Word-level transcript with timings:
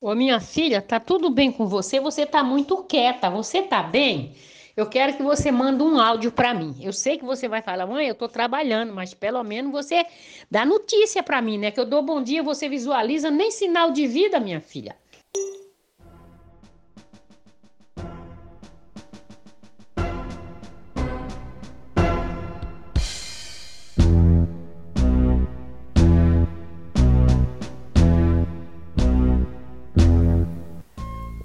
Ô, 0.00 0.14
minha 0.14 0.40
filha, 0.40 0.80
tá 0.82 0.98
tudo 0.98 1.30
bem 1.30 1.52
com 1.52 1.66
você? 1.66 2.00
Você 2.00 2.24
tá 2.26 2.42
muito 2.42 2.82
quieta. 2.84 3.28
Você 3.30 3.62
tá 3.62 3.82
bem? 3.82 4.34
Eu 4.76 4.86
quero 4.88 5.14
que 5.16 5.22
você 5.22 5.50
mande 5.52 5.82
um 5.82 6.00
áudio 6.00 6.32
para 6.32 6.54
mim. 6.54 6.74
Eu 6.80 6.92
sei 6.92 7.18
que 7.18 7.24
você 7.24 7.46
vai 7.48 7.60
falar, 7.60 7.86
mãe, 7.86 8.06
eu 8.08 8.14
tô 8.14 8.26
trabalhando, 8.28 8.94
mas 8.94 9.12
pelo 9.12 9.42
menos 9.42 9.70
você 9.72 10.06
dá 10.50 10.64
notícia 10.64 11.22
para 11.22 11.42
mim, 11.42 11.58
né? 11.58 11.70
Que 11.70 11.80
eu 11.80 11.84
dou 11.84 12.02
bom 12.02 12.22
dia, 12.22 12.42
você 12.42 12.68
visualiza, 12.68 13.30
nem 13.30 13.50
sinal 13.50 13.90
de 13.90 14.06
vida, 14.06 14.40
minha 14.40 14.60
filha. 14.60 14.96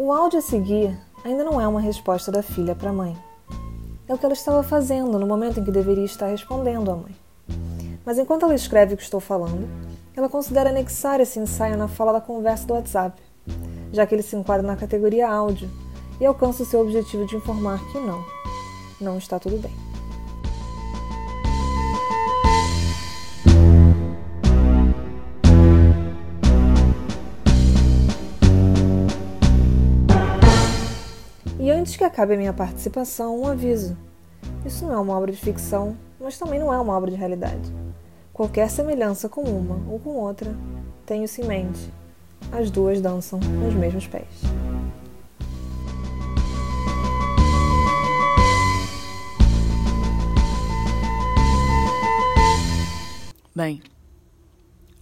O 0.05 0.14
áudio 0.14 0.38
a 0.38 0.41
seguir 0.44 0.95
ainda 1.23 1.44
não 1.44 1.59
é 1.59 1.68
uma 1.68 1.82
resposta 1.82 2.32
da 2.32 2.44
filha 2.44 2.76
para 2.76 2.91
a 2.91 2.94
mãe. 2.94 3.18
É 4.08 4.14
o 4.14 4.18
que 4.20 4.23
ela 4.23 4.36
estava 4.36 4.62
fazendo 4.62 5.18
no 5.18 5.26
momento 5.26 5.59
em 5.59 5.64
que 5.64 5.72
deveria 5.72 6.05
estar 6.05 6.28
respondendo 6.28 6.91
à 6.91 6.95
mãe. 6.95 7.16
Mas 8.05 8.20
enquanto 8.20 8.44
ela 8.44 8.54
escreve 8.54 8.94
o 8.94 8.98
que 8.98 9.02
estou 9.02 9.20
falando, 9.20 9.68
ela 10.16 10.30
considera 10.30 10.70
anexar 10.70 11.20
esse 11.20 11.40
ensaio 11.40 11.76
na 11.76 11.88
fala 11.88 12.14
da 12.14 12.22
conversa 12.22 12.68
do 12.68 12.76
WhatsApp, 12.76 13.20
já 13.91 14.05
que 14.05 14.14
ele 14.14 14.22
se 14.22 14.36
enquadra 14.36 14.68
na 14.68 14.76
categoria 14.76 15.28
áudio 15.28 15.72
e 16.22 16.26
alcança 16.28 16.62
o 16.62 16.67
seu 16.67 16.81
objetivo 16.81 17.26
de 17.26 17.38
informar 17.38 17.80
que 17.92 17.98
não, 17.98 18.23
não 19.02 19.17
está 19.17 19.40
tudo 19.40 19.58
bem. 19.58 19.73
Antes 31.86 31.97
que 31.97 32.03
acabe 32.03 32.33
a 32.33 32.38
minha 32.38 32.52
participação, 32.52 33.39
um 33.39 33.45
aviso. 33.45 33.95
Isso 34.66 34.88
não 34.88 34.94
é 34.95 34.97
uma 34.97 35.16
obra 35.16 35.31
de 35.31 35.38
ficção, 35.38 35.95
mas 36.19 36.36
também 36.36 36.59
não 36.59 36.73
é 36.73 36.80
uma 36.80 36.97
obra 36.97 37.11
de 37.11 37.16
realidade. 37.16 37.72
Qualquer 38.33 38.72
semelhança 38.72 39.30
com 39.30 39.44
uma 39.44 39.75
ou 39.88 40.00
com 40.00 40.09
outra, 40.16 40.52
tenho-se 41.06 41.44
em 41.44 41.45
mente. 41.45 41.94
As 42.52 42.72
duas 42.72 43.00
dançam 43.00 43.39
nos 43.39 43.75
mesmos 43.75 44.08
pés. 44.08 44.25
Bem, 53.56 53.83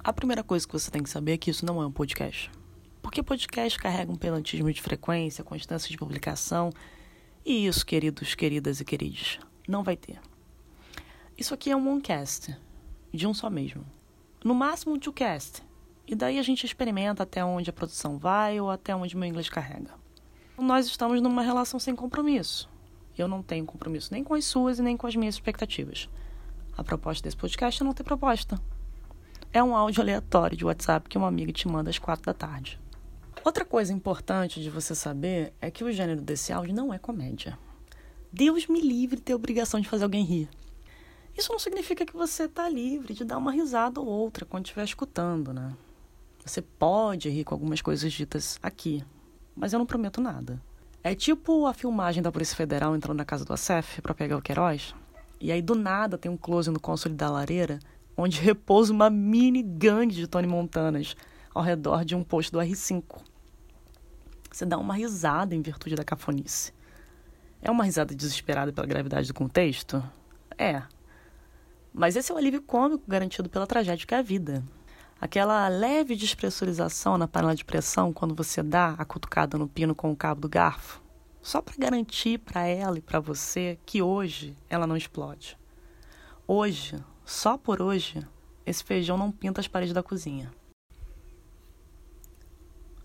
a 0.04 0.12
primeira 0.12 0.44
coisa 0.44 0.68
que 0.68 0.74
você 0.74 0.92
tem 0.92 1.02
que 1.02 1.10
saber 1.10 1.32
é 1.32 1.38
que 1.38 1.50
isso 1.50 1.66
não 1.66 1.82
é 1.82 1.86
um 1.86 1.92
podcast. 1.94 2.52
Porque 3.04 3.22
podcast 3.22 3.78
carrega 3.78 4.12
um 4.12 4.16
pedantismo 4.16 4.72
de 4.72 4.82
frequência, 4.82 5.44
constância 5.44 5.90
de 5.90 5.98
publicação. 5.98 6.72
E 7.46 7.68
isso, 7.68 7.86
queridos, 7.86 8.34
queridas 8.34 8.80
e 8.80 8.86
queridos, 8.86 9.40
não 9.68 9.84
vai 9.84 9.98
ter. 9.98 10.20
Isso 11.38 11.54
aqui 11.54 11.70
é 11.70 11.76
um 11.76 11.92
onecast, 11.92 12.58
de 13.14 13.28
um 13.28 13.34
só 13.34 13.50
mesmo. 13.50 13.86
No 14.44 14.56
máximo 14.56 14.96
um 14.96 15.00
two-cast. 15.00 15.62
E 16.08 16.16
daí 16.16 16.40
a 16.40 16.42
gente 16.42 16.66
experimenta 16.66 17.24
até 17.24 17.44
onde 17.44 17.70
a 17.70 17.74
produção 17.74 18.18
vai 18.18 18.60
ou 18.60 18.72
até 18.72 18.96
onde 18.96 19.18
meu 19.18 19.28
inglês 19.28 19.50
carrega. 19.50 19.92
Nós 20.58 20.86
estamos 20.86 21.22
numa 21.22 21.44
relação 21.44 21.80
sem 21.80 21.96
compromisso. 21.96 22.70
Eu 23.18 23.28
não 23.28 23.44
tenho 23.44 23.66
compromisso 23.66 24.14
nem 24.14 24.24
com 24.24 24.34
as 24.34 24.46
suas 24.46 24.80
e 24.80 24.82
nem 24.82 24.96
com 24.96 25.06
as 25.06 25.16
minhas 25.16 25.36
expectativas. 25.36 26.10
A 26.78 26.84
proposta 26.84 27.24
desse 27.24 27.38
podcast 27.38 27.82
é 27.82 27.86
não 27.86 27.94
ter 27.94 28.04
proposta. 28.04 28.60
É 29.52 29.62
um 29.62 29.76
áudio 29.76 30.02
aleatório 30.02 30.58
de 30.58 30.66
WhatsApp 30.66 31.10
que 31.10 31.18
uma 31.18 31.28
amiga 31.28 31.52
te 31.52 31.68
manda 31.68 31.90
às 31.90 32.00
quatro 32.00 32.26
da 32.26 32.34
tarde. 32.34 32.82
Outra 33.46 33.66
coisa 33.66 33.92
importante 33.92 34.62
de 34.62 34.70
você 34.70 34.96
saber 34.96 35.54
é 35.60 35.70
que 35.70 35.84
o 35.84 35.92
gênero 35.92 36.22
desse 36.22 36.54
áudio 36.54 36.74
não 36.74 36.94
é 36.94 36.98
comédia. 36.98 37.60
Deus 38.32 38.68
me 38.68 38.80
livre 38.80 39.18
de 39.18 39.22
ter 39.22 39.34
a 39.34 39.36
obrigação 39.36 39.82
de 39.82 39.90
fazer 39.90 40.06
alguém 40.06 40.24
rir. 40.24 40.50
Isso 41.38 41.52
não 41.52 41.60
significa 41.60 42.06
que 42.06 42.16
você 42.16 42.44
está 42.44 42.70
livre 42.70 43.14
de 43.14 43.26
dar 43.26 43.38
uma 43.38 43.52
risada 43.52 44.00
ou 44.00 44.08
outra 44.08 44.46
quando 44.46 44.66
estiver 44.66 44.86
escutando, 44.86 45.52
né? 45.52 45.76
Você 46.46 46.62
pode 46.62 47.30
rir 47.30 47.44
com 47.44 47.54
algumas 47.54 47.82
coisas 47.82 48.14
ditas 48.14 48.58
aqui, 48.64 49.04
mas 49.54 49.74
eu 49.74 49.80
não 49.80 49.86
prometo 49.86 50.22
nada. 50.22 50.62
É 51.04 51.14
tipo 51.14 51.66
a 51.66 51.74
filmagem 51.74 52.24
da 52.24 52.32
Polícia 52.32 52.56
Federal 52.56 52.96
entrando 52.96 53.18
na 53.18 53.26
casa 53.26 53.44
do 53.44 53.52
Acef 53.52 54.02
para 54.02 54.14
pegar 54.14 54.38
o 54.38 54.42
Queiroz, 54.42 54.96
e 55.42 55.52
aí 55.52 55.62
do 55.62 55.76
nada 55.76 56.18
tem 56.18 56.32
um 56.32 56.38
close 56.38 56.72
no 56.72 56.80
console 56.80 57.14
da 57.14 57.30
lareira, 57.30 57.80
onde 58.16 58.40
repousa 58.42 58.94
uma 58.94 59.10
mini 59.10 59.62
gangue 59.62 60.16
de 60.16 60.28
Tony 60.28 60.48
Montanas 60.48 61.14
ao 61.54 61.62
redor 61.62 62.06
de 62.06 62.16
um 62.16 62.24
posto 62.24 62.54
do 62.54 62.60
R5. 62.60 63.33
Você 64.54 64.68
dá 64.68 64.78
uma 64.78 64.94
risada 64.94 65.56
em 65.56 65.64
virtude 65.64 65.96
da 65.96 66.04
cafonice. 66.04 66.72
É 67.60 67.72
uma 67.72 67.84
risada 67.84 68.14
desesperada 68.14 68.72
pela 68.72 68.86
gravidade 68.86 69.28
do 69.28 69.34
contexto? 69.34 70.04
É. 70.56 70.84
Mas 71.92 72.16
esse 72.16 72.32
é 72.32 72.36
o 72.36 72.38
alívio 72.38 72.62
cômico 72.62 73.04
garantido 73.08 73.50
pela 73.50 73.66
tragédia 73.66 74.06
que 74.06 74.14
é 74.14 74.20
a 74.20 74.22
vida. 74.22 74.64
Aquela 75.20 75.68
leve 75.70 76.16
despressurização 76.16 77.18
na 77.18 77.28
panela 77.28 77.56
de 77.56 77.66
pressão 77.66 78.14
quando 78.14 78.36
você 78.36 78.62
dá 78.62 78.94
a 78.96 79.04
cutucada 79.04 79.58
no 79.58 79.68
pino 79.68 79.96
com 79.96 80.12
o 80.12 80.16
cabo 80.16 80.42
do 80.42 80.50
garfo, 80.50 81.02
só 81.42 81.60
para 81.60 81.74
garantir 81.76 82.38
para 82.38 82.68
ela 82.68 83.00
e 83.00 83.02
para 83.02 83.20
você 83.20 83.80
que 83.88 84.04
hoje 84.04 84.56
ela 84.70 84.86
não 84.86 84.96
explode. 84.96 85.58
Hoje, 86.46 87.04
só 87.26 87.58
por 87.58 87.82
hoje, 87.82 88.24
esse 88.68 88.84
feijão 88.84 89.18
não 89.18 89.32
pinta 89.32 89.62
as 89.62 89.68
paredes 89.68 89.96
da 89.96 90.04
cozinha. 90.04 90.52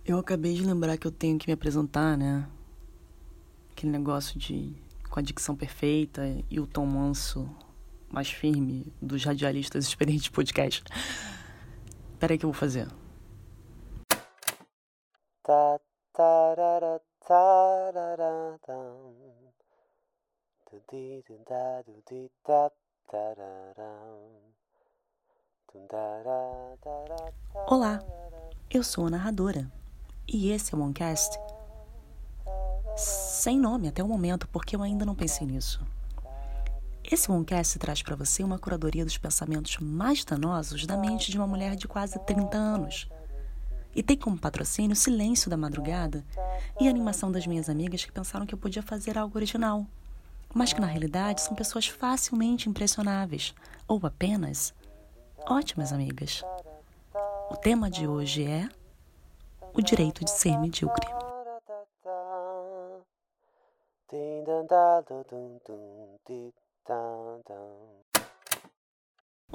Eu 0.09 0.19
acabei 0.19 0.55
de 0.55 0.65
lembrar 0.65 0.97
que 0.97 1.07
eu 1.07 1.13
tenho 1.13 1.39
que 1.39 1.47
me 1.47 1.53
apresentar, 1.53 2.17
né? 2.17 2.49
Aquele 3.73 3.93
negócio 3.93 4.39
de 4.39 4.75
com 5.11 5.21
a 5.21 5.23
dicção 5.23 5.55
perfeita 5.55 6.23
e 6.51 6.59
o 6.59 6.67
tom 6.67 6.87
manso 6.87 7.47
mais 8.11 8.31
firme 8.31 8.91
dos 9.03 9.23
radialistas 9.23 9.85
experientes 9.87 10.25
de 10.25 10.31
podcast. 10.31 10.83
Peraí 12.19 12.39
que 12.39 12.47
eu 12.47 12.51
vou 12.51 12.59
fazer. 12.59 12.89
Olá, 27.67 27.99
eu 28.71 28.83
sou 28.83 29.07
a 29.07 29.11
narradora 29.11 29.78
e 30.29 30.51
esse 30.51 30.75
é 30.75 30.79
o 30.79 30.83
OneCast? 30.83 31.39
Sem 32.97 33.59
nome 33.59 33.89
até 33.89 34.03
o 34.03 34.09
momento, 34.09 34.47
porque 34.49 34.77
eu 34.77 34.83
ainda 34.83 35.07
não 35.07 35.15
pensei 35.15 35.47
nisso. 35.47 35.81
Esse 37.11 37.31
OneCast 37.31 37.79
traz 37.79 38.03
para 38.03 38.15
você 38.15 38.45
uma 38.45 38.59
curadoria 38.59 39.05
dos 39.05 39.17
pensamentos 39.17 39.79
mais 39.79 40.25
danosos 40.25 40.85
da 40.85 40.97
mente 40.97 41.31
de 41.31 41.39
uma 41.39 41.47
mulher 41.47 41.75
de 41.75 41.89
quase 41.89 42.19
30 42.19 42.57
anos. 42.57 43.09
E 43.95 44.03
tem 44.03 44.17
como 44.17 44.39
patrocínio 44.39 44.93
o 44.93 44.97
silêncio 44.97 45.49
da 45.49 45.57
madrugada 45.57 46.23
e 46.79 46.87
a 46.87 46.91
animação 46.91 47.33
das 47.33 47.47
minhas 47.47 47.71
amigas 47.71 48.05
que 48.05 48.13
pensaram 48.13 48.45
que 48.45 48.55
eu 48.55 48.59
podia 48.59 48.83
fazer 48.83 49.17
algo 49.17 49.39
original, 49.39 49.87
mas 50.55 50.75
que 50.75 50.81
na 50.81 50.87
realidade 50.87 51.41
são 51.41 51.55
pessoas 51.55 51.87
facilmente 51.87 52.69
impressionáveis 52.69 53.55
ou 53.87 53.99
apenas 54.05 54.75
ótimas 55.47 55.93
amigas. 55.93 56.43
O 57.51 57.57
tema 57.57 57.91
de 57.91 58.07
hoje 58.07 58.45
é 58.45 58.69
o 59.75 59.83
direito 59.83 60.25
de 60.25 60.31
ser 60.31 60.59
medíocre. 60.59 61.07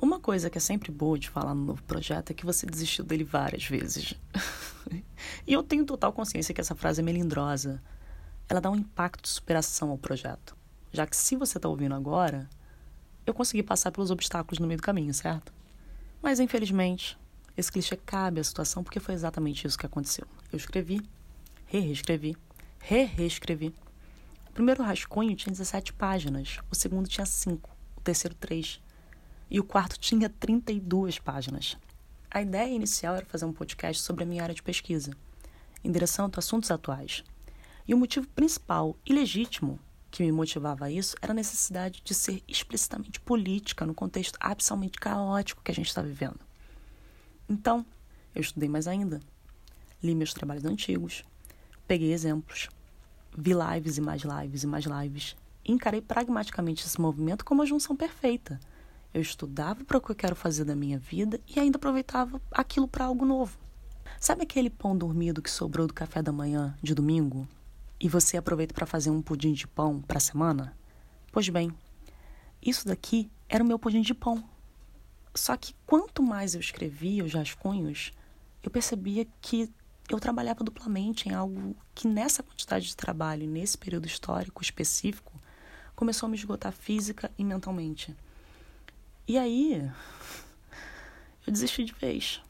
Uma 0.01 0.19
coisa 0.19 0.49
que 0.49 0.57
é 0.57 0.61
sempre 0.61 0.91
boa 0.91 1.17
de 1.17 1.29
falar 1.29 1.53
no 1.53 1.63
novo 1.63 1.83
projeto 1.83 2.31
é 2.31 2.33
que 2.33 2.45
você 2.45 2.65
desistiu 2.65 3.05
dele 3.05 3.23
várias 3.23 3.65
vezes. 3.65 4.13
e 5.47 5.53
eu 5.53 5.63
tenho 5.63 5.85
total 5.85 6.11
consciência 6.11 6.53
que 6.53 6.61
essa 6.61 6.75
frase 6.75 7.01
é 7.01 7.03
melindrosa. 7.03 7.81
Ela 8.49 8.59
dá 8.59 8.69
um 8.69 8.75
impacto 8.75 9.23
de 9.23 9.29
superação 9.29 9.89
ao 9.89 9.97
projeto. 9.97 10.55
Já 10.91 11.07
que 11.07 11.15
se 11.15 11.35
você 11.35 11.57
está 11.57 11.69
ouvindo 11.69 11.95
agora, 11.95 12.49
eu 13.25 13.33
consegui 13.33 13.63
passar 13.63 13.91
pelos 13.91 14.11
obstáculos 14.11 14.59
no 14.59 14.67
meio 14.67 14.79
do 14.79 14.83
caminho, 14.83 15.13
certo? 15.13 15.53
Mas 16.21 16.39
infelizmente, 16.39 17.17
esse 17.55 17.71
clichê 17.71 17.95
cabe 17.95 18.39
à 18.39 18.43
situação 18.43 18.83
porque 18.83 18.99
foi 18.99 19.13
exatamente 19.13 19.67
isso 19.67 19.77
que 19.77 19.85
aconteceu. 19.85 20.25
Eu 20.51 20.57
escrevi, 20.57 21.01
re-reescrevi, 21.67 22.35
re-reescrevi. 22.79 23.73
O 24.49 24.53
primeiro 24.53 24.83
rascunho 24.83 25.35
tinha 25.35 25.51
17 25.51 25.93
páginas, 25.93 26.59
o 26.71 26.75
segundo 26.75 27.07
tinha 27.07 27.25
5, 27.25 27.69
o 27.97 28.01
terceiro 28.01 28.35
3 28.35 28.81
e 29.49 29.59
o 29.59 29.63
quarto 29.63 29.99
tinha 29.99 30.29
32 30.29 31.19
páginas. 31.19 31.77
A 32.29 32.41
ideia 32.41 32.73
inicial 32.73 33.15
era 33.15 33.25
fazer 33.25 33.45
um 33.45 33.53
podcast 33.53 34.01
sobre 34.01 34.23
a 34.23 34.25
minha 34.25 34.41
área 34.41 34.55
de 34.55 34.63
pesquisa, 34.63 35.11
endereçando 35.83 36.39
assuntos 36.39 36.71
atuais. 36.71 37.23
E 37.87 37.93
o 37.93 37.97
motivo 37.97 38.27
principal 38.29 38.97
e 39.05 39.13
legítimo 39.13 39.79
que 40.09 40.23
me 40.23 40.31
motivava 40.31 40.85
a 40.85 40.91
isso 40.91 41.15
era 41.21 41.33
a 41.33 41.35
necessidade 41.35 42.01
de 42.03 42.13
ser 42.13 42.43
explicitamente 42.47 43.19
política 43.19 43.85
no 43.85 43.93
contexto 43.93 44.37
absolutamente 44.39 44.99
caótico 44.99 45.61
que 45.63 45.71
a 45.71 45.75
gente 45.75 45.87
está 45.87 46.01
vivendo. 46.01 46.39
Então, 47.47 47.85
eu 48.33 48.41
estudei 48.41 48.69
mais 48.69 48.87
ainda. 48.87 49.19
li 50.01 50.15
meus 50.15 50.33
trabalhos 50.33 50.65
antigos, 50.65 51.23
peguei 51.87 52.11
exemplos, 52.11 52.69
vi 53.37 53.51
lives 53.53 53.97
e 53.97 54.01
mais 54.01 54.23
lives 54.23 54.63
e 54.63 54.67
mais 54.67 54.85
lives. 54.85 55.35
E 55.65 55.71
encarei 55.71 56.01
pragmaticamente 56.01 56.85
esse 56.85 56.99
movimento 56.99 57.45
como 57.45 57.61
uma 57.61 57.67
junção 57.67 57.95
perfeita. 57.95 58.59
Eu 59.13 59.21
estudava 59.21 59.83
para 59.83 59.97
o 59.97 60.01
que 60.01 60.11
eu 60.11 60.15
quero 60.15 60.35
fazer 60.35 60.65
da 60.65 60.75
minha 60.75 60.97
vida 60.97 61.39
e 61.47 61.59
ainda 61.59 61.77
aproveitava 61.77 62.41
aquilo 62.51 62.87
para 62.87 63.05
algo 63.05 63.25
novo. 63.25 63.57
Sabe 64.19 64.43
aquele 64.43 64.69
pão 64.69 64.97
dormido 64.97 65.41
que 65.41 65.51
sobrou 65.51 65.87
do 65.87 65.93
café 65.93 66.21
da 66.21 66.31
manhã 66.31 66.75
de 66.81 66.93
domingo 66.93 67.47
e 67.99 68.09
você 68.09 68.37
aproveita 68.37 68.73
para 68.73 68.85
fazer 68.85 69.09
um 69.09 69.21
pudim 69.21 69.53
de 69.53 69.67
pão 69.67 70.01
para 70.01 70.17
a 70.17 70.21
semana? 70.21 70.75
Pois 71.31 71.47
bem, 71.49 71.71
isso 72.61 72.87
daqui 72.87 73.29
era 73.47 73.63
o 73.63 73.67
meu 73.67 73.77
pudim 73.77 74.01
de 74.01 74.13
pão. 74.13 74.43
Só 75.33 75.57
que 75.57 75.73
quanto 75.85 76.21
mais 76.21 76.53
eu 76.53 76.59
escrevia 76.59 77.23
os 77.23 77.33
rascunhos, 77.33 78.11
eu 78.61 78.69
percebia 78.69 79.27
que 79.41 79.71
eu 80.09 80.19
trabalhava 80.19 80.63
duplamente 80.63 81.27
em 81.27 81.33
algo 81.33 81.75
que 81.95 82.07
nessa 82.07 82.43
quantidade 82.43 82.87
de 82.87 82.95
trabalho, 82.95 83.47
nesse 83.47 83.77
período 83.77 84.05
histórico 84.05 84.61
específico, 84.61 85.33
começou 85.95 86.27
a 86.27 86.29
me 86.29 86.37
esgotar 86.37 86.71
física 86.71 87.31
e 87.37 87.43
mentalmente. 87.43 88.15
E 89.27 89.37
aí, 89.37 89.89
eu 91.47 91.53
desisti 91.53 91.83
de 91.83 91.93
vez. 91.93 92.41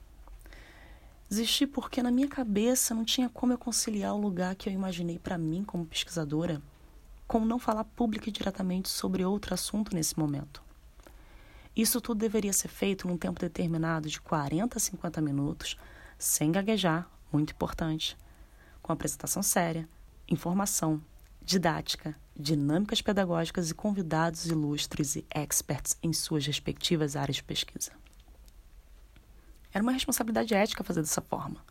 Desisti 1.30 1.66
porque 1.66 2.04
na 2.04 2.12
minha 2.12 2.28
cabeça 2.28 2.94
não 2.94 3.06
tinha 3.06 3.30
como 3.30 3.54
eu 3.54 3.58
conciliar 3.58 4.14
o 4.14 4.22
lugar 4.22 4.56
que 4.56 4.70
eu 4.70 4.74
imaginei 4.74 5.18
para 5.18 5.38
mim 5.38 5.64
como 5.64 5.86
pesquisadora 5.86 6.62
com 7.28 7.40
não 7.40 7.58
falar 7.58 7.84
pública 7.86 8.30
e 8.30 8.32
diretamente 8.32 8.90
sobre 8.90 9.24
outro 9.24 9.54
assunto 9.54 9.96
nesse 9.96 10.18
momento. 10.20 10.62
Isso 11.76 12.00
tudo 12.00 12.20
deveria 12.20 12.54
ser 12.54 12.68
feito 12.68 13.08
num 13.08 13.18
tempo 13.18 13.40
determinado 13.40 14.08
de 14.08 14.22
40 14.22 14.78
a 14.78 14.80
50 14.80 15.22
minutos, 15.22 15.78
sem 16.20 16.52
gaguejar, 16.52 17.10
muito 17.32 17.52
importante, 17.52 18.16
com 18.82 18.92
apresentação 18.92 19.42
séria, 19.42 19.90
informação, 20.30 21.02
didática, 21.42 22.16
dinâmicas 22.36 23.02
pedagógicas 23.02 23.72
e 23.72 23.74
convidados 23.74 24.46
ilustres 24.46 25.16
e 25.16 25.26
experts 25.34 25.98
em 26.02 26.14
suas 26.14 26.46
respectivas 26.46 27.16
áreas 27.16 27.38
de 27.38 27.44
pesquisa. 27.44 27.92
Era 29.74 29.82
uma 29.82 29.92
responsabilidade 29.92 30.54
ética 30.54 30.84
fazer 30.84 31.02
dessa 31.02 31.22
forma. 31.22 31.64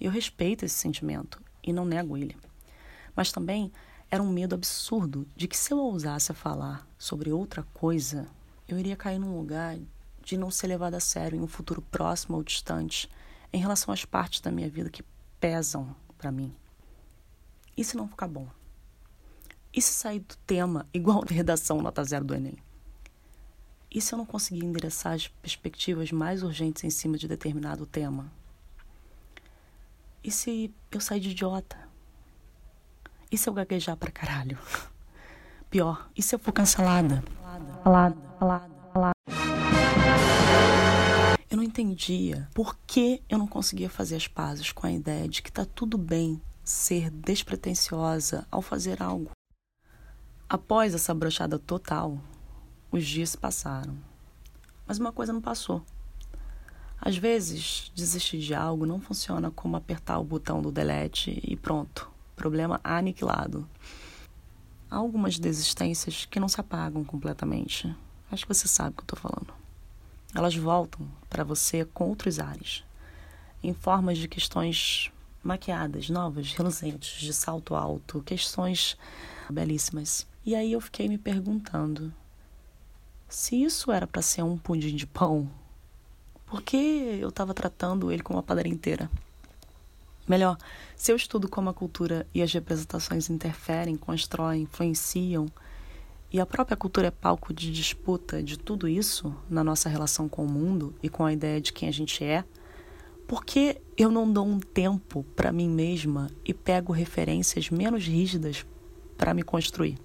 Eu 0.00 0.10
respeito 0.10 0.64
esse 0.64 0.74
sentimento 0.74 1.40
e 1.62 1.72
não 1.72 1.84
nego 1.84 2.16
ele. 2.16 2.36
Mas 3.14 3.30
também 3.30 3.70
era 4.10 4.22
um 4.22 4.32
medo 4.32 4.54
absurdo 4.54 5.26
de 5.36 5.46
que 5.46 5.56
se 5.56 5.72
eu 5.72 5.78
ousasse 5.78 6.32
falar 6.32 6.86
sobre 6.98 7.30
outra 7.30 7.62
coisa, 7.74 8.28
eu 8.72 8.78
iria 8.78 8.96
cair 8.96 9.18
num 9.18 9.36
lugar 9.36 9.78
de 10.24 10.36
não 10.36 10.50
ser 10.50 10.66
levada 10.66 10.96
a 10.96 11.00
sério 11.00 11.36
em 11.36 11.42
um 11.42 11.46
futuro 11.46 11.82
próximo 11.82 12.36
ou 12.36 12.42
distante 12.42 13.08
em 13.52 13.60
relação 13.60 13.92
às 13.92 14.04
partes 14.04 14.40
da 14.40 14.50
minha 14.50 14.68
vida 14.68 14.88
que 14.88 15.04
pesam 15.38 15.94
para 16.16 16.32
mim. 16.32 16.54
E 17.76 17.84
se 17.84 17.96
não 17.96 18.08
ficar 18.08 18.28
bom? 18.28 18.48
E 19.74 19.80
se 19.80 19.92
sair 19.92 20.20
do 20.20 20.36
tema 20.46 20.86
igual 20.92 21.22
a 21.22 21.32
redação 21.32 21.82
nota 21.82 22.02
zero 22.02 22.24
do 22.24 22.34
Enem? 22.34 22.56
E 23.90 24.00
se 24.00 24.14
eu 24.14 24.18
não 24.18 24.24
conseguir 24.24 24.64
endereçar 24.64 25.12
as 25.12 25.28
perspectivas 25.28 26.10
mais 26.10 26.42
urgentes 26.42 26.82
em 26.82 26.90
cima 26.90 27.18
de 27.18 27.28
determinado 27.28 27.84
tema? 27.84 28.32
E 30.24 30.30
se 30.30 30.72
eu 30.90 31.00
sair 31.00 31.20
de 31.20 31.30
idiota? 31.30 31.76
E 33.30 33.36
se 33.36 33.48
eu 33.48 33.52
gaguejar 33.52 33.96
pra 33.96 34.10
caralho? 34.10 34.58
Pior, 35.68 36.08
e 36.16 36.22
se 36.22 36.34
eu 36.34 36.38
for 36.38 36.52
cancelada? 36.52 37.22
Falada, 37.82 38.16
falada, 38.38 38.70
falada. 38.92 39.14
Eu 41.50 41.56
não 41.56 41.62
entendia 41.62 42.48
por 42.54 42.76
que 42.86 43.22
eu 43.28 43.38
não 43.38 43.46
conseguia 43.46 43.90
fazer 43.90 44.16
as 44.16 44.26
pazes 44.26 44.72
com 44.72 44.86
a 44.86 44.92
ideia 44.92 45.28
de 45.28 45.42
que 45.42 45.52
tá 45.52 45.64
tudo 45.64 45.98
bem 45.98 46.40
ser 46.64 47.10
despretensiosa 47.10 48.46
ao 48.50 48.62
fazer 48.62 49.02
algo. 49.02 49.30
Após 50.48 50.94
essa 50.94 51.14
brochada 51.14 51.58
total, 51.58 52.18
os 52.90 53.06
dias 53.06 53.30
se 53.30 53.38
passaram. 53.38 53.96
Mas 54.86 54.98
uma 54.98 55.12
coisa 55.12 55.32
não 55.32 55.40
passou. 55.40 55.82
Às 57.00 57.16
vezes, 57.16 57.90
desistir 57.94 58.38
de 58.38 58.54
algo 58.54 58.86
não 58.86 59.00
funciona 59.00 59.50
como 59.50 59.76
apertar 59.76 60.18
o 60.18 60.24
botão 60.24 60.62
do 60.62 60.70
delete 60.70 61.40
e 61.42 61.56
pronto, 61.56 62.08
problema 62.36 62.80
aniquilado. 62.84 63.68
Há 64.92 64.96
algumas 64.96 65.38
desistências 65.38 66.26
que 66.26 66.38
não 66.38 66.50
se 66.50 66.60
apagam 66.60 67.02
completamente. 67.02 67.96
Acho 68.30 68.46
que 68.46 68.52
você 68.52 68.68
sabe 68.68 68.90
o 68.90 68.92
que 68.92 69.00
eu 69.00 69.16
estou 69.16 69.18
falando. 69.18 69.54
Elas 70.34 70.54
voltam 70.54 71.08
para 71.30 71.42
você 71.42 71.82
com 71.82 72.10
outros 72.10 72.38
ares, 72.38 72.84
em 73.62 73.72
formas 73.72 74.18
de 74.18 74.28
questões 74.28 75.10
maquiadas, 75.42 76.10
novas, 76.10 76.52
reluzentes, 76.52 77.22
de 77.22 77.32
salto 77.32 77.74
alto, 77.74 78.22
questões 78.22 78.98
belíssimas. 79.48 80.26
E 80.44 80.54
aí 80.54 80.72
eu 80.72 80.80
fiquei 80.82 81.08
me 81.08 81.16
perguntando: 81.16 82.12
se 83.30 83.64
isso 83.64 83.90
era 83.90 84.06
para 84.06 84.20
ser 84.20 84.42
um 84.42 84.58
pudim 84.58 84.94
de 84.94 85.06
pão, 85.06 85.50
por 86.44 86.60
que 86.60 86.76
eu 87.18 87.30
estava 87.30 87.54
tratando 87.54 88.12
ele 88.12 88.22
como 88.22 88.36
uma 88.36 88.42
padaria 88.42 88.70
inteira? 88.70 89.10
Melhor, 90.26 90.56
se 90.96 91.10
eu 91.10 91.16
estudo 91.16 91.48
como 91.48 91.70
a 91.70 91.74
cultura 91.74 92.26
e 92.32 92.42
as 92.42 92.52
representações 92.52 93.28
interferem, 93.28 93.96
constroem, 93.96 94.62
influenciam, 94.62 95.46
e 96.32 96.40
a 96.40 96.46
própria 96.46 96.76
cultura 96.76 97.08
é 97.08 97.10
palco 97.10 97.52
de 97.52 97.70
disputa 97.70 98.42
de 98.42 98.58
tudo 98.58 98.88
isso 98.88 99.34
na 99.50 99.62
nossa 99.62 99.88
relação 99.88 100.28
com 100.28 100.44
o 100.44 100.48
mundo 100.48 100.94
e 101.02 101.08
com 101.08 101.24
a 101.24 101.32
ideia 101.32 101.60
de 101.60 101.72
quem 101.72 101.88
a 101.88 101.92
gente 101.92 102.24
é, 102.24 102.42
por 103.28 103.44
que 103.44 103.80
eu 103.96 104.10
não 104.10 104.30
dou 104.30 104.46
um 104.46 104.58
tempo 104.58 105.24
para 105.36 105.52
mim 105.52 105.68
mesma 105.68 106.30
e 106.44 106.54
pego 106.54 106.92
referências 106.92 107.70
menos 107.70 108.06
rígidas 108.06 108.64
para 109.16 109.34
me 109.34 109.42
construir? 109.42 109.98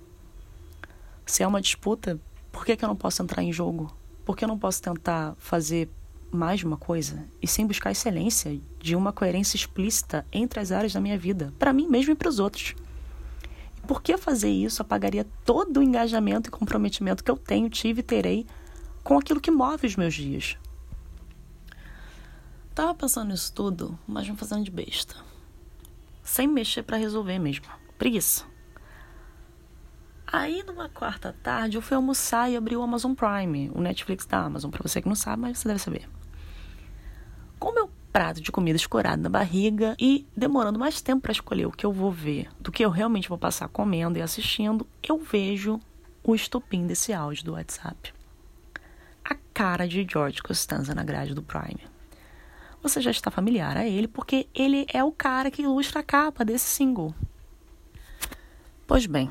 Se 1.25 1.43
é 1.43 1.47
uma 1.47 1.61
disputa, 1.61 2.19
por 2.51 2.65
que, 2.65 2.75
que 2.75 2.83
eu 2.83 2.89
não 2.89 2.95
posso 2.95 3.21
entrar 3.21 3.43
em 3.43 3.51
jogo? 3.51 3.93
Por 4.25 4.35
que 4.35 4.43
eu 4.43 4.47
não 4.47 4.57
posso 4.57 4.81
tentar 4.81 5.35
fazer 5.37 5.89
mais 6.31 6.59
de 6.59 6.65
uma 6.65 6.77
coisa 6.77 7.25
e 7.41 7.47
sem 7.47 7.65
buscar 7.65 7.91
excelência 7.91 8.59
de 8.79 8.95
uma 8.95 9.13
coerência 9.13 9.55
explícita 9.55 10.25
entre 10.31 10.59
as 10.59 10.71
áreas 10.71 10.93
da 10.93 11.01
minha 11.01 11.17
vida, 11.17 11.53
para 11.57 11.73
mim 11.73 11.87
mesmo 11.87 12.13
e 12.13 12.15
para 12.15 12.29
os 12.29 12.39
outros? 12.39 12.75
E 13.77 13.87
por 13.87 14.01
que 14.01 14.17
fazer 14.17 14.49
isso 14.49 14.81
apagaria 14.81 15.25
todo 15.45 15.77
o 15.77 15.83
engajamento 15.83 16.49
e 16.49 16.51
comprometimento 16.51 17.23
que 17.23 17.31
eu 17.31 17.37
tenho, 17.37 17.69
tive 17.69 18.01
e 18.01 18.03
terei 18.03 18.45
com 19.03 19.17
aquilo 19.17 19.41
que 19.41 19.51
move 19.51 19.87
os 19.87 19.95
meus 19.95 20.13
dias? 20.13 20.57
Tava 22.75 22.93
pensando 22.93 23.29
nisso 23.29 23.51
tudo, 23.53 23.97
mas 24.07 24.29
me 24.29 24.37
fazendo 24.37 24.63
de 24.63 24.69
besta. 24.69 25.15
Sem 26.23 26.47
mexer 26.47 26.83
para 26.83 26.97
resolver 26.97 27.39
mesmo. 27.39 27.65
Preguiça. 27.97 28.45
Aí, 30.29 30.61
numa 30.61 30.89
quarta 30.89 31.33
tarde, 31.41 31.77
eu 31.77 31.81
fui 31.81 31.95
almoçar 31.95 32.51
e 32.51 32.57
abri 32.57 32.75
o 32.75 32.81
Amazon 32.83 33.13
Prime, 33.13 33.71
o 33.73 33.79
Netflix 33.79 34.25
da 34.25 34.39
Amazon, 34.39 34.69
para 34.69 34.83
você 34.83 35.01
que 35.01 35.07
não 35.07 35.15
sabe, 35.15 35.41
mas 35.41 35.57
você 35.57 35.69
deve 35.69 35.79
saber. 35.79 36.16
Com 37.59 37.73
meu 37.73 37.89
prato 38.11 38.41
de 38.41 38.51
comida 38.51 38.75
escorado 38.75 39.21
na 39.21 39.29
barriga 39.29 39.95
e 39.99 40.25
demorando 40.35 40.79
mais 40.79 41.01
tempo 41.01 41.21
para 41.21 41.31
escolher 41.31 41.67
o 41.67 41.71
que 41.71 41.85
eu 41.85 41.91
vou 41.91 42.11
ver 42.11 42.49
do 42.59 42.71
que 42.71 42.83
eu 42.83 42.89
realmente 42.89 43.29
vou 43.29 43.37
passar 43.37 43.67
comendo 43.67 44.17
e 44.17 44.21
assistindo, 44.21 44.87
eu 45.07 45.19
vejo 45.19 45.79
o 46.23 46.35
estupim 46.35 46.85
desse 46.85 47.13
áudio 47.13 47.45
do 47.45 47.53
WhatsApp. 47.53 48.13
A 49.23 49.35
cara 49.53 49.87
de 49.87 50.05
George 50.09 50.41
Costanza 50.41 50.93
na 50.93 51.03
grade 51.03 51.33
do 51.33 51.43
Prime. 51.43 51.79
Você 52.81 53.01
já 53.01 53.11
está 53.11 53.31
familiar 53.31 53.77
a 53.77 53.85
ele 53.85 54.07
porque 54.07 54.47
ele 54.53 54.85
é 54.93 55.03
o 55.03 55.11
cara 55.11 55.51
que 55.51 55.61
ilustra 55.61 55.99
a 55.99 56.03
capa 56.03 56.45
desse 56.45 56.65
single. 56.65 57.13
Pois 58.85 59.05
bem, 59.05 59.29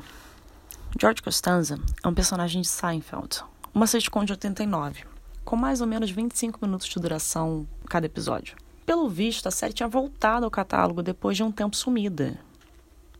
George 0.99 1.21
Costanza 1.21 1.79
é 2.03 2.07
um 2.07 2.13
personagem 2.13 2.61
de 2.61 2.67
Seinfeld, 2.67 3.43
uma 3.73 3.87
sitcom 3.87 4.23
de 4.23 4.33
89, 4.33 5.05
com 5.43 5.55
mais 5.55 5.81
ou 5.81 5.87
menos 5.87 6.09
25 6.09 6.59
minutos 6.61 6.87
de 6.87 6.99
duração 6.99 7.67
cada 7.87 8.05
episódio. 8.05 8.55
Pelo 8.85 9.09
visto, 9.09 9.47
a 9.47 9.51
série 9.51 9.73
tinha 9.73 9.89
voltado 9.89 10.45
ao 10.45 10.51
catálogo 10.51 11.03
depois 11.03 11.35
de 11.35 11.43
um 11.43 11.51
tempo 11.51 11.75
sumida. 11.75 12.37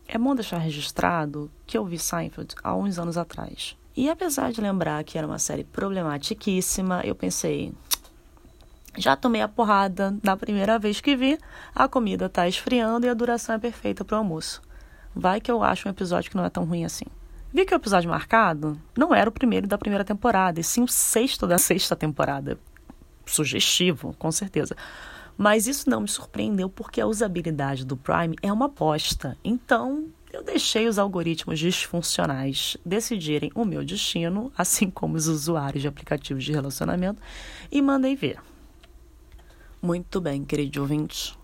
É 0.07 0.17
bom 0.17 0.33
deixar 0.33 0.59
registrado 0.59 1.51
que 1.65 1.77
eu 1.77 1.83
vi 1.85 1.99
Seinfeld 1.99 2.55
há 2.63 2.73
uns 2.75 2.97
anos 2.97 3.17
atrás. 3.17 3.75
E 3.95 4.09
apesar 4.09 4.51
de 4.51 4.61
lembrar 4.61 5.03
que 5.03 5.17
era 5.17 5.27
uma 5.27 5.39
série 5.39 5.63
problematiquíssima, 5.63 7.01
eu 7.03 7.13
pensei, 7.13 7.73
já 8.97 9.15
tomei 9.15 9.41
a 9.41 9.47
porrada 9.47 10.15
na 10.23 10.37
primeira 10.37 10.79
vez 10.79 11.01
que 11.01 11.15
vi, 11.15 11.37
a 11.75 11.87
comida 11.87 12.27
está 12.27 12.47
esfriando 12.47 13.05
e 13.05 13.09
a 13.09 13.13
duração 13.13 13.55
é 13.55 13.59
perfeita 13.59 14.05
para 14.05 14.15
o 14.15 14.19
almoço. 14.19 14.61
Vai 15.13 15.41
que 15.41 15.51
eu 15.51 15.63
acho 15.63 15.87
um 15.87 15.91
episódio 15.91 16.29
que 16.29 16.37
não 16.37 16.45
é 16.45 16.49
tão 16.49 16.63
ruim 16.63 16.85
assim. 16.85 17.05
Vi 17.53 17.65
que 17.65 17.73
o 17.73 17.77
episódio 17.77 18.09
marcado 18.09 18.79
não 18.95 19.13
era 19.13 19.29
o 19.29 19.33
primeiro 19.33 19.67
da 19.67 19.77
primeira 19.77 20.05
temporada, 20.05 20.59
e 20.59 20.63
sim 20.63 20.83
o 20.83 20.87
sexto 20.87 21.45
da 21.45 21.57
sexta 21.59 21.95
temporada. 21.95 22.57
Sugestivo, 23.27 24.15
com 24.17 24.31
certeza. 24.31 24.75
Mas 25.37 25.67
isso 25.67 25.89
não 25.89 26.01
me 26.01 26.07
surpreendeu 26.07 26.69
porque 26.69 26.99
a 26.99 27.05
usabilidade 27.05 27.85
do 27.85 27.95
Prime 27.95 28.35
é 28.41 28.51
uma 28.51 28.67
bosta. 28.67 29.37
Então, 29.43 30.07
eu 30.33 30.43
deixei 30.43 30.87
os 30.87 30.97
algoritmos 30.97 31.59
disfuncionais 31.59 32.75
decidirem 32.83 33.51
o 33.53 33.63
meu 33.63 33.85
destino, 33.85 34.51
assim 34.57 34.89
como 34.89 35.15
os 35.15 35.27
usuários 35.27 35.81
de 35.81 35.87
aplicativos 35.87 36.43
de 36.43 36.51
relacionamento, 36.51 37.21
e 37.71 37.81
mandei 37.81 38.15
ver. 38.15 38.39
Muito 39.81 40.19
bem, 40.19 40.43
querido 40.43 40.81
ouvinte. 40.81 41.37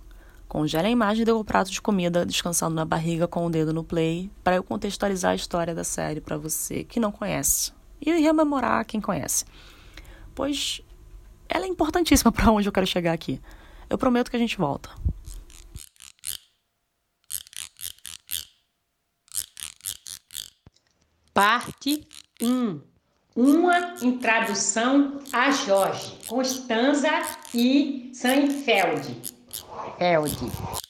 Congele 0.47 0.87
a 0.87 0.91
imagem 0.91 1.21
e 1.21 1.25
dê 1.25 1.31
o 1.31 1.43
prato 1.43 1.71
de 1.71 1.81
comida 1.81 2.25
descansando 2.25 2.75
na 2.75 2.85
barriga 2.85 3.27
com 3.27 3.45
o 3.45 3.49
dedo 3.49 3.73
no 3.73 3.83
play 3.83 4.29
para 4.43 4.55
eu 4.55 4.63
contextualizar 4.63 5.31
a 5.31 5.35
história 5.35 5.73
da 5.73 5.83
série 5.83 6.21
para 6.21 6.37
você 6.37 6.83
que 6.83 6.99
não 6.99 7.11
conhece 7.11 7.71
e 7.99 8.11
rememorar 8.11 8.85
quem 8.85 9.01
conhece. 9.01 9.45
Pois 10.35 10.81
ela 11.53 11.65
é 11.65 11.67
importantíssima 11.67 12.31
para 12.31 12.51
onde 12.51 12.67
eu 12.67 12.73
quero 12.73 12.87
chegar 12.87 13.13
aqui. 13.13 13.39
Eu 13.87 13.97
prometo 13.97 14.31
que 14.31 14.35
a 14.35 14.39
gente 14.39 14.57
volta. 14.57 14.89
Parte 21.31 22.07
1. 22.41 22.81
Uma 23.35 23.95
introdução 24.01 25.19
a 25.31 25.51
Jorge, 25.51 26.17
Constanza 26.27 27.09
e 27.53 28.11
Seinfeld. 28.13 29.33
Feld. 29.97 30.82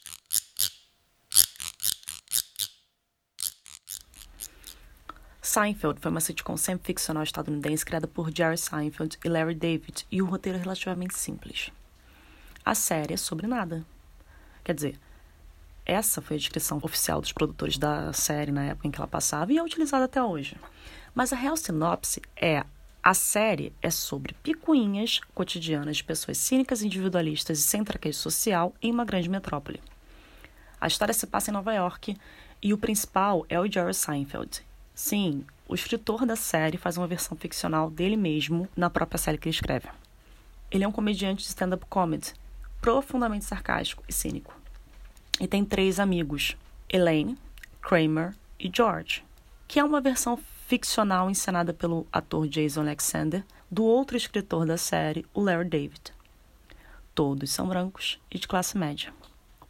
Seinfeld 5.53 5.99
foi 6.01 6.09
uma 6.09 6.19
sitcom 6.19 6.57
sempre 6.57 6.87
ficcional 6.87 7.21
estadunidense 7.21 7.85
criada 7.85 8.07
por 8.07 8.35
Jerry 8.35 8.57
Seinfeld 8.57 9.19
e 9.23 9.29
Larry 9.29 9.53
David, 9.53 10.03
e 10.11 10.19
o 10.19 10.25
roteiro 10.25 10.57
é 10.57 10.61
relativamente 10.61 11.15
simples. 11.15 11.69
A 12.65 12.73
série 12.73 13.13
é 13.13 13.17
sobre 13.17 13.45
nada. 13.45 13.85
Quer 14.63 14.73
dizer, 14.73 14.99
essa 15.85 16.23
foi 16.23 16.37
a 16.37 16.39
descrição 16.39 16.79
oficial 16.81 17.21
dos 17.21 17.31
produtores 17.31 17.77
da 17.77 18.11
série 18.13 18.51
na 18.51 18.63
época 18.63 18.87
em 18.87 18.89
que 18.89 18.99
ela 18.99 19.07
passava 19.07 19.53
e 19.53 19.59
é 19.59 19.63
utilizada 19.63 20.05
até 20.05 20.23
hoje. 20.23 20.57
Mas 21.13 21.31
a 21.31 21.35
real 21.35 21.55
sinopse 21.55 22.19
é 22.35 22.63
a 23.03 23.13
série 23.13 23.71
é 23.79 23.91
sobre 23.91 24.33
picuinhas 24.41 25.19
cotidianas 25.35 25.97
de 25.97 26.03
pessoas 26.03 26.39
cínicas, 26.39 26.81
individualistas 26.81 27.59
e 27.59 27.61
sem 27.61 27.83
traquejo 27.83 28.17
social 28.17 28.73
em 28.81 28.91
uma 28.91 29.05
grande 29.05 29.29
metrópole. 29.29 29.83
A 30.81 30.87
história 30.87 31.13
se 31.13 31.27
passa 31.27 31.51
em 31.51 31.53
Nova 31.53 31.75
York 31.75 32.17
e 32.59 32.73
o 32.73 32.77
principal 32.79 33.45
é 33.47 33.59
o 33.59 33.71
Jerry 33.71 33.93
Seinfeld. 33.93 34.63
Sim, 34.95 35.43
o 35.67 35.73
escritor 35.73 36.25
da 36.25 36.35
série 36.35 36.77
faz 36.77 36.97
uma 36.97 37.07
versão 37.07 37.35
ficcional 37.35 37.89
dele 37.89 38.15
mesmo 38.15 38.67
na 38.75 38.89
própria 38.89 39.17
série 39.17 39.37
que 39.37 39.47
ele 39.47 39.55
escreve. 39.55 39.89
Ele 40.69 40.83
é 40.83 40.87
um 40.87 40.91
comediante 40.91 41.43
de 41.43 41.49
stand-up 41.49 41.85
comedy, 41.87 42.33
profundamente 42.79 43.45
sarcástico 43.45 44.03
e 44.07 44.13
cínico. 44.13 44.53
E 45.39 45.47
tem 45.47 45.65
três 45.65 45.99
amigos: 45.99 46.55
Elaine, 46.87 47.37
Kramer 47.81 48.35
e 48.59 48.71
George, 48.71 49.23
que 49.67 49.79
é 49.79 49.83
uma 49.83 49.99
versão 49.99 50.37
ficcional 50.67 51.29
encenada 51.29 51.73
pelo 51.73 52.05
ator 52.11 52.47
Jason 52.47 52.81
Alexander, 52.81 53.43
do 53.69 53.83
outro 53.83 54.15
escritor 54.15 54.65
da 54.65 54.77
série, 54.77 55.25
o 55.33 55.41
Larry 55.41 55.69
David. 55.69 56.13
Todos 57.15 57.51
são 57.51 57.67
brancos 57.67 58.19
e 58.29 58.37
de 58.37 58.47
classe 58.47 58.77
média. 58.77 59.13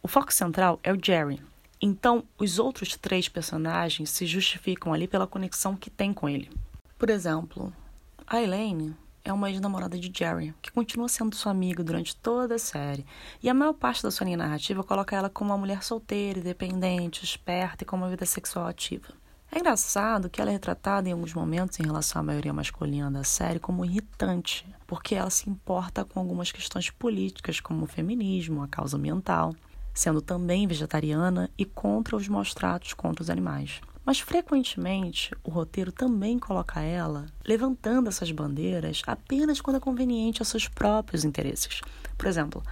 O 0.02 0.08
foco 0.08 0.32
central 0.32 0.78
é 0.82 0.92
o 0.92 0.98
Jerry, 1.02 1.40
então 1.80 2.24
os 2.38 2.58
outros 2.58 2.96
três 2.96 3.28
personagens 3.28 4.10
se 4.10 4.26
justificam 4.26 4.92
ali 4.92 5.06
pela 5.06 5.26
conexão 5.26 5.76
que 5.76 5.90
tem 5.90 6.12
com 6.12 6.28
ele. 6.28 6.50
Por 6.98 7.10
exemplo, 7.10 7.72
a 8.26 8.40
Elaine 8.40 8.96
é 9.24 9.32
uma 9.32 9.50
ex-namorada 9.50 9.98
de 9.98 10.12
Jerry, 10.14 10.54
que 10.60 10.70
continua 10.70 11.08
sendo 11.08 11.34
sua 11.34 11.50
amiga 11.50 11.82
durante 11.82 12.14
toda 12.14 12.56
a 12.56 12.58
série, 12.58 13.06
e 13.42 13.48
a 13.48 13.54
maior 13.54 13.72
parte 13.72 14.02
da 14.02 14.10
sua 14.10 14.26
linha 14.26 14.36
narrativa 14.36 14.84
coloca 14.84 15.16
ela 15.16 15.30
como 15.30 15.50
uma 15.50 15.58
mulher 15.58 15.82
solteira, 15.82 16.38
independente, 16.38 17.24
esperta 17.24 17.84
e 17.84 17.86
com 17.86 17.96
uma 17.96 18.10
vida 18.10 18.26
sexual 18.26 18.66
ativa. 18.66 19.08
É 19.50 19.60
engraçado 19.60 20.28
que 20.28 20.40
ela 20.40 20.50
é 20.50 20.54
retratada 20.54 21.08
em 21.08 21.12
alguns 21.12 21.32
momentos 21.32 21.78
em 21.78 21.84
relação 21.84 22.20
à 22.20 22.24
maioria 22.24 22.52
masculina 22.52 23.10
da 23.10 23.22
série 23.24 23.60
como 23.60 23.84
irritante, 23.84 24.66
porque 24.86 25.14
ela 25.14 25.30
se 25.30 25.48
importa 25.48 26.04
com 26.04 26.20
algumas 26.20 26.50
questões 26.50 26.90
políticas, 26.90 27.60
como 27.60 27.84
o 27.84 27.88
feminismo, 27.88 28.62
a 28.62 28.68
causa 28.68 28.96
ambiental, 28.96 29.54
sendo 29.94 30.20
também 30.20 30.66
vegetariana 30.66 31.48
e 31.56 31.64
contra 31.64 32.16
os 32.16 32.28
maus 32.28 32.52
tratos 32.52 32.92
contra 32.92 33.22
os 33.22 33.30
animais. 33.30 33.80
Mas 34.04 34.20
frequentemente 34.20 35.34
o 35.42 35.50
roteiro 35.50 35.90
também 35.90 36.38
coloca 36.38 36.80
ela 36.80 37.26
levantando 37.46 38.08
essas 38.08 38.30
bandeiras 38.30 39.00
apenas 39.06 39.60
quando 39.60 39.76
é 39.76 39.80
conveniente 39.80 40.42
aos 40.42 40.48
seus 40.48 40.68
próprios 40.68 41.24
interesses. 41.24 41.80
Por 42.18 42.26
exemplo, 42.26 42.62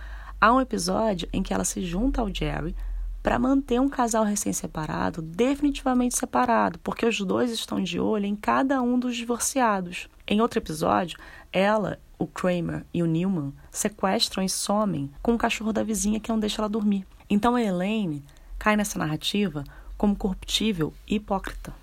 há 0.41 0.53
um 0.53 0.61
episódio 0.61 1.29
em 1.33 1.43
que 1.43 1.55
ela 1.55 1.65
se 1.65 1.83
junta 1.83 2.21
ao 2.21 2.35
Jerry 2.35 2.77
para 3.23 3.39
manter 3.39 3.81
um 3.81 3.89
casal 3.89 4.25
recém-separado 4.25 5.23
definitivamente 5.23 6.19
separado, 6.19 6.79
porque 6.81 7.07
os 7.07 7.19
dois 7.21 7.53
estão 7.53 7.81
de 7.81 8.01
olho 8.01 8.27
em 8.27 8.35
cada 8.35 8.83
um 8.83 8.99
dos 8.99 9.17
divorciados. 9.17 10.09
Em 10.27 10.41
outro 10.41 10.59
episódio, 10.59 11.19
ela, 11.53 12.01
o 12.23 12.27
Kramer 12.27 12.85
e 12.95 13.03
o 13.03 13.07
Newman 13.07 13.53
sequestram 13.71 14.45
e 14.45 14.49
somem 14.49 15.11
com 15.21 15.35
o 15.35 15.39
cachorro 15.39 15.73
da 15.73 15.83
vizinha 15.83 16.21
que 16.21 16.31
não 16.31 16.39
deixa 16.39 16.61
ela 16.61 16.69
dormir. 16.69 17.05
Então 17.29 17.57
a 17.57 17.63
Elaine 17.63 18.23
cai 18.59 18.77
nessa 18.77 18.99
narrativa 18.99 19.65
como 19.99 20.15
corruptível 20.15 20.95
e 21.07 21.17
hipócrita. 21.17 21.75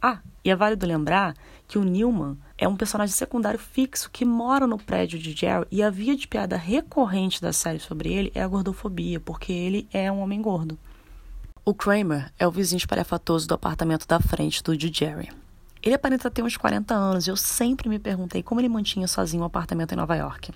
Ah, 0.00 0.20
e 0.42 0.50
é 0.50 0.56
válido 0.56 0.86
lembrar 0.86 1.36
que 1.68 1.78
o 1.78 1.84
Newman 1.84 2.36
é 2.56 2.66
um 2.66 2.76
personagem 2.76 3.14
secundário 3.14 3.58
fixo 3.58 4.10
que 4.10 4.24
mora 4.24 4.66
no 4.66 4.78
prédio 4.78 5.18
de 5.18 5.32
Jerry 5.32 5.66
e 5.70 5.82
a 5.82 5.90
via 5.90 6.16
de 6.16 6.26
piada 6.26 6.56
recorrente 6.56 7.40
da 7.40 7.52
série 7.52 7.78
sobre 7.78 8.10
ele 8.12 8.32
é 8.34 8.42
a 8.42 8.48
gordofobia, 8.48 9.20
porque 9.20 9.52
ele 9.52 9.86
é 9.92 10.10
um 10.10 10.20
homem 10.20 10.40
gordo. 10.40 10.78
O 11.64 11.74
Kramer 11.74 12.32
é 12.38 12.48
o 12.48 12.50
vizinho 12.50 12.78
espalhafatoso 12.78 13.46
do 13.46 13.54
apartamento 13.54 14.08
da 14.08 14.18
frente 14.18 14.62
do 14.62 14.76
de 14.76 14.90
Jerry. 14.92 15.41
Ele 15.82 15.94
aparenta 15.94 16.30
ter 16.30 16.42
uns 16.42 16.56
40 16.56 16.94
anos 16.94 17.26
e 17.26 17.30
eu 17.30 17.36
sempre 17.36 17.88
me 17.88 17.98
perguntei 17.98 18.42
como 18.42 18.60
ele 18.60 18.68
mantinha 18.68 19.08
sozinho 19.08 19.42
um 19.42 19.46
apartamento 19.46 19.92
em 19.92 19.96
Nova 19.96 20.14
York 20.14 20.52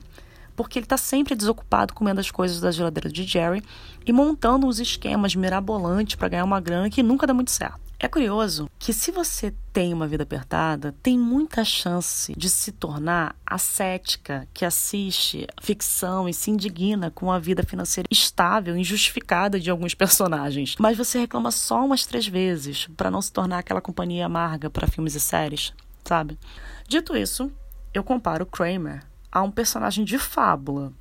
porque 0.57 0.79
ele 0.79 0.87
está 0.87 0.97
sempre 0.97 1.35
desocupado 1.35 1.93
comendo 1.93 2.19
as 2.19 2.31
coisas 2.31 2.61
da 2.61 2.71
geladeira 2.73 3.11
de 3.11 3.25
Jerry 3.25 3.63
e 4.05 4.13
montando 4.13 4.67
uns 4.67 4.81
esquemas 4.81 5.37
mirabolantes 5.37 6.17
para 6.17 6.29
ganhar 6.29 6.45
uma 6.45 6.59
grana 6.59 6.89
que 6.89 7.03
nunca 7.03 7.27
dá 7.27 7.35
muito 7.35 7.51
certo. 7.51 7.86
É 7.99 8.09
curioso 8.09 8.69
que 8.79 8.93
se 8.93 9.11
você 9.11 9.55
tem 9.73 9.95
uma 9.95 10.07
vida 10.07 10.23
apertada, 10.23 10.95
tem 11.03 11.19
muita 11.19 11.65
chance 11.65 12.35
de 12.37 12.51
se 12.51 12.71
tornar 12.71 13.35
a 13.45 13.57
cética 13.57 14.47
que 14.53 14.67
assiste 14.67 15.47
ficção 15.63 16.29
e 16.29 16.35
se 16.35 16.51
indigna 16.51 17.11
com 17.11 17.33
a 17.33 17.39
vida 17.39 17.63
financeira 17.63 18.07
estável 18.13 18.77
injustificada 18.77 19.59
de 19.59 19.71
alguns 19.71 19.95
personagens. 19.97 20.77
Mas 20.79 20.99
você 20.99 21.19
reclama 21.19 21.51
só 21.51 21.83
umas 21.87 22.05
três 22.05 22.27
vezes 22.27 22.87
para 22.99 23.11
não 23.11 23.23
se 23.23 23.33
tornar 23.33 23.61
aquela 23.61 23.81
companhia 23.81 24.27
amarga 24.27 24.69
para 24.69 24.87
filmes 24.87 25.15
e 25.15 25.21
séries, 25.21 25.73
sabe? 26.05 26.39
Dito 26.87 27.17
isso, 27.17 27.51
eu 27.95 28.05
comparo 28.05 28.45
Kramer 28.45 29.07
a 29.33 29.43
um 29.43 29.51
personagem 29.51 30.05
de 30.05 30.19
fábula, 30.19 30.93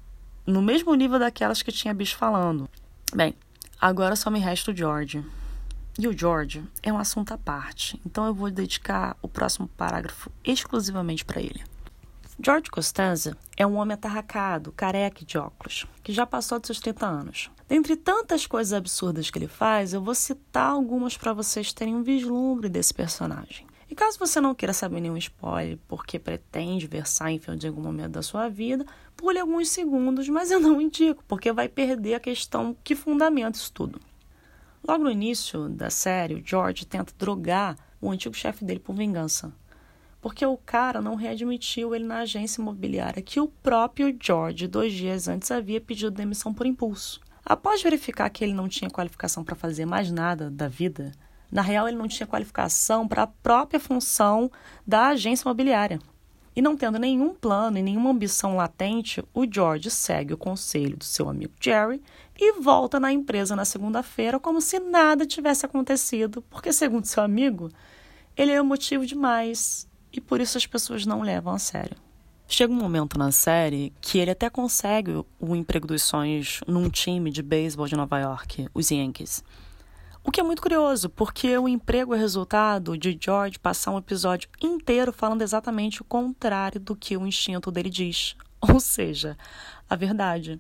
no 0.48 0.62
mesmo 0.62 0.96
nível 0.96 1.20
daquelas 1.20 1.62
que 1.62 1.74
tinha 1.74 1.94
bicho 1.94 2.16
falando. 2.16 2.70
Bem, 3.14 3.36
agora 3.82 4.16
só 4.16 4.32
me 4.32 4.40
resta 4.40 4.72
o 4.72 4.76
George. 4.76 5.22
E 5.98 6.10
o 6.10 6.18
George 6.18 6.62
é 6.84 6.92
um 6.92 6.98
assunto 6.98 7.34
à 7.34 7.38
parte, 7.38 8.00
então 8.06 8.26
eu 8.26 8.34
vou 8.34 8.52
dedicar 8.52 9.16
o 9.22 9.30
próximo 9.30 9.66
parágrafo 9.66 10.30
exclusivamente 10.44 11.24
para 11.24 11.42
ele. 11.42 11.64
George 12.38 12.70
Costanza 12.70 13.38
é 13.56 13.66
um 13.66 13.76
homem 13.76 13.94
atarracado, 13.94 14.74
careca 14.74 15.24
de 15.24 15.38
óculos, 15.38 15.86
que 16.04 16.12
já 16.12 16.26
passou 16.26 16.60
dos 16.60 16.68
seus 16.68 16.82
30 16.82 17.06
anos. 17.06 17.50
Dentre 17.66 17.96
tantas 17.96 18.46
coisas 18.46 18.74
absurdas 18.74 19.30
que 19.30 19.40
ele 19.40 19.48
faz, 19.48 19.94
eu 19.94 20.02
vou 20.02 20.14
citar 20.14 20.72
algumas 20.72 21.16
para 21.16 21.32
vocês 21.32 21.72
terem 21.72 21.96
um 21.96 22.04
vislumbre 22.04 22.68
desse 22.68 22.94
personagem. 22.94 23.66
E 23.90 23.96
caso 23.96 24.20
você 24.20 24.42
não 24.42 24.54
queira 24.54 24.74
saber 24.74 25.00
nenhum 25.00 25.16
spoiler 25.16 25.80
porque 25.88 26.20
pretende 26.20 26.88
ver 26.88 27.08
Seinfeld 27.08 27.66
em 27.66 27.70
algum 27.70 27.82
momento 27.82 28.12
da 28.12 28.22
sua 28.22 28.50
vida, 28.50 28.86
pule 29.16 29.40
alguns 29.40 29.70
segundos, 29.70 30.28
mas 30.28 30.52
eu 30.52 30.60
não 30.60 30.82
indico, 30.82 31.24
porque 31.26 31.54
vai 31.54 31.70
perder 31.70 32.16
a 32.16 32.20
questão 32.20 32.76
que 32.84 32.96
fundamenta 32.96 33.58
isso 33.58 33.72
tudo. 33.72 33.98
Logo 34.88 35.04
no 35.04 35.10
início 35.10 35.68
da 35.68 35.90
série, 35.90 36.36
o 36.36 36.44
George 36.46 36.86
tenta 36.86 37.12
drogar 37.18 37.76
o 38.00 38.12
antigo 38.12 38.36
chefe 38.36 38.64
dele 38.64 38.80
por 38.80 38.96
vingança, 38.96 39.52
porque 40.22 40.46
o 40.46 40.56
cara 40.58 41.02
não 41.02 41.16
readmitiu 41.16 41.96
ele 41.96 42.06
na 42.06 42.20
agência 42.20 42.62
imobiliária 42.62 43.20
que 43.20 43.40
o 43.40 43.48
próprio 43.48 44.16
George, 44.22 44.68
dois 44.68 44.94
dias 44.94 45.28
antes, 45.28 45.50
havia 45.50 45.82
pedido 45.82 46.12
demissão 46.12 46.54
por 46.54 46.68
impulso. 46.68 47.20
Após 47.44 47.82
verificar 47.82 48.30
que 48.30 48.44
ele 48.44 48.54
não 48.54 48.70
tinha 48.70 48.90
qualificação 48.90 49.44
para 49.44 49.56
fazer 49.56 49.88
mais 49.88 50.12
nada 50.12 50.52
da 50.52 50.68
vida, 50.68 51.12
na 51.52 51.64
real, 51.64 51.88
ele 51.88 51.98
não 51.98 52.08
tinha 52.08 52.28
qualificação 52.28 53.08
para 53.08 53.24
a 53.24 53.28
própria 53.28 53.80
função 53.80 54.52
da 54.86 55.08
agência 55.08 55.46
imobiliária. 55.46 56.00
E 56.56 56.62
não 56.62 56.78
tendo 56.78 56.98
nenhum 56.98 57.34
plano 57.34 57.78
e 57.78 57.84
nenhuma 57.84 58.10
ambição 58.10 58.56
latente, 58.56 59.22
o 59.34 59.46
George 59.52 59.92
segue 59.92 60.34
o 60.34 60.38
conselho 60.38 60.96
do 60.96 61.04
seu 61.04 61.28
amigo 61.28 61.54
Jerry 61.60 62.02
e 62.38 62.54
volta 62.54 63.00
na 63.00 63.12
empresa 63.12 63.56
na 63.56 63.66
segunda-feira 63.66 64.40
como 64.40 64.62
se 64.62 64.80
nada 64.80 65.26
tivesse 65.26 65.66
acontecido, 65.66 66.42
porque, 66.50 66.72
segundo 66.72 67.06
seu 67.06 67.24
amigo, 67.24 67.70
ele 68.38 68.52
é 68.52 68.56
emotivo 68.56 69.06
demais 69.06 69.88
e 70.14 70.22
por 70.22 70.40
isso 70.40 70.58
as 70.58 70.66
pessoas 70.66 71.06
não 71.06 71.22
levam 71.22 71.54
a 71.54 71.60
sério. 71.60 71.98
Chega 72.48 72.72
um 72.72 72.78
momento 72.78 73.18
na 73.18 73.32
série 73.32 73.92
que 74.00 74.20
ele 74.20 74.32
até 74.32 74.50
consegue 74.50 75.26
o 75.40 75.56
emprego 75.56 75.88
dos 75.88 76.04
sonhos 76.04 76.62
num 76.68 76.90
time 76.90 77.32
de 77.32 77.42
beisebol 77.42 77.88
de 77.88 77.96
Nova 77.96 78.20
York, 78.20 78.70
os 78.74 78.92
Yankees. 78.92 79.44
O 80.28 80.32
que 80.32 80.40
é 80.40 80.44
muito 80.44 80.60
curioso, 80.60 81.08
porque 81.08 81.56
o 81.56 81.68
emprego 81.68 82.16
é 82.16 82.18
resultado 82.18 82.98
de 82.98 83.16
George 83.22 83.60
passar 83.60 83.92
um 83.92 84.00
episódio 84.00 84.50
inteiro 84.60 85.14
falando 85.14 85.44
exatamente 85.44 86.02
o 86.02 86.04
contrário 86.04 86.82
do 86.82 86.96
que 86.96 87.16
o 87.16 87.28
instinto 87.28 87.70
dele 87.70 87.92
diz, 87.92 88.36
ou 88.60 88.80
seja, 88.80 89.38
a 89.88 89.96
verdade. 89.96 90.60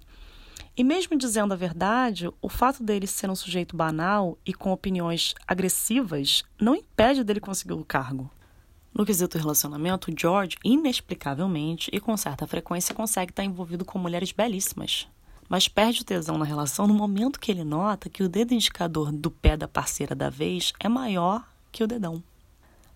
E 0.78 0.84
mesmo 0.84 1.18
dizendo 1.18 1.52
a 1.52 1.58
verdade, 1.58 2.30
o 2.44 2.48
fato 2.48 2.84
dele 2.84 3.08
ser 3.08 3.28
um 3.28 3.36
sujeito 3.36 3.76
banal 3.76 4.38
e 4.46 4.54
com 4.54 4.72
opiniões 4.72 5.34
agressivas 5.48 6.44
não 6.62 6.76
impede 6.76 7.24
dele 7.24 7.40
conseguir 7.40 7.74
o 7.74 7.84
cargo. 7.84 8.30
No 8.94 9.04
quesito 9.04 9.36
relacionamento, 9.36 10.14
George, 10.16 10.58
inexplicavelmente 10.64 11.90
e 11.92 12.00
com 12.00 12.16
certa 12.16 12.46
frequência, 12.46 12.94
consegue 12.94 13.32
estar 13.32 13.44
envolvido 13.44 13.84
com 13.84 13.98
mulheres 13.98 14.32
belíssimas. 14.32 15.08
Mas 15.48 15.68
perde 15.68 16.02
o 16.02 16.06
tesão 16.06 16.38
na 16.38 16.46
relação 16.46 16.88
no 16.88 16.94
momento 16.94 17.40
que 17.40 17.52
ele 17.52 17.64
nota 17.64 18.10
que 18.10 18.24
o 18.24 18.30
dedo 18.30 18.54
indicador 18.54 19.12
do 19.12 19.30
pé 19.30 19.56
da 19.56 19.68
parceira 19.68 20.16
da 20.16 20.30
vez 20.30 20.74
é 20.80 20.90
maior 20.90 21.44
que 21.72 21.84
o 21.84 21.88
dedão. 21.88 22.24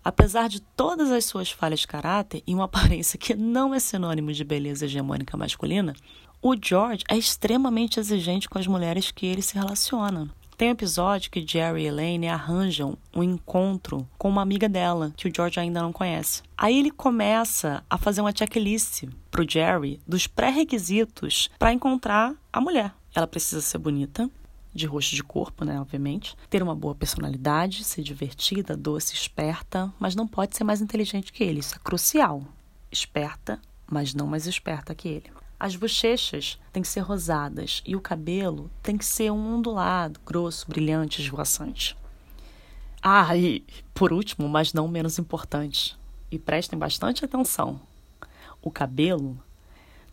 Apesar 0.02 0.48
de 0.48 0.60
todas 0.60 1.10
as 1.10 1.26
suas 1.26 1.50
falhas 1.50 1.80
de 1.80 1.86
caráter 1.86 2.42
e 2.46 2.54
uma 2.54 2.64
aparência 2.70 3.18
que 3.18 3.34
não 3.34 3.74
é 3.74 3.78
sinônimo 3.78 4.32
de 4.32 4.44
beleza 4.44 4.86
hegemônica 4.86 5.36
masculina, 5.36 5.94
o 6.42 6.56
George 6.60 7.04
é 7.08 7.16
extremamente 7.16 8.00
exigente 8.00 8.48
com 8.48 8.58
as 8.58 8.66
mulheres 8.66 9.10
que 9.10 9.26
ele 9.26 9.42
se 9.42 9.54
relaciona. 9.54 10.30
Tem 10.60 10.68
um 10.68 10.72
episódio 10.72 11.30
que 11.30 11.42
Jerry 11.46 11.84
e 11.84 11.86
Elaine 11.86 12.28
arranjam 12.28 12.98
um 13.16 13.22
encontro 13.22 14.06
com 14.18 14.28
uma 14.28 14.42
amiga 14.42 14.68
dela, 14.68 15.10
que 15.16 15.26
o 15.26 15.32
George 15.34 15.58
ainda 15.58 15.80
não 15.80 15.90
conhece. 15.90 16.42
Aí 16.54 16.78
ele 16.78 16.90
começa 16.90 17.82
a 17.88 17.96
fazer 17.96 18.20
uma 18.20 18.30
checklist 18.30 19.04
pro 19.30 19.48
Jerry 19.48 20.02
dos 20.06 20.26
pré-requisitos 20.26 21.48
para 21.58 21.72
encontrar 21.72 22.34
a 22.52 22.60
mulher. 22.60 22.92
Ela 23.14 23.26
precisa 23.26 23.62
ser 23.62 23.78
bonita, 23.78 24.28
de 24.74 24.84
rosto 24.84 25.16
de 25.16 25.24
corpo, 25.24 25.64
né, 25.64 25.80
obviamente. 25.80 26.36
Ter 26.50 26.62
uma 26.62 26.74
boa 26.74 26.94
personalidade, 26.94 27.82
ser 27.82 28.02
divertida, 28.02 28.76
doce, 28.76 29.14
esperta, 29.14 29.90
mas 29.98 30.14
não 30.14 30.28
pode 30.28 30.54
ser 30.58 30.64
mais 30.64 30.82
inteligente 30.82 31.32
que 31.32 31.42
ele. 31.42 31.60
Isso 31.60 31.76
é 31.76 31.78
crucial. 31.82 32.44
Esperta, 32.92 33.58
mas 33.90 34.12
não 34.12 34.26
mais 34.26 34.46
esperta 34.46 34.94
que 34.94 35.08
ele. 35.08 35.30
As 35.60 35.76
bochechas 35.76 36.58
têm 36.72 36.80
que 36.80 36.88
ser 36.88 37.00
rosadas 37.00 37.82
e 37.84 37.94
o 37.94 38.00
cabelo 38.00 38.70
tem 38.82 38.96
que 38.96 39.04
ser 39.04 39.30
um 39.30 39.56
ondulado, 39.56 40.18
grosso, 40.24 40.66
brilhante, 40.66 41.20
esvoaçante. 41.20 41.94
Ah, 43.02 43.36
e 43.36 43.62
por 43.92 44.10
último, 44.10 44.48
mas 44.48 44.72
não 44.72 44.88
menos 44.88 45.18
importante, 45.18 45.98
e 46.30 46.38
prestem 46.38 46.78
bastante 46.78 47.26
atenção: 47.26 47.78
o 48.62 48.70
cabelo 48.70 49.38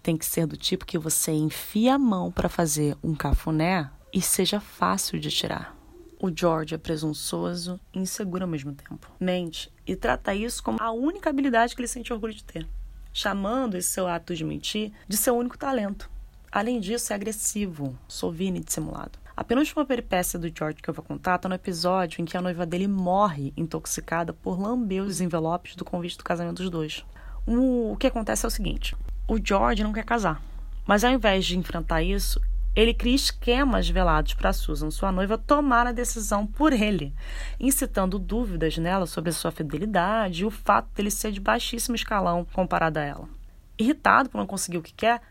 tem 0.04 0.18
que 0.18 0.26
ser 0.26 0.46
do 0.46 0.58
tipo 0.58 0.86
que 0.86 0.98
você 0.98 1.32
enfia 1.32 1.96
a 1.96 2.00
mão 2.00 2.30
para 2.30 2.50
fazer 2.50 2.98
um 3.02 3.16
cafuné 3.16 3.90
e 4.14 4.22
seja 4.22 4.60
fácil 4.60 5.18
de 5.18 5.30
tirar. 5.30 5.78
O 6.20 6.30
George 6.30 6.76
é 6.76 6.78
presunçoso 6.78 7.80
e 7.94 8.00
inseguro 8.00 8.44
ao 8.44 8.50
mesmo 8.50 8.74
tempo. 8.74 9.10
Mente 9.18 9.72
e 9.86 9.96
trata 9.96 10.36
isso 10.36 10.62
como 10.62 10.78
a 10.82 10.92
única 10.92 11.30
habilidade 11.30 11.74
que 11.74 11.80
ele 11.80 11.88
sente 11.88 12.12
orgulho 12.12 12.34
de 12.34 12.44
ter 12.44 12.68
chamando 13.18 13.76
esse 13.76 13.90
seu 13.90 14.08
ato 14.08 14.36
de 14.36 14.46
mentir 14.46 14.92
de 15.08 15.18
seu 15.18 15.36
único 15.36 15.58
talento. 15.58 16.08
Além 16.52 16.80
disso, 16.80 17.12
é 17.12 17.16
agressivo, 17.16 17.98
sovino 18.08 18.58
e 18.58 18.60
dissimulado. 18.60 19.18
A 19.36 19.44
penúltima 19.44 19.84
peripécia 19.84 20.38
do 20.38 20.56
George 20.56 20.78
que 20.84 20.88
eu 20.88 20.94
vou 20.94 21.04
contar 21.04 21.38
está 21.38 21.50
no 21.50 21.56
episódio 21.56 22.22
em 22.22 22.26
que 22.26 22.38
a 22.38 22.42
noiva 22.44 22.64
dele 22.64 22.88
morre 22.88 23.52
intoxicada 23.58 24.34
por 24.34 24.60
lamber 24.60 25.02
os 25.02 25.20
envelopes 25.20 25.76
do 25.76 25.84
convite 25.84 26.16
do 26.16 26.24
casamento 26.24 26.62
dos 26.62 26.70
dois. 26.70 27.04
O, 27.44 27.94
o 27.94 27.98
que 27.98 28.06
acontece 28.06 28.46
é 28.46 28.50
o 28.50 28.52
seguinte: 28.52 28.96
o 29.28 29.44
George 29.44 29.84
não 29.84 29.94
quer 29.94 30.06
casar, 30.06 30.40
mas 30.86 31.04
ao 31.04 31.12
invés 31.12 31.44
de 31.44 31.58
enfrentar 31.58 32.04
isso, 32.04 32.40
ele 32.78 32.94
cria 32.94 33.16
esquemas 33.16 33.90
velados 33.90 34.36
para 34.36 34.54
Susan, 34.54 34.92
sua 34.92 35.12
noiva, 35.12 35.36
tomar 35.36 35.88
a 35.88 35.92
decisão 35.92 36.46
por 36.46 36.72
ele, 36.72 37.12
incitando 37.60 38.20
dúvidas 38.20 38.78
nela 38.78 39.08
sobre 39.08 39.32
sua 39.32 39.52
fidelidade 39.52 40.44
e 40.44 40.46
o 40.46 40.52
fato 40.52 40.88
dele 40.94 41.10
ser 41.10 41.32
de 41.32 41.40
baixíssimo 41.40 41.96
escalão 41.96 42.46
comparado 42.54 43.00
a 43.00 43.02
ela. 43.02 43.28
Irritado 43.80 44.30
por 44.30 44.38
não 44.38 44.46
conseguir 44.46 44.78
o 44.78 44.84
que 44.84 44.94
quer, 44.94 45.24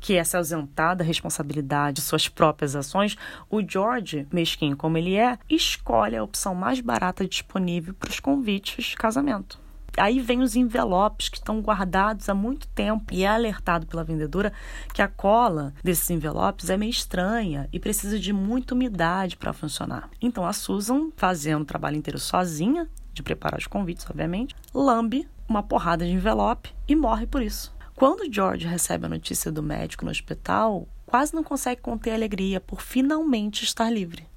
que 0.00 0.16
é 0.16 0.22
se 0.22 0.36
ausentar 0.36 0.94
da 0.94 1.02
responsabilidade 1.02 1.96
de 1.96 2.02
suas 2.02 2.28
próprias 2.28 2.76
ações, 2.76 3.18
o 3.50 3.60
George, 3.60 4.28
mesquinho 4.32 4.76
como 4.76 4.96
ele 4.96 5.16
é, 5.16 5.36
escolhe 5.50 6.16
a 6.16 6.22
opção 6.22 6.54
mais 6.54 6.80
barata 6.80 7.26
disponível 7.26 7.92
para 7.92 8.10
os 8.10 8.20
convites 8.20 8.84
de 8.84 8.96
casamento. 8.96 9.58
Aí 9.98 10.20
vem 10.20 10.40
os 10.40 10.56
envelopes 10.56 11.28
que 11.28 11.38
estão 11.38 11.60
guardados 11.60 12.28
há 12.28 12.34
muito 12.34 12.68
tempo 12.68 13.12
e 13.12 13.24
é 13.24 13.28
alertado 13.28 13.86
pela 13.86 14.04
vendedora 14.04 14.52
que 14.92 15.02
a 15.02 15.08
cola 15.08 15.72
desses 15.82 16.08
envelopes 16.10 16.70
é 16.70 16.76
meio 16.76 16.90
estranha 16.90 17.68
e 17.72 17.78
precisa 17.78 18.18
de 18.18 18.32
muita 18.32 18.74
umidade 18.74 19.36
para 19.36 19.52
funcionar. 19.52 20.08
Então 20.20 20.46
a 20.46 20.52
Susan, 20.52 21.10
fazendo 21.16 21.62
o 21.62 21.66
trabalho 21.66 21.96
inteiro 21.96 22.18
sozinha, 22.18 22.88
de 23.12 23.22
preparar 23.22 23.58
os 23.58 23.66
convites, 23.66 24.06
obviamente, 24.08 24.54
lambe 24.72 25.28
uma 25.48 25.62
porrada 25.62 26.04
de 26.04 26.12
envelope 26.12 26.74
e 26.86 26.94
morre 26.94 27.26
por 27.26 27.42
isso. 27.42 27.74
Quando 27.94 28.32
George 28.32 28.66
recebe 28.66 29.06
a 29.06 29.08
notícia 29.08 29.50
do 29.50 29.62
médico 29.62 30.04
no 30.04 30.10
hospital, 30.10 30.86
quase 31.04 31.34
não 31.34 31.42
consegue 31.42 31.80
conter 31.80 32.12
a 32.12 32.14
alegria 32.14 32.60
por 32.60 32.80
finalmente 32.80 33.64
estar 33.64 33.90
livre. 33.90 34.27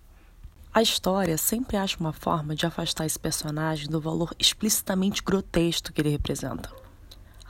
A 0.73 0.81
história 0.81 1.37
sempre 1.37 1.75
acha 1.75 1.97
uma 1.99 2.13
forma 2.13 2.55
de 2.55 2.65
afastar 2.65 3.05
esse 3.05 3.19
personagem 3.19 3.89
do 3.89 3.99
valor 3.99 4.33
explicitamente 4.39 5.21
grotesco 5.21 5.91
que 5.91 5.99
ele 5.99 6.11
representa. 6.11 6.71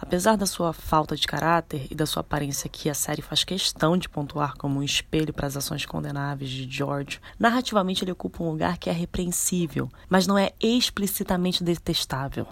Apesar 0.02 0.36
da 0.36 0.48
sua 0.48 0.74
falta 0.74 1.16
de 1.16 1.28
caráter 1.28 1.86
e 1.92 1.94
da 1.94 2.08
sua 2.08 2.22
aparência 2.22 2.68
que 2.68 2.90
a 2.90 2.96
série 2.96 3.22
faz 3.22 3.44
questão 3.44 3.96
de 3.96 4.10
pontuar 4.10 4.58
como 4.58 4.80
um 4.80 4.84
espelho 4.84 5.32
para 5.32 5.46
as 5.46 5.56
ações 5.56 5.86
condenáveis 5.86 6.50
de 6.50 6.68
George, 6.68 7.22
narrativamente 7.38 8.04
ele 8.04 8.12
ocupa 8.12 8.44
um 8.44 8.50
lugar 8.50 8.80
que 8.80 8.90
é 8.90 8.94
repreensível, 8.94 9.88
mas 10.10 10.26
não 10.26 10.36
é 10.36 10.52
explicitamente 10.60 11.64
detestável. 11.64 12.48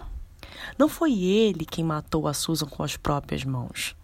Não 0.78 0.88
foi 0.88 1.20
ele 1.20 1.64
quem 1.64 1.82
matou 1.82 2.28
a 2.28 2.32
Susan 2.32 2.66
com 2.66 2.84
as 2.84 2.96
próprias 2.96 3.42
mãos. 3.42 3.96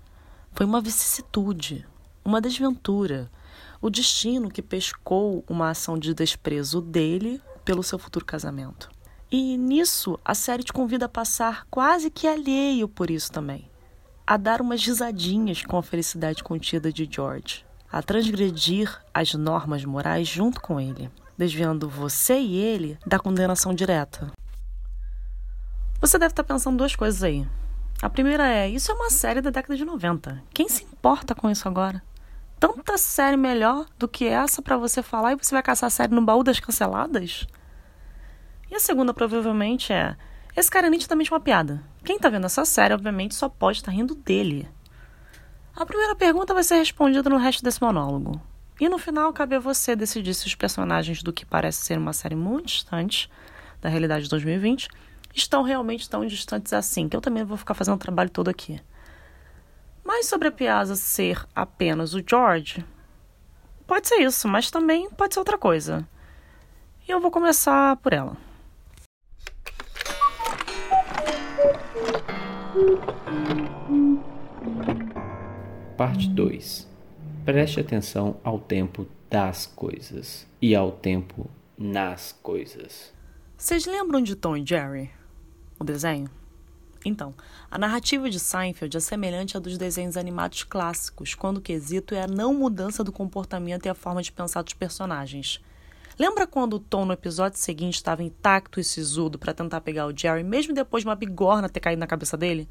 Foi 0.50 0.66
uma 0.66 0.80
vicissitude, 0.80 1.86
uma 2.24 2.40
desventura, 2.40 3.30
o 3.86 3.90
destino 3.90 4.50
que 4.50 4.60
pescou 4.60 5.44
uma 5.48 5.70
ação 5.70 5.96
de 5.96 6.12
desprezo 6.12 6.80
dele 6.80 7.40
pelo 7.64 7.84
seu 7.84 8.00
futuro 8.00 8.24
casamento. 8.24 8.90
E 9.30 9.56
nisso, 9.56 10.18
a 10.24 10.34
série 10.34 10.64
te 10.64 10.72
convida 10.72 11.06
a 11.06 11.08
passar 11.08 11.64
quase 11.70 12.10
que 12.10 12.26
alheio 12.26 12.88
por 12.88 13.10
isso 13.10 13.30
também. 13.30 13.70
A 14.26 14.36
dar 14.36 14.60
umas 14.60 14.84
risadinhas 14.84 15.62
com 15.62 15.76
a 15.78 15.84
felicidade 15.84 16.42
contida 16.42 16.92
de 16.92 17.08
George. 17.08 17.64
A 17.90 18.02
transgredir 18.02 19.00
as 19.14 19.32
normas 19.34 19.84
morais 19.84 20.26
junto 20.26 20.60
com 20.60 20.80
ele, 20.80 21.08
desviando 21.38 21.88
você 21.88 22.40
e 22.40 22.56
ele 22.56 22.98
da 23.06 23.20
condenação 23.20 23.72
direta. 23.72 24.32
Você 26.00 26.18
deve 26.18 26.32
estar 26.32 26.42
pensando 26.42 26.78
duas 26.78 26.96
coisas 26.96 27.22
aí. 27.22 27.46
A 28.02 28.10
primeira 28.10 28.48
é: 28.48 28.68
isso 28.68 28.90
é 28.90 28.94
uma 28.94 29.10
série 29.10 29.40
da 29.40 29.50
década 29.50 29.76
de 29.76 29.84
90. 29.84 30.42
Quem 30.52 30.68
se 30.68 30.82
importa 30.82 31.36
com 31.36 31.48
isso 31.48 31.68
agora? 31.68 32.02
Tanta 32.58 32.98
série 32.98 33.36
melhor 33.36 33.86
do 33.98 34.08
que 34.08 34.26
essa 34.26 34.62
para 34.62 34.76
você 34.76 35.02
falar 35.02 35.32
e 35.32 35.36
você 35.36 35.54
vai 35.54 35.62
caçar 35.62 35.88
a 35.88 35.90
série 35.90 36.14
no 36.14 36.22
baú 36.22 36.42
das 36.42 36.60
canceladas? 36.60 37.46
E 38.70 38.74
a 38.74 38.80
segunda, 38.80 39.14
provavelmente, 39.14 39.92
é: 39.92 40.16
esse 40.56 40.70
cara 40.70 40.86
é 40.86 40.90
nitidamente 40.90 41.30
uma 41.32 41.40
piada. 41.40 41.82
Quem 42.04 42.18
tá 42.18 42.28
vendo 42.28 42.46
essa 42.46 42.64
série, 42.64 42.94
obviamente, 42.94 43.34
só 43.34 43.48
pode 43.48 43.78
estar 43.78 43.92
tá 43.92 43.96
rindo 43.96 44.14
dele. 44.14 44.68
A 45.74 45.84
primeira 45.84 46.14
pergunta 46.14 46.54
vai 46.54 46.64
ser 46.64 46.76
respondida 46.76 47.28
no 47.28 47.36
resto 47.36 47.62
desse 47.62 47.82
monólogo. 47.82 48.40
E 48.80 48.88
no 48.88 48.98
final, 48.98 49.32
cabe 49.32 49.56
a 49.56 49.60
você 49.60 49.94
decidir 49.94 50.34
se 50.34 50.46
os 50.46 50.54
personagens 50.54 51.22
do 51.22 51.32
que 51.32 51.44
parece 51.44 51.84
ser 51.84 51.98
uma 51.98 52.12
série 52.12 52.34
muito 52.34 52.66
distante 52.66 53.30
da 53.80 53.88
realidade 53.88 54.24
de 54.24 54.30
2020 54.30 54.88
estão 55.34 55.62
realmente 55.62 56.08
tão 56.08 56.26
distantes 56.26 56.72
assim, 56.72 57.08
que 57.08 57.16
eu 57.16 57.20
também 57.20 57.44
vou 57.44 57.56
ficar 57.56 57.74
fazendo 57.74 57.94
o 57.94 57.98
trabalho 57.98 58.30
todo 58.30 58.48
aqui. 58.48 58.80
Mas 60.06 60.26
sobre 60.26 60.46
a 60.46 60.52
Piazza 60.52 60.94
ser 60.94 61.44
apenas 61.52 62.14
o 62.14 62.22
George, 62.24 62.86
pode 63.88 64.06
ser 64.06 64.18
isso, 64.20 64.46
mas 64.46 64.70
também 64.70 65.10
pode 65.10 65.34
ser 65.34 65.40
outra 65.40 65.58
coisa. 65.58 66.08
E 67.08 67.10
eu 67.10 67.20
vou 67.20 67.28
começar 67.28 67.96
por 67.96 68.12
ela. 68.12 68.36
Parte 75.96 76.28
2. 76.28 76.88
Preste 77.44 77.80
atenção 77.80 78.40
ao 78.44 78.60
tempo 78.60 79.08
das 79.28 79.66
coisas 79.66 80.46
e 80.62 80.76
ao 80.76 80.92
tempo 80.92 81.50
nas 81.76 82.30
coisas. 82.30 83.12
Vocês 83.56 83.86
lembram 83.86 84.22
de 84.22 84.36
Tom 84.36 84.56
e 84.56 84.64
Jerry? 84.64 85.10
O 85.80 85.84
desenho? 85.84 86.30
Então, 87.06 87.32
a 87.70 87.78
narrativa 87.78 88.28
de 88.28 88.40
Seinfeld 88.40 88.96
é 88.96 89.00
semelhante 89.00 89.56
à 89.56 89.60
dos 89.60 89.78
desenhos 89.78 90.16
animados 90.16 90.64
clássicos, 90.64 91.36
quando 91.36 91.58
o 91.58 91.60
quesito 91.60 92.16
é 92.16 92.22
a 92.22 92.26
não 92.26 92.52
mudança 92.52 93.04
do 93.04 93.12
comportamento 93.12 93.86
e 93.86 93.88
a 93.88 93.94
forma 93.94 94.20
de 94.20 94.32
pensar 94.32 94.62
dos 94.62 94.72
personagens. 94.72 95.60
Lembra 96.18 96.48
quando 96.48 96.74
o 96.74 96.80
Tom 96.80 97.04
no 97.04 97.12
episódio 97.12 97.60
seguinte 97.60 97.94
estava 97.94 98.24
intacto 98.24 98.80
e 98.80 98.84
sisudo 98.84 99.38
para 99.38 99.54
tentar 99.54 99.82
pegar 99.82 100.06
o 100.06 100.16
Jerry, 100.16 100.42
mesmo 100.42 100.74
depois 100.74 101.04
de 101.04 101.08
uma 101.08 101.14
bigorna 101.14 101.68
ter 101.68 101.78
caído 101.78 102.00
na 102.00 102.08
cabeça 102.08 102.36
dele? 102.36 102.68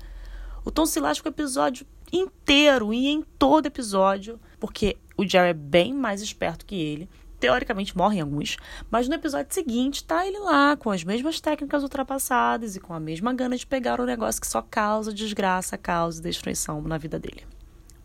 O 0.65 0.71
Tom 0.71 0.85
se 0.85 0.99
lasca 0.99 1.29
o 1.29 1.31
episódio 1.31 1.87
inteiro 2.11 2.93
e 2.93 3.07
em 3.07 3.21
todo 3.21 3.67
episódio, 3.67 4.37
porque 4.59 4.97
o 5.15 5.25
Jerry 5.25 5.51
é 5.51 5.53
bem 5.53 5.93
mais 5.93 6.21
esperto 6.21 6.65
que 6.65 6.75
ele 6.75 7.09
teoricamente 7.45 7.95
morrem 7.95 8.21
alguns, 8.21 8.57
mas 8.89 9.07
no 9.07 9.13
episódio 9.13 9.53
seguinte 9.53 10.03
tá 10.03 10.25
ele 10.25 10.39
lá 10.39 10.75
com 10.75 10.89
as 10.89 11.03
mesmas 11.03 11.39
técnicas 11.39 11.83
ultrapassadas 11.83 12.75
e 12.75 12.79
com 12.79 12.91
a 12.91 12.99
mesma 12.99 13.33
gana 13.33 13.55
de 13.55 13.67
pegar 13.67 14.01
o 14.01 14.05
negócio 14.05 14.41
que 14.41 14.47
só 14.47 14.63
causa 14.63 15.13
desgraça, 15.13 15.77
causa 15.77 16.19
destruição 16.19 16.81
na 16.81 16.97
vida 16.97 17.19
dele. 17.19 17.45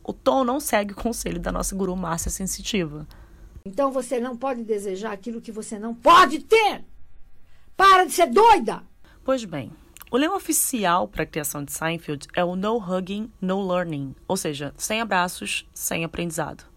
o 0.05 0.13
Tom 0.13 0.45
não 0.45 0.61
segue 0.61 0.93
o 0.93 0.97
conselho 0.97 1.41
da 1.41 1.51
nossa 1.51 1.75
guru 1.75 1.97
Márcia 1.97 2.31
Sensitiva. 2.31 3.07
Então 3.65 3.91
você 3.91 4.21
não 4.21 4.37
pode 4.37 4.63
desejar 4.63 5.13
aquilo 5.13 5.41
que 5.41 5.53
você 5.53 5.79
não 5.79 5.95
pode 5.95 6.41
ter. 6.41 6.85
Para 7.75 8.05
de 8.05 8.13
ser 8.13 8.27
doida! 8.27 8.83
Pois 9.25 9.45
bem, 9.47 9.73
o 10.11 10.19
lema 10.19 10.35
oficial 10.35 11.09
para 11.09 11.23
a 11.23 11.27
criação 11.27 11.65
de 11.65 11.73
Seinfeld 11.73 12.29
é 12.35 12.45
o 12.45 12.57
No 12.57 12.77
Hugging, 12.77 13.33
No 13.41 13.67
Learning, 13.67 14.15
ou 14.29 14.37
seja, 14.37 14.75
sem 14.77 15.01
abraços, 15.01 15.67
sem 15.73 16.05
aprendizado. 16.05 16.70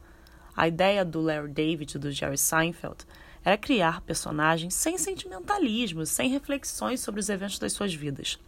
A 0.56 0.68
ideia 0.68 1.04
do 1.04 1.22
Larry 1.22 1.50
David 1.50 1.96
e 1.96 2.00
do 2.00 2.12
Jerry 2.12 2.38
Seinfeld 2.38 3.06
era 3.44 3.58
criar 3.58 4.02
personagens 4.02 4.74
sem 4.74 4.98
sentimentalismo, 4.98 6.06
sem 6.06 6.30
reflexões 6.30 7.00
sobre 7.00 7.20
os 7.20 7.30
eventos 7.30 7.60
das 7.60 7.74
suas 7.74 7.94
vidas. 7.94 8.40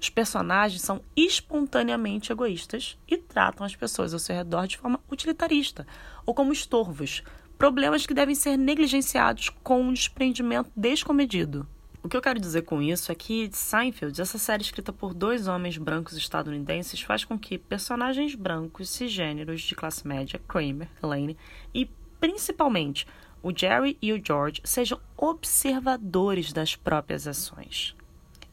Os 0.00 0.08
personagens 0.08 0.82
são 0.82 1.02
espontaneamente 1.16 2.30
egoístas 2.30 2.96
e 3.08 3.16
tratam 3.16 3.66
as 3.66 3.74
pessoas 3.74 4.12
ao 4.12 4.20
seu 4.20 4.36
redor 4.36 4.66
de 4.66 4.78
forma 4.78 5.00
utilitarista 5.10 5.86
ou 6.24 6.32
como 6.32 6.52
estorvos, 6.52 7.22
problemas 7.56 8.06
que 8.06 8.14
devem 8.14 8.34
ser 8.34 8.56
negligenciados 8.56 9.48
com 9.62 9.80
um 9.82 9.92
desprendimento 9.92 10.70
descomedido. 10.76 11.66
O 12.00 12.08
que 12.08 12.16
eu 12.16 12.22
quero 12.22 12.38
dizer 12.38 12.62
com 12.62 12.80
isso 12.80 13.10
é 13.10 13.14
que 13.14 13.50
Seinfeld, 13.52 14.20
essa 14.20 14.38
série 14.38 14.62
escrita 14.62 14.92
por 14.92 15.12
dois 15.12 15.48
homens 15.48 15.76
brancos 15.76 16.16
estadunidenses, 16.16 17.00
faz 17.00 17.24
com 17.24 17.36
que 17.36 17.58
personagens 17.58 18.36
brancos 18.36 18.88
cisgêneros 18.88 19.62
de 19.62 19.74
classe 19.74 20.06
média, 20.06 20.40
Kramer, 20.46 20.88
Elaine, 21.02 21.36
e 21.74 21.90
principalmente 22.20 23.04
o 23.42 23.52
Jerry 23.54 23.98
e 24.00 24.12
o 24.12 24.24
George 24.24 24.60
sejam 24.64 25.00
observadores 25.16 26.52
das 26.52 26.76
próprias 26.76 27.26
ações. 27.26 27.96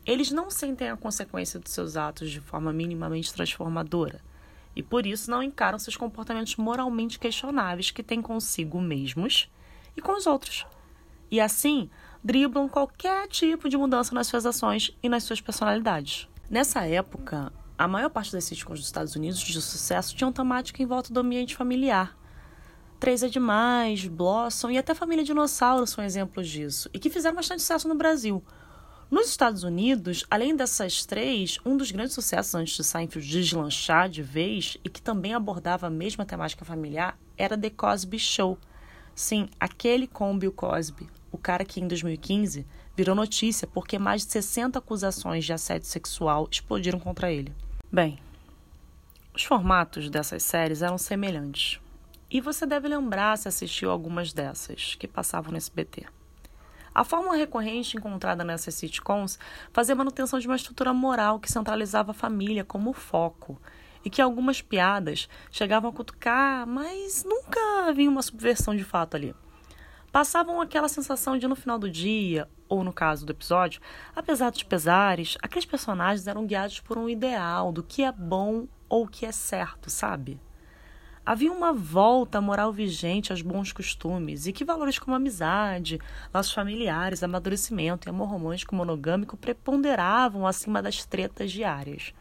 Eles 0.05 0.31
não 0.31 0.49
sentem 0.49 0.89
a 0.89 0.97
consequência 0.97 1.60
dos 1.60 1.71
seus 1.71 1.95
atos 1.95 2.31
de 2.31 2.39
forma 2.39 2.73
minimamente 2.73 3.34
transformadora 3.34 4.21
e 4.75 4.84
por 4.84 5.05
isso 5.05 5.31
não 5.31 5.41
encaram 5.41 5.79
seus 5.79 5.95
comportamentos 5.95 6.55
moralmente 6.58 7.17
questionáveis 7.17 7.91
que 7.91 8.03
têm 8.03 8.21
consigo 8.21 8.81
mesmos 8.81 9.49
e 9.95 10.01
com 10.01 10.17
os 10.17 10.27
outros. 10.27 10.65
E 11.31 11.39
assim, 11.39 11.89
driblam 12.25 12.67
qualquer 12.67 13.27
tipo 13.27 13.69
de 13.69 13.77
mudança 13.77 14.15
nas 14.15 14.25
suas 14.25 14.47
ações 14.47 14.91
e 15.03 15.07
nas 15.07 15.21
suas 15.21 15.39
personalidades. 15.39 16.27
Nessa 16.49 16.83
época, 16.83 17.53
a 17.77 17.88
maior 17.88 18.09
parte 18.09 18.31
das 18.31 18.45
sitcoms 18.45 18.79
dos 18.79 18.88
Estados 18.88 19.15
Unidos 19.15 19.39
de 19.39 19.61
sucesso 19.61 20.15
tinham 20.15 20.33
temática 20.33 20.81
em 20.81 20.88
volta 20.88 21.13
do 21.13 21.19
ambiente 21.19 21.55
familiar. 21.55 22.17
Três 22.99 23.21
é 23.21 23.27
Demais, 23.29 24.07
Blossom 24.07 24.71
e 24.71 24.77
até 24.79 24.95
Família 24.95 25.23
Dinossauro 25.23 25.85
são 25.85 26.03
exemplos 26.03 26.49
disso, 26.49 26.89
e 26.91 26.97
que 26.97 27.11
fizeram 27.11 27.35
bastante 27.35 27.61
sucesso 27.61 27.88
no 27.88 27.93
Brasil. 27.93 28.43
Nos 29.11 29.29
Estados 29.29 29.61
Unidos, 29.61 30.25
além 30.27 30.55
dessas 30.55 31.05
três, 31.05 31.59
um 31.63 31.77
dos 31.77 31.91
grandes 31.91 32.15
sucessos 32.15 32.55
antes 32.55 32.75
de 32.75 32.83
Seinfeld 32.83 33.29
deslanchar 33.29 34.09
de 34.09 34.23
vez 34.23 34.77
e 34.83 34.89
que 34.89 34.99
também 34.99 35.35
abordava 35.35 35.85
a 35.85 35.91
mesma 35.91 36.25
temática 36.25 36.65
familiar 36.65 37.19
era 37.38 37.55
The 37.55 37.69
Cosby 37.69 38.17
Show. 38.17 38.57
Sim, 39.13 39.47
aquele 39.59 40.07
com 40.07 40.35
Bill 40.35 40.51
Cosby, 40.51 41.07
o 41.35 41.37
cara 41.37 41.65
que 41.65 41.81
em 41.81 41.87
2015 41.87 42.65
virou 42.95 43.13
notícia 43.13 43.67
porque 43.67 43.99
mais 43.99 44.25
de 44.25 44.31
60 44.31 44.79
acusações 44.79 45.43
de 45.43 45.51
assédio 45.51 45.87
sexual 45.87 46.47
explodiram 46.49 46.97
contra 46.97 47.29
ele. 47.29 47.53
Bem, 47.91 48.17
os 49.33 49.43
formatos 49.43 50.09
dessas 50.09 50.43
séries 50.43 50.81
eram 50.81 50.97
semelhantes. 50.97 51.79
E 52.31 52.39
você 52.39 52.65
deve 52.65 52.87
lembrar 52.87 53.37
se 53.37 53.49
assistiu 53.49 53.91
algumas 53.91 54.31
dessas 54.31 54.95
que 54.95 55.07
passavam 55.07 55.51
no 55.51 55.57
SBT. 55.57 56.05
A 56.93 57.03
fórmula 57.03 57.35
recorrente 57.35 57.97
encontrada 57.97 58.45
nessas 58.45 58.75
sitcoms 58.75 59.37
fazia 59.73 59.93
manutenção 59.93 60.39
de 60.39 60.47
uma 60.47 60.55
estrutura 60.55 60.93
moral 60.93 61.39
que 61.41 61.51
centralizava 61.51 62.11
a 62.11 62.13
família 62.13 62.63
como 62.63 62.93
foco 62.93 63.61
e 64.05 64.09
que 64.09 64.21
algumas 64.21 64.61
piadas 64.61 65.27
chegavam 65.51 65.89
a 65.89 65.93
cutucar, 65.93 66.65
mas 66.65 67.25
nunca 67.25 67.59
havia 67.89 68.09
uma 68.09 68.21
subversão 68.21 68.73
de 68.73 68.85
fato 68.85 69.17
ali. 69.17 69.35
Passavam 70.15 70.62
aquela 70.62 70.88
sensação 70.88 71.38
de 71.38 71.45
no 71.45 71.58
final 71.58 71.78
do 71.78 71.91
dia, 71.91 72.47
ou 72.69 72.86
no 72.86 72.93
caso 72.93 73.25
do 73.25 73.34
episódio, 73.34 73.82
apesar 74.15 74.49
dos 74.49 74.63
pesares, 74.63 75.38
aqueles 75.41 75.65
personagens 75.65 76.25
eram 76.25 76.45
guiados 76.45 76.80
por 76.80 76.97
um 76.97 77.10
ideal 77.10 77.69
do 77.73 77.84
que 77.84 78.01
é 78.01 78.13
bom 78.13 78.65
ou 78.88 79.04
o 79.04 79.08
que 79.10 79.25
é 79.25 79.32
certo, 79.34 79.89
sabe? 79.89 80.39
Havia 81.25 81.51
uma 81.51 81.73
volta 81.73 82.39
moral 82.39 82.71
vigente 82.71 83.34
aos 83.34 83.41
bons 83.41 83.73
costumes 83.73 84.47
e 84.47 84.54
que 84.54 84.63
valores 84.63 84.97
como 84.97 85.17
amizade, 85.17 85.99
laços 86.34 86.54
familiares, 86.54 87.21
amadurecimento 87.21 88.08
e 88.08 88.10
amor 88.10 88.30
romântico 88.30 88.73
monogâmico 88.73 89.36
preponderavam 89.36 90.47
acima 90.47 90.82
das 90.82 91.04
tretas 91.04 91.51
diárias. 91.51 92.13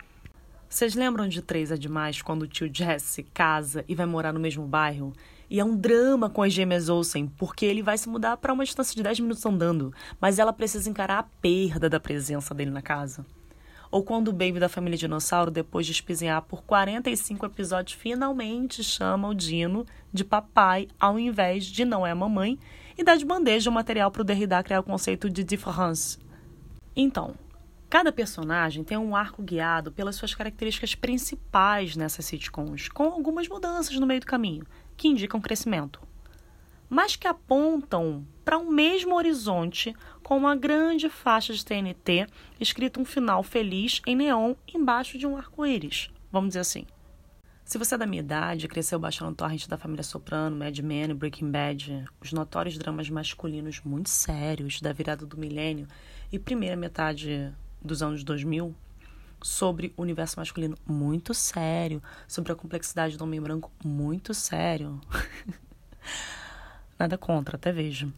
Vocês 0.68 0.96
lembram 0.96 1.28
de 1.28 1.40
Três 1.40 1.70
é 1.70 1.76
Demais 1.76 2.20
quando 2.20 2.42
o 2.42 2.48
tio 2.48 2.68
Jesse 2.74 3.22
casa 3.22 3.84
e 3.86 3.94
vai 3.94 4.04
morar 4.04 4.32
no 4.32 4.40
mesmo 4.40 4.66
bairro? 4.66 5.12
E 5.48 5.60
é 5.60 5.64
um 5.64 5.76
drama 5.76 6.30
com 6.30 6.42
as 6.42 6.52
gêmeas 6.52 6.88
Olsen, 6.88 7.26
porque 7.26 7.66
ele 7.66 7.82
vai 7.82 7.98
se 7.98 8.08
mudar 8.08 8.36
para 8.36 8.52
uma 8.52 8.64
distância 8.64 8.94
de 8.94 9.02
10 9.02 9.20
minutos 9.20 9.44
andando, 9.44 9.92
mas 10.20 10.38
ela 10.38 10.52
precisa 10.52 10.88
encarar 10.88 11.18
a 11.18 11.22
perda 11.22 11.88
da 11.88 12.00
presença 12.00 12.54
dele 12.54 12.70
na 12.70 12.82
casa. 12.82 13.24
Ou 13.90 14.02
quando 14.02 14.28
o 14.28 14.32
baby 14.32 14.58
da 14.58 14.68
família 14.68 14.98
dinossauro, 14.98 15.52
depois 15.52 15.86
de 15.86 15.92
espizinhar 15.92 16.42
por 16.42 16.64
45 16.64 17.46
episódios, 17.46 17.96
finalmente 17.96 18.82
chama 18.82 19.28
o 19.28 19.34
Dino 19.34 19.86
de 20.12 20.24
papai 20.24 20.88
ao 20.98 21.16
invés 21.16 21.64
de 21.64 21.84
não 21.84 22.04
é 22.04 22.12
mamãe 22.12 22.58
e 22.98 23.04
dá 23.04 23.14
de 23.14 23.24
bandeja 23.24 23.70
o 23.70 23.72
material 23.72 24.10
para 24.10 24.22
o 24.22 24.24
Derrida 24.24 24.62
criar 24.62 24.80
o 24.80 24.84
conceito 24.84 25.30
de 25.30 25.44
différence. 25.44 26.18
Então, 26.96 27.34
cada 27.88 28.10
personagem 28.10 28.82
tem 28.82 28.98
um 28.98 29.14
arco 29.14 29.42
guiado 29.42 29.92
pelas 29.92 30.16
suas 30.16 30.34
características 30.34 30.96
principais 30.96 31.94
nessas 31.94 32.24
sitcoms, 32.24 32.88
com 32.88 33.04
algumas 33.04 33.46
mudanças 33.46 33.96
no 33.96 34.06
meio 34.06 34.18
do 34.18 34.26
caminho, 34.26 34.64
que 34.96 35.08
indicam 35.08 35.40
crescimento 35.40 36.00
mas 36.94 37.16
que 37.16 37.26
apontam 37.26 38.24
para 38.44 38.56
um 38.56 38.70
mesmo 38.70 39.16
horizonte 39.16 39.94
com 40.22 40.36
uma 40.36 40.54
grande 40.54 41.08
faixa 41.08 41.52
de 41.52 41.64
TNT 41.64 42.26
escrito 42.60 43.00
um 43.00 43.04
final 43.04 43.42
feliz 43.42 44.00
em 44.06 44.14
neon 44.14 44.54
embaixo 44.72 45.18
de 45.18 45.26
um 45.26 45.36
arco-íris, 45.36 46.08
vamos 46.30 46.50
dizer 46.50 46.60
assim. 46.60 46.86
Se 47.64 47.78
você 47.78 47.96
é 47.96 47.98
da 47.98 48.06
minha 48.06 48.20
idade, 48.20 48.68
cresceu 48.68 48.98
baixando 48.98 49.34
torrent 49.34 49.66
da 49.66 49.78
família 49.78 50.04
Soprano, 50.04 50.54
Mad 50.54 50.78
Men 50.78 51.14
Breaking 51.14 51.50
Bad, 51.50 52.04
os 52.20 52.32
notórios 52.32 52.78
dramas 52.78 53.10
masculinos 53.10 53.80
muito 53.80 54.10
sérios 54.10 54.80
da 54.80 54.92
virada 54.92 55.26
do 55.26 55.36
milênio 55.36 55.88
e 56.30 56.38
primeira 56.38 56.76
metade 56.76 57.52
dos 57.82 58.02
anos 58.02 58.22
2000, 58.22 58.72
sobre 59.44 59.92
o 59.94 60.00
universo 60.00 60.40
masculino 60.40 60.74
muito 60.86 61.34
sério, 61.34 62.02
sobre 62.26 62.50
a 62.50 62.56
complexidade 62.56 63.18
do 63.18 63.24
homem 63.24 63.40
branco 63.42 63.70
muito 63.84 64.32
sério. 64.32 64.98
Nada 66.98 67.18
contra, 67.18 67.56
até 67.56 67.70
vejo. 67.70 68.10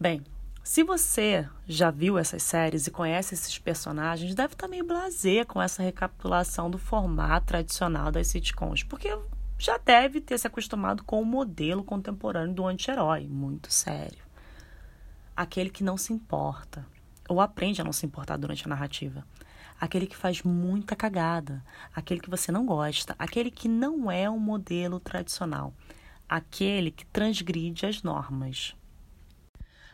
Bem, 0.00 0.24
se 0.64 0.82
você 0.82 1.46
já 1.68 1.90
viu 1.90 2.16
essas 2.16 2.42
séries 2.42 2.86
e 2.86 2.90
conhece 2.90 3.34
esses 3.34 3.58
personagens, 3.58 4.34
deve 4.34 4.54
estar 4.54 4.66
meio 4.66 4.86
blasé 4.86 5.44
com 5.44 5.60
essa 5.60 5.82
recapitulação 5.82 6.70
do 6.70 6.78
formato 6.78 7.48
tradicional 7.48 8.10
das 8.10 8.28
sitcoms, 8.28 8.82
porque 8.82 9.14
já 9.58 9.76
deve 9.76 10.22
ter 10.22 10.38
se 10.38 10.46
acostumado 10.46 11.04
com 11.04 11.20
o 11.20 11.24
modelo 11.24 11.84
contemporâneo 11.84 12.54
do 12.54 12.66
anti-herói, 12.66 13.28
muito 13.28 13.70
sério. 13.70 14.24
Aquele 15.36 15.68
que 15.68 15.84
não 15.84 15.98
se 15.98 16.14
importa, 16.14 16.86
ou 17.28 17.42
aprende 17.42 17.82
a 17.82 17.84
não 17.84 17.92
se 17.92 18.06
importar 18.06 18.38
durante 18.38 18.64
a 18.64 18.68
narrativa. 18.68 19.22
Aquele 19.80 20.06
que 20.06 20.16
faz 20.16 20.42
muita 20.42 20.94
cagada, 20.94 21.64
aquele 21.94 22.20
que 22.20 22.28
você 22.28 22.52
não 22.52 22.66
gosta, 22.66 23.14
aquele 23.18 23.50
que 23.50 23.66
não 23.68 24.10
é 24.10 24.28
um 24.28 24.38
modelo 24.38 25.00
tradicional 25.00 25.72
aquele 26.30 26.92
que 26.92 27.04
transgride 27.06 27.84
as 27.84 28.04
normas. 28.04 28.76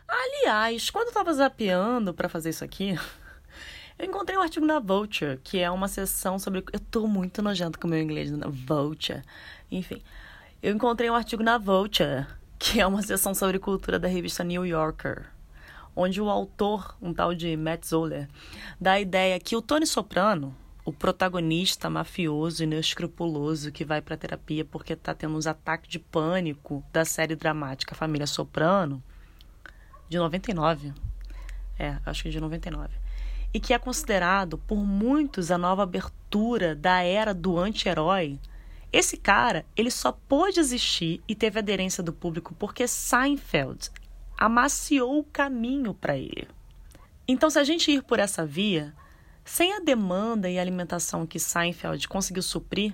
Aliás, 0.07 0.91
quando 0.91 1.05
eu 1.05 1.09
estava 1.09 1.33
zapeando 1.33 2.13
para 2.13 2.29
fazer 2.29 2.51
isso 2.51 2.63
aqui, 2.63 2.95
eu 3.97 4.05
encontrei 4.05 4.37
um 4.37 4.41
artigo 4.41 4.65
na 4.65 4.79
Vulture, 4.79 5.39
que 5.43 5.57
é 5.57 5.69
uma 5.71 5.87
sessão 5.87 6.37
sobre. 6.37 6.63
Eu 6.71 6.79
tô 6.79 7.07
muito 7.07 7.41
nojento 7.41 7.79
com 7.79 7.87
o 7.87 7.89
meu 7.89 7.99
inglês 7.99 8.31
na 8.31 8.47
Vulture. 8.47 9.23
Enfim, 9.71 10.01
eu 10.61 10.73
encontrei 10.73 11.09
um 11.09 11.15
artigo 11.15 11.41
na 11.41 11.57
Vulture, 11.57 12.27
que 12.59 12.79
é 12.79 12.85
uma 12.85 13.01
sessão 13.01 13.33
sobre 13.33 13.57
cultura 13.57 13.97
da 13.97 14.07
revista 14.07 14.43
New 14.43 14.65
Yorker, 14.65 15.25
onde 15.97 16.21
o 16.21 16.29
autor, 16.29 16.95
um 17.01 17.11
tal 17.11 17.33
de 17.33 17.57
Matt 17.57 17.87
Zoller, 17.87 18.29
dá 18.79 18.93
a 18.93 19.01
ideia 19.01 19.39
que 19.39 19.55
o 19.55 19.61
Tony 19.63 19.87
Soprano, 19.87 20.55
o 20.85 20.93
protagonista 20.93 21.89
mafioso 21.89 22.61
e 22.61 22.65
inescrupuloso 22.65 23.71
que 23.71 23.83
vai 23.83 23.99
para 23.99 24.15
terapia 24.15 24.63
porque 24.63 24.93
está 24.93 25.15
tendo 25.15 25.35
uns 25.35 25.47
ataques 25.47 25.89
de 25.89 25.97
pânico 25.97 26.83
da 26.93 27.03
série 27.03 27.35
dramática 27.35 27.95
Família 27.95 28.27
Soprano, 28.27 29.03
de 30.07 30.17
99. 30.19 30.93
É, 31.79 31.97
acho 32.05 32.23
que 32.23 32.29
de 32.29 32.39
99. 32.39 32.89
E 33.51 33.59
que 33.59 33.73
é 33.73 33.79
considerado 33.79 34.59
por 34.59 34.77
muitos 34.77 35.49
a 35.49 35.57
nova 35.57 35.81
abertura 35.81 36.75
da 36.75 37.01
era 37.01 37.33
do 37.33 37.57
anti-herói. 37.57 38.39
Esse 38.93 39.17
cara, 39.17 39.65
ele 39.75 39.89
só 39.89 40.11
pôde 40.11 40.59
existir 40.59 41.21
e 41.27 41.33
teve 41.33 41.57
aderência 41.57 42.03
do 42.03 42.13
público 42.13 42.53
porque 42.57 42.87
Seinfeld 42.87 43.89
amaciou 44.37 45.19
o 45.19 45.23
caminho 45.23 45.93
para 45.93 46.15
ele. 46.15 46.47
Então, 47.27 47.49
se 47.49 47.59
a 47.59 47.63
gente 47.63 47.91
ir 47.91 48.03
por 48.03 48.19
essa 48.19 48.45
via, 48.45 48.93
sem 49.43 49.73
a 49.73 49.79
demanda 49.79 50.49
e 50.49 50.59
alimentação 50.59 51.25
que 51.25 51.39
Seinfeld 51.39 52.07
conseguiu 52.07 52.43
suprir, 52.43 52.93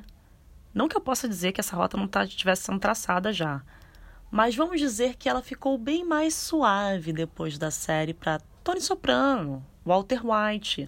Não 0.73 0.87
que 0.87 0.97
eu 0.97 1.01
possa 1.01 1.29
dizer 1.29 1.51
que 1.51 1.61
essa 1.61 1.75
rota 1.75 1.95
não 1.95 2.07
tá, 2.07 2.25
tivesse 2.25 2.63
sendo 2.63 2.79
traçada 2.79 3.31
já, 3.31 3.61
mas 4.31 4.55
vamos 4.55 4.79
dizer 4.79 5.15
que 5.15 5.29
ela 5.29 5.43
ficou 5.43 5.77
bem 5.77 6.03
mais 6.03 6.33
suave 6.33 7.13
depois 7.13 7.59
da 7.59 7.69
série 7.69 8.13
para 8.13 8.41
Tony 8.63 8.81
Soprano, 8.81 9.63
Walter 9.85 10.21
White, 10.25 10.87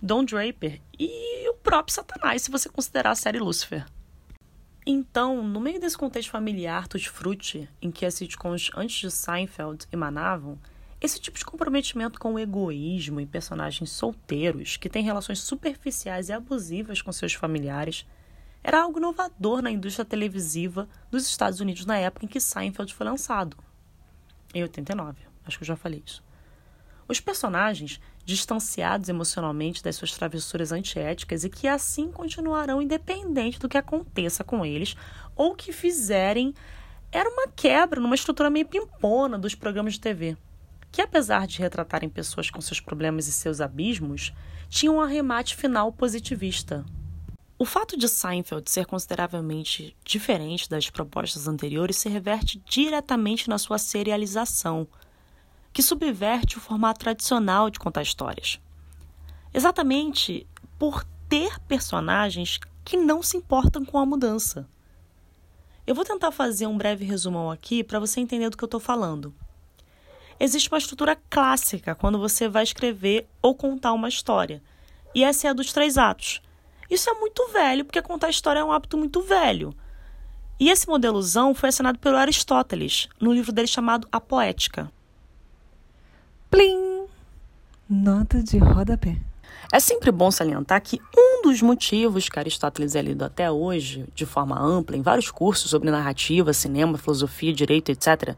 Don 0.00 0.24
Draper 0.24 0.80
e 0.98 1.46
o 1.50 1.54
próprio 1.54 1.94
Satanás, 1.94 2.42
se 2.42 2.50
você 2.50 2.70
considerar 2.70 3.10
a 3.10 3.14
série 3.14 3.38
Lucifer. 3.38 3.84
Então, 4.88 5.42
no 5.42 5.58
meio 5.58 5.80
desse 5.80 5.98
contexto 5.98 6.30
familiar 6.30 6.86
tutti 6.86 7.10
frutti, 7.10 7.68
em 7.82 7.90
que 7.90 8.06
as 8.06 8.14
sitcoms 8.14 8.70
antes 8.76 9.00
de 9.00 9.10
Seinfeld 9.10 9.84
emanavam, 9.92 10.56
esse 11.00 11.20
tipo 11.20 11.36
de 11.36 11.44
comprometimento 11.44 12.20
com 12.20 12.34
o 12.34 12.38
egoísmo 12.38 13.20
e 13.20 13.26
personagens 13.26 13.90
solteiros 13.90 14.76
que 14.76 14.88
têm 14.88 15.02
relações 15.02 15.40
superficiais 15.40 16.28
e 16.28 16.32
abusivas 16.32 17.02
com 17.02 17.10
seus 17.10 17.34
familiares 17.34 18.06
era 18.62 18.80
algo 18.80 18.98
inovador 18.98 19.60
na 19.60 19.72
indústria 19.72 20.04
televisiva 20.04 20.88
dos 21.10 21.26
Estados 21.26 21.58
Unidos 21.58 21.84
na 21.84 21.98
época 21.98 22.24
em 22.24 22.28
que 22.28 22.40
Seinfeld 22.40 22.94
foi 22.94 23.06
lançado, 23.06 23.56
em 24.54 24.62
89. 24.62 25.18
Acho 25.44 25.58
que 25.58 25.64
eu 25.64 25.68
já 25.68 25.76
falei 25.76 26.02
isso. 26.06 26.22
Os 27.08 27.20
personagens, 27.20 28.00
distanciados 28.26 29.08
emocionalmente 29.08 29.82
das 29.82 29.94
suas 29.94 30.12
travessuras 30.12 30.72
antiéticas 30.72 31.44
e 31.44 31.48
que 31.48 31.68
assim 31.68 32.10
continuarão 32.10 32.82
independente 32.82 33.58
do 33.60 33.68
que 33.68 33.78
aconteça 33.78 34.42
com 34.42 34.66
eles 34.66 34.96
ou 35.36 35.54
que 35.54 35.72
fizerem, 35.72 36.52
era 37.12 37.30
uma 37.30 37.46
quebra 37.46 38.00
numa 38.00 38.16
estrutura 38.16 38.50
meio 38.50 38.66
pimpona 38.66 39.38
dos 39.38 39.54
programas 39.54 39.94
de 39.94 40.00
TV, 40.00 40.36
que 40.90 41.00
apesar 41.00 41.46
de 41.46 41.60
retratarem 41.60 42.08
pessoas 42.08 42.50
com 42.50 42.60
seus 42.60 42.80
problemas 42.80 43.28
e 43.28 43.32
seus 43.32 43.60
abismos, 43.60 44.32
tinham 44.68 44.96
um 44.96 45.00
arremate 45.00 45.54
final 45.54 45.92
positivista. 45.92 46.84
O 47.56 47.64
fato 47.64 47.96
de 47.96 48.08
Seinfeld 48.08 48.68
ser 48.68 48.86
consideravelmente 48.86 49.96
diferente 50.04 50.68
das 50.68 50.90
propostas 50.90 51.46
anteriores 51.46 51.96
se 51.96 52.08
reverte 52.08 52.60
diretamente 52.68 53.48
na 53.48 53.56
sua 53.56 53.78
serialização– 53.78 54.88
que 55.76 55.82
subverte 55.82 56.56
o 56.56 56.60
formato 56.60 57.00
tradicional 57.00 57.68
de 57.68 57.78
contar 57.78 58.00
histórias. 58.00 58.58
Exatamente 59.52 60.46
por 60.78 61.04
ter 61.28 61.60
personagens 61.68 62.58
que 62.82 62.96
não 62.96 63.22
se 63.22 63.36
importam 63.36 63.84
com 63.84 63.98
a 63.98 64.06
mudança. 64.06 64.66
Eu 65.86 65.94
vou 65.94 66.02
tentar 66.02 66.32
fazer 66.32 66.66
um 66.66 66.78
breve 66.78 67.04
resumão 67.04 67.50
aqui 67.50 67.84
para 67.84 68.00
você 68.00 68.20
entender 68.20 68.48
do 68.48 68.56
que 68.56 68.64
eu 68.64 68.68
estou 68.68 68.80
falando. 68.80 69.34
Existe 70.40 70.70
uma 70.70 70.78
estrutura 70.78 71.14
clássica 71.28 71.94
quando 71.94 72.18
você 72.18 72.48
vai 72.48 72.62
escrever 72.62 73.28
ou 73.42 73.54
contar 73.54 73.92
uma 73.92 74.08
história, 74.08 74.62
e 75.14 75.22
essa 75.22 75.46
é 75.46 75.50
a 75.50 75.52
dos 75.52 75.74
três 75.74 75.98
atos. 75.98 76.40
Isso 76.88 77.10
é 77.10 77.12
muito 77.20 77.46
velho, 77.52 77.84
porque 77.84 78.00
contar 78.00 78.30
história 78.30 78.60
é 78.60 78.64
um 78.64 78.72
hábito 78.72 78.96
muito 78.96 79.20
velho. 79.20 79.74
E 80.58 80.70
esse 80.70 80.88
modelozão 80.88 81.54
foi 81.54 81.68
assinado 81.68 81.98
pelo 81.98 82.16
Aristóteles, 82.16 83.10
no 83.20 83.30
livro 83.30 83.52
dele 83.52 83.68
chamado 83.68 84.08
A 84.10 84.18
Poética. 84.18 84.90
Plim! 86.50 87.06
Nota 87.88 88.42
de 88.42 88.58
rodapé. 88.58 89.16
É 89.72 89.80
sempre 89.80 90.12
bom 90.12 90.30
salientar 90.30 90.80
que 90.80 91.00
um 91.16 91.42
dos 91.42 91.60
motivos 91.60 92.28
que 92.28 92.38
Aristóteles 92.38 92.94
é 92.94 93.02
lido 93.02 93.24
até 93.24 93.50
hoje, 93.50 94.06
de 94.14 94.24
forma 94.24 94.58
ampla, 94.58 94.96
em 94.96 95.02
vários 95.02 95.30
cursos 95.30 95.70
sobre 95.70 95.90
narrativa, 95.90 96.52
cinema, 96.52 96.98
filosofia, 96.98 97.52
direito, 97.52 97.90
etc., 97.90 98.36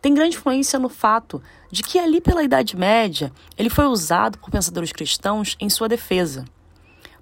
tem 0.00 0.14
grande 0.14 0.36
influência 0.36 0.78
no 0.78 0.88
fato 0.88 1.40
de 1.70 1.82
que 1.82 1.98
ali 1.98 2.20
pela 2.20 2.42
Idade 2.42 2.76
Média 2.76 3.30
ele 3.56 3.70
foi 3.70 3.86
usado 3.86 4.36
por 4.38 4.50
pensadores 4.50 4.90
cristãos 4.90 5.56
em 5.60 5.70
sua 5.70 5.88
defesa. 5.88 6.44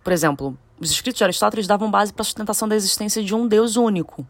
Por 0.02 0.12
exemplo, 0.12 0.56
os 0.80 0.90
escritos 0.90 1.18
de 1.18 1.24
Aristóteles 1.24 1.66
davam 1.66 1.90
base 1.90 2.12
para 2.12 2.22
a 2.22 2.24
sustentação 2.24 2.66
da 2.66 2.76
existência 2.76 3.22
de 3.22 3.34
um 3.34 3.46
Deus 3.46 3.76
único. 3.76 4.26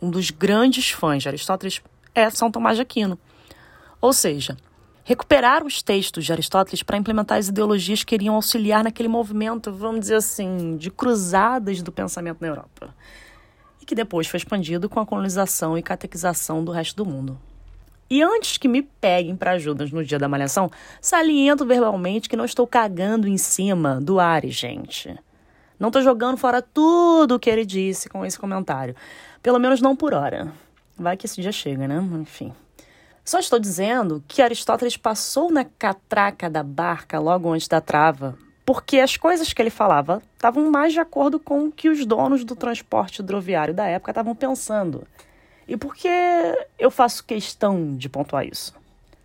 Um 0.00 0.10
dos 0.10 0.30
grandes 0.30 0.90
fãs 0.90 1.22
de 1.22 1.28
Aristóteles 1.28 1.80
é 2.12 2.28
São 2.28 2.50
Tomás 2.50 2.76
de 2.76 2.82
Aquino. 2.82 3.16
Ou 4.00 4.12
seja, 4.12 4.56
recuperaram 5.04 5.66
os 5.66 5.82
textos 5.82 6.24
de 6.24 6.32
Aristóteles 6.32 6.82
para 6.82 6.96
implementar 6.96 7.38
as 7.38 7.48
ideologias 7.48 8.04
que 8.04 8.14
iriam 8.14 8.34
auxiliar 8.34 8.84
naquele 8.84 9.08
movimento, 9.08 9.72
vamos 9.72 10.00
dizer 10.00 10.16
assim, 10.16 10.76
de 10.76 10.90
cruzadas 10.90 11.82
do 11.82 11.90
pensamento 11.90 12.38
na 12.40 12.48
Europa. 12.48 12.94
E 13.80 13.84
que 13.84 13.94
depois 13.94 14.26
foi 14.26 14.38
expandido 14.38 14.88
com 14.88 15.00
a 15.00 15.06
colonização 15.06 15.76
e 15.76 15.82
catequização 15.82 16.64
do 16.64 16.70
resto 16.70 16.96
do 16.96 17.10
mundo. 17.10 17.38
E 18.08 18.22
antes 18.22 18.58
que 18.58 18.68
me 18.68 18.82
peguem 18.82 19.34
para 19.34 19.52
ajudas 19.52 19.90
no 19.90 20.04
dia 20.04 20.18
da 20.18 20.28
malhação, 20.28 20.70
saliento 21.00 21.64
verbalmente 21.64 22.28
que 22.28 22.36
não 22.36 22.44
estou 22.44 22.66
cagando 22.66 23.26
em 23.26 23.38
cima 23.38 24.00
do 24.00 24.20
Ares, 24.20 24.54
gente. 24.54 25.16
Não 25.80 25.88
estou 25.88 26.02
jogando 26.02 26.36
fora 26.36 26.62
tudo 26.62 27.34
o 27.34 27.40
que 27.40 27.50
ele 27.50 27.64
disse 27.64 28.08
com 28.08 28.24
esse 28.24 28.38
comentário. 28.38 28.94
Pelo 29.42 29.58
menos 29.58 29.80
não 29.80 29.96
por 29.96 30.14
hora. 30.14 30.52
Vai 30.96 31.16
que 31.16 31.26
esse 31.26 31.40
dia 31.40 31.50
chega, 31.50 31.88
né? 31.88 31.96
Enfim. 32.20 32.52
Só 33.24 33.38
estou 33.38 33.60
dizendo 33.60 34.22
que 34.26 34.42
Aristóteles 34.42 34.96
passou 34.96 35.50
na 35.50 35.64
catraca 35.64 36.50
da 36.50 36.62
barca 36.62 37.20
logo 37.20 37.52
antes 37.52 37.68
da 37.68 37.80
trava, 37.80 38.36
porque 38.66 38.98
as 38.98 39.16
coisas 39.16 39.52
que 39.52 39.62
ele 39.62 39.70
falava 39.70 40.20
estavam 40.34 40.68
mais 40.70 40.92
de 40.92 40.98
acordo 40.98 41.38
com 41.38 41.66
o 41.66 41.72
que 41.72 41.88
os 41.88 42.04
donos 42.04 42.44
do 42.44 42.56
transporte 42.56 43.20
hidroviário 43.20 43.72
da 43.72 43.86
época 43.86 44.10
estavam 44.10 44.34
pensando. 44.34 45.06
E 45.68 45.76
por 45.76 45.94
que 45.94 46.08
eu 46.76 46.90
faço 46.90 47.24
questão 47.24 47.96
de 47.96 48.08
pontuar 48.08 48.44
isso? 48.44 48.74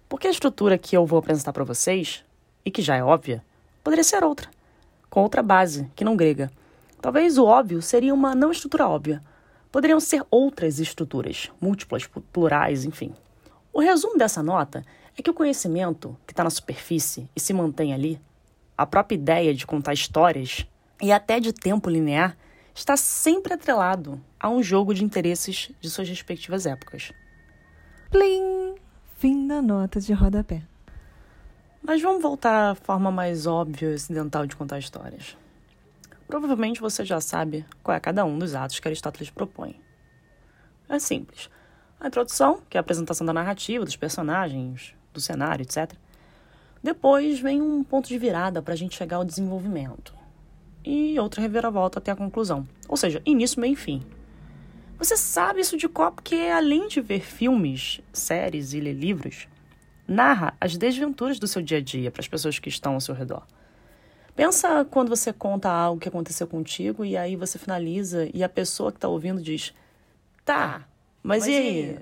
Porque 0.08 0.28
a 0.28 0.32
estrutura 0.32 0.78
que 0.78 0.96
eu 0.96 1.06
vou 1.06 1.18
apresentar 1.18 1.52
para 1.52 1.64
vocês, 1.64 2.24
e 2.64 2.70
que 2.70 2.84
já 2.84 2.96
é 2.96 3.04
óbvia, 3.04 3.44
poderia 3.84 4.04
ser 4.04 4.24
outra, 4.24 4.48
com 5.10 5.24
outra 5.24 5.42
base, 5.42 5.92
que 5.96 6.06
não 6.06 6.16
grega. 6.16 6.52
Talvez 7.02 7.40
o 7.40 7.46
óbvio 7.46 7.82
seria 7.82 8.14
uma 8.14 8.36
não 8.36 8.52
estrutura 8.52 8.88
óbvia. 8.88 9.24
Poderiam 9.72 10.00
ser 10.00 10.24
outras 10.30 10.80
estruturas, 10.80 11.52
múltiplas, 11.60 12.08
plurais, 12.32 12.86
enfim. 12.86 13.14
O 13.78 13.80
resumo 13.80 14.18
dessa 14.18 14.42
nota 14.42 14.84
é 15.16 15.22
que 15.22 15.30
o 15.30 15.34
conhecimento 15.36 16.18
que 16.26 16.34
está 16.34 16.44
na 16.44 16.50
superfície 16.50 17.30
e 17.36 17.40
se 17.40 17.54
mantém 17.54 17.94
ali, 17.94 18.20
a 18.76 18.88
própria 18.88 19.16
ideia 19.16 19.54
de 19.54 19.68
contar 19.68 19.94
histórias 19.94 20.66
e 21.00 21.12
até 21.12 21.40
de 21.40 21.54
tempo 21.54 21.88
linear, 21.88 22.36
está 22.74 22.98
sempre 22.98 23.54
atrelado 23.54 24.20
a 24.40 24.50
um 24.50 24.64
jogo 24.64 24.96
de 24.96 25.04
interesses 25.04 25.70
de 25.80 25.92
suas 25.92 26.10
respectivas 26.10 26.66
épocas. 26.66 27.12
Plim! 28.10 28.74
Fim 29.20 29.48
da 29.48 29.62
nota 29.62 30.02
de 30.02 30.12
rodapé. 30.12 30.64
Mas 31.80 32.02
vamos 32.02 32.24
voltar 32.24 32.72
à 32.72 32.74
forma 32.74 33.12
mais 33.12 33.46
óbvia 33.46 33.92
e 33.92 33.94
ocidental 33.94 34.48
de 34.48 34.56
contar 34.56 34.80
histórias. 34.80 35.38
Provavelmente 36.26 36.82
você 36.82 37.06
já 37.06 37.22
sabe 37.22 37.64
qual 37.84 37.96
é 37.96 38.00
cada 38.00 38.26
um 38.26 38.40
dos 38.40 38.56
atos 38.56 38.80
que 38.80 38.88
Aristóteles 38.88 39.30
propõe. 39.30 39.80
É 40.90 40.98
simples. 40.98 41.48
A 42.00 42.08
introdução, 42.08 42.62
que 42.70 42.78
é 42.78 42.80
a 42.80 42.82
apresentação 42.82 43.26
da 43.26 43.34
narrativa, 43.34 43.84
dos 43.84 43.96
personagens, 43.96 44.94
do 45.14 45.20
cenário, 45.20 45.64
etc. 45.64 45.94
Depois 46.84 47.40
vem 47.40 47.62
um 47.62 47.84
ponto 47.84 48.08
de 48.08 48.18
virada 48.18 48.62
para 48.62 48.74
a 48.74 48.78
gente 48.78 48.96
chegar 48.96 49.18
ao 49.18 49.26
desenvolvimento. 49.26 50.14
E 50.86 51.20
outra 51.20 51.42
reviravolta 51.42 52.00
até 52.00 52.12
a 52.12 52.16
conclusão. 52.16 52.68
Ou 52.88 52.96
seja, 52.96 53.22
início, 53.26 53.60
meio 53.60 53.74
e 53.74 53.76
fim. 53.76 54.04
Você 54.98 55.18
sabe 55.18 55.62
isso 55.62 55.76
de 55.76 55.90
qual 55.90 56.12
porque, 56.12 56.36
além 56.36 56.88
de 56.88 57.02
ver 57.02 57.22
filmes, 57.22 58.00
séries 58.14 58.74
e 58.74 58.80
ler 58.80 58.94
livros, 58.94 59.48
narra 60.08 60.56
as 60.62 60.78
desventuras 60.78 61.40
do 61.40 61.48
seu 61.48 61.62
dia 61.62 61.80
a 61.80 61.82
dia 61.82 62.10
para 62.10 62.22
as 62.22 62.28
pessoas 62.28 62.58
que 62.58 62.70
estão 62.70 62.94
ao 62.94 63.02
seu 63.02 63.14
redor. 63.14 63.46
Pensa 64.36 64.86
quando 64.86 65.10
você 65.10 65.34
conta 65.34 65.70
algo 65.70 66.00
que 66.00 66.08
aconteceu 66.08 66.48
contigo 66.48 67.04
e 67.04 67.18
aí 67.18 67.36
você 67.36 67.58
finaliza 67.58 68.30
e 68.34 68.44
a 68.44 68.50
pessoa 68.50 68.92
que 68.92 68.98
está 68.98 69.08
ouvindo 69.08 69.42
diz: 69.42 69.74
Tá, 70.46 70.88
mas, 71.28 71.44
Mas 71.44 71.48
e 71.48 71.58
aí? 71.58 72.00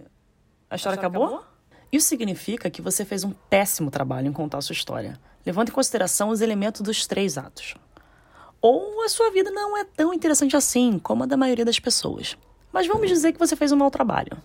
A 0.70 0.76
história, 0.76 1.00
acabou? 1.00 1.26
acabou? 1.26 1.46
Isso 1.92 2.08
significa 2.08 2.70
que 2.70 2.80
você 2.80 3.04
fez 3.04 3.24
um 3.24 3.32
péssimo 3.50 3.90
trabalho 3.90 4.28
em 4.28 4.32
contar 4.32 4.60
a 4.60 4.62
sua 4.62 4.74
história, 4.74 5.20
levando 5.44 5.70
em 5.70 5.72
consideração 5.72 6.30
os 6.30 6.42
elementos 6.42 6.82
dos 6.82 7.08
três 7.08 7.36
atos. 7.36 7.74
Ou 8.62 9.04
a 9.04 9.10
sua 9.10 9.32
vida 9.32 9.50
não 9.50 9.76
é 9.76 9.84
tão 9.84 10.14
interessante 10.14 10.56
assim 10.56 11.00
como 11.00 11.24
a 11.24 11.26
da 11.26 11.36
maioria 11.36 11.66
das 11.66 11.80
pessoas. 11.80 12.38
Mas 12.72 12.86
vamos 12.86 13.10
dizer 13.10 13.34
que 13.34 13.40
você 13.40 13.56
fez 13.56 13.72
um 13.72 13.78
mau 13.78 13.90
trabalho. 13.90 14.38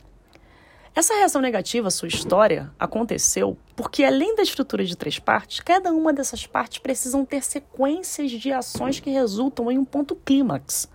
Essa 0.94 1.14
reação 1.14 1.42
negativa 1.42 1.88
à 1.88 1.90
sua 1.90 2.08
história 2.08 2.72
aconteceu 2.78 3.58
porque, 3.76 4.02
além 4.02 4.34
da 4.34 4.42
estrutura 4.42 4.82
de 4.82 4.96
três 4.96 5.18
partes, 5.18 5.60
cada 5.60 5.92
uma 5.92 6.10
dessas 6.10 6.46
partes 6.46 6.78
precisam 6.78 7.24
ter 7.26 7.44
sequências 7.44 8.30
de 8.30 8.50
ações 8.50 8.98
que 8.98 9.10
resultam 9.10 9.70
em 9.70 9.76
um 9.76 9.84
ponto 9.84 10.16
clímax. 10.16 10.88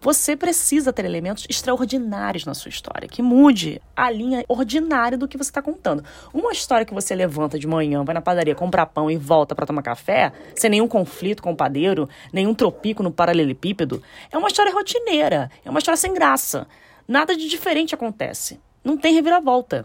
Você 0.00 0.36
precisa 0.36 0.92
ter 0.92 1.04
elementos 1.04 1.44
extraordinários 1.48 2.44
na 2.44 2.54
sua 2.54 2.68
história, 2.68 3.08
que 3.08 3.20
mude 3.20 3.82
a 3.96 4.08
linha 4.08 4.44
ordinária 4.48 5.18
do 5.18 5.26
que 5.26 5.36
você 5.36 5.50
está 5.50 5.60
contando. 5.60 6.04
Uma 6.32 6.52
história 6.52 6.86
que 6.86 6.94
você 6.94 7.16
levanta 7.16 7.58
de 7.58 7.66
manhã, 7.66 8.04
vai 8.04 8.14
na 8.14 8.20
padaria 8.20 8.54
comprar 8.54 8.86
pão 8.86 9.10
e 9.10 9.16
volta 9.16 9.56
para 9.56 9.66
tomar 9.66 9.82
café, 9.82 10.32
sem 10.54 10.70
nenhum 10.70 10.86
conflito 10.86 11.42
com 11.42 11.50
o 11.50 11.56
padeiro, 11.56 12.08
nenhum 12.32 12.54
tropico 12.54 13.02
no 13.02 13.10
paralelepípedo, 13.10 14.00
é 14.30 14.38
uma 14.38 14.48
história 14.48 14.72
rotineira, 14.72 15.50
é 15.64 15.70
uma 15.70 15.80
história 15.80 15.96
sem 15.96 16.14
graça. 16.14 16.68
Nada 17.06 17.36
de 17.36 17.48
diferente 17.48 17.94
acontece. 17.94 18.60
Não 18.84 18.96
tem 18.96 19.14
reviravolta. 19.14 19.84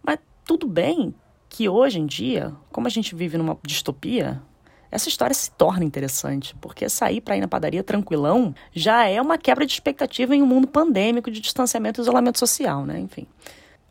Mas 0.00 0.18
tudo 0.44 0.68
bem 0.68 1.12
que 1.48 1.68
hoje 1.68 1.98
em 1.98 2.06
dia, 2.06 2.52
como 2.70 2.86
a 2.86 2.90
gente 2.90 3.14
vive 3.14 3.36
numa 3.36 3.58
distopia, 3.64 4.40
essa 4.90 5.08
história 5.08 5.34
se 5.34 5.50
torna 5.50 5.84
interessante, 5.84 6.54
porque 6.60 6.88
sair 6.88 7.20
para 7.20 7.36
ir 7.36 7.40
na 7.40 7.48
padaria 7.48 7.82
tranquilão 7.82 8.54
já 8.72 9.06
é 9.06 9.20
uma 9.20 9.36
quebra 9.36 9.66
de 9.66 9.72
expectativa 9.72 10.34
em 10.34 10.42
um 10.42 10.46
mundo 10.46 10.66
pandêmico 10.66 11.30
de 11.30 11.40
distanciamento 11.40 12.00
e 12.00 12.02
isolamento 12.02 12.38
social, 12.38 12.86
né? 12.86 12.98
Enfim. 12.98 13.26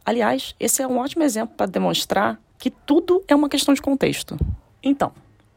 Aliás, 0.06 0.56
esse 0.60 0.82
é 0.82 0.88
um 0.88 0.98
ótimo 0.98 1.24
exemplo 1.24 1.56
para 1.56 1.66
demonstrar 1.66 2.40
que 2.58 2.72
tudo 2.72 3.24
é 3.28 3.36
uma 3.36 3.50
questão 3.50 3.74
de 3.74 3.82
contexto. 3.82 4.38
Então, 4.82 5.12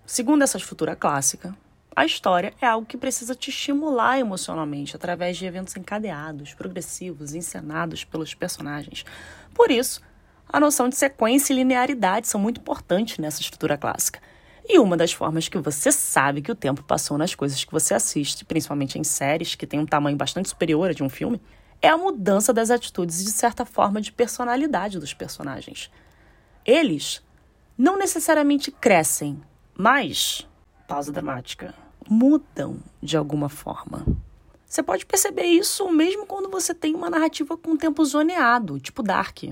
segundo 0.05 0.43
essa 0.43 0.59
futura 0.59 0.95
clássica, 0.95 1.55
a 1.95 2.05
história 2.05 2.53
é 2.61 2.67
algo 2.67 2.87
que 2.87 2.97
precisa 2.97 3.35
te 3.35 3.51
estimular 3.51 4.19
emocionalmente 4.19 4.95
através 4.95 5.37
de 5.37 5.47
eventos 5.47 5.77
encadeados, 5.77 6.55
progressivos, 6.55 7.35
encenados 7.35 8.05
pelos 8.05 8.35
personagens. 8.35 9.05
Por 9.55 9.71
isso, 9.71 10.01
a 10.49 10.59
noção 10.59 10.89
de 10.89 10.97
sequência 10.97 11.53
e 11.53 11.57
linearidade 11.57 12.27
são 12.27 12.41
muito 12.41 12.61
importantes 12.61 13.19
nessa 13.19 13.41
estrutura 13.41 13.79
clássica. 13.79 14.21
E 14.73 14.79
uma 14.79 14.97
das 14.97 15.13
formas 15.13 15.49
que 15.49 15.59
você 15.59 15.91
sabe 15.91 16.41
que 16.41 16.53
o 16.53 16.55
tempo 16.55 16.85
passou 16.85 17.19
nas 17.19 17.35
coisas 17.35 17.65
que 17.65 17.73
você 17.73 17.93
assiste, 17.93 18.45
principalmente 18.45 19.01
em 19.01 19.03
séries 19.03 19.57
que 19.57 19.67
têm 19.67 19.81
um 19.81 19.85
tamanho 19.85 20.17
bastante 20.17 20.49
superior 20.49 20.91
a 20.91 20.93
de 20.93 21.03
um 21.03 21.09
filme, 21.09 21.43
é 21.83 21.89
a 21.89 21.99
mudança 21.99 22.53
das 22.53 22.71
atitudes 22.71 23.21
e, 23.21 23.25
de 23.25 23.33
certa 23.33 23.65
forma, 23.65 24.01
de 24.01 24.13
personalidade 24.13 25.01
dos 25.01 25.13
personagens. 25.13 25.91
Eles 26.65 27.21
não 27.77 27.99
necessariamente 27.99 28.71
crescem, 28.71 29.43
mas 29.77 30.47
pausa 30.87 31.11
dramática, 31.11 31.75
mudam 32.09 32.79
de 33.03 33.17
alguma 33.17 33.49
forma. 33.49 34.07
Você 34.65 34.85
pode 34.85 35.05
perceber 35.05 35.47
isso 35.47 35.91
mesmo 35.91 36.27
quando 36.27 36.49
você 36.49 36.73
tem 36.73 36.95
uma 36.95 37.11
narrativa 37.11 37.57
com 37.57 37.77
tempo 37.77 38.05
zoneado, 38.05 38.79
tipo 38.79 39.03
Dark. 39.03 39.43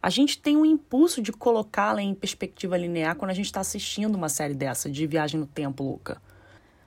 A 0.00 0.10
gente 0.10 0.38
tem 0.38 0.56
um 0.56 0.64
impulso 0.64 1.20
de 1.20 1.32
colocá-la 1.32 2.00
em 2.00 2.14
perspectiva 2.14 2.76
linear 2.76 3.16
quando 3.16 3.32
a 3.32 3.34
gente 3.34 3.46
está 3.46 3.60
assistindo 3.60 4.14
uma 4.14 4.28
série 4.28 4.54
dessa, 4.54 4.88
de 4.88 5.06
viagem 5.06 5.40
no 5.40 5.46
tempo, 5.46 5.82
louca. 5.82 6.22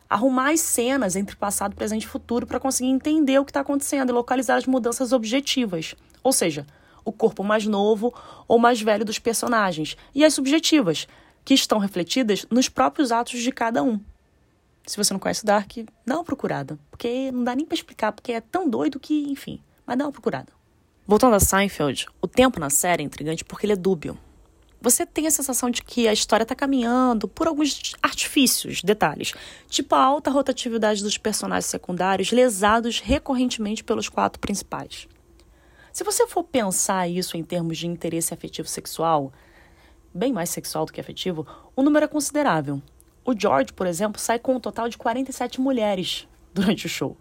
Arrumar 0.09 0.51
as 0.51 0.61
cenas 0.61 1.15
entre 1.15 1.35
passado, 1.35 1.75
presente 1.75 2.03
e 2.03 2.07
futuro 2.07 2.47
para 2.47 2.59
conseguir 2.59 2.89
entender 2.89 3.37
o 3.37 3.45
que 3.45 3.51
está 3.51 3.59
acontecendo 3.59 4.09
e 4.09 4.13
localizar 4.13 4.55
as 4.55 4.65
mudanças 4.65 5.11
objetivas. 5.11 5.93
Ou 6.23 6.31
seja, 6.31 6.65
o 7.03 7.11
corpo 7.11 7.43
mais 7.43 7.65
novo 7.65 8.13
ou 8.47 8.57
mais 8.57 8.81
velho 8.81 9.03
dos 9.03 9.19
personagens, 9.19 9.97
e 10.15 10.23
as 10.23 10.33
subjetivas, 10.33 11.07
que 11.43 11.53
estão 11.53 11.79
refletidas 11.79 12.45
nos 12.49 12.69
próprios 12.69 13.11
atos 13.11 13.41
de 13.41 13.51
cada 13.51 13.83
um. 13.83 13.99
Se 14.85 14.97
você 14.97 15.13
não 15.13 15.19
conhece 15.19 15.45
Dark, 15.45 15.71
dá 16.05 16.15
uma 16.15 16.23
procurada, 16.23 16.79
porque 16.89 17.31
não 17.31 17.43
dá 17.43 17.55
nem 17.55 17.65
para 17.65 17.75
explicar, 17.75 18.11
porque 18.11 18.31
é 18.31 18.41
tão 18.41 18.69
doido 18.69 18.99
que, 18.99 19.29
enfim, 19.29 19.61
mas 19.85 19.97
dá 19.97 20.05
uma 20.05 20.11
procurada. 20.11 20.60
Voltando 21.11 21.35
a 21.35 21.41
Seinfeld, 21.41 22.05
o 22.21 22.25
tempo 22.25 22.57
na 22.57 22.69
série 22.69 23.03
é 23.03 23.05
intrigante 23.05 23.43
porque 23.43 23.65
ele 23.65 23.73
é 23.73 23.75
dúbio. 23.75 24.17
Você 24.79 25.05
tem 25.05 25.27
a 25.27 25.31
sensação 25.31 25.69
de 25.69 25.83
que 25.83 26.07
a 26.07 26.13
história 26.13 26.43
está 26.43 26.55
caminhando 26.55 27.27
por 27.27 27.49
alguns 27.49 27.97
artifícios, 28.01 28.81
detalhes, 28.81 29.33
tipo 29.67 29.93
a 29.93 30.01
alta 30.01 30.31
rotatividade 30.31 31.03
dos 31.03 31.17
personagens 31.17 31.65
secundários 31.65 32.31
lesados 32.31 33.01
recorrentemente 33.01 33.83
pelos 33.83 34.07
quatro 34.07 34.39
principais. 34.39 35.05
Se 35.91 36.05
você 36.05 36.25
for 36.27 36.45
pensar 36.45 37.09
isso 37.09 37.35
em 37.35 37.43
termos 37.43 37.77
de 37.77 37.87
interesse 37.87 38.33
afetivo 38.33 38.69
sexual, 38.69 39.33
bem 40.13 40.31
mais 40.31 40.49
sexual 40.49 40.85
do 40.85 40.93
que 40.93 41.01
afetivo, 41.01 41.45
o 41.75 41.83
número 41.83 42.05
é 42.05 42.07
considerável. 42.07 42.81
O 43.25 43.37
George, 43.37 43.73
por 43.73 43.85
exemplo, 43.85 44.21
sai 44.21 44.39
com 44.39 44.55
um 44.55 44.61
total 44.61 44.87
de 44.87 44.97
47 44.97 45.59
mulheres 45.59 46.25
durante 46.55 46.85
o 46.85 46.89
show. 46.89 47.17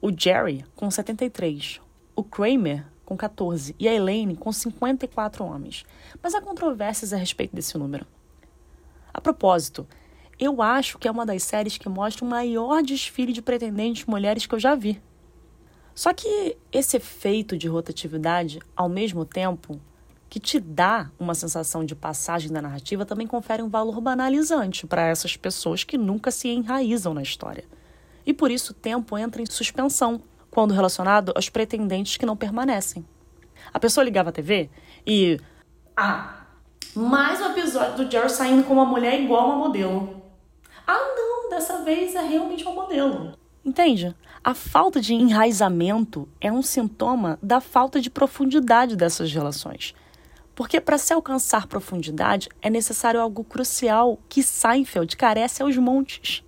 O 0.00 0.10
Jerry, 0.10 0.64
com 0.74 0.90
73. 0.90 1.82
O 2.16 2.24
Kramer, 2.24 2.86
com 3.10 3.16
14. 3.16 3.74
E 3.76 3.88
a 3.88 3.92
Elaine, 3.92 4.36
com 4.36 4.52
54 4.52 5.44
homens. 5.44 5.84
Mas 6.22 6.32
há 6.32 6.40
controvérsias 6.40 7.12
a 7.12 7.16
respeito 7.16 7.56
desse 7.56 7.76
número. 7.76 8.06
A 9.12 9.20
propósito, 9.20 9.84
eu 10.38 10.62
acho 10.62 10.96
que 10.96 11.08
é 11.08 11.10
uma 11.10 11.26
das 11.26 11.42
séries 11.42 11.76
que 11.76 11.88
mostra 11.88 12.24
o 12.24 12.28
maior 12.28 12.84
desfile 12.84 13.32
de 13.32 13.42
pretendentes 13.42 14.06
mulheres 14.06 14.46
que 14.46 14.54
eu 14.54 14.60
já 14.60 14.76
vi. 14.76 15.02
Só 15.92 16.14
que 16.14 16.56
esse 16.70 16.98
efeito 16.98 17.58
de 17.58 17.66
rotatividade, 17.66 18.60
ao 18.76 18.88
mesmo 18.88 19.24
tempo, 19.24 19.80
que 20.28 20.38
te 20.38 20.60
dá 20.60 21.10
uma 21.18 21.34
sensação 21.34 21.84
de 21.84 21.96
passagem 21.96 22.52
da 22.52 22.62
narrativa, 22.62 23.04
também 23.04 23.26
confere 23.26 23.60
um 23.60 23.68
valor 23.68 24.00
banalizante 24.00 24.86
para 24.86 25.08
essas 25.08 25.36
pessoas 25.36 25.82
que 25.82 25.98
nunca 25.98 26.30
se 26.30 26.46
enraizam 26.46 27.12
na 27.12 27.22
história. 27.22 27.64
E 28.24 28.32
por 28.32 28.52
isso 28.52 28.70
o 28.70 28.76
tempo 28.76 29.18
entra 29.18 29.42
em 29.42 29.46
suspensão 29.46 30.22
quando 30.50 30.74
relacionado 30.74 31.32
aos 31.34 31.48
pretendentes 31.48 32.16
que 32.16 32.26
não 32.26 32.36
permanecem. 32.36 33.04
A 33.72 33.78
pessoa 33.78 34.04
ligava 34.04 34.30
a 34.30 34.32
TV 34.32 34.70
e. 35.06 35.38
Ah, 35.96 36.46
mais 36.94 37.40
um 37.40 37.50
episódio 37.52 38.04
do 38.04 38.10
Jerry 38.10 38.30
saindo 38.30 38.64
com 38.64 38.72
uma 38.72 38.84
mulher 38.84 39.20
igual 39.20 39.42
a 39.42 39.54
uma 39.54 39.68
modelo. 39.68 40.22
Ah, 40.86 41.14
não, 41.16 41.50
dessa 41.50 41.84
vez 41.84 42.14
é 42.14 42.22
realmente 42.22 42.64
uma 42.64 42.74
modelo. 42.74 43.32
Entende? 43.64 44.14
A 44.42 44.54
falta 44.54 45.00
de 45.00 45.12
enraizamento 45.12 46.26
é 46.40 46.50
um 46.50 46.62
sintoma 46.62 47.38
da 47.42 47.60
falta 47.60 48.00
de 48.00 48.08
profundidade 48.08 48.96
dessas 48.96 49.30
relações. 49.32 49.94
Porque 50.54 50.80
para 50.80 50.98
se 50.98 51.12
alcançar 51.12 51.66
profundidade 51.66 52.48
é 52.60 52.70
necessário 52.70 53.20
algo 53.20 53.44
crucial 53.44 54.18
que 54.28 54.42
Seinfeld 54.42 55.16
carece 55.16 55.62
aos 55.62 55.76
montes. 55.76 56.42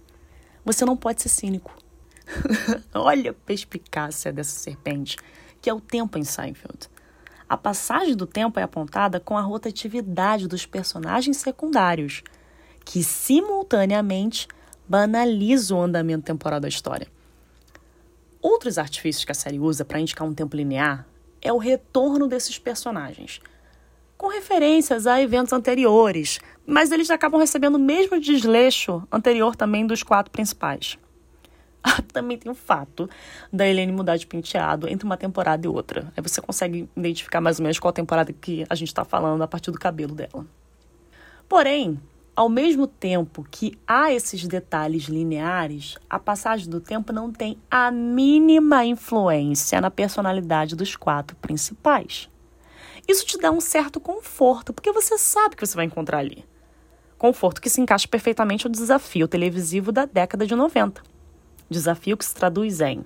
Você 0.65 0.85
não 0.85 0.97
pode 0.97 1.23
ser 1.23 1.29
cínico. 1.29 1.82
Olha 2.95 3.31
a 3.31 3.35
perspicácia 3.35 4.33
dessa 4.33 4.59
serpente, 4.59 5.17
que 5.61 5.69
é 5.69 5.75
o 5.75 5.81
tempo 5.81 6.19
em 6.19 6.25
Seinfeld. 6.25 6.89
A 7.49 7.57
passagem 7.57 8.17
do 8.17 8.27
tempo 8.27 8.59
é 8.59 8.63
apontada 8.63 9.21
com 9.21 9.37
a 9.37 9.43
rotatividade 9.43 10.49
dos 10.49 10.65
personagens 10.65 11.37
secundários, 11.37 12.23
que 12.85 13.05
simultaneamente 13.05 14.49
banaliza 14.89 15.75
o 15.75 15.81
andamento 15.81 16.25
temporal 16.25 16.61
da 16.61 16.69
história. 16.69 17.07
Outros 18.41 18.79
artifícios 18.79 19.25
que 19.25 19.33
a 19.33 19.35
série 19.35 19.59
usa 19.59 19.85
para 19.85 20.01
indicar 20.01 20.27
um 20.27 20.35
tempo 20.35 20.57
linear 20.57 21.07
é 21.41 21.53
o 21.53 21.59
retorno 21.59 22.27
desses 22.27 22.59
personagens– 22.59 23.41
com 24.23 24.29
referências 24.29 25.05
a 25.05 25.21
eventos 25.21 25.53
anteriores, 25.53 26.39
mas 26.65 26.93
eles 26.93 27.11
acabam 27.11 27.41
recebendo 27.41 27.75
o 27.75 27.81
mesmo 27.81 28.21
desleixo 28.21 29.03
anterior 29.11 29.57
também 29.57 29.85
dos 29.85 30.05
quatro 30.05 30.31
principais. 30.31 30.97
Também 32.13 32.39
tem 32.39 32.51
o 32.51 32.55
fato 32.55 33.09
da 33.53 33.67
Helene 33.67 33.93
mudar 33.93 34.17
de 34.17 34.27
penteado 34.27 34.89
entre 34.89 35.05
uma 35.05 35.17
temporada 35.17 35.67
e 35.67 35.69
outra. 35.69 36.13
Aí 36.17 36.23
você 36.23 36.41
consegue 36.41 36.89
identificar 36.97 37.41
mais 37.41 37.59
ou 37.59 37.63
menos 37.65 37.79
qual 37.79 37.93
temporada 37.93 38.33
que 38.33 38.65
a 38.69 38.75
gente 38.75 38.89
está 38.89 39.05
falando 39.05 39.43
a 39.43 39.49
partir 39.49 39.71
do 39.71 39.79
cabelo 39.79 40.15
dela. 40.15 40.47
Porém, 41.49 42.01
ao 42.35 42.49
mesmo 42.49 42.87
tempo 42.87 43.47
que 43.51 43.79
há 43.87 44.11
esses 44.11 44.47
detalhes 44.47 45.05
lineares, 45.05 45.99
a 46.09 46.19
passagem 46.19 46.69
do 46.69 46.81
tempo 46.81 47.13
não 47.13 47.31
tem 47.31 47.59
a 47.71 47.91
mínima 47.91 48.85
influência 48.87 49.81
na 49.81 49.91
personalidade 49.91 50.75
dos 50.75 50.97
quatro 50.97 51.37
principais. 51.37 52.31
Isso 53.07 53.27
te 53.27 53.37
dá 53.37 53.51
um 53.51 53.61
certo 53.61 54.01
conforto, 54.01 54.73
porque 54.73 54.93
você 54.93 55.19
sabe 55.19 55.57
que 55.57 55.67
você 55.67 55.77
vai 55.77 55.85
encontrar 55.85 56.19
ali. 56.19 56.45
Conforto 57.19 57.61
que 57.61 57.69
se 57.69 57.81
encaixa 57.81 58.09
perfeitamente 58.09 58.67
ao 58.67 58.73
desafio 58.73 59.29
televisivo 59.29 59.93
da 59.93 60.07
década 60.07 60.47
de 60.47 60.55
90. 60.55 61.12
Desafio 61.73 62.17
que 62.17 62.25
se 62.25 62.35
traduz 62.35 62.81
em: 62.81 63.05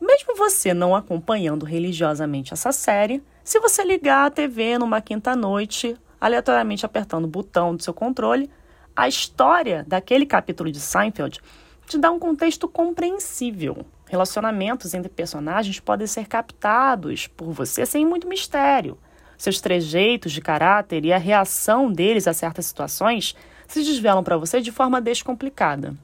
mesmo 0.00 0.36
você 0.36 0.72
não 0.72 0.94
acompanhando 0.94 1.64
religiosamente 1.64 2.52
essa 2.52 2.70
série, 2.70 3.22
se 3.42 3.58
você 3.58 3.82
ligar 3.82 4.26
a 4.26 4.30
TV 4.30 4.78
numa 4.78 5.00
quinta-noite, 5.00 5.96
aleatoriamente 6.20 6.86
apertando 6.86 7.24
o 7.24 7.28
botão 7.28 7.74
do 7.74 7.82
seu 7.82 7.94
controle, 7.94 8.50
a 8.94 9.08
história 9.08 9.84
daquele 9.88 10.26
capítulo 10.26 10.70
de 10.70 10.78
Seinfeld 10.78 11.40
te 11.86 11.98
dá 11.98 12.10
um 12.10 12.18
contexto 12.18 12.68
compreensível. 12.68 13.84
Relacionamentos 14.08 14.94
entre 14.94 15.08
personagens 15.08 15.80
podem 15.80 16.06
ser 16.06 16.26
captados 16.26 17.26
por 17.26 17.50
você 17.50 17.84
sem 17.84 18.06
muito 18.06 18.28
mistério 18.28 18.98
seus 19.36 19.60
trejeitos 19.60 20.32
de 20.32 20.40
caráter 20.40 21.04
e 21.04 21.12
a 21.12 21.18
reação 21.18 21.92
deles 21.92 22.26
a 22.26 22.32
certas 22.32 22.66
situações 22.66 23.36
se 23.66 23.82
desvelam 23.82 24.22
para 24.22 24.36
você 24.36 24.60
de 24.60 24.72
forma 24.72 25.00
descomplicada. 25.00 25.94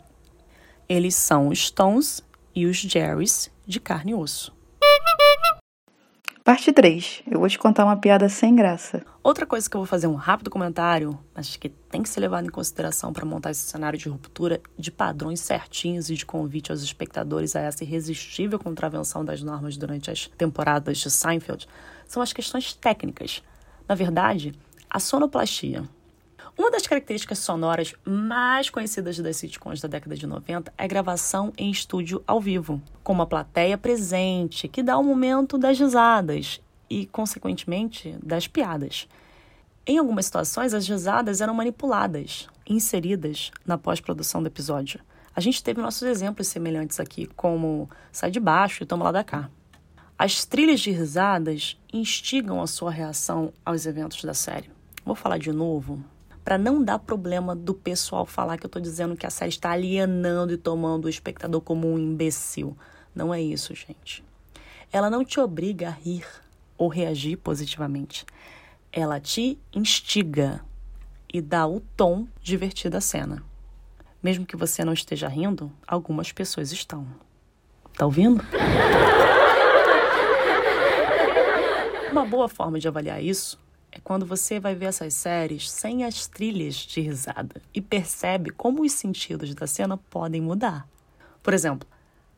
Eles 0.88 1.14
são 1.14 1.48
os 1.48 1.66
Stones 1.66 2.22
e 2.54 2.66
os 2.66 2.76
Jerrys 2.76 3.50
de 3.66 3.80
carne 3.80 4.12
e 4.12 4.14
osso. 4.14 4.52
Parte 6.44 6.72
3. 6.72 7.22
Eu 7.30 7.38
vou 7.38 7.48
te 7.48 7.56
contar 7.56 7.84
uma 7.84 7.96
piada 7.96 8.28
sem 8.28 8.56
graça. 8.56 9.06
Outra 9.22 9.46
coisa 9.46 9.70
que 9.70 9.76
eu 9.76 9.80
vou 9.80 9.86
fazer 9.86 10.08
um 10.08 10.16
rápido 10.16 10.50
comentário, 10.50 11.16
mas 11.32 11.54
que 11.54 11.68
tem 11.68 12.02
que 12.02 12.08
ser 12.08 12.18
levado 12.18 12.44
em 12.44 12.50
consideração 12.50 13.12
para 13.12 13.24
montar 13.24 13.52
esse 13.52 13.60
cenário 13.60 13.96
de 13.96 14.08
ruptura 14.08 14.60
de 14.76 14.90
padrões 14.90 15.38
certinhos 15.38 16.10
e 16.10 16.16
de 16.16 16.26
convite 16.26 16.72
aos 16.72 16.82
espectadores 16.82 17.54
a 17.54 17.60
essa 17.60 17.84
irresistível 17.84 18.58
contravenção 18.58 19.24
das 19.24 19.40
normas 19.40 19.76
durante 19.76 20.10
as 20.10 20.26
temporadas 20.36 20.98
de 20.98 21.12
Seinfeld, 21.12 21.68
são 22.08 22.20
as 22.20 22.32
questões 22.32 22.74
técnicas. 22.74 23.40
Na 23.88 23.94
verdade, 23.94 24.52
a 24.90 24.98
sonoplastia. 24.98 25.84
Uma 26.56 26.70
das 26.70 26.86
características 26.86 27.38
sonoras 27.38 27.94
mais 28.04 28.68
conhecidas 28.68 29.18
das 29.18 29.36
sitcoms 29.36 29.80
da 29.80 29.88
década 29.88 30.14
de 30.14 30.26
90 30.26 30.72
é 30.76 30.84
a 30.84 30.86
gravação 30.86 31.50
em 31.56 31.70
estúdio 31.70 32.22
ao 32.26 32.40
vivo, 32.40 32.80
com 33.02 33.12
uma 33.14 33.26
plateia 33.26 33.78
presente, 33.78 34.68
que 34.68 34.82
dá 34.82 34.98
o 34.98 35.02
momento 35.02 35.56
das 35.56 35.78
risadas 35.78 36.60
e, 36.90 37.06
consequentemente, 37.06 38.14
das 38.22 38.46
piadas. 38.46 39.08
Em 39.86 39.96
algumas 39.96 40.26
situações, 40.26 40.74
as 40.74 40.86
risadas 40.86 41.40
eram 41.40 41.54
manipuladas, 41.54 42.46
inseridas 42.68 43.50
na 43.64 43.78
pós-produção 43.78 44.42
do 44.42 44.48
episódio. 44.48 45.00
A 45.34 45.40
gente 45.40 45.64
teve 45.64 45.80
nossos 45.80 46.02
exemplos 46.02 46.48
semelhantes 46.48 47.00
aqui, 47.00 47.26
como 47.34 47.88
Sai 48.12 48.30
de 48.30 48.38
Baixo 48.38 48.82
e 48.82 48.86
Toma 48.86 49.06
Lá 49.06 49.12
da 49.12 49.24
Cá. 49.24 49.48
As 50.18 50.44
trilhas 50.44 50.80
de 50.80 50.90
risadas 50.90 51.80
instigam 51.90 52.60
a 52.60 52.66
sua 52.66 52.90
reação 52.90 53.54
aos 53.64 53.86
eventos 53.86 54.22
da 54.22 54.34
série. 54.34 54.70
Vou 55.04 55.16
falar 55.16 55.38
de 55.38 55.50
novo, 55.50 56.04
para 56.44 56.58
não 56.58 56.82
dar 56.82 56.98
problema 56.98 57.54
do 57.54 57.72
pessoal 57.72 58.26
falar 58.26 58.58
que 58.58 58.66
eu 58.66 58.68
estou 58.68 58.82
dizendo 58.82 59.16
que 59.16 59.26
a 59.26 59.30
série 59.30 59.50
está 59.50 59.70
alienando 59.70 60.52
e 60.52 60.56
tomando 60.56 61.04
o 61.04 61.08
espectador 61.08 61.60
como 61.60 61.88
um 61.88 61.98
imbecil. 61.98 62.76
Não 63.14 63.32
é 63.32 63.40
isso, 63.40 63.74
gente. 63.74 64.24
Ela 64.92 65.08
não 65.08 65.24
te 65.24 65.38
obriga 65.38 65.88
a 65.88 65.90
rir 65.90 66.26
ou 66.76 66.88
reagir 66.88 67.36
positivamente. 67.36 68.26
Ela 68.90 69.20
te 69.20 69.58
instiga 69.72 70.60
e 71.32 71.40
dá 71.40 71.66
o 71.66 71.80
tom 71.96 72.26
divertido 72.42 72.96
à 72.96 73.00
cena. 73.00 73.42
Mesmo 74.22 74.44
que 74.44 74.56
você 74.56 74.84
não 74.84 74.92
esteja 74.92 75.28
rindo, 75.28 75.72
algumas 75.86 76.32
pessoas 76.32 76.72
estão. 76.72 77.06
Tá 77.96 78.04
ouvindo? 78.04 78.44
Uma 82.10 82.26
boa 82.26 82.48
forma 82.48 82.78
de 82.78 82.86
avaliar 82.86 83.22
isso 83.22 83.58
é 83.92 84.00
quando 84.02 84.24
você 84.24 84.58
vai 84.58 84.74
ver 84.74 84.86
essas 84.86 85.12
séries 85.12 85.70
sem 85.70 86.04
as 86.04 86.26
trilhas 86.26 86.76
de 86.76 87.02
risada 87.02 87.60
e 87.74 87.80
percebe 87.80 88.50
como 88.50 88.82
os 88.82 88.92
sentidos 88.92 89.54
da 89.54 89.66
cena 89.66 89.98
podem 89.98 90.40
mudar. 90.40 90.88
Por 91.42 91.52
exemplo, 91.52 91.86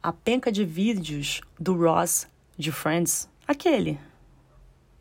a 0.03 0.13
penca 0.13 0.51
de 0.51 0.65
vídeos 0.65 1.41
do 1.59 1.77
Ross 1.77 2.27
de 2.59 2.73
Friends, 2.73 3.29
aquele 3.47 3.99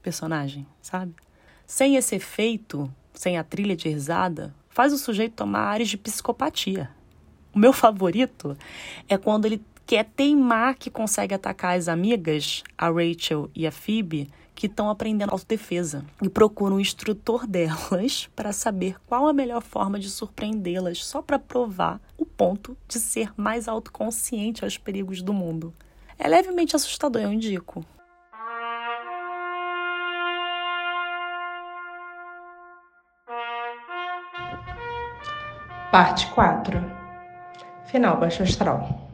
personagem, 0.04 0.68
sabe? 0.80 1.16
Sem 1.66 1.96
esse 1.96 2.16
efeito, 2.16 2.94
sem 3.14 3.38
a 3.38 3.44
trilha 3.44 3.76
de 3.76 3.90
risada, 3.90 4.54
faz 4.70 4.94
o 4.94 4.98
sujeito 4.98 5.34
tomar 5.34 5.62
áreas 5.62 5.90
de 5.90 5.98
psicopatia. 5.98 6.90
O 7.52 7.58
meu 7.58 7.74
favorito 7.74 8.56
é 9.10 9.18
quando 9.18 9.46
ele 9.46 9.62
quer 9.88 10.06
teimar 10.16 10.76
que 10.76 10.90
consegue 10.90 11.34
atacar 11.34 11.78
as 11.78 11.88
amigas, 11.88 12.64
a 12.78 12.90
Rachel 12.90 13.50
e 13.56 13.66
a 13.66 13.72
Phoebe, 13.72 14.30
que 14.56 14.68
estão 14.68 14.90
aprendendo 14.90 15.32
autodefesa 15.32 16.06
e 16.22 16.30
procura 16.30 16.74
um 16.74 16.80
instrutor 16.80 17.48
delas 17.48 18.30
para 18.36 18.52
saber 18.52 18.96
qual 19.06 19.28
a 19.28 19.34
melhor 19.34 19.62
forma 19.62 20.00
de 20.00 20.10
surpreendê-las, 20.10 21.04
só 21.04 21.22
para 21.22 21.40
provar 21.40 22.00
o 22.18 22.26
ponto 22.26 22.78
de 22.88 23.00
ser 23.00 23.32
mais 23.36 23.68
autoconsciente 23.68 24.64
aos 24.64 24.78
perigos 24.78 25.22
do 25.22 25.34
mundo. 25.34 25.74
É 26.18 26.28
levemente 26.28 26.76
assustador, 26.76 27.22
eu 27.22 27.34
indico. 27.34 27.86
Parte 35.92 36.26
4 36.32 36.82
Final 37.86 38.20
Baixo 38.20 38.42
Astral 38.42 39.13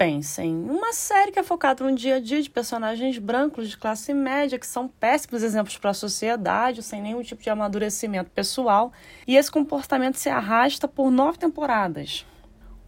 pensem, 0.00 0.56
uma 0.56 0.94
série 0.94 1.30
que 1.30 1.38
é 1.38 1.42
focada 1.42 1.84
no 1.84 1.94
dia 1.94 2.14
a 2.14 2.20
dia 2.20 2.40
de 2.40 2.48
personagens 2.48 3.18
brancos 3.18 3.68
de 3.68 3.76
classe 3.76 4.14
média 4.14 4.58
que 4.58 4.66
são 4.66 4.88
péssimos 4.88 5.42
exemplos 5.42 5.76
para 5.76 5.90
a 5.90 5.94
sociedade, 5.94 6.82
sem 6.82 7.02
nenhum 7.02 7.22
tipo 7.22 7.42
de 7.42 7.50
amadurecimento 7.50 8.30
pessoal, 8.30 8.94
e 9.26 9.36
esse 9.36 9.50
comportamento 9.50 10.14
se 10.14 10.30
arrasta 10.30 10.88
por 10.88 11.10
nove 11.10 11.36
temporadas. 11.36 12.24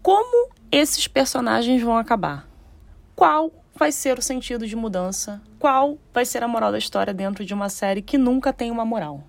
Como 0.01 0.49
esses 0.71 1.07
personagens 1.07 1.83
vão 1.83 1.99
acabar? 1.99 2.49
Qual 3.15 3.53
vai 3.75 3.93
ser 3.93 4.19
o 4.19 4.23
sentido 4.23 4.67
de 4.67 4.75
mudança? 4.75 5.39
Qual 5.59 5.99
vai 6.15 6.25
ser 6.25 6.43
a 6.43 6.49
moral 6.49 6.73
da 6.73 6.79
história 6.79 7.13
dentro 7.13 7.45
de 7.45 7.53
uma 7.53 7.69
série 7.69 8.01
que 8.01 8.17
nunca 8.17 8.55
tem 8.55 8.71
uma 8.71 8.87
moral? 8.87 9.23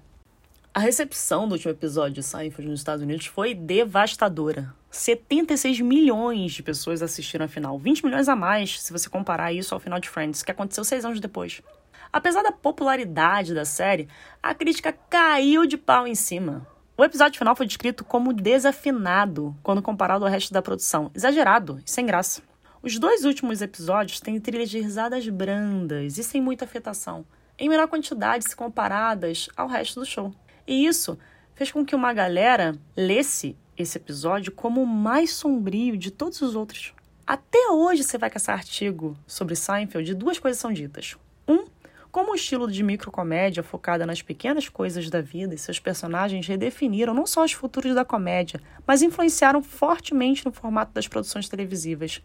A 0.73 0.79
recepção 0.79 1.49
do 1.49 1.55
último 1.55 1.73
episódio 1.73 2.13
de 2.13 2.23
Seinfeld 2.23 2.71
nos 2.71 2.79
Estados 2.79 3.03
Unidos 3.03 3.25
foi 3.25 3.53
devastadora. 3.53 4.73
76 4.93 5.81
milhões 5.81 6.51
de 6.51 6.61
pessoas 6.61 7.01
assistiram 7.01 7.45
a 7.45 7.47
final, 7.47 7.79
20 7.79 8.05
milhões 8.05 8.29
a 8.29 8.35
mais 8.35 8.79
se 8.79 8.93
você 8.93 9.09
comparar 9.09 9.51
isso 9.51 9.73
ao 9.73 9.79
final 9.79 9.99
de 9.99 10.07
Friends, 10.07 10.43
que 10.43 10.51
aconteceu 10.51 10.83
seis 10.83 11.03
anos 11.03 11.19
depois. 11.19 11.63
Apesar 12.11 12.43
da 12.43 12.51
popularidade 12.51 13.55
da 13.55 13.65
série, 13.65 14.07
a 14.41 14.53
crítica 14.53 14.93
caiu 15.09 15.65
de 15.65 15.77
pau 15.77 16.05
em 16.05 16.13
cima. 16.13 16.67
O 16.95 17.03
episódio 17.03 17.39
final 17.39 17.55
foi 17.55 17.65
descrito 17.65 18.05
como 18.05 18.31
desafinado 18.31 19.57
quando 19.63 19.81
comparado 19.81 20.25
ao 20.25 20.31
resto 20.31 20.53
da 20.53 20.61
produção, 20.61 21.09
exagerado 21.15 21.81
e 21.83 21.89
sem 21.89 22.05
graça. 22.05 22.43
Os 22.83 22.99
dois 22.99 23.25
últimos 23.25 23.63
episódios 23.63 24.19
têm 24.19 24.39
trilhas 24.39 24.69
de 24.69 24.79
risadas 24.79 25.27
brandas 25.27 26.19
e 26.19 26.23
sem 26.23 26.39
muita 26.39 26.65
afetação, 26.65 27.25
em 27.57 27.67
menor 27.67 27.87
quantidade 27.87 28.47
se 28.47 28.55
comparadas 28.55 29.49
ao 29.57 29.67
resto 29.67 29.99
do 30.01 30.05
show. 30.05 30.31
E 30.67 30.85
isso 30.85 31.17
fez 31.55 31.71
com 31.71 31.83
que 31.83 31.95
uma 31.95 32.13
galera 32.13 32.75
lesse 32.95 33.57
esse 33.77 33.97
episódio 33.97 34.51
como 34.51 34.81
o 34.81 34.87
mais 34.87 35.33
sombrio 35.33 35.97
de 35.97 36.11
todos 36.11 36.41
os 36.41 36.55
outros. 36.55 36.93
Até 37.25 37.69
hoje 37.69 38.03
você 38.03 38.17
vai 38.17 38.29
caçar 38.29 38.57
artigo 38.57 39.17
sobre 39.25 39.55
Seinfeld 39.55 40.11
e 40.11 40.15
duas 40.15 40.37
coisas 40.37 40.59
são 40.59 40.73
ditas. 40.73 41.15
Um, 41.47 41.65
como 42.11 42.31
o 42.31 42.35
estilo 42.35 42.69
de 42.69 42.83
microcomédia 42.83 43.63
focada 43.63 44.05
nas 44.05 44.21
pequenas 44.21 44.69
coisas 44.69 45.09
da 45.09 45.21
vida 45.21 45.55
e 45.55 45.57
seus 45.57 45.79
personagens 45.79 46.45
redefiniram 46.45 47.13
não 47.13 47.25
só 47.25 47.43
os 47.43 47.53
futuros 47.53 47.95
da 47.95 48.05
comédia, 48.05 48.61
mas 48.85 49.01
influenciaram 49.01 49.63
fortemente 49.63 50.45
no 50.45 50.51
formato 50.51 50.91
das 50.93 51.07
produções 51.07 51.49
televisivas. 51.49 52.21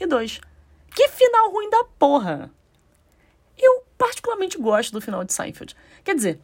E 0.00 0.06
dois, 0.06 0.40
que 0.94 1.08
final 1.08 1.50
ruim 1.50 1.68
da 1.68 1.84
porra! 1.98 2.50
Eu 3.58 3.84
particularmente 3.98 4.56
gosto 4.56 4.92
do 4.92 5.00
final 5.00 5.24
de 5.24 5.32
Seinfeld. 5.32 5.76
Quer 6.04 6.14
dizer, 6.14 6.40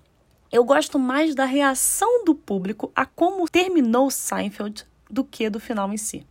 eu 0.54 0.62
gosto 0.62 1.00
mais 1.00 1.34
da 1.34 1.44
reação 1.44 2.24
do 2.24 2.32
público 2.32 2.92
a 2.94 3.04
como 3.04 3.48
terminou 3.48 4.08
Seinfeld 4.08 4.86
do 5.10 5.24
que 5.24 5.50
do 5.50 5.58
final 5.58 5.92
em 5.92 5.96
si. 5.96 6.24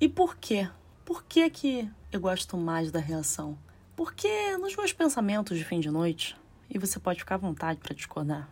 E 0.00 0.08
por 0.08 0.38
quê? 0.38 0.66
Por 1.04 1.22
que, 1.22 1.50
que 1.50 1.90
eu 2.10 2.18
gosto 2.18 2.56
mais 2.56 2.90
da 2.90 2.98
reação? 2.98 3.58
Porque 3.94 4.56
nos 4.56 4.74
meus 4.74 4.94
pensamentos 4.94 5.58
de 5.58 5.66
fim 5.66 5.80
de 5.80 5.90
noite, 5.90 6.34
e 6.70 6.78
você 6.78 6.98
pode 6.98 7.18
ficar 7.18 7.34
à 7.34 7.38
vontade 7.38 7.78
para 7.78 7.94
discordar, 7.94 8.48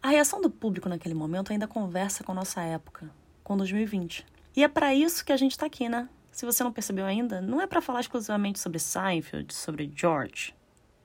a 0.00 0.10
reação 0.10 0.40
do 0.40 0.48
público 0.48 0.88
naquele 0.88 1.14
momento 1.14 1.50
ainda 1.50 1.66
conversa 1.66 2.22
com 2.22 2.32
nossa 2.32 2.62
época, 2.62 3.10
com 3.42 3.56
2020. 3.56 4.24
E 4.54 4.62
é 4.62 4.68
para 4.68 4.94
isso 4.94 5.24
que 5.24 5.32
a 5.32 5.36
gente 5.36 5.50
está 5.50 5.66
aqui, 5.66 5.88
né? 5.88 6.08
Se 6.30 6.46
você 6.46 6.62
não 6.62 6.72
percebeu 6.72 7.06
ainda, 7.06 7.40
não 7.40 7.60
é 7.60 7.66
para 7.66 7.82
falar 7.82 7.98
exclusivamente 7.98 8.60
sobre 8.60 8.78
Seinfeld, 8.78 9.52
sobre 9.52 9.90
George. 9.92 10.54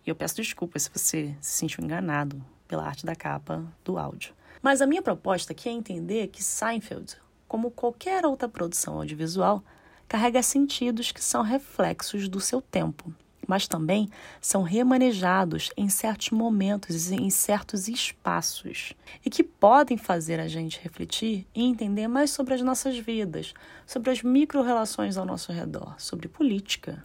E 0.06 0.10
eu 0.12 0.16
peço 0.16 0.36
desculpas 0.36 0.84
se 0.84 0.92
você 0.92 1.36
se 1.42 1.52
sentiu 1.58 1.84
enganado 1.84 2.46
pela 2.68 2.86
arte 2.86 3.06
da 3.06 3.16
capa 3.16 3.64
do 3.84 3.98
áudio. 3.98 4.34
Mas 4.62 4.82
a 4.82 4.88
minha 4.88 5.02
proposta 5.02 5.54
aqui 5.54 5.70
é 5.70 5.72
entender 5.72 6.28
que 6.28 6.44
Seinfeld, 6.44 7.18
como 7.48 7.72
qualquer 7.72 8.26
outra 8.26 8.50
produção 8.50 8.96
audiovisual, 8.96 9.64
carrega 10.08 10.42
sentidos 10.42 11.12
que 11.12 11.24
são 11.24 11.42
reflexos 11.42 12.28
do 12.28 12.40
seu 12.40 12.62
tempo, 12.62 13.14
mas 13.48 13.68
também 13.68 14.10
são 14.42 14.62
remanejados 14.62 15.72
em 15.78 15.90
certos 15.90 16.32
momentos 16.32 17.10
e 17.10 17.16
em 17.16 17.30
certos 17.30 17.88
espaços, 17.88 18.94
e 19.26 19.30
que 19.30 19.44
podem 19.44 19.98
fazer 19.98 20.40
a 20.40 20.48
gente 20.48 20.80
refletir 20.82 21.48
e 21.56 21.64
entender 21.64 22.08
mais 22.08 22.32
sobre 22.32 22.54
as 22.54 22.62
nossas 22.62 22.98
vidas, 22.98 23.54
sobre 23.86 24.12
as 24.12 24.22
micro-relações 24.22 25.18
ao 25.18 25.26
nosso 25.26 25.52
redor, 25.52 25.96
sobre 25.98 26.28
política 26.28 27.04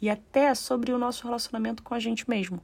e 0.00 0.08
até 0.08 0.54
sobre 0.54 0.92
o 0.92 0.98
nosso 0.98 1.24
relacionamento 1.24 1.82
com 1.82 1.94
a 1.94 2.00
gente 2.00 2.28
mesmo. 2.28 2.60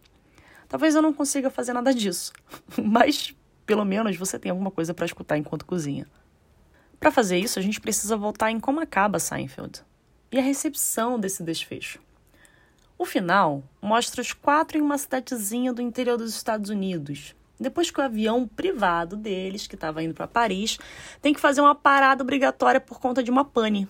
Talvez 0.69 0.95
eu 0.95 1.03
não 1.03 1.13
consiga 1.13 1.51
fazer 1.51 1.73
nada 1.73 1.95
disso, 1.95 2.33
mas 2.83 3.35
pelo 3.65 3.85
menos 3.85 4.17
você 4.17 4.39
tem 4.39 4.51
alguma 4.51 4.71
coisa 4.71 4.93
para 4.93 5.07
escutar 5.07 5.37
enquanto 5.37 5.65
cozinha. 5.65 6.07
Para 6.99 7.11
fazer 7.11 7.39
isso, 7.39 7.59
a 7.59 7.63
gente 7.63 7.81
precisa 7.81 8.17
voltar 8.17 8.51
em 8.51 8.59
como 8.59 8.81
acaba 8.81 9.19
Seinfeld 9.19 9.83
e 10.31 10.39
a 10.39 10.43
recepção 10.43 11.19
desse 11.19 11.43
desfecho. 11.43 12.01
O 12.99 13.05
final 13.05 13.63
mostra 13.81 14.21
os 14.21 14.33
quatro 14.33 14.77
em 14.77 14.81
uma 14.81 14.99
cidadezinha 14.99 15.73
do 15.73 15.81
interior 15.81 16.19
dos 16.19 16.35
Estados 16.35 16.69
Unidos. 16.69 17.35
Depois 17.59 17.91
que 17.91 18.01
o 18.01 18.03
avião 18.03 18.47
privado 18.47 19.17
deles, 19.17 19.67
que 19.67 19.75
estava 19.75 20.03
indo 20.03 20.15
para 20.15 20.27
Paris, 20.27 20.79
tem 21.23 21.33
que 21.33 21.41
fazer 21.41 21.61
uma 21.61 21.75
parada 21.75 22.23
obrigatória 22.23 22.81
por 22.81 23.01
conta 23.01 23.23
de 23.23 23.31
uma 23.31 23.45
pane. 23.45 23.89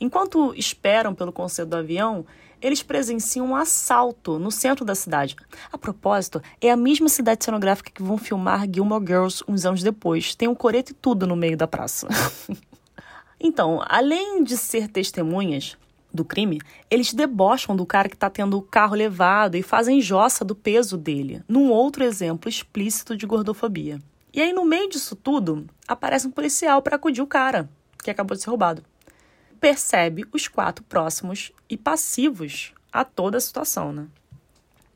Enquanto 0.00 0.54
esperam 0.56 1.14
pelo 1.14 1.32
conselho 1.32 1.68
do 1.68 1.76
avião, 1.76 2.24
eles 2.60 2.82
presenciam 2.82 3.46
um 3.46 3.56
assalto 3.56 4.38
no 4.38 4.50
centro 4.50 4.84
da 4.84 4.94
cidade. 4.94 5.36
A 5.72 5.78
propósito, 5.78 6.42
é 6.60 6.70
a 6.70 6.76
mesma 6.76 7.08
cidade 7.08 7.44
cenográfica 7.44 7.90
que 7.90 8.02
vão 8.02 8.18
filmar 8.18 8.66
Gilmore 8.72 9.04
Girls 9.06 9.44
uns 9.48 9.64
anos 9.64 9.82
depois. 9.82 10.34
Tem 10.34 10.48
um 10.48 10.54
coreto 10.54 10.92
e 10.92 10.94
tudo 10.94 11.26
no 11.26 11.36
meio 11.36 11.56
da 11.56 11.66
praça. 11.66 12.08
então, 13.38 13.82
além 13.86 14.42
de 14.44 14.56
ser 14.56 14.88
testemunhas 14.88 15.76
do 16.12 16.24
crime, 16.24 16.60
eles 16.90 17.14
debocham 17.14 17.76
do 17.76 17.86
cara 17.86 18.08
que 18.08 18.16
está 18.16 18.28
tendo 18.28 18.58
o 18.58 18.62
carro 18.62 18.94
levado 18.94 19.56
e 19.56 19.62
fazem 19.62 20.00
jossa 20.00 20.44
do 20.44 20.54
peso 20.54 20.96
dele, 20.96 21.42
num 21.48 21.70
outro 21.70 22.02
exemplo 22.02 22.48
explícito 22.48 23.16
de 23.16 23.26
gordofobia. 23.26 24.00
E 24.32 24.40
aí, 24.40 24.52
no 24.52 24.64
meio 24.64 24.88
disso 24.88 25.16
tudo, 25.16 25.66
aparece 25.86 26.26
um 26.26 26.30
policial 26.30 26.82
para 26.82 26.96
acudir 26.96 27.22
o 27.22 27.26
cara, 27.26 27.68
que 28.02 28.10
acabou 28.10 28.36
de 28.36 28.42
ser 28.42 28.50
roubado 28.50 28.82
percebe 29.60 30.24
os 30.32 30.48
quatro 30.48 30.82
próximos 30.84 31.52
e 31.68 31.76
passivos 31.76 32.72
a 32.92 33.04
toda 33.04 33.36
a 33.36 33.40
situação, 33.40 33.92
né? 33.92 34.08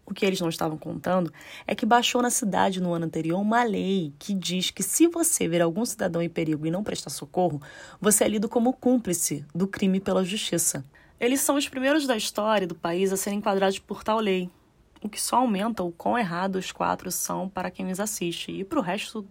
O 0.06 0.12
que 0.12 0.26
eles 0.26 0.40
não 0.40 0.48
estavam 0.48 0.76
contando 0.76 1.32
é 1.66 1.74
que 1.74 1.86
baixou 1.86 2.20
na 2.20 2.28
cidade 2.28 2.80
no 2.80 2.92
ano 2.92 3.06
anterior 3.06 3.40
uma 3.40 3.62
lei 3.62 4.12
que 4.18 4.34
diz 4.34 4.70
que 4.70 4.82
se 4.82 5.06
você 5.06 5.48
ver 5.48 5.62
algum 5.62 5.84
cidadão 5.84 6.20
em 6.20 6.28
perigo 6.28 6.66
e 6.66 6.70
não 6.70 6.84
prestar 6.84 7.10
socorro, 7.10 7.60
você 8.00 8.24
é 8.24 8.28
lido 8.28 8.48
como 8.48 8.72
cúmplice 8.72 9.44
do 9.54 9.66
crime 9.66 10.00
pela 10.00 10.24
justiça. 10.24 10.84
Eles 11.18 11.40
são 11.40 11.56
os 11.56 11.68
primeiros 11.68 12.06
da 12.06 12.16
história 12.16 12.66
do 12.66 12.74
país 12.74 13.12
a 13.12 13.16
serem 13.16 13.38
enquadrados 13.38 13.78
por 13.78 14.04
tal 14.04 14.20
lei, 14.20 14.50
o 15.00 15.08
que 15.08 15.20
só 15.20 15.36
aumenta 15.36 15.82
o 15.82 15.92
quão 15.92 16.18
errado 16.18 16.56
os 16.56 16.70
quatro 16.70 17.10
são 17.10 17.48
para 17.48 17.70
quem 17.70 17.90
os 17.90 18.00
assiste 18.00 18.52
e 18.52 18.64
para 18.64 18.78
o 18.78 18.82
resto 18.82 19.26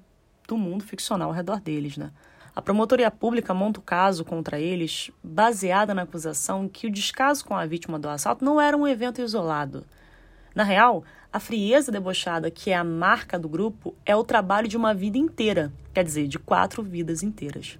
do 0.47 0.57
mundo 0.57 0.83
ficcional 0.83 1.29
ao 1.29 1.35
redor 1.35 1.59
deles, 1.59 1.97
né? 1.97 2.11
A 2.55 2.61
promotoria 2.61 3.09
pública 3.09 3.53
monta 3.53 3.79
o 3.79 3.83
caso 3.83 4.23
contra 4.23 4.59
eles 4.59 5.09
baseada 5.23 5.93
na 5.93 6.03
acusação 6.03 6.69
que 6.69 6.85
o 6.85 6.91
descaso 6.91 7.43
com 7.43 7.55
a 7.55 7.65
vítima 7.65 7.97
do 7.97 8.07
assalto 8.07 8.45
não 8.45 8.61
era 8.61 8.77
um 8.77 8.87
evento 8.87 9.21
isolado. 9.21 9.83
Na 10.53 10.63
real, 10.63 11.03
a 11.31 11.39
frieza 11.39 11.91
debochada, 11.91 12.51
que 12.51 12.69
é 12.69 12.75
a 12.75 12.83
marca 12.83 13.39
do 13.39 13.49
grupo, 13.49 13.95
é 14.05 14.15
o 14.15 14.23
trabalho 14.23 14.67
de 14.67 14.77
uma 14.77 14.93
vida 14.93 15.17
inteira, 15.17 15.73
quer 15.91 16.03
dizer, 16.03 16.27
de 16.27 16.37
quatro 16.37 16.83
vidas 16.83 17.23
inteiras. 17.23 17.79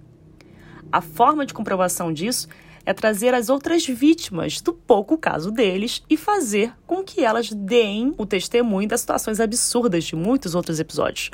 A 0.90 1.00
forma 1.00 1.46
de 1.46 1.54
comprovação 1.54 2.12
disso 2.12 2.48
é 2.84 2.92
trazer 2.92 3.32
as 3.32 3.48
outras 3.48 3.86
vítimas 3.86 4.60
do 4.60 4.72
pouco 4.72 5.16
caso 5.16 5.52
deles 5.52 6.02
e 6.10 6.16
fazer 6.16 6.72
com 6.84 7.04
que 7.04 7.24
elas 7.24 7.48
deem 7.50 8.12
o 8.18 8.26
testemunho 8.26 8.88
das 8.88 9.02
situações 9.02 9.38
absurdas 9.38 10.02
de 10.02 10.16
muitos 10.16 10.56
outros 10.56 10.80
episódios. 10.80 11.30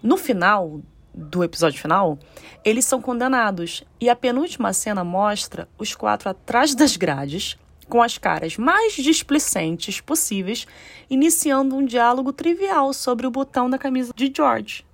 No 0.00 0.16
final 0.16 0.80
do 1.14 1.42
episódio 1.42 1.80
final, 1.80 2.18
eles 2.64 2.84
são 2.84 3.00
condenados 3.00 3.82
e 4.00 4.08
a 4.08 4.16
penúltima 4.16 4.72
cena 4.72 5.02
mostra 5.02 5.68
os 5.78 5.94
quatro 5.94 6.28
atrás 6.28 6.74
das 6.74 6.96
grades, 6.96 7.58
com 7.88 8.02
as 8.02 8.18
caras 8.18 8.56
mais 8.56 8.92
displicentes 8.94 10.00
possíveis, 10.00 10.66
iniciando 11.08 11.74
um 11.74 11.84
diálogo 11.84 12.32
trivial 12.32 12.92
sobre 12.92 13.26
o 13.26 13.30
botão 13.30 13.68
da 13.68 13.78
camisa 13.78 14.12
de 14.14 14.32
George. 14.34 14.84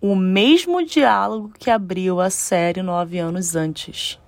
O 0.00 0.14
mesmo 0.14 0.84
diálogo 0.84 1.52
que 1.58 1.70
abriu 1.70 2.20
a 2.20 2.28
série 2.28 2.82
nove 2.82 3.18
anos 3.18 3.56
antes. 3.56 4.18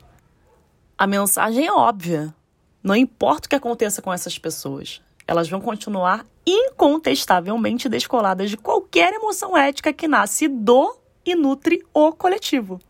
A 0.97 1.07
mensagem 1.07 1.67
é 1.67 1.73
óbvia. 1.73 2.35
Não 2.83 2.97
importa 2.97 3.47
o 3.47 3.49
que 3.51 3.57
aconteça 3.57 4.01
com 4.01 4.13
essas 4.13 4.39
pessoas, 4.39 5.03
elas 5.29 5.49
vão 5.49 5.61
continuar 5.61 6.25
incontestavelmente 6.47 7.87
descoladas 7.87 8.49
de 8.49 8.57
qualquer 8.57 9.13
emoção 9.13 9.55
ética 9.55 9.93
que 9.93 10.09
nasce 10.09 10.49
do 10.49 10.97
e 11.31 11.35
nutre 11.35 11.85
o 11.93 12.13
coletivo. 12.13 12.81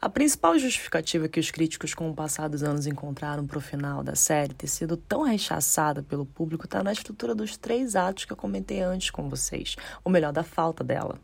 A 0.00 0.08
principal 0.08 0.56
justificativa 0.56 1.28
que 1.28 1.40
os 1.40 1.50
críticos 1.50 1.92
com 1.92 2.08
o 2.08 2.14
passar 2.14 2.48
dos 2.48 2.62
anos 2.62 2.86
encontraram 2.86 3.44
para 3.44 3.58
o 3.58 3.60
final 3.60 4.04
da 4.04 4.14
série 4.14 4.54
ter 4.54 4.68
sido 4.68 4.96
tão 4.96 5.22
rechaçada 5.22 6.00
pelo 6.02 6.24
público 6.24 6.64
está 6.64 6.82
na 6.82 6.92
estrutura 6.92 7.34
dos 7.34 7.56
três 7.56 7.96
atos 7.96 8.24
que 8.24 8.32
eu 8.32 8.36
comentei 8.36 8.80
antes 8.80 9.10
com 9.10 9.28
vocês, 9.28 9.74
ou 10.04 10.12
melhor, 10.12 10.32
da 10.32 10.44
falta 10.44 10.84
dela. 10.84 11.18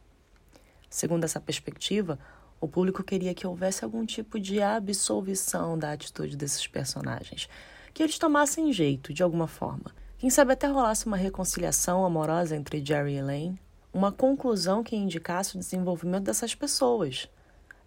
Segundo 0.91 1.25
essa 1.25 1.41
perspectiva, 1.41 2.19
o 2.61 2.67
público 2.67 3.05
queria 3.05 3.35
que 3.35 3.47
houvesse 3.47 3.85
algum 3.85 4.05
tipo 4.05 4.41
de 4.41 4.61
absolvição 4.61 5.79
da 5.79 5.93
atitude 5.93 6.37
desses 6.37 6.67
personagens, 6.67 7.49
que 7.95 8.03
eles 8.03 8.19
tomassem 8.19 8.73
jeito 8.73 9.15
de 9.15 9.23
alguma 9.23 9.47
forma. 9.47 9.95
Quem 10.19 10.29
sabe 10.29 10.53
até 10.53 10.67
rolasse 10.67 11.07
uma 11.07 11.17
reconciliação 11.17 12.05
amorosa 12.05 12.57
entre 12.57 12.85
Jerry 12.85 13.13
e 13.13 13.17
Elaine, 13.19 13.61
uma 13.97 14.13
conclusão 14.13 14.85
que 14.85 14.95
indicasse 14.95 15.57
o 15.57 15.59
desenvolvimento 15.59 16.25
dessas 16.25 16.55
pessoas 16.55 17.29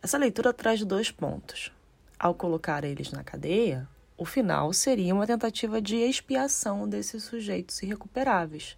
essa 0.01 0.17
leitura 0.17 0.53
traz 0.53 0.83
dois 0.83 1.11
pontos. 1.11 1.71
Ao 2.17 2.33
colocar 2.33 2.85
eles 2.85 3.11
na 3.11 3.21
cadeia, 3.21 3.87
o 4.17 4.23
final 4.23 4.71
seria 4.71 5.13
uma 5.13 5.27
tentativa 5.27 5.81
de 5.81 5.97
expiação 5.97 6.87
desses 6.87 7.23
sujeitos 7.23 7.83
irrecuperáveis. 7.83 8.77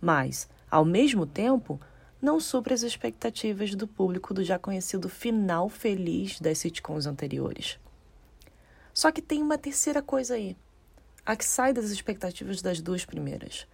Mas, 0.00 0.48
ao 0.70 0.84
mesmo 0.84 1.26
tempo, 1.26 1.80
não 2.22 2.38
supre 2.38 2.72
as 2.72 2.82
expectativas 2.82 3.74
do 3.74 3.88
público 3.88 4.32
do 4.32 4.44
já 4.44 4.58
conhecido 4.58 5.08
final 5.08 5.68
feliz 5.68 6.38
das 6.40 6.58
sitcoms 6.58 7.04
anteriores. 7.04 7.78
Só 8.92 9.10
que 9.10 9.20
tem 9.20 9.42
uma 9.42 9.58
terceira 9.58 10.00
coisa 10.00 10.34
aí, 10.34 10.56
a 11.26 11.34
que 11.34 11.44
sai 11.44 11.72
das 11.72 11.90
expectativas 11.90 12.62
das 12.62 12.80
duas 12.80 13.04
primeiras. 13.04 13.66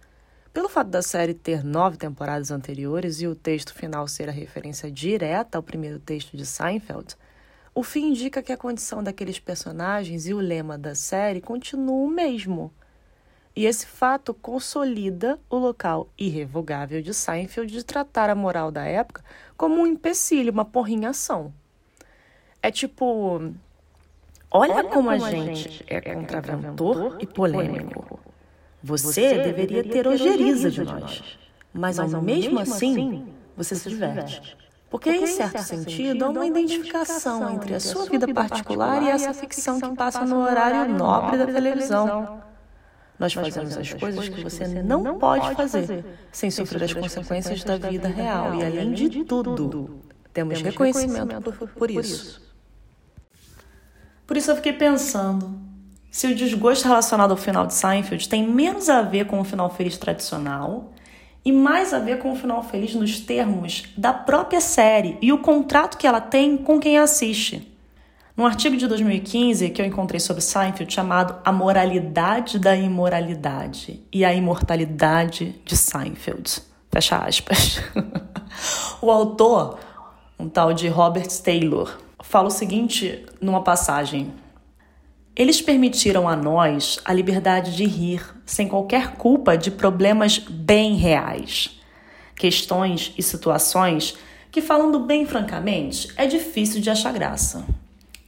Pelo 0.53 0.67
fato 0.67 0.89
da 0.89 1.01
série 1.01 1.33
ter 1.33 1.63
nove 1.63 1.95
temporadas 1.95 2.51
anteriores 2.51 3.21
e 3.21 3.27
o 3.27 3.33
texto 3.33 3.73
final 3.73 4.05
ser 4.05 4.27
a 4.27 4.33
referência 4.33 4.91
direta 4.91 5.57
ao 5.57 5.63
primeiro 5.63 5.97
texto 5.97 6.35
de 6.35 6.45
Seinfeld, 6.45 7.15
o 7.73 7.83
fim 7.83 8.09
indica 8.09 8.43
que 8.43 8.51
a 8.51 8.57
condição 8.57 9.01
daqueles 9.01 9.39
personagens 9.39 10.27
e 10.27 10.33
o 10.33 10.39
lema 10.39 10.77
da 10.77 10.93
série 10.93 11.39
continuam 11.39 12.03
o 12.03 12.09
mesmo. 12.09 12.69
E 13.55 13.65
esse 13.65 13.85
fato 13.85 14.33
consolida 14.33 15.39
o 15.49 15.57
local 15.57 16.09
irrevogável 16.17 17.01
de 17.01 17.13
Seinfeld 17.13 17.71
de 17.71 17.83
tratar 17.85 18.29
a 18.29 18.35
moral 18.35 18.71
da 18.71 18.83
época 18.83 19.23
como 19.55 19.81
um 19.81 19.87
empecilho, 19.87 20.51
uma 20.51 20.65
porrinhação. 20.65 21.53
É 22.61 22.69
tipo. 22.69 23.53
Olha, 24.53 24.73
Olha 24.73 24.83
como, 24.83 25.09
como, 25.09 25.11
a 25.11 25.17
gente, 25.17 25.55
gente 25.55 25.85
é 25.87 26.01
contraventor 26.01 27.17
e 27.21 27.25
polêmico. 27.25 28.19
Você 28.83 29.37
deveria 29.39 29.83
ter 29.83 30.07
ojeriza 30.07 30.71
de 30.71 30.83
nós, 30.83 31.23
mas 31.73 31.99
ao 31.99 32.21
mesmo 32.21 32.59
assim, 32.59 32.93
assim 32.93 33.27
você 33.55 33.75
se 33.75 33.89
diverte. 33.89 34.57
Porque, 34.89 35.09
em 35.09 35.25
certo 35.25 35.61
sentido, 35.63 36.25
há 36.25 36.29
uma 36.29 36.45
identificação 36.45 37.53
entre 37.53 37.75
a 37.75 37.79
sua 37.79 38.05
vida 38.05 38.27
particular 38.33 39.01
e 39.01 39.07
essa 39.07 39.33
ficção 39.33 39.79
que 39.79 39.95
passa 39.95 40.25
no 40.25 40.41
horário 40.41 40.93
nobre 40.93 41.37
da 41.37 41.45
televisão. 41.45 42.41
Nós 43.17 43.33
fazemos 43.33 43.77
as 43.77 43.93
coisas 43.93 44.27
que 44.27 44.43
você 44.43 44.67
não 44.67 45.17
pode 45.17 45.55
fazer 45.55 46.03
sem 46.31 46.49
sofrer 46.51 46.83
as 46.83 46.93
consequências 46.93 47.63
da 47.63 47.77
vida 47.77 48.07
real. 48.07 48.55
E, 48.55 48.65
além 48.65 48.91
de 48.91 49.23
tudo, 49.23 50.01
temos 50.33 50.61
reconhecimento 50.61 51.53
por 51.77 51.89
isso. 51.89 52.41
Por 54.27 54.35
isso 54.35 54.51
eu 54.51 54.55
fiquei 54.55 54.73
pensando 54.73 55.70
se 56.11 56.27
o 56.27 56.35
desgosto 56.35 56.89
relacionado 56.89 57.31
ao 57.31 57.37
final 57.37 57.65
de 57.65 57.73
Seinfeld 57.73 58.27
tem 58.27 58.45
menos 58.45 58.89
a 58.89 59.01
ver 59.01 59.25
com 59.25 59.39
o 59.39 59.45
final 59.45 59.69
feliz 59.69 59.97
tradicional 59.97 60.91
e 61.43 61.53
mais 61.53 61.93
a 61.93 61.99
ver 61.99 62.19
com 62.19 62.33
o 62.33 62.35
final 62.35 62.61
feliz 62.61 62.93
nos 62.93 63.21
termos 63.21 63.85
da 63.97 64.11
própria 64.11 64.59
série 64.59 65.17
e 65.21 65.31
o 65.31 65.37
contrato 65.37 65.97
que 65.97 66.05
ela 66.05 66.19
tem 66.19 66.57
com 66.57 66.81
quem 66.81 66.97
assiste. 66.97 67.65
Num 68.35 68.45
artigo 68.45 68.75
de 68.75 68.87
2015 68.87 69.69
que 69.69 69.81
eu 69.81 69.85
encontrei 69.85 70.19
sobre 70.19 70.41
Seinfeld 70.41 70.93
chamado 70.93 71.37
A 71.45 71.51
Moralidade 71.51 72.59
da 72.59 72.75
Imoralidade 72.75 74.03
e 74.11 74.25
a 74.25 74.33
Imortalidade 74.33 75.61
de 75.63 75.77
Seinfeld. 75.77 76.61
Fecha 76.91 77.17
aspas. 77.19 77.81
o 79.01 79.09
autor, 79.09 79.79
um 80.37 80.49
tal 80.49 80.73
de 80.73 80.89
Robert 80.89 81.29
Taylor, 81.41 81.97
fala 82.21 82.47
o 82.47 82.51
seguinte 82.51 83.25
numa 83.39 83.63
passagem. 83.63 84.33
Eles 85.41 85.59
permitiram 85.59 86.29
a 86.29 86.35
nós 86.35 86.99
a 87.03 87.11
liberdade 87.11 87.75
de 87.75 87.83
rir, 87.83 88.23
sem 88.45 88.67
qualquer 88.67 89.15
culpa 89.15 89.57
de 89.57 89.71
problemas 89.71 90.37
bem 90.37 90.93
reais. 90.93 91.81
Questões 92.35 93.11
e 93.17 93.23
situações 93.23 94.15
que, 94.51 94.61
falando 94.61 94.99
bem 94.99 95.25
francamente, 95.25 96.09
é 96.15 96.27
difícil 96.27 96.79
de 96.79 96.91
achar 96.91 97.11
graça. 97.11 97.65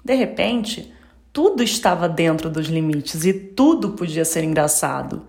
De 0.03 0.15
repente, 0.15 0.91
tudo 1.31 1.61
estava 1.61 2.09
dentro 2.09 2.49
dos 2.49 2.65
limites 2.65 3.23
e 3.25 3.31
tudo 3.31 3.91
podia 3.91 4.25
ser 4.25 4.43
engraçado, 4.43 5.21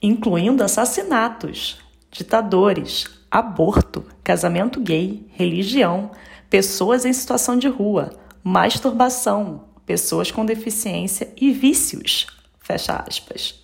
incluindo 0.00 0.62
assassinatos, 0.62 1.80
ditadores, 2.12 3.08
aborto, 3.28 4.04
casamento 4.22 4.80
gay, 4.80 5.26
religião, 5.32 6.12
pessoas 6.48 7.04
em 7.04 7.12
situação 7.12 7.58
de 7.58 7.66
rua, 7.66 8.12
masturbação, 8.44 9.64
pessoas 9.88 10.30
com 10.30 10.44
deficiência 10.44 11.32
e 11.34 11.50
vícios. 11.50 12.26
Fecha 12.60 13.02
aspas. 13.08 13.54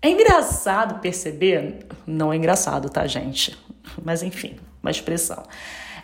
É 0.00 0.08
engraçado 0.08 1.00
perceber, 1.00 1.88
não 2.06 2.32
é 2.32 2.36
engraçado, 2.36 2.88
tá, 2.88 3.04
gente? 3.08 3.58
Mas 4.04 4.22
enfim, 4.22 4.54
uma 4.80 4.92
expressão. 4.92 5.42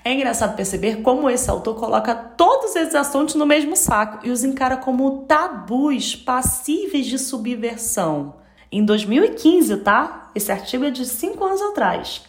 É 0.05 0.13
engraçado 0.13 0.57
perceber 0.57 0.97
como 1.03 1.31
esse 1.31 1.49
autor 1.49 1.77
coloca 1.77 2.13
todos 2.13 2.75
esses 2.75 2.97
assuntos 2.97 3.37
no 3.37 3.47
mesmo 3.47 3.77
saco 3.77 4.27
e 4.27 4.33
os 4.33 4.43
encara 4.43 4.77
como 4.77 5.21
tabus 5.29 6.17
passíveis 6.17 7.07
de 7.07 7.17
subversão. 7.17 8.35
Em 8.71 8.85
2015, 8.85 9.77
tá? 9.77 10.33
Esse 10.35 10.51
artigo 10.51 10.85
é 10.85 10.91
de 10.91 11.07
cinco 11.07 11.45
anos 11.45 11.63
atrás. 11.63 12.23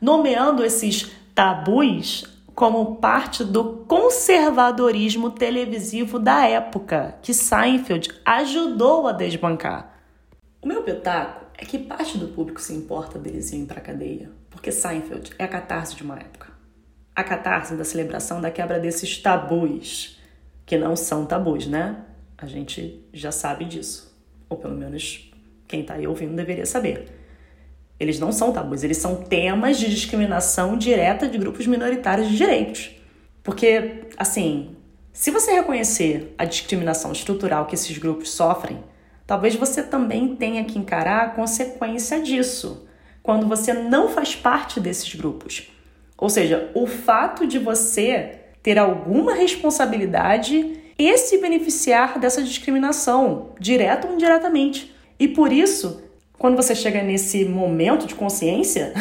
Nomeando 0.00 0.64
esses 0.64 1.12
tabus 1.32 2.24
como 2.56 2.96
parte 2.96 3.44
do 3.44 3.84
conservadorismo 3.86 5.30
televisivo 5.30 6.18
da 6.18 6.48
época, 6.48 7.18
que 7.20 7.34
Seinfeld 7.34 8.08
ajudou 8.24 9.06
a 9.06 9.12
desbancar. 9.12 10.00
O 10.62 10.66
meu 10.66 10.82
pitaco 10.82 11.44
é 11.58 11.66
que 11.66 11.78
parte 11.78 12.16
do 12.16 12.28
público 12.28 12.58
se 12.58 12.72
importa 12.72 13.18
deles 13.18 13.52
irem 13.52 13.66
para 13.66 13.82
cadeia, 13.82 14.30
porque 14.48 14.72
Seinfeld 14.72 15.32
é 15.38 15.44
a 15.44 15.48
catarse 15.48 15.94
de 15.94 16.02
uma 16.02 16.18
época. 16.18 16.48
A 17.14 17.22
catarse 17.22 17.74
da 17.76 17.84
celebração 17.84 18.40
da 18.40 18.50
quebra 18.50 18.80
desses 18.80 19.18
tabus, 19.18 20.18
que 20.64 20.78
não 20.78 20.96
são 20.96 21.26
tabus, 21.26 21.66
né? 21.66 22.04
A 22.38 22.46
gente 22.46 23.06
já 23.12 23.30
sabe 23.30 23.66
disso. 23.66 24.18
Ou 24.48 24.56
pelo 24.56 24.74
menos 24.74 25.30
quem 25.68 25.82
está 25.82 25.94
aí 25.94 26.06
ouvindo 26.06 26.34
deveria 26.34 26.64
saber. 26.64 27.15
Eles 27.98 28.20
não 28.20 28.30
são 28.30 28.52
tabus, 28.52 28.82
eles 28.82 28.98
são 28.98 29.16
temas 29.16 29.78
de 29.78 29.88
discriminação 29.88 30.76
direta 30.76 31.28
de 31.28 31.38
grupos 31.38 31.66
minoritários 31.66 32.28
de 32.28 32.36
direitos. 32.36 32.90
Porque, 33.42 34.04
assim, 34.16 34.76
se 35.12 35.30
você 35.30 35.52
reconhecer 35.52 36.34
a 36.36 36.44
discriminação 36.44 37.12
estrutural 37.12 37.66
que 37.66 37.74
esses 37.74 37.96
grupos 37.96 38.30
sofrem, 38.30 38.84
talvez 39.26 39.54
você 39.54 39.82
também 39.82 40.36
tenha 40.36 40.64
que 40.64 40.78
encarar 40.78 41.24
a 41.24 41.30
consequência 41.30 42.20
disso, 42.20 42.86
quando 43.22 43.48
você 43.48 43.72
não 43.72 44.08
faz 44.08 44.36
parte 44.36 44.78
desses 44.78 45.14
grupos. 45.14 45.70
Ou 46.18 46.28
seja, 46.28 46.70
o 46.74 46.86
fato 46.86 47.46
de 47.46 47.58
você 47.58 48.40
ter 48.62 48.78
alguma 48.78 49.34
responsabilidade 49.34 50.80
e 50.98 51.18
se 51.18 51.38
beneficiar 51.38 52.18
dessa 52.18 52.42
discriminação, 52.42 53.50
direta 53.60 54.08
ou 54.08 54.14
indiretamente. 54.14 54.94
E 55.18 55.28
por 55.28 55.52
isso, 55.52 56.02
quando 56.38 56.56
você 56.56 56.74
chega 56.74 57.02
nesse 57.02 57.44
momento 57.44 58.06
de 58.06 58.14
consciência, 58.14 58.92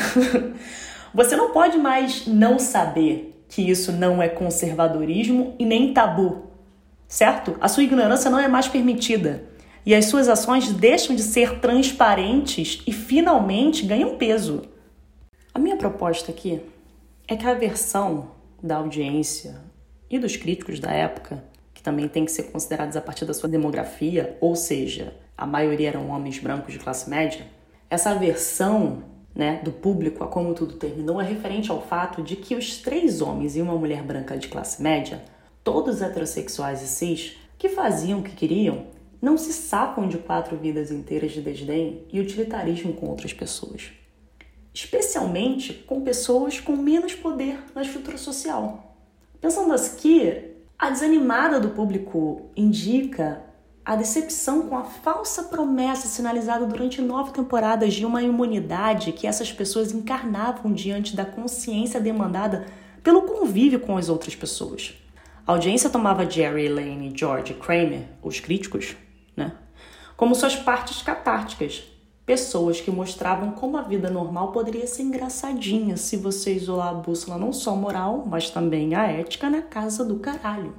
você 1.13 1.35
não 1.35 1.51
pode 1.51 1.77
mais 1.77 2.25
não 2.27 2.57
saber 2.57 3.43
que 3.47 3.61
isso 3.69 3.91
não 3.91 4.21
é 4.21 4.27
conservadorismo 4.27 5.55
e 5.59 5.65
nem 5.65 5.93
tabu, 5.93 6.43
certo? 7.07 7.55
A 7.59 7.67
sua 7.67 7.83
ignorância 7.83 8.29
não 8.29 8.39
é 8.39 8.47
mais 8.47 8.67
permitida 8.67 9.43
e 9.85 9.93
as 9.93 10.05
suas 10.05 10.27
ações 10.27 10.71
deixam 10.71 11.15
de 11.15 11.21
ser 11.21 11.59
transparentes 11.59 12.81
e 12.87 12.91
finalmente 12.91 13.85
ganham 13.85 14.17
peso. 14.17 14.63
A 15.53 15.59
minha 15.59 15.77
proposta 15.77 16.31
aqui 16.31 16.61
é 17.27 17.35
que 17.35 17.45
a 17.45 17.53
versão 17.53 18.31
da 18.61 18.77
audiência 18.77 19.61
e 20.09 20.17
dos 20.17 20.35
críticos 20.35 20.79
da 20.79 20.91
época, 20.91 21.43
que 21.73 21.83
também 21.83 22.07
tem 22.07 22.25
que 22.25 22.31
ser 22.31 22.43
considerados 22.43 22.97
a 22.97 23.01
partir 23.01 23.25
da 23.25 23.33
sua 23.33 23.47
demografia, 23.47 24.37
ou 24.41 24.55
seja, 24.55 25.13
a 25.37 25.45
maioria 25.45 25.89
eram 25.89 26.09
homens 26.09 26.39
brancos 26.39 26.73
de 26.73 26.79
classe 26.79 27.09
média, 27.09 27.45
essa 27.89 28.13
versão 28.15 29.03
né, 29.33 29.59
do 29.63 29.71
público 29.71 30.23
a 30.23 30.27
como 30.27 30.53
tudo 30.53 30.75
terminou 30.75 31.19
é 31.21 31.25
referente 31.25 31.69
ao 31.69 31.81
fato 31.81 32.23
de 32.23 32.37
que 32.37 32.55
os 32.55 32.77
três 32.77 33.21
homens 33.21 33.55
e 33.55 33.61
uma 33.61 33.75
mulher 33.75 34.01
branca 34.01 34.37
de 34.37 34.47
classe 34.47 34.81
média, 34.81 35.23
todos 35.63 36.01
heterossexuais 36.01 36.81
e 36.81 36.87
cis, 36.87 37.37
que 37.57 37.67
faziam 37.67 38.19
o 38.19 38.23
que 38.23 38.35
queriam, 38.35 38.87
não 39.21 39.37
se 39.37 39.51
safam 39.51 40.07
de 40.07 40.17
quatro 40.17 40.55
vidas 40.55 40.91
inteiras 40.91 41.31
de 41.31 41.41
desdém 41.41 42.03
e 42.11 42.19
utilitarismo 42.19 42.93
com 42.93 43.07
outras 43.07 43.33
pessoas. 43.33 43.91
Especialmente 44.73 45.73
com 45.73 46.01
pessoas 46.01 46.59
com 46.59 46.75
menos 46.75 47.15
poder 47.15 47.63
na 47.73 47.81
estrutura 47.81 48.17
social. 48.17 48.95
Pensando 49.41 49.73
aqui, 49.73 50.51
a 50.77 50.89
desanimada 50.89 51.59
do 51.59 51.69
público 51.69 52.49
indica 52.55 53.41
a 53.85 53.95
decepção 53.95 54.63
com 54.63 54.75
a 54.75 54.83
falsa 54.83 55.43
promessa 55.43 56.07
sinalizada 56.07 56.65
durante 56.65 57.01
nove 57.01 57.31
temporadas 57.31 57.93
de 57.93 58.03
uma 58.03 58.23
imunidade 58.23 59.11
que 59.11 59.27
essas 59.27 59.51
pessoas 59.51 59.91
encarnavam 59.91 60.73
diante 60.73 61.15
da 61.15 61.23
consciência 61.23 62.01
demandada 62.01 62.65
pelo 63.03 63.21
convívio 63.21 63.79
com 63.79 63.95
as 63.95 64.09
outras 64.09 64.35
pessoas. 64.35 64.95
A 65.45 65.51
audiência 65.51 65.91
tomava 65.91 66.27
Jerry, 66.27 66.67
George 67.15 67.51
e 67.51 67.55
Kramer, 67.55 68.07
os 68.23 68.39
críticos, 68.39 68.95
né, 69.37 69.51
como 70.17 70.33
suas 70.33 70.55
partes 70.55 71.03
catárticas, 71.03 71.83
pessoas 72.25 72.81
que 72.81 72.89
mostravam 72.89 73.51
como 73.51 73.77
a 73.77 73.83
vida 73.83 74.09
normal 74.09 74.51
poderia 74.51 74.87
ser 74.87 75.03
engraçadinha 75.03 75.95
se 75.95 76.17
você 76.17 76.55
isolar 76.55 76.87
a 76.87 76.93
bússola 76.95 77.37
não 77.37 77.53
só 77.53 77.75
moral, 77.75 78.25
mas 78.25 78.49
também 78.49 78.95
a 78.95 79.05
ética 79.05 79.47
na 79.47 79.61
casa 79.61 80.03
do 80.03 80.15
caralho. 80.17 80.73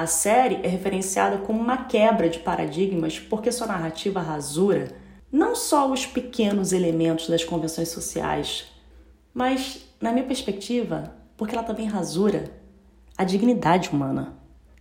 A 0.00 0.06
série 0.06 0.60
é 0.62 0.66
referenciada 0.66 1.36
como 1.36 1.60
uma 1.60 1.84
quebra 1.84 2.26
de 2.26 2.38
paradigmas 2.38 3.18
porque 3.18 3.52
sua 3.52 3.66
narrativa 3.66 4.18
rasura 4.18 4.92
não 5.30 5.54
só 5.54 5.92
os 5.92 6.06
pequenos 6.06 6.72
elementos 6.72 7.28
das 7.28 7.44
convenções 7.44 7.90
sociais, 7.90 8.64
mas, 9.34 9.84
na 10.00 10.10
minha 10.10 10.24
perspectiva, 10.24 11.14
porque 11.36 11.54
ela 11.54 11.62
também 11.62 11.86
rasura 11.86 12.50
a 13.14 13.24
dignidade 13.24 13.90
humana 13.90 14.38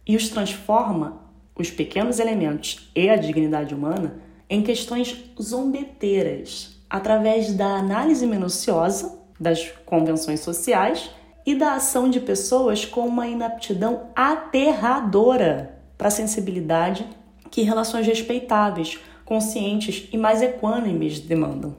e 0.08 0.16
os 0.16 0.30
transforma, 0.30 1.22
os 1.54 1.70
pequenos 1.70 2.18
elementos 2.18 2.90
e 2.96 3.10
a 3.10 3.18
dignidade 3.18 3.76
humana, 3.76 4.22
em 4.50 4.64
questões 4.64 5.22
zombeteiras, 5.38 6.82
através 6.90 7.54
da 7.54 7.76
análise 7.76 8.26
minuciosa 8.26 9.20
das 9.38 9.70
convenções 9.86 10.40
sociais 10.40 11.12
e 11.50 11.56
da 11.56 11.74
ação 11.74 12.08
de 12.08 12.20
pessoas 12.20 12.86
com 12.86 13.08
uma 13.08 13.26
inaptidão 13.26 14.12
aterradora 14.16 15.82
para 15.98 16.10
a 16.10 16.12
sensibilidade 16.12 17.08
que 17.50 17.64
relações 17.64 18.06
respeitáveis, 18.06 19.00
conscientes 19.26 20.08
e 20.14 20.18
mais 20.18 20.44
equânimes 20.44 21.20
demandam. 21.20 21.76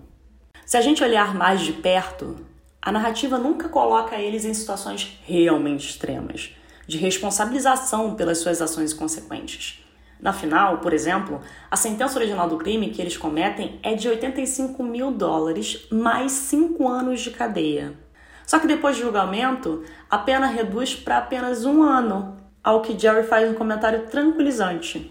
Se 0.67 0.77
a 0.77 0.81
gente 0.81 1.05
olhar 1.05 1.37
mais 1.37 1.61
de 1.61 1.73
perto, 1.73 2.37
a 2.83 2.91
narrativa 2.91 3.39
nunca 3.39 3.69
coloca 3.69 4.17
eles 4.17 4.45
em 4.45 4.53
situações 4.53 5.17
realmente 5.25 5.89
extremas, 5.89 6.51
de 6.89 6.99
responsabilização 6.99 8.17
pelas 8.17 8.39
suas 8.39 8.61
ações 8.61 8.93
consequentes. 8.93 9.85
Na 10.21 10.33
final, 10.33 10.79
por 10.79 10.93
exemplo, 10.93 11.41
a 11.71 11.77
sentença 11.77 12.19
original 12.19 12.49
do 12.49 12.59
crime 12.59 12.91
que 12.91 13.01
eles 13.01 13.17
cometem 13.17 13.79
é 13.85 13.95
de 13.95 14.09
85 14.09 14.83
mil 14.83 15.13
dólares 15.13 15.87
mais 15.93 16.33
5 16.33 16.89
anos 16.89 17.21
de 17.21 17.31
cadeia. 17.31 18.10
Só 18.51 18.59
que 18.59 18.67
depois 18.67 18.97
do 18.97 19.03
julgamento, 19.03 19.85
a 20.11 20.19
pena 20.19 20.49
reduz 20.49 20.93
para 20.93 21.19
apenas 21.19 21.65
um 21.65 21.85
ano, 21.85 22.37
ao 22.65 22.83
que 22.83 22.99
Jerry 22.99 23.25
faz 23.25 23.49
um 23.49 23.55
comentário 23.55 24.09
tranquilizante. 24.09 25.09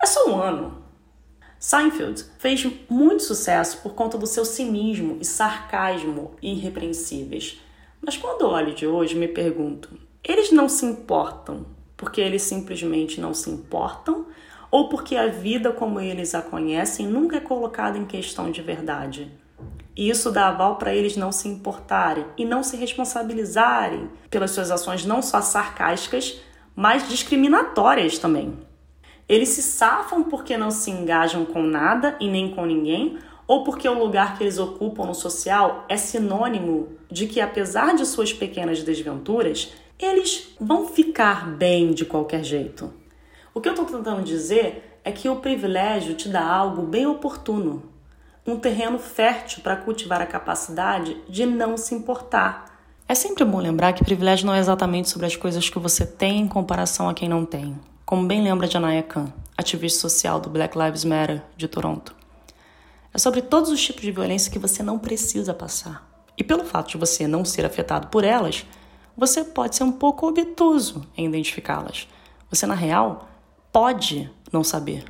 É 0.00 0.06
só 0.06 0.30
um 0.30 0.40
ano. 0.40 0.80
Seinfeld 1.58 2.24
fez 2.38 2.64
muito 2.88 3.24
sucesso 3.24 3.82
por 3.82 3.94
conta 3.94 4.16
do 4.16 4.28
seu 4.28 4.44
cinismo 4.44 5.18
e 5.20 5.24
sarcasmo 5.24 6.36
irrepreensíveis. 6.40 7.60
Mas 8.00 8.16
quando 8.16 8.46
olho 8.46 8.76
de 8.76 8.86
hoje, 8.86 9.16
me 9.16 9.26
pergunto: 9.26 9.98
eles 10.22 10.52
não 10.52 10.68
se 10.68 10.86
importam 10.86 11.66
porque 11.96 12.20
eles 12.20 12.42
simplesmente 12.42 13.20
não 13.20 13.34
se 13.34 13.50
importam? 13.50 14.24
Ou 14.70 14.88
porque 14.88 15.16
a 15.16 15.26
vida 15.26 15.72
como 15.72 15.98
eles 15.98 16.32
a 16.32 16.42
conhecem 16.42 17.08
nunca 17.08 17.38
é 17.38 17.40
colocada 17.40 17.98
em 17.98 18.06
questão 18.06 18.52
de 18.52 18.62
verdade? 18.62 19.32
E 19.96 20.10
isso 20.10 20.30
dá 20.30 20.48
aval 20.48 20.76
para 20.76 20.94
eles 20.94 21.16
não 21.16 21.32
se 21.32 21.48
importarem 21.48 22.26
e 22.36 22.44
não 22.44 22.62
se 22.62 22.76
responsabilizarem 22.76 24.10
pelas 24.28 24.50
suas 24.50 24.70
ações 24.70 25.06
não 25.06 25.22
só 25.22 25.40
sarcásticas, 25.40 26.38
mas 26.74 27.08
discriminatórias 27.08 28.18
também. 28.18 28.52
Eles 29.26 29.48
se 29.48 29.62
safam 29.62 30.22
porque 30.22 30.56
não 30.58 30.70
se 30.70 30.90
engajam 30.90 31.46
com 31.46 31.62
nada 31.62 32.14
e 32.20 32.28
nem 32.28 32.54
com 32.54 32.66
ninguém, 32.66 33.18
ou 33.46 33.64
porque 33.64 33.88
o 33.88 33.98
lugar 33.98 34.36
que 34.36 34.44
eles 34.44 34.58
ocupam 34.58 35.06
no 35.06 35.14
social 35.14 35.84
é 35.88 35.96
sinônimo 35.96 36.88
de 37.10 37.26
que, 37.26 37.40
apesar 37.40 37.94
de 37.94 38.04
suas 38.04 38.32
pequenas 38.32 38.82
desventuras, 38.82 39.72
eles 39.98 40.54
vão 40.60 40.86
ficar 40.88 41.48
bem 41.48 41.92
de 41.92 42.04
qualquer 42.04 42.44
jeito. 42.44 42.92
O 43.54 43.60
que 43.60 43.68
eu 43.68 43.72
estou 43.72 43.86
tentando 43.86 44.22
dizer 44.22 45.00
é 45.02 45.10
que 45.10 45.28
o 45.28 45.36
privilégio 45.36 46.14
te 46.14 46.28
dá 46.28 46.44
algo 46.44 46.82
bem 46.82 47.06
oportuno, 47.06 47.82
um 48.46 48.58
terreno 48.58 48.98
fértil 48.98 49.62
para 49.62 49.76
cultivar 49.76 50.22
a 50.22 50.26
capacidade 50.26 51.16
de 51.28 51.44
não 51.44 51.76
se 51.76 51.94
importar. 51.94 52.66
É 53.08 53.14
sempre 53.14 53.44
bom 53.44 53.58
lembrar 53.58 53.92
que 53.92 54.04
privilégio 54.04 54.46
não 54.46 54.54
é 54.54 54.58
exatamente 54.58 55.08
sobre 55.08 55.26
as 55.26 55.36
coisas 55.36 55.68
que 55.68 55.78
você 55.78 56.06
tem 56.06 56.40
em 56.40 56.48
comparação 56.48 57.08
a 57.08 57.14
quem 57.14 57.28
não 57.28 57.44
tem, 57.44 57.78
como 58.04 58.26
bem 58.26 58.42
lembra 58.42 58.66
Janaya 58.66 59.02
Khan, 59.02 59.32
ativista 59.56 60.00
social 60.00 60.40
do 60.40 60.50
Black 60.50 60.76
Lives 60.78 61.04
Matter 61.04 61.42
de 61.56 61.66
Toronto. 61.66 62.14
É 63.12 63.18
sobre 63.18 63.42
todos 63.42 63.70
os 63.70 63.82
tipos 63.82 64.02
de 64.02 64.12
violência 64.12 64.52
que 64.52 64.58
você 64.58 64.82
não 64.82 64.98
precisa 64.98 65.54
passar. 65.54 66.06
E 66.36 66.44
pelo 66.44 66.64
fato 66.64 66.90
de 66.90 66.98
você 66.98 67.26
não 67.26 67.44
ser 67.44 67.64
afetado 67.64 68.08
por 68.08 68.24
elas, 68.24 68.66
você 69.16 69.42
pode 69.42 69.74
ser 69.74 69.84
um 69.84 69.92
pouco 69.92 70.28
obtuso 70.28 71.06
em 71.16 71.26
identificá-las. 71.26 72.06
Você, 72.50 72.66
na 72.66 72.74
real, 72.74 73.28
pode 73.72 74.30
não 74.52 74.62
saber. 74.62 75.04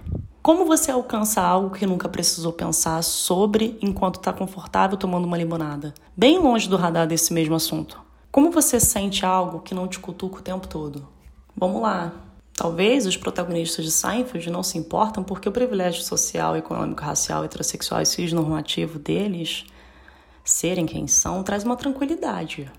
Como 0.47 0.65
você 0.65 0.93
alcança 0.93 1.41
algo 1.41 1.75
que 1.75 1.85
nunca 1.85 2.09
precisou 2.09 2.53
pensar 2.53 3.03
sobre 3.03 3.77
enquanto 3.83 4.21
está 4.21 4.33
confortável 4.33 4.97
tomando 4.97 5.25
uma 5.25 5.37
limonada? 5.37 5.93
Bem 6.17 6.39
longe 6.39 6.69
do 6.69 6.77
radar 6.77 7.05
desse 7.05 7.33
mesmo 7.33 7.57
assunto. 7.57 8.01
Como 8.31 8.53
você 8.53 8.79
sente 8.79 9.27
algo 9.27 9.59
que 9.59 9.75
não 9.75 9.89
te 9.89 9.99
cutuca 9.99 10.39
o 10.39 10.43
tempo 10.43 10.69
todo? 10.69 11.09
Vamos 11.57 11.83
lá. 11.83 12.13
Talvez 12.55 13.07
os 13.07 13.17
protagonistas 13.17 13.85
de 13.85 13.91
Seinfeld 13.91 14.49
não 14.49 14.63
se 14.63 14.79
importam 14.79 15.25
porque 15.25 15.49
o 15.49 15.53
privilégio 15.53 16.05
social, 16.05 16.57
econômico, 16.57 17.03
racial, 17.03 17.43
heterossexual 17.43 18.03
e 18.03 18.07
cisnormativo 18.07 19.01
deles 19.01 19.65
serem 20.45 20.87
quem 20.87 21.09
são 21.09 21.43
traz 21.43 21.65
uma 21.65 21.75
tranquilidade. 21.75 22.71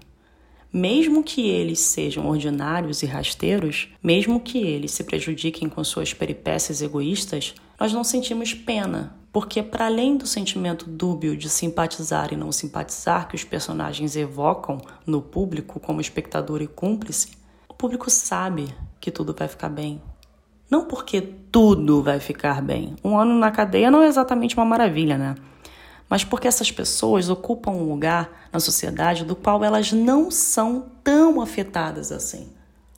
Mesmo 0.71 1.23
que 1.23 1.47
eles 1.47 1.79
sejam 1.79 2.27
ordinários 2.27 3.01
e 3.01 3.05
rasteiros, 3.05 3.89
mesmo 4.03 4.39
que 4.39 4.57
eles 4.57 4.91
se 4.91 5.03
prejudiquem 5.03 5.69
com 5.69 5.83
suas 5.83 6.13
peripécias 6.13 6.81
egoístas, 6.81 7.55
nós 7.79 7.93
não 7.93 8.03
sentimos 8.03 8.53
pena, 8.53 9.15
porque 9.31 9.61
para 9.63 9.85
além 9.85 10.17
do 10.17 10.27
sentimento 10.27 10.89
dúbio 10.89 11.37
de 11.37 11.49
simpatizar 11.49 12.33
e 12.33 12.35
não 12.35 12.51
simpatizar 12.51 13.27
que 13.27 13.35
os 13.35 13.43
personagens 13.43 14.15
evocam 14.15 14.81
no 15.05 15.21
público 15.21 15.79
como 15.79 16.01
espectador 16.01 16.61
e 16.61 16.67
cúmplice, 16.67 17.31
o 17.69 17.73
público 17.73 18.09
sabe 18.09 18.67
que 18.99 19.11
tudo 19.11 19.33
vai 19.37 19.47
ficar 19.47 19.69
bem. 19.69 20.01
Não 20.69 20.85
porque 20.85 21.21
tudo 21.21 22.03
vai 22.03 22.19
ficar 22.19 22.61
bem. 22.61 22.95
Um 23.03 23.17
ano 23.17 23.37
na 23.37 23.51
cadeia 23.51 23.89
não 23.89 24.01
é 24.01 24.07
exatamente 24.07 24.55
uma 24.55 24.65
maravilha, 24.65 25.17
né? 25.17 25.35
Mas 26.09 26.23
porque 26.23 26.47
essas 26.47 26.71
pessoas 26.71 27.29
ocupam 27.29 27.71
um 27.71 27.89
lugar 27.89 28.47
na 28.51 28.59
sociedade 28.59 29.25
do 29.25 29.35
qual 29.35 29.63
elas 29.63 29.91
não 29.91 30.31
são 30.31 30.85
tão 31.03 31.41
afetadas 31.41 32.11
assim. 32.11 32.49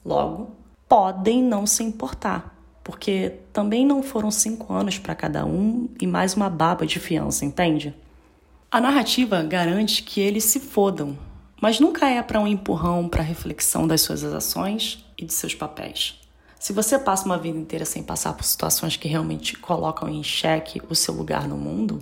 Logo, 0.04 0.50
podem 0.88 1.42
não 1.42 1.66
se 1.66 1.82
importar, 1.82 2.56
porque 2.82 3.34
também 3.52 3.84
não 3.84 4.02
foram 4.02 4.30
cinco 4.30 4.72
anos 4.72 4.98
para 4.98 5.14
cada 5.14 5.44
um 5.44 5.88
e 6.00 6.06
mais 6.06 6.34
uma 6.34 6.48
baba 6.48 6.86
de 6.86 6.98
fiança, 6.98 7.44
entende? 7.44 7.94
A 8.70 8.80
narrativa 8.80 9.42
garante 9.42 10.02
que 10.02 10.20
eles 10.20 10.44
se 10.44 10.60
fodam, 10.60 11.18
mas 11.60 11.80
nunca 11.80 12.08
é 12.08 12.22
para 12.22 12.40
um 12.40 12.46
empurrão 12.46 13.08
para 13.08 13.22
reflexão 13.22 13.86
das 13.86 14.00
suas 14.00 14.22
ações 14.24 15.04
e 15.18 15.24
de 15.24 15.32
seus 15.32 15.54
papéis. 15.54 16.20
Se 16.58 16.72
você 16.72 16.98
passa 16.98 17.24
uma 17.24 17.38
vida 17.38 17.58
inteira 17.58 17.84
sem 17.84 18.02
passar 18.02 18.34
por 18.34 18.44
situações 18.44 18.96
que 18.96 19.08
realmente 19.08 19.56
colocam 19.56 20.08
em 20.08 20.22
xeque 20.22 20.80
o 20.88 20.94
seu 20.94 21.14
lugar 21.14 21.48
no 21.48 21.56
mundo, 21.56 22.00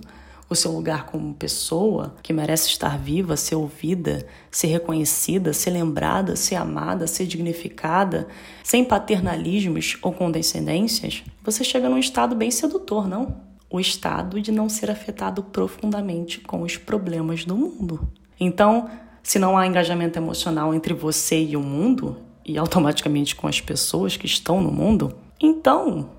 o 0.49 0.55
seu 0.55 0.71
lugar 0.71 1.05
como 1.05 1.33
pessoa 1.35 2.15
que 2.23 2.33
merece 2.33 2.69
estar 2.69 2.97
viva, 2.97 3.37
ser 3.37 3.55
ouvida, 3.55 4.25
ser 4.49 4.67
reconhecida, 4.67 5.53
ser 5.53 5.69
lembrada, 5.69 6.35
ser 6.35 6.55
amada, 6.55 7.05
ser 7.05 7.27
dignificada, 7.27 8.27
sem 8.63 8.83
paternalismos 8.83 9.97
ou 10.01 10.11
condescendências, 10.11 11.23
você 11.43 11.63
chega 11.63 11.87
num 11.87 11.99
estado 11.99 12.35
bem 12.35 12.49
sedutor, 12.49 13.07
não? 13.07 13.41
O 13.69 13.79
estado 13.79 14.41
de 14.41 14.51
não 14.51 14.67
ser 14.67 14.89
afetado 14.89 15.43
profundamente 15.43 16.39
com 16.39 16.63
os 16.63 16.75
problemas 16.75 17.45
do 17.45 17.55
mundo. 17.55 18.11
Então, 18.39 18.89
se 19.21 19.37
não 19.37 19.55
há 19.55 19.67
engajamento 19.67 20.17
emocional 20.17 20.73
entre 20.73 20.93
você 20.93 21.39
e 21.43 21.55
o 21.55 21.61
mundo, 21.61 22.17
e 22.43 22.57
automaticamente 22.57 23.35
com 23.35 23.47
as 23.47 23.61
pessoas 23.61 24.17
que 24.17 24.25
estão 24.25 24.59
no 24.59 24.71
mundo, 24.71 25.15
então 25.39 26.09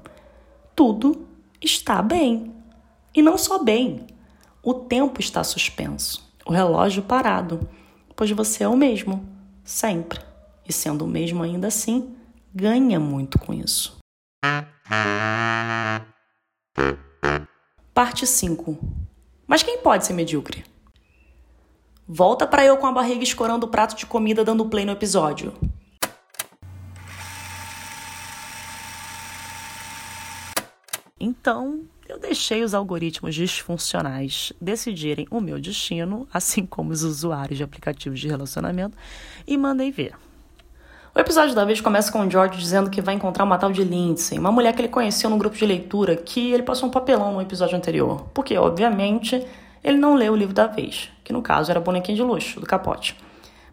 tudo 0.76 1.26
está 1.60 2.00
bem. 2.00 2.52
E 3.12 3.20
não 3.20 3.36
só 3.36 3.62
bem, 3.62 4.06
o 4.62 4.74
tempo 4.74 5.20
está 5.20 5.42
suspenso, 5.42 6.22
o 6.44 6.52
relógio 6.52 7.02
parado, 7.02 7.68
pois 8.14 8.30
você 8.30 8.64
é 8.64 8.68
o 8.68 8.76
mesmo, 8.76 9.26
sempre. 9.64 10.20
E 10.68 10.72
sendo 10.72 11.04
o 11.04 11.08
mesmo 11.08 11.42
ainda 11.42 11.68
assim, 11.68 12.14
ganha 12.54 13.00
muito 13.00 13.38
com 13.38 13.54
isso. 13.54 13.98
Parte 17.94 18.26
5. 18.26 18.78
Mas 19.46 19.62
quem 19.62 19.78
pode 19.78 20.06
ser 20.06 20.12
medíocre? 20.12 20.64
Volta 22.06 22.46
para 22.46 22.64
eu 22.64 22.76
com 22.76 22.86
a 22.86 22.92
barriga 22.92 23.22
escorando 23.22 23.66
o 23.66 23.70
prato 23.70 23.96
de 23.96 24.04
comida 24.04 24.44
dando 24.44 24.68
play 24.68 24.84
no 24.84 24.92
episódio. 24.92 25.54
Então, 31.18 31.82
eu 32.10 32.18
deixei 32.18 32.64
os 32.64 32.74
algoritmos 32.74 33.34
disfuncionais 33.34 34.52
decidirem 34.60 35.28
o 35.30 35.40
meu 35.40 35.60
destino, 35.60 36.26
assim 36.32 36.66
como 36.66 36.90
os 36.90 37.04
usuários 37.04 37.56
de 37.56 37.62
aplicativos 37.62 38.18
de 38.18 38.26
relacionamento, 38.26 38.98
e 39.46 39.56
mandei 39.56 39.92
ver. 39.92 40.14
O 41.14 41.20
episódio 41.20 41.54
da 41.54 41.64
vez 41.64 41.80
começa 41.80 42.10
com 42.10 42.26
o 42.26 42.30
George 42.30 42.58
dizendo 42.58 42.90
que 42.90 43.00
vai 43.00 43.14
encontrar 43.14 43.44
uma 43.44 43.58
tal 43.58 43.70
de 43.70 43.84
Lindsay, 43.84 44.38
uma 44.38 44.50
mulher 44.50 44.74
que 44.74 44.80
ele 44.80 44.88
conheceu 44.88 45.30
num 45.30 45.38
grupo 45.38 45.56
de 45.56 45.64
leitura 45.64 46.16
que 46.16 46.52
ele 46.52 46.64
passou 46.64 46.88
um 46.88 46.92
papelão 46.92 47.32
no 47.32 47.40
episódio 47.40 47.76
anterior, 47.76 48.28
porque, 48.34 48.58
obviamente, 48.58 49.46
ele 49.82 49.96
não 49.96 50.14
leu 50.14 50.32
o 50.32 50.36
livro 50.36 50.54
da 50.54 50.66
vez, 50.66 51.10
que 51.22 51.32
no 51.32 51.42
caso 51.42 51.70
era 51.70 51.80
Bonequinho 51.80 52.16
de 52.16 52.22
Luxo, 52.22 52.58
do 52.58 52.66
Capote. 52.66 53.16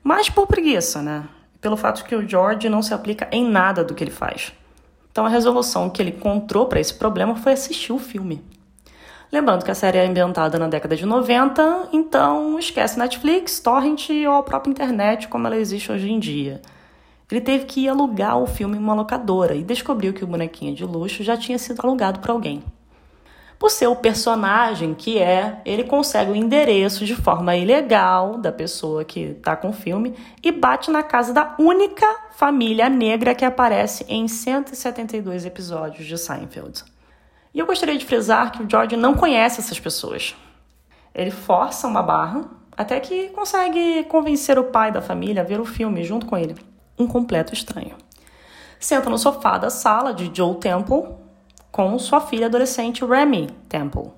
Mas 0.03 0.29
por 0.29 0.45
preguiça, 0.45 1.01
né? 1.01 1.27
Pelo 1.59 1.75
fato 1.75 2.03
que 2.05 2.15
o 2.15 2.27
George 2.27 2.69
não 2.69 2.83
se 2.83 2.93
aplica 2.93 3.27
em 3.31 3.47
nada 3.49 3.83
do 3.83 3.95
que 3.95 4.03
ele 4.03 4.11
faz. 4.11 4.53
Então 5.17 5.25
a 5.25 5.29
resolução 5.29 5.89
que 5.89 5.99
ele 5.99 6.11
encontrou 6.11 6.67
para 6.67 6.79
esse 6.79 6.93
problema 6.93 7.35
foi 7.35 7.53
assistir 7.53 7.91
o 7.91 7.97
filme. 7.97 8.39
Lembrando 9.31 9.65
que 9.65 9.71
a 9.71 9.73
série 9.73 9.97
é 9.97 10.05
ambientada 10.05 10.59
na 10.59 10.67
década 10.67 10.95
de 10.95 11.07
90, 11.07 11.89
então 11.91 12.59
esquece 12.59 12.99
Netflix, 12.99 13.59
torrent 13.59 14.11
ou 14.27 14.35
a 14.35 14.43
própria 14.43 14.69
internet 14.69 15.27
como 15.27 15.47
ela 15.47 15.57
existe 15.57 15.91
hoje 15.91 16.11
em 16.11 16.19
dia. 16.19 16.61
Ele 17.31 17.41
teve 17.41 17.65
que 17.65 17.89
alugar 17.89 18.37
o 18.37 18.45
filme 18.45 18.77
em 18.77 18.79
uma 18.79 18.93
locadora 18.93 19.55
e 19.55 19.63
descobriu 19.63 20.13
que 20.13 20.23
o 20.23 20.27
bonequinho 20.27 20.75
de 20.75 20.85
luxo 20.85 21.23
já 21.23 21.35
tinha 21.35 21.57
sido 21.57 21.81
alugado 21.81 22.19
para 22.19 22.31
alguém. 22.31 22.61
Por 23.59 23.71
ser 23.71 23.87
o 23.87 23.95
personagem 23.95 24.93
que 24.93 25.17
é, 25.17 25.61
ele 25.65 25.83
consegue 25.83 26.31
o 26.31 26.35
endereço 26.35 27.05
de 27.05 27.15
forma 27.15 27.55
ilegal 27.55 28.37
da 28.37 28.51
pessoa 28.51 29.03
que 29.03 29.19
está 29.19 29.55
com 29.55 29.69
o 29.69 29.73
filme 29.73 30.15
e 30.43 30.51
bate 30.51 30.91
na 30.91 31.01
casa 31.01 31.33
da 31.33 31.55
única 31.57 32.05
família 32.35 32.87
negra 32.87 33.33
que 33.33 33.43
aparece 33.43 34.05
em 34.07 34.27
172 34.27 35.45
episódios 35.45 36.05
de 36.05 36.17
Seinfeld. 36.17 36.83
E 37.51 37.59
eu 37.59 37.65
gostaria 37.65 37.97
de 37.97 38.05
frisar 38.05 38.51
que 38.51 38.61
o 38.61 38.69
George 38.69 38.95
não 38.95 39.15
conhece 39.15 39.59
essas 39.59 39.79
pessoas. 39.79 40.35
Ele 41.15 41.31
força 41.31 41.87
uma 41.87 42.03
barra 42.03 42.45
até 42.77 42.99
que 42.99 43.29
consegue 43.29 44.03
convencer 44.03 44.59
o 44.59 44.65
pai 44.65 44.91
da 44.91 45.01
família 45.01 45.41
a 45.41 45.45
ver 45.45 45.59
o 45.59 45.65
filme 45.65 46.03
junto 46.03 46.27
com 46.27 46.37
ele. 46.37 46.55
Um 46.99 47.07
completo 47.07 47.55
estranho. 47.55 47.95
Senta 48.79 49.09
no 49.09 49.17
sofá 49.17 49.57
da 49.57 49.71
sala 49.71 50.13
de 50.13 50.29
Joe 50.31 50.55
Temple 50.57 51.25
com 51.77 51.99
sua 51.99 52.19
filha 52.19 52.47
adolescente 52.47 53.05
Remy 53.05 53.51
Temple 53.69 54.09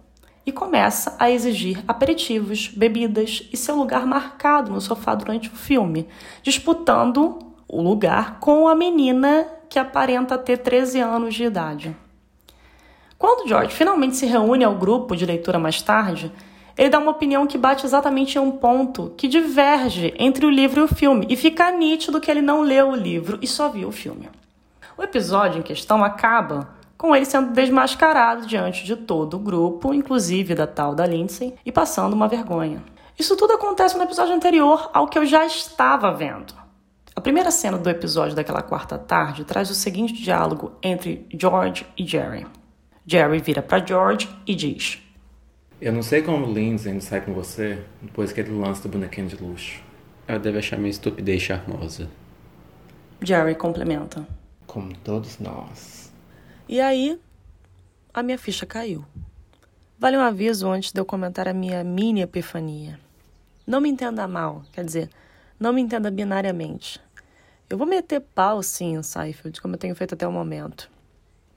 e 0.45 0.51
começa 0.51 1.17
a 1.19 1.29
exigir 1.29 1.83
aperitivos, 1.85 2.69
bebidas 2.69 3.49
e 3.51 3.57
seu 3.57 3.75
lugar 3.75 4.05
marcado 4.05 4.71
no 4.71 4.79
sofá 4.79 5.13
durante 5.13 5.49
o 5.49 5.55
filme, 5.57 6.07
disputando 6.41 7.37
o 7.67 7.81
lugar 7.81 8.39
com 8.39 8.65
a 8.69 8.73
menina 8.73 9.45
que 9.67 9.77
aparenta 9.77 10.37
ter 10.37 10.59
13 10.59 11.01
anos 11.01 11.35
de 11.35 11.43
idade. 11.43 11.93
Quando 13.17 13.45
George 13.45 13.75
finalmente 13.75 14.15
se 14.15 14.25
reúne 14.25 14.63
ao 14.63 14.75
grupo 14.75 15.13
de 15.13 15.25
leitura 15.25 15.59
mais 15.59 15.81
tarde, 15.81 16.31
ele 16.77 16.89
dá 16.89 16.97
uma 16.97 17.11
opinião 17.11 17.45
que 17.45 17.57
bate 17.57 17.85
exatamente 17.85 18.37
em 18.37 18.41
um 18.41 18.51
ponto 18.51 19.13
que 19.17 19.27
diverge 19.27 20.13
entre 20.17 20.45
o 20.45 20.49
livro 20.49 20.79
e 20.79 20.83
o 20.85 20.87
filme, 20.87 21.27
e 21.29 21.35
fica 21.35 21.69
nítido 21.71 22.21
que 22.21 22.31
ele 22.31 22.41
não 22.41 22.61
leu 22.61 22.91
o 22.91 22.95
livro 22.95 23.37
e 23.41 23.45
só 23.45 23.67
viu 23.67 23.89
o 23.89 23.91
filme. 23.91 24.29
O 24.97 25.03
episódio 25.03 25.59
em 25.59 25.63
questão 25.63 26.01
acaba 26.05 26.78
com 26.99 27.15
ele 27.15 27.23
sendo 27.23 27.53
desmascarado 27.53 28.45
diante 28.45 28.83
de 28.83 28.93
todo 28.93 29.35
o 29.35 29.39
grupo, 29.39 29.93
inclusive 29.93 30.53
da 30.53 30.67
tal 30.67 30.93
da 30.93 31.07
Lindsay, 31.07 31.55
e 31.65 31.71
passando 31.71 32.11
uma 32.11 32.27
vergonha. 32.27 32.83
Isso 33.17 33.37
tudo 33.37 33.53
acontece 33.53 33.97
no 33.97 34.03
episódio 34.03 34.35
anterior 34.35 34.91
ao 34.93 35.07
que 35.07 35.17
eu 35.17 35.25
já 35.25 35.45
estava 35.45 36.11
vendo. 36.11 36.53
A 37.15 37.21
primeira 37.21 37.51
cena 37.51 37.77
do 37.77 37.89
episódio 37.89 38.35
daquela 38.35 38.61
quarta 38.61 38.97
tarde 38.97 39.45
traz 39.45 39.69
o 39.69 39.73
seguinte 39.73 40.21
diálogo 40.21 40.73
entre 40.83 41.25
George 41.33 41.87
e 41.97 42.05
Jerry. 42.05 42.45
Jerry 43.07 43.39
vira 43.39 43.61
para 43.61 43.83
George 43.85 44.29
e 44.45 44.53
diz: 44.53 45.01
Eu 45.79 45.93
não 45.93 46.03
sei 46.03 46.21
como 46.21 46.51
Lindsay 46.51 46.91
ainda 46.91 47.03
sai 47.03 47.21
com 47.21 47.33
você 47.33 47.81
depois 48.01 48.33
que 48.33 48.41
ele 48.41 48.51
lança 48.51 48.83
do 48.83 48.89
bonequinho 48.89 49.27
de 49.27 49.41
luxo. 49.41 49.81
Ela 50.27 50.39
deve 50.39 50.59
achar 50.59 50.77
minha 50.77 50.91
estupidez 50.91 51.41
charmosa. 51.41 52.09
Jerry 53.21 53.55
complementa: 53.55 54.27
Como 54.67 54.93
todos 54.97 55.39
nós. 55.39 55.98
E 56.71 56.79
aí, 56.79 57.19
a 58.13 58.21
minha 58.21 58.37
ficha 58.37 58.63
caiu. 58.63 59.03
Vale 59.97 60.15
um 60.15 60.21
aviso 60.21 60.69
antes 60.69 60.91
de 60.91 61.01
eu 61.01 61.03
comentar 61.03 61.47
a 61.47 61.53
minha 61.53 61.83
mini 61.83 62.21
epifania. 62.21 62.99
Não 63.65 63.81
me 63.81 63.89
entenda 63.89 64.27
mal, 64.27 64.61
quer 64.71 64.85
dizer, 64.85 65.09
não 65.59 65.73
me 65.73 65.81
entenda 65.81 66.11
binariamente. 66.11 67.01
Eu 67.67 67.75
vou 67.75 67.87
meter 67.87 68.19
pau 68.19 68.61
sim 68.61 68.95
em 68.95 69.01
Seinfeld, 69.01 69.59
como 69.59 69.73
eu 69.73 69.79
tenho 69.79 69.95
feito 69.95 70.13
até 70.13 70.27
o 70.27 70.31
momento. 70.31 70.91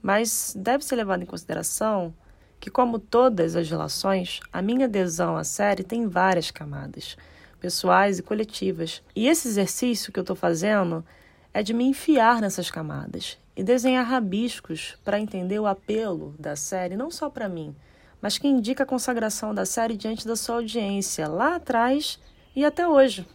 Mas 0.01 0.51
deve 0.57 0.83
ser 0.83 0.95
levado 0.95 1.21
em 1.21 1.27
consideração 1.27 2.11
que, 2.59 2.71
como 2.71 2.97
todas 2.97 3.55
as 3.55 3.69
relações, 3.69 4.39
a 4.51 4.63
minha 4.63 4.87
adesão 4.87 5.37
à 5.37 5.43
série 5.43 5.83
tem 5.83 6.07
várias 6.07 6.49
camadas, 6.49 7.15
pessoais 7.59 8.17
e 8.17 8.23
coletivas. 8.23 9.03
E 9.15 9.27
esse 9.27 9.47
exercício 9.47 10.11
que 10.11 10.17
eu 10.17 10.23
estou 10.23 10.35
fazendo 10.35 11.05
é 11.53 11.61
de 11.61 11.71
me 11.71 11.83
enfiar 11.83 12.41
nessas 12.41 12.71
camadas 12.71 13.37
e 13.55 13.63
desenhar 13.63 14.05
rabiscos 14.05 14.97
para 15.03 15.19
entender 15.19 15.59
o 15.59 15.67
apelo 15.67 16.35
da 16.39 16.55
série, 16.55 16.97
não 16.97 17.11
só 17.11 17.29
para 17.29 17.49
mim, 17.49 17.75
mas 18.21 18.37
que 18.37 18.47
indica 18.47 18.83
a 18.83 18.87
consagração 18.87 19.53
da 19.53 19.65
série 19.65 19.97
diante 19.97 20.27
da 20.27 20.35
sua 20.35 20.55
audiência 20.55 21.27
lá 21.27 21.55
atrás 21.55 22.19
e 22.55 22.63
até 22.63 22.87
hoje. 22.87 23.27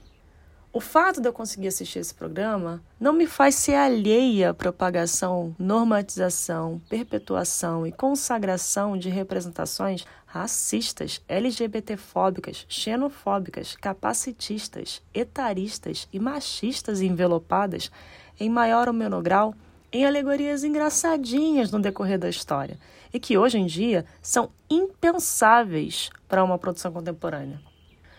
O 0.70 0.80
fato 0.80 1.20
de 1.20 1.26
eu 1.26 1.32
conseguir 1.32 1.68
assistir 1.68 1.98
esse 1.98 2.14
programa 2.14 2.82
não 3.00 3.12
me 3.12 3.26
faz 3.26 3.54
ser 3.54 3.74
alheia 3.74 4.50
à 4.50 4.54
propagação, 4.54 5.56
normatização, 5.58 6.80
perpetuação 6.90 7.86
e 7.86 7.92
consagração 7.92 8.96
de 8.96 9.08
representações 9.08 10.04
racistas, 10.26 11.22
LGBTfóbicas, 11.26 12.66
xenofóbicas, 12.68 13.76
capacitistas, 13.76 15.02
etaristas 15.14 16.06
e 16.12 16.20
machistas 16.20 17.00
envelopadas 17.00 17.90
em 18.38 18.50
maior 18.50 18.88
ou 18.88 18.94
menor 18.94 19.22
grau 19.22 19.54
em 19.92 20.04
alegorias 20.04 20.64
engraçadinhas 20.64 21.70
no 21.70 21.80
decorrer 21.80 22.18
da 22.18 22.28
história 22.28 22.78
e 23.12 23.18
que 23.18 23.38
hoje 23.38 23.58
em 23.58 23.66
dia 23.66 24.04
são 24.20 24.50
impensáveis 24.68 26.10
para 26.28 26.44
uma 26.44 26.58
produção 26.58 26.92
contemporânea. 26.92 27.60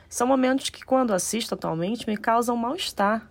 São 0.09 0.25
momentos 0.25 0.71
que, 0.71 0.83
quando 0.83 1.13
assisto 1.13 1.53
atualmente, 1.53 2.07
me 2.07 2.17
causam 2.17 2.57
mal-estar, 2.57 3.29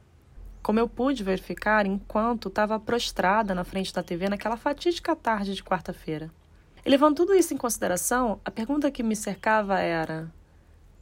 como 0.62 0.78
eu 0.78 0.88
pude 0.88 1.24
verificar 1.24 1.86
enquanto 1.86 2.48
estava 2.48 2.78
prostrada 2.78 3.54
na 3.54 3.64
frente 3.64 3.92
da 3.92 4.02
TV 4.02 4.28
naquela 4.28 4.56
fatídica 4.56 5.16
tarde 5.16 5.54
de 5.54 5.64
quarta-feira. 5.64 6.30
E 6.86 6.88
levando 6.88 7.16
tudo 7.16 7.34
isso 7.34 7.52
em 7.52 7.56
consideração, 7.56 8.40
a 8.44 8.50
pergunta 8.50 8.90
que 8.90 9.02
me 9.02 9.16
cercava 9.16 9.80
era: 9.80 10.32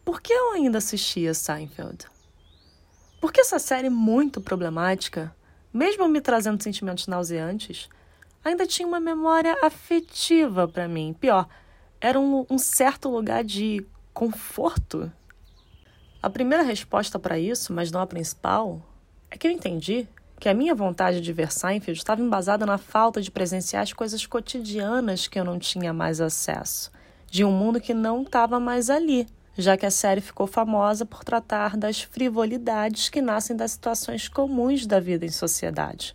por 0.03 0.23
que 0.23 0.33
eu 0.33 0.53
ainda 0.53 0.79
assistia 0.79 1.35
Seinfeld? 1.35 2.07
Porque 3.21 3.41
essa 3.41 3.59
série 3.59 3.91
muito 3.91 4.41
problemática, 4.41 5.36
mesmo 5.77 6.09
me 6.09 6.21
trazendo 6.21 6.63
sentimentos 6.63 7.07
nauseantes, 7.07 7.89
ainda 8.43 8.67
tinha 8.67 8.89
uma 8.89 8.99
memória 8.99 9.57
afetiva 9.63 10.67
para 10.67 10.89
mim. 10.89 11.15
Pior, 11.19 11.47
era 12.01 12.19
um, 12.19 12.47
um 12.49 12.59
certo 12.59 13.11
lugar 13.11 13.45
de 13.45 13.85
conforto. 14.15 15.13
A 16.23 16.31
primeira 16.31 16.65
resposta 16.65 17.19
para 17.19 17.39
isso, 17.39 17.73
mas 17.73 17.91
não 17.93 18.01
a 18.01 18.07
principal, 18.07 18.81
é 19.31 19.37
que 19.37 19.47
eu 19.47 19.51
entendi 19.51 20.09
que 20.41 20.49
a 20.49 20.55
minha 20.55 20.75
vontade 20.75 21.21
de 21.21 21.33
ver 21.33 21.53
Seinfeld 21.53 21.99
estava 21.99 22.23
embasada 22.23 22.65
na 22.65 22.79
falta 22.79 23.21
de 23.21 23.31
presenciar 23.31 23.83
as 23.83 23.93
coisas 23.93 24.25
cotidianas 24.27 25.29
que 25.29 25.39
eu 25.39 25.45
não 25.45 25.59
tinha 25.59 25.93
mais 25.93 26.21
acesso, 26.21 26.91
de 27.31 27.45
um 27.45 27.51
mundo 27.51 27.81
que 27.81 27.95
não 27.95 28.23
estava 28.23 28.59
mais 28.59 28.91
ali, 28.91 29.27
já 29.57 29.77
que 29.77 29.87
a 29.87 29.91
série 29.91 30.21
ficou 30.21 30.47
famosa 30.47 31.07
por 31.07 31.25
tratar 31.25 31.77
das 31.77 32.03
frivolidades 32.03 33.09
que 33.09 33.23
nascem 33.23 33.57
das 33.57 33.73
situações 33.73 34.29
comuns 34.29 34.87
da 34.87 35.01
vida 35.01 35.25
em 35.25 35.31
sociedade. 35.31 36.15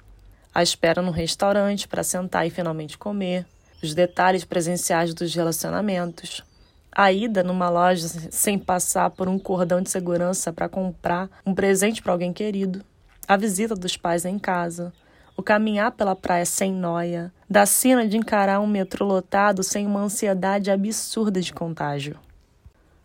A 0.53 0.61
espera 0.61 1.01
num 1.01 1.11
restaurante 1.11 1.87
para 1.87 2.03
sentar 2.03 2.45
e 2.45 2.49
finalmente 2.49 2.97
comer, 2.97 3.45
os 3.81 3.95
detalhes 3.95 4.43
presenciais 4.43 5.13
dos 5.13 5.33
relacionamentos, 5.33 6.43
a 6.91 7.11
ida 7.11 7.41
numa 7.41 7.69
loja 7.69 8.07
sem 8.29 8.59
passar 8.59 9.09
por 9.09 9.27
um 9.27 9.39
cordão 9.39 9.81
de 9.81 9.89
segurança 9.89 10.51
para 10.51 10.69
comprar 10.69 11.29
um 11.45 11.55
presente 11.55 12.01
para 12.01 12.11
alguém 12.11 12.33
querido, 12.33 12.83
a 13.27 13.37
visita 13.37 13.75
dos 13.75 13.95
pais 13.95 14.25
em 14.25 14.37
casa, 14.37 14.93
o 15.37 15.41
caminhar 15.41 15.93
pela 15.93 16.15
praia 16.15 16.45
sem 16.45 16.71
noia, 16.71 17.31
da 17.49 17.65
cena 17.65 18.05
de 18.05 18.17
encarar 18.17 18.59
um 18.59 18.67
metrô 18.67 19.05
lotado 19.05 19.63
sem 19.63 19.87
uma 19.87 20.01
ansiedade 20.01 20.69
absurda 20.69 21.41
de 21.41 21.53
contágio. 21.53 22.19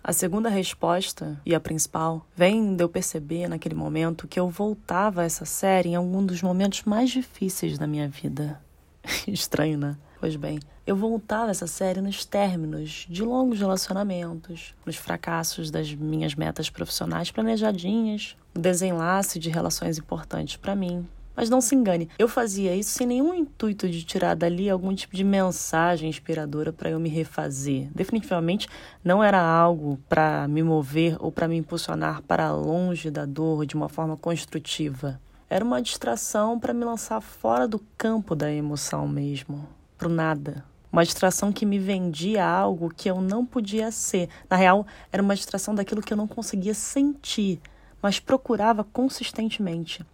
A 0.09 0.13
segunda 0.13 0.49
resposta, 0.49 1.37
e 1.45 1.53
a 1.53 1.59
principal, 1.59 2.25
vem 2.37 2.77
de 2.77 2.85
eu 2.85 2.89
perceber 2.89 3.49
naquele 3.49 3.75
momento 3.75 4.29
que 4.29 4.39
eu 4.39 4.49
voltava 4.49 5.23
a 5.23 5.25
essa 5.25 5.45
série 5.45 5.89
em 5.89 5.95
algum 5.97 6.25
dos 6.25 6.41
momentos 6.41 6.85
mais 6.85 7.11
difíceis 7.11 7.77
da 7.77 7.89
minha 7.89 8.09
vida. 8.09 8.63
Estranho, 9.27 9.77
né? 9.77 9.97
Pois 10.21 10.37
bem, 10.37 10.61
eu 10.87 10.95
voltava 10.95 11.51
essa 11.51 11.67
série 11.67 12.01
nos 12.01 12.25
términos 12.25 13.05
de 13.11 13.25
longos 13.25 13.59
relacionamentos, 13.59 14.77
nos 14.87 14.95
fracassos 14.95 15.73
das 15.73 15.93
minhas 15.93 16.37
metas 16.37 16.71
profissionais 16.71 17.33
planejadinhas, 17.33 18.37
o 18.55 18.61
desenlace 18.61 19.41
de 19.41 19.51
relações 19.51 19.99
importantes 19.99 20.55
para 20.55 20.77
mim, 20.77 21.05
mas 21.37 21.51
não 21.51 21.61
se 21.61 21.75
engane, 21.75 22.09
eu 22.19 22.27
fazia 22.27 22.75
isso 22.75 22.91
sem 22.93 23.07
nenhum 23.07 23.35
intuito 23.35 23.87
de 23.89 24.03
tirar 24.03 24.35
dali 24.35 24.71
algum 24.71 24.95
tipo 24.95 25.15
de 25.15 25.23
mensagem 25.23 26.09
inspiradora 26.09 26.73
para 26.73 26.89
eu 26.89 26.99
me 26.99 27.11
refazer. 27.11 27.89
Definitivamente 27.95 28.67
não 29.05 29.23
era 29.23 29.41
algo 29.41 30.01
para 30.09 30.49
me 30.49 30.63
mover 30.63 31.17
ou 31.21 31.31
para 31.31 31.47
me 31.47 31.57
impulsionar 31.57 32.23
para 32.23 32.51
longe 32.53 33.11
da 33.11 33.27
dor 33.27 33.67
de 33.67 33.75
uma 33.75 33.89
forma 33.89 34.17
construtiva. 34.17 35.21
Era 35.49 35.65
uma 35.65 35.83
distração 35.83 36.59
para 36.59 36.73
me 36.73 36.85
lançar 36.85 37.21
fora 37.21 37.69
do 37.69 37.79
campo 37.99 38.35
da 38.35 38.51
emoção 38.51 39.07
mesmo, 39.07 39.69
pro 39.99 40.09
nada. 40.09 40.65
Uma 40.91 41.05
distração 41.05 41.53
que 41.53 41.67
me 41.67 41.79
vendia 41.79 42.45
algo 42.45 42.89
que 42.89 43.11
eu 43.11 43.21
não 43.21 43.45
podia 43.45 43.91
ser. 43.91 44.31
Na 44.49 44.57
real, 44.57 44.87
era 45.13 45.23
uma 45.23 45.37
distração 45.37 45.75
daquilo 45.75 46.01
que 46.01 46.13
eu 46.13 46.17
não 46.17 46.27
conseguia 46.27 46.73
sentir, 46.73 47.61
mas 48.01 48.19
procurava 48.19 48.83
consistentemente 48.83 50.05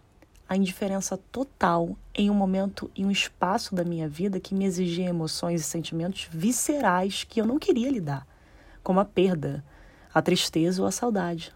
a 0.53 0.57
indiferença 0.57 1.17
total 1.31 1.97
em 2.13 2.29
um 2.29 2.33
momento 2.33 2.89
e 2.95 3.03
um 3.03 3.09
espaço 3.09 3.73
da 3.73 3.83
minha 3.83 4.07
vida 4.07 4.39
que 4.39 4.53
me 4.53 4.65
exigia 4.65 5.09
emoções 5.09 5.61
e 5.61 5.63
sentimentos 5.63 6.27
viscerais 6.31 7.23
que 7.23 7.41
eu 7.41 7.45
não 7.45 7.57
queria 7.57 7.89
lidar, 7.89 8.27
como 8.83 8.99
a 8.99 9.05
perda, 9.05 9.63
a 10.13 10.21
tristeza 10.21 10.81
ou 10.81 10.87
a 10.87 10.91
saudade. 10.91 11.51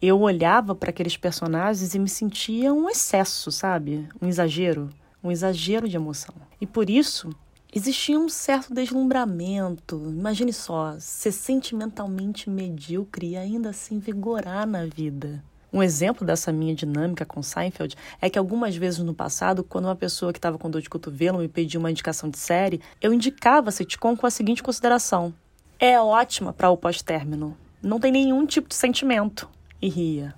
Eu 0.00 0.20
olhava 0.20 0.74
para 0.74 0.90
aqueles 0.90 1.16
personagens 1.16 1.94
e 1.94 1.98
me 1.98 2.08
sentia 2.08 2.74
um 2.74 2.90
excesso, 2.90 3.50
sabe? 3.50 4.06
Um 4.20 4.28
exagero, 4.28 4.90
um 5.24 5.32
exagero 5.32 5.88
de 5.88 5.96
emoção. 5.96 6.34
E 6.60 6.66
por 6.66 6.90
isso, 6.90 7.30
existia 7.74 8.18
um 8.18 8.28
certo 8.28 8.74
deslumbramento. 8.74 9.96
Imagine 10.10 10.52
só, 10.52 10.94
ser 11.00 11.32
sentimentalmente 11.32 12.50
medíocre 12.50 13.30
e 13.30 13.36
ainda 13.38 13.70
assim 13.70 13.98
vigorar 13.98 14.66
na 14.66 14.84
vida. 14.84 15.42
Um 15.72 15.82
exemplo 15.82 16.26
dessa 16.26 16.52
minha 16.52 16.74
dinâmica 16.74 17.24
com 17.24 17.42
Seinfeld 17.42 17.96
é 18.20 18.30
que 18.30 18.38
algumas 18.38 18.76
vezes 18.76 19.00
no 19.00 19.14
passado, 19.14 19.64
quando 19.64 19.86
uma 19.86 19.96
pessoa 19.96 20.32
que 20.32 20.38
estava 20.38 20.58
com 20.58 20.70
dor 20.70 20.80
de 20.80 20.88
cotovelo 20.88 21.38
me 21.38 21.48
pedia 21.48 21.78
uma 21.78 21.90
indicação 21.90 22.30
de 22.30 22.38
série, 22.38 22.80
eu 23.00 23.12
indicava 23.12 23.68
a 23.68 23.72
sitcom 23.72 24.16
com 24.16 24.26
a 24.26 24.30
seguinte 24.30 24.62
consideração: 24.62 25.34
é 25.78 26.00
ótima 26.00 26.52
para 26.52 26.70
o 26.70 26.76
pós-término, 26.76 27.56
não 27.82 27.98
tem 27.98 28.12
nenhum 28.12 28.46
tipo 28.46 28.68
de 28.68 28.74
sentimento. 28.74 29.48
E 29.82 29.88
ria. 29.88 30.34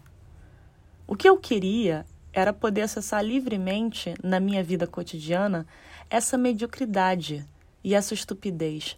O 1.07 1.15
que 1.15 1.29
eu 1.29 1.37
queria 1.37 2.05
era 2.33 2.53
poder 2.53 2.83
acessar 2.83 3.25
livremente 3.25 4.15
na 4.23 4.41
minha 4.41 4.63
vida 4.63 4.87
cotidiana 4.87 5.67
essa 6.11 6.37
mediocridade 6.37 7.47
e 7.85 7.95
essa 7.95 8.15
estupidez, 8.15 8.97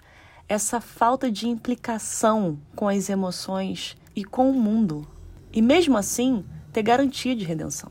essa 0.49 0.81
falta 0.81 1.31
de 1.31 1.47
implicação 1.47 2.59
com 2.75 2.89
as 2.89 3.09
emoções 3.09 3.97
e 4.17 4.25
com 4.25 4.51
o 4.51 4.55
mundo 4.55 5.07
e 5.53 5.61
mesmo 5.61 5.97
assim 5.97 6.45
ter 6.73 6.83
garantia 6.83 7.35
de 7.35 7.45
redenção. 7.45 7.91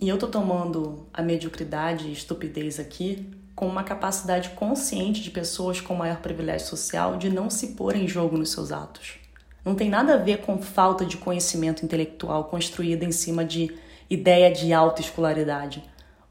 E 0.00 0.08
eu 0.08 0.18
tô 0.18 0.26
tomando 0.26 1.06
a 1.12 1.22
mediocridade 1.22 2.08
e 2.08 2.12
estupidez 2.12 2.80
aqui 2.80 3.28
com 3.54 3.66
uma 3.66 3.84
capacidade 3.84 4.50
consciente 4.50 5.22
de 5.22 5.30
pessoas 5.30 5.80
com 5.80 5.94
maior 5.94 6.18
privilégio 6.18 6.66
social 6.66 7.16
de 7.16 7.30
não 7.30 7.50
se 7.50 7.68
pôr 7.68 7.94
em 7.94 8.08
jogo 8.08 8.36
nos 8.36 8.50
seus 8.50 8.72
atos. 8.72 9.18
Não 9.64 9.74
tem 9.74 9.88
nada 9.88 10.14
a 10.14 10.16
ver 10.16 10.38
com 10.38 10.58
falta 10.58 11.04
de 11.04 11.16
conhecimento 11.16 11.84
intelectual 11.84 12.44
construída 12.44 13.04
em 13.04 13.12
cima 13.12 13.44
de 13.44 13.72
ideia 14.10 14.52
de 14.52 14.72
alta 14.72 15.00
escolaridade 15.00 15.82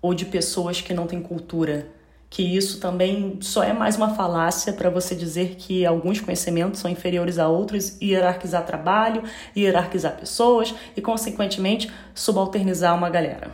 ou 0.02 0.14
de 0.14 0.26
pessoas 0.26 0.82
que 0.82 0.94
não 0.94 1.08
têm 1.08 1.22
cultura 1.22 1.90
que 2.32 2.42
isso 2.42 2.80
também 2.80 3.40
só 3.42 3.62
é 3.62 3.74
mais 3.74 3.98
uma 3.98 4.16
falácia 4.16 4.72
para 4.72 4.90
você 4.90 5.14
dizer 5.14 5.56
que 5.58 5.86
alguns 5.86 6.22
conhecimentos 6.22 6.80
são 6.80 6.90
inferiores 6.90 7.38
a 7.38 7.50
outros, 7.50 8.02
hierarquizar 8.02 8.66
trabalho, 8.66 9.22
hierarquizar 9.56 10.16
pessoas 10.16 10.74
e, 10.96 11.02
consequentemente, 11.02 11.92
subalternizar 12.16 12.96
uma 12.96 13.10
galera. 13.10 13.52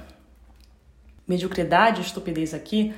Mediocridade 1.27 2.01
e 2.01 2.05
estupidez 2.05 2.53
aqui 2.53 2.93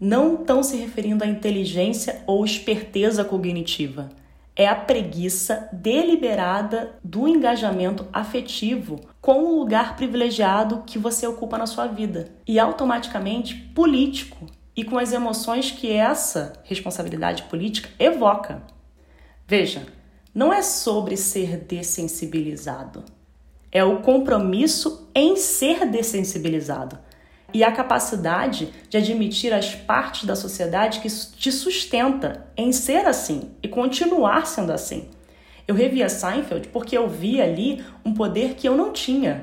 não 0.00 0.36
estão 0.36 0.62
se 0.62 0.78
referindo 0.78 1.22
à 1.22 1.26
inteligência 1.26 2.22
ou 2.26 2.42
esperteza 2.42 3.22
cognitiva. 3.22 4.08
É 4.56 4.66
a 4.66 4.74
preguiça 4.74 5.68
deliberada 5.70 6.98
do 7.04 7.28
engajamento 7.28 8.06
afetivo 8.14 8.98
com 9.20 9.44
o 9.44 9.58
lugar 9.58 9.94
privilegiado 9.94 10.84
que 10.86 10.98
você 10.98 11.26
ocupa 11.26 11.58
na 11.58 11.66
sua 11.66 11.86
vida 11.86 12.30
e 12.46 12.58
automaticamente 12.58 13.54
político 13.74 14.46
e 14.78 14.84
com 14.84 14.96
as 14.96 15.12
emoções 15.12 15.72
que 15.72 15.90
essa 15.90 16.52
responsabilidade 16.62 17.42
política 17.42 17.90
evoca. 17.98 18.62
Veja, 19.44 19.84
não 20.32 20.52
é 20.52 20.62
sobre 20.62 21.16
ser 21.16 21.56
dessensibilizado, 21.56 23.02
é 23.72 23.82
o 23.82 24.02
compromisso 24.02 25.10
em 25.12 25.34
ser 25.34 25.84
dessensibilizado 25.84 26.96
e 27.52 27.64
a 27.64 27.72
capacidade 27.72 28.72
de 28.88 28.96
admitir 28.96 29.52
as 29.52 29.74
partes 29.74 30.26
da 30.26 30.36
sociedade 30.36 31.00
que 31.00 31.08
te 31.08 31.50
sustenta 31.50 32.46
em 32.56 32.70
ser 32.70 33.04
assim 33.04 33.50
e 33.60 33.66
continuar 33.66 34.46
sendo 34.46 34.70
assim. 34.70 35.08
Eu 35.66 35.74
revia 35.74 36.08
Seinfeld 36.08 36.68
porque 36.68 36.96
eu 36.96 37.08
vi 37.08 37.42
ali 37.42 37.84
um 38.04 38.14
poder 38.14 38.54
que 38.54 38.68
eu 38.68 38.76
não 38.76 38.92
tinha, 38.92 39.42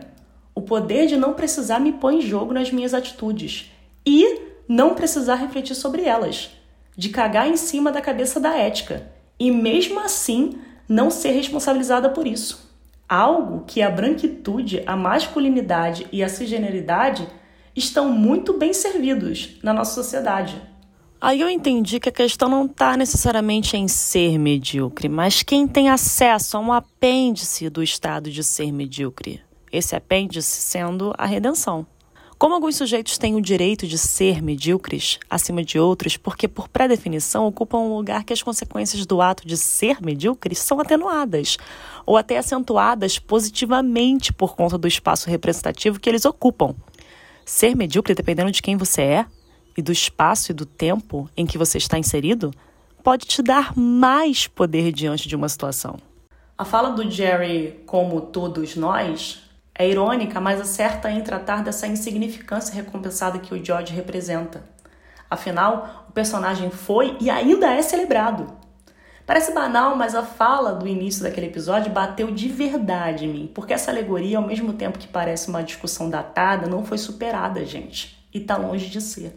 o 0.55 0.61
poder 0.61 1.07
de 1.07 1.17
não 1.17 1.33
precisar 1.33 1.79
me 1.79 1.91
pôr 1.91 2.13
em 2.13 2.21
jogo 2.21 2.53
nas 2.53 2.71
minhas 2.71 2.93
atitudes 2.93 3.69
e 4.05 4.55
não 4.68 4.95
precisar 4.95 5.36
refletir 5.36 5.76
sobre 5.76 6.03
elas, 6.03 6.51
de 6.97 7.09
cagar 7.09 7.47
em 7.47 7.57
cima 7.57 7.91
da 7.91 8.01
cabeça 8.01 8.39
da 8.39 8.55
ética 8.55 9.11
e 9.39 9.51
mesmo 9.51 9.99
assim 9.99 10.57
não 10.88 11.09
ser 11.09 11.32
responsabilizada 11.32 12.09
por 12.09 12.26
isso. 12.26 12.74
Algo 13.07 13.66
que 13.66 13.82
a 13.82 13.89
branquitude, 13.89 14.82
a 14.86 14.95
masculinidade 14.95 16.07
e 16.11 16.24
a 16.24 16.30
cisgeneridade 16.30 17.28
estão 17.76 18.09
muito 18.09 18.53
bem 18.53 18.74
servidos 18.74 19.57
na 19.61 19.74
nossa 19.74 19.93
sociedade. 19.93 20.59
Aí 21.20 21.41
eu 21.41 21.49
entendi 21.49 21.99
que 21.99 22.09
a 22.09 22.11
questão 22.11 22.49
não 22.49 22.66
está 22.66 22.95
necessariamente 22.95 23.76
em 23.76 23.88
ser 23.88 24.38
medíocre, 24.38 25.09
mas 25.09 25.43
quem 25.43 25.68
tem 25.68 25.89
acesso 25.89 26.57
a 26.57 26.59
um 26.59 26.72
apêndice 26.72 27.70
do 27.70 27.82
estado 27.82 28.30
de 28.30 28.43
ser 28.43 28.72
medíocre. 28.72 29.41
Esse 29.72 29.95
apêndice 29.95 30.61
sendo 30.61 31.13
a 31.18 31.26
redenção. 31.26 31.86
Como 32.38 32.53
alguns 32.53 32.75
sujeitos 32.75 33.17
têm 33.17 33.33
o 33.36 33.41
direito 33.41 33.88
de 33.88 33.97
ser 33.97 34.41
medíocres 34.41 35.17
acima 35.29 35.63
de 35.63 35.79
outros, 35.79 36.17
porque 36.17 36.49
por 36.49 36.67
pré-definição 36.67 37.45
ocupam 37.45 37.77
um 37.77 37.95
lugar 37.95 38.25
que 38.25 38.33
as 38.33 38.43
consequências 38.43 39.05
do 39.05 39.21
ato 39.21 39.47
de 39.47 39.55
ser 39.55 40.01
medíocres 40.01 40.59
são 40.59 40.81
atenuadas, 40.81 41.57
ou 42.05 42.17
até 42.17 42.38
acentuadas 42.38 43.17
positivamente 43.17 44.33
por 44.33 44.53
conta 44.53 44.77
do 44.77 44.86
espaço 44.86 45.29
representativo 45.29 45.97
que 45.97 46.09
eles 46.09 46.25
ocupam. 46.25 46.75
Ser 47.45 47.73
medíocre, 47.73 48.13
dependendo 48.13 48.51
de 48.51 48.61
quem 48.61 48.75
você 48.75 49.01
é 49.01 49.25
e 49.77 49.81
do 49.81 49.93
espaço 49.93 50.51
e 50.51 50.53
do 50.53 50.65
tempo 50.65 51.29
em 51.38 51.45
que 51.45 51.57
você 51.57 51.77
está 51.77 51.97
inserido, 51.97 52.51
pode 53.01 53.25
te 53.25 53.41
dar 53.41 53.77
mais 53.77 54.45
poder 54.45 54.91
diante 54.91 55.29
de 55.29 55.38
uma 55.38 55.47
situação. 55.47 55.97
A 56.57 56.65
fala 56.65 56.89
do 56.89 57.09
Jerry, 57.09 57.79
como 57.86 58.19
todos 58.19 58.75
nós, 58.75 59.45
é 59.78 59.88
irônica, 59.88 60.39
mas 60.39 60.61
acerta 60.61 61.11
em 61.11 61.21
tratar 61.21 61.61
dessa 61.61 61.86
insignificância 61.86 62.73
recompensada 62.73 63.39
que 63.39 63.53
o 63.53 63.63
George 63.63 63.93
representa. 63.93 64.63
Afinal, 65.30 66.05
o 66.07 66.13
personagem 66.13 66.69
foi 66.69 67.17
e 67.19 67.30
ainda 67.30 67.73
é 67.73 67.82
celebrado. 67.82 68.47
Parece 69.26 69.51
banal, 69.53 69.95
mas 69.95 70.13
a 70.13 70.23
fala 70.23 70.71
do 70.73 70.88
início 70.88 71.23
daquele 71.23 71.47
episódio 71.47 71.91
bateu 71.91 72.32
de 72.32 72.47
verdade 72.47 73.26
em 73.26 73.28
mim, 73.28 73.51
porque 73.53 73.73
essa 73.73 73.91
alegoria, 73.91 74.38
ao 74.38 74.45
mesmo 74.45 74.73
tempo 74.73 74.99
que 74.99 75.07
parece 75.07 75.49
uma 75.49 75.63
discussão 75.63 76.09
datada, 76.09 76.67
não 76.67 76.86
foi 76.86 76.97
superada, 76.97 77.65
gente, 77.65 78.23
e 78.32 78.39
tá 78.39 78.55
longe 78.55 78.88
de 78.88 79.01
ser. 79.01 79.34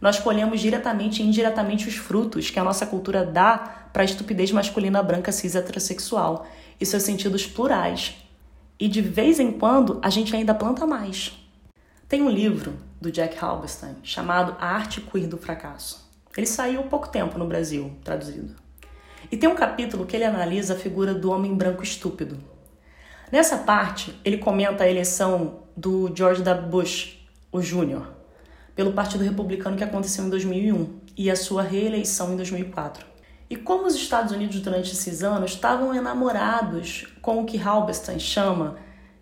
Nós 0.00 0.18
colhemos 0.18 0.60
diretamente 0.60 1.22
e 1.22 1.26
indiretamente 1.26 1.86
os 1.86 1.94
frutos 1.94 2.50
que 2.50 2.58
a 2.58 2.64
nossa 2.64 2.86
cultura 2.86 3.24
dá 3.24 3.88
para 3.92 4.02
a 4.02 4.04
estupidez 4.04 4.50
masculina 4.50 5.02
branca 5.02 5.30
cis 5.30 5.54
heterossexual 5.54 6.46
e 6.80 6.86
seus 6.86 7.04
sentidos 7.04 7.46
plurais. 7.46 8.16
E 8.82 8.88
de 8.88 9.00
vez 9.00 9.38
em 9.38 9.52
quando 9.52 10.00
a 10.02 10.10
gente 10.10 10.34
ainda 10.34 10.52
planta 10.52 10.84
mais. 10.84 11.38
Tem 12.08 12.20
um 12.20 12.28
livro 12.28 12.74
do 13.00 13.12
Jack 13.12 13.38
Halberstam 13.38 13.94
chamado 14.02 14.56
A 14.58 14.66
Arte 14.70 15.00
Queer 15.00 15.28
do 15.28 15.38
Fracasso. 15.38 16.10
Ele 16.36 16.48
saiu 16.48 16.80
há 16.80 16.82
pouco 16.82 17.08
tempo 17.08 17.38
no 17.38 17.46
Brasil, 17.46 17.92
traduzido. 18.02 18.56
E 19.30 19.36
tem 19.36 19.48
um 19.48 19.54
capítulo 19.54 20.04
que 20.04 20.16
ele 20.16 20.24
analisa 20.24 20.74
a 20.74 20.76
figura 20.76 21.14
do 21.14 21.30
homem 21.30 21.54
branco 21.54 21.84
estúpido. 21.84 22.36
Nessa 23.30 23.58
parte, 23.58 24.18
ele 24.24 24.38
comenta 24.38 24.82
a 24.82 24.90
eleição 24.90 25.60
do 25.76 26.12
George 26.12 26.42
W. 26.42 26.68
Bush, 26.68 27.24
o 27.52 27.62
Júnior, 27.62 28.08
pelo 28.74 28.94
Partido 28.94 29.22
Republicano 29.22 29.76
que 29.76 29.84
aconteceu 29.84 30.24
em 30.24 30.28
2001 30.28 31.02
e 31.16 31.30
a 31.30 31.36
sua 31.36 31.62
reeleição 31.62 32.32
em 32.32 32.36
2004. 32.36 33.11
E 33.52 33.56
como 33.56 33.86
os 33.86 33.94
Estados 33.94 34.32
Unidos 34.32 34.60
durante 34.60 34.92
esses 34.92 35.22
anos 35.22 35.50
estavam 35.50 35.94
enamorados 35.94 37.06
com 37.20 37.42
o 37.42 37.44
que 37.44 37.58
Halberstam 37.58 38.18
chama 38.18 38.76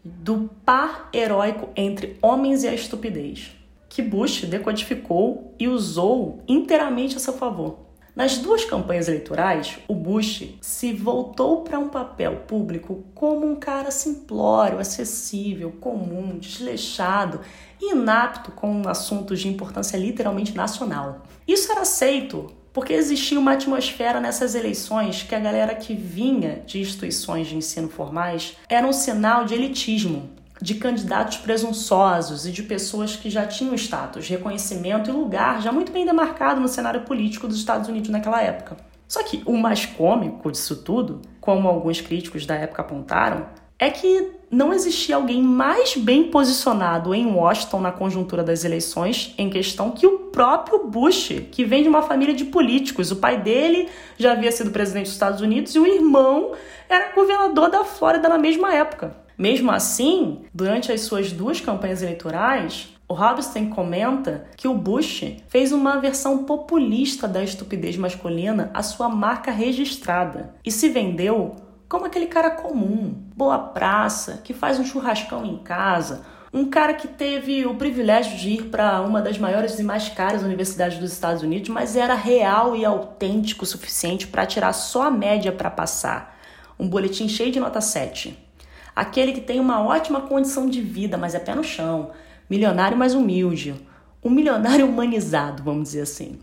do 0.04 0.48
par 0.64 1.08
heróico 1.12 1.70
entre 1.74 2.16
homens 2.22 2.62
e 2.62 2.68
a 2.68 2.72
estupidez, 2.72 3.50
que 3.88 4.00
Bush 4.00 4.44
decodificou 4.44 5.52
e 5.58 5.66
usou 5.66 6.44
inteiramente 6.46 7.16
a 7.16 7.18
seu 7.18 7.32
favor. 7.32 7.80
Nas 8.14 8.38
duas 8.38 8.64
campanhas 8.64 9.08
eleitorais, 9.08 9.80
o 9.88 9.96
Bush 9.96 10.54
se 10.60 10.92
voltou 10.92 11.62
para 11.62 11.80
um 11.80 11.88
papel 11.88 12.44
público 12.46 13.02
como 13.16 13.44
um 13.44 13.56
cara 13.56 13.90
simplório, 13.90 14.78
acessível, 14.78 15.72
comum, 15.80 16.38
desleixado 16.38 17.40
inapto 17.80 18.52
com 18.52 18.88
assuntos 18.88 19.40
de 19.40 19.48
importância 19.48 19.96
literalmente 19.96 20.54
nacional. 20.54 21.22
Isso 21.48 21.72
era 21.72 21.80
aceito 21.80 22.59
porque 22.72 22.92
existia 22.92 23.38
uma 23.38 23.52
atmosfera 23.52 24.20
nessas 24.20 24.54
eleições 24.54 25.22
que 25.22 25.34
a 25.34 25.40
galera 25.40 25.74
que 25.74 25.94
vinha 25.94 26.62
de 26.66 26.80
instituições 26.80 27.48
de 27.48 27.56
ensino 27.56 27.88
formais 27.88 28.56
era 28.68 28.86
um 28.86 28.92
sinal 28.92 29.44
de 29.44 29.54
elitismo, 29.54 30.30
de 30.62 30.74
candidatos 30.74 31.38
presunçosos 31.38 32.46
e 32.46 32.52
de 32.52 32.62
pessoas 32.62 33.16
que 33.16 33.30
já 33.30 33.46
tinham 33.46 33.74
status, 33.74 34.28
reconhecimento 34.28 35.10
e 35.10 35.12
lugar 35.12 35.62
já 35.62 35.72
muito 35.72 35.90
bem 35.90 36.04
demarcado 36.04 36.60
no 36.60 36.68
cenário 36.68 37.02
político 37.02 37.48
dos 37.48 37.58
Estados 37.58 37.88
Unidos 37.88 38.10
naquela 38.10 38.42
época. 38.42 38.76
Só 39.08 39.24
que 39.24 39.42
o 39.44 39.56
mais 39.56 39.84
cômico 39.86 40.52
disso 40.52 40.76
tudo, 40.76 41.20
como 41.40 41.66
alguns 41.66 42.00
críticos 42.00 42.46
da 42.46 42.54
época 42.54 42.82
apontaram, 42.82 43.48
é 43.80 43.88
que 43.90 44.32
não 44.50 44.74
existia 44.74 45.16
alguém 45.16 45.42
mais 45.42 45.96
bem 45.96 46.24
posicionado 46.24 47.14
em 47.14 47.26
Washington 47.26 47.80
na 47.80 47.90
conjuntura 47.90 48.44
das 48.44 48.62
eleições 48.62 49.34
em 49.38 49.48
questão 49.48 49.90
que 49.90 50.06
o 50.06 50.18
próprio 50.30 50.86
Bush, 50.86 51.32
que 51.50 51.64
vem 51.64 51.82
de 51.82 51.88
uma 51.88 52.02
família 52.02 52.34
de 52.34 52.44
políticos. 52.44 53.10
O 53.10 53.16
pai 53.16 53.40
dele 53.40 53.88
já 54.18 54.32
havia 54.32 54.52
sido 54.52 54.70
presidente 54.70 55.04
dos 55.04 55.14
Estados 55.14 55.40
Unidos 55.40 55.74
e 55.74 55.78
o 55.78 55.86
irmão 55.86 56.52
era 56.90 57.14
governador 57.14 57.70
da 57.70 57.82
Flórida 57.82 58.28
na 58.28 58.36
mesma 58.36 58.74
época. 58.74 59.16
Mesmo 59.38 59.70
assim, 59.70 60.42
durante 60.52 60.92
as 60.92 61.00
suas 61.00 61.32
duas 61.32 61.58
campanhas 61.58 62.02
eleitorais, 62.02 62.90
o 63.08 63.14
Robinson 63.14 63.70
comenta 63.70 64.46
que 64.58 64.68
o 64.68 64.74
Bush 64.74 65.36
fez 65.48 65.72
uma 65.72 65.98
versão 65.98 66.44
populista 66.44 67.26
da 67.26 67.42
estupidez 67.42 67.96
masculina 67.96 68.70
a 68.74 68.82
sua 68.82 69.08
marca 69.08 69.50
registrada 69.50 70.54
e 70.64 70.70
se 70.70 70.90
vendeu 70.90 71.56
como 71.90 72.06
aquele 72.06 72.26
cara 72.26 72.50
comum, 72.50 73.14
boa 73.36 73.58
praça, 73.58 74.40
que 74.42 74.54
faz 74.54 74.78
um 74.78 74.84
churrascão 74.86 75.44
em 75.44 75.58
casa, 75.58 76.24
um 76.50 76.64
cara 76.70 76.94
que 76.94 77.06
teve 77.06 77.66
o 77.66 77.74
privilégio 77.74 78.38
de 78.38 78.50
ir 78.50 78.62
para 78.70 79.02
uma 79.02 79.20
das 79.20 79.36
maiores 79.36 79.78
e 79.78 79.82
mais 79.82 80.08
caras 80.08 80.42
universidades 80.42 80.98
dos 80.98 81.12
Estados 81.12 81.42
Unidos, 81.42 81.68
mas 81.68 81.96
era 81.96 82.14
real 82.14 82.74
e 82.74 82.84
autêntico 82.84 83.64
o 83.64 83.66
suficiente 83.66 84.26
para 84.26 84.46
tirar 84.46 84.72
só 84.72 85.02
a 85.02 85.10
média 85.10 85.52
para 85.52 85.70
passar. 85.70 86.38
Um 86.78 86.88
boletim 86.88 87.28
cheio 87.28 87.52
de 87.52 87.60
nota 87.60 87.82
7 87.82 88.48
aquele 88.94 89.32
que 89.32 89.40
tem 89.40 89.60
uma 89.60 89.82
ótima 89.82 90.20
condição 90.20 90.68
de 90.68 90.80
vida, 90.80 91.16
mas 91.16 91.34
é 91.34 91.38
pé 91.38 91.54
no 91.54 91.64
chão, 91.64 92.10
milionário 92.48 92.98
mais 92.98 93.14
humilde, 93.14 93.74
um 94.22 94.30
milionário 94.30 94.86
humanizado, 94.86 95.62
vamos 95.62 95.84
dizer 95.84 96.02
assim. 96.02 96.38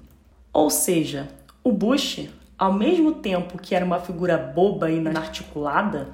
Ou 0.51 0.69
seja, 0.69 1.27
o 1.63 1.71
Bush, 1.71 2.27
ao 2.57 2.73
mesmo 2.73 3.13
tempo 3.13 3.57
que 3.57 3.75
era 3.75 3.85
uma 3.85 3.99
figura 3.99 4.37
boba 4.37 4.89
e 4.89 4.97
inarticulada, 4.97 6.09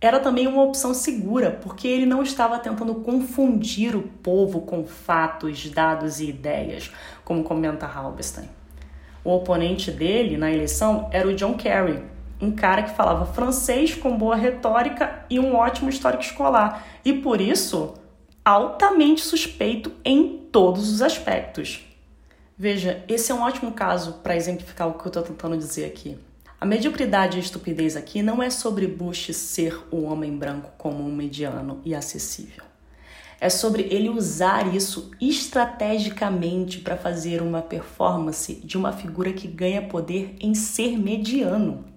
era 0.00 0.20
também 0.20 0.46
uma 0.46 0.62
opção 0.62 0.92
segura, 0.92 1.50
porque 1.50 1.88
ele 1.88 2.04
não 2.04 2.22
estava 2.22 2.58
tentando 2.58 2.94
confundir 2.96 3.96
o 3.96 4.02
povo 4.02 4.60
com 4.62 4.84
fatos, 4.84 5.70
dados 5.70 6.20
e 6.20 6.28
ideias, 6.28 6.92
como 7.24 7.42
comenta 7.42 7.86
Halberstam. 7.86 8.44
O 9.24 9.30
oponente 9.30 9.90
dele 9.90 10.36
na 10.36 10.52
eleição 10.52 11.08
era 11.10 11.26
o 11.26 11.34
John 11.34 11.54
Kerry, 11.54 12.02
um 12.40 12.50
cara 12.50 12.82
que 12.82 12.94
falava 12.94 13.24
francês 13.24 13.94
com 13.94 14.16
boa 14.16 14.36
retórica 14.36 15.24
e 15.30 15.40
um 15.40 15.54
ótimo 15.54 15.88
histórico 15.88 16.22
escolar, 16.22 16.84
e 17.04 17.12
por 17.14 17.40
isso 17.40 17.94
altamente 18.44 19.22
suspeito 19.22 19.90
em 20.04 20.48
todos 20.52 20.92
os 20.92 21.00
aspectos. 21.00 21.93
Veja, 22.56 23.04
esse 23.08 23.32
é 23.32 23.34
um 23.34 23.42
ótimo 23.42 23.72
caso 23.72 24.14
para 24.22 24.36
exemplificar 24.36 24.88
o 24.88 24.94
que 24.94 25.04
eu 25.04 25.08
estou 25.08 25.22
tentando 25.22 25.56
dizer 25.56 25.86
aqui. 25.86 26.16
A 26.60 26.64
mediocridade 26.64 27.36
e 27.36 27.40
a 27.40 27.42
estupidez 27.42 27.96
aqui 27.96 28.22
não 28.22 28.42
é 28.42 28.48
sobre 28.48 28.86
Bush 28.86 29.34
ser 29.34 29.82
o 29.90 30.02
homem 30.02 30.36
branco 30.36 30.70
comum, 30.78 31.12
mediano 31.12 31.80
e 31.84 31.94
acessível. 31.94 32.64
É 33.40 33.50
sobre 33.50 33.82
ele 33.90 34.08
usar 34.08 34.74
isso 34.74 35.10
estrategicamente 35.20 36.78
para 36.78 36.96
fazer 36.96 37.42
uma 37.42 37.60
performance 37.60 38.54
de 38.54 38.78
uma 38.78 38.92
figura 38.92 39.32
que 39.32 39.48
ganha 39.48 39.82
poder 39.82 40.36
em 40.40 40.54
ser 40.54 40.96
mediano 40.96 41.92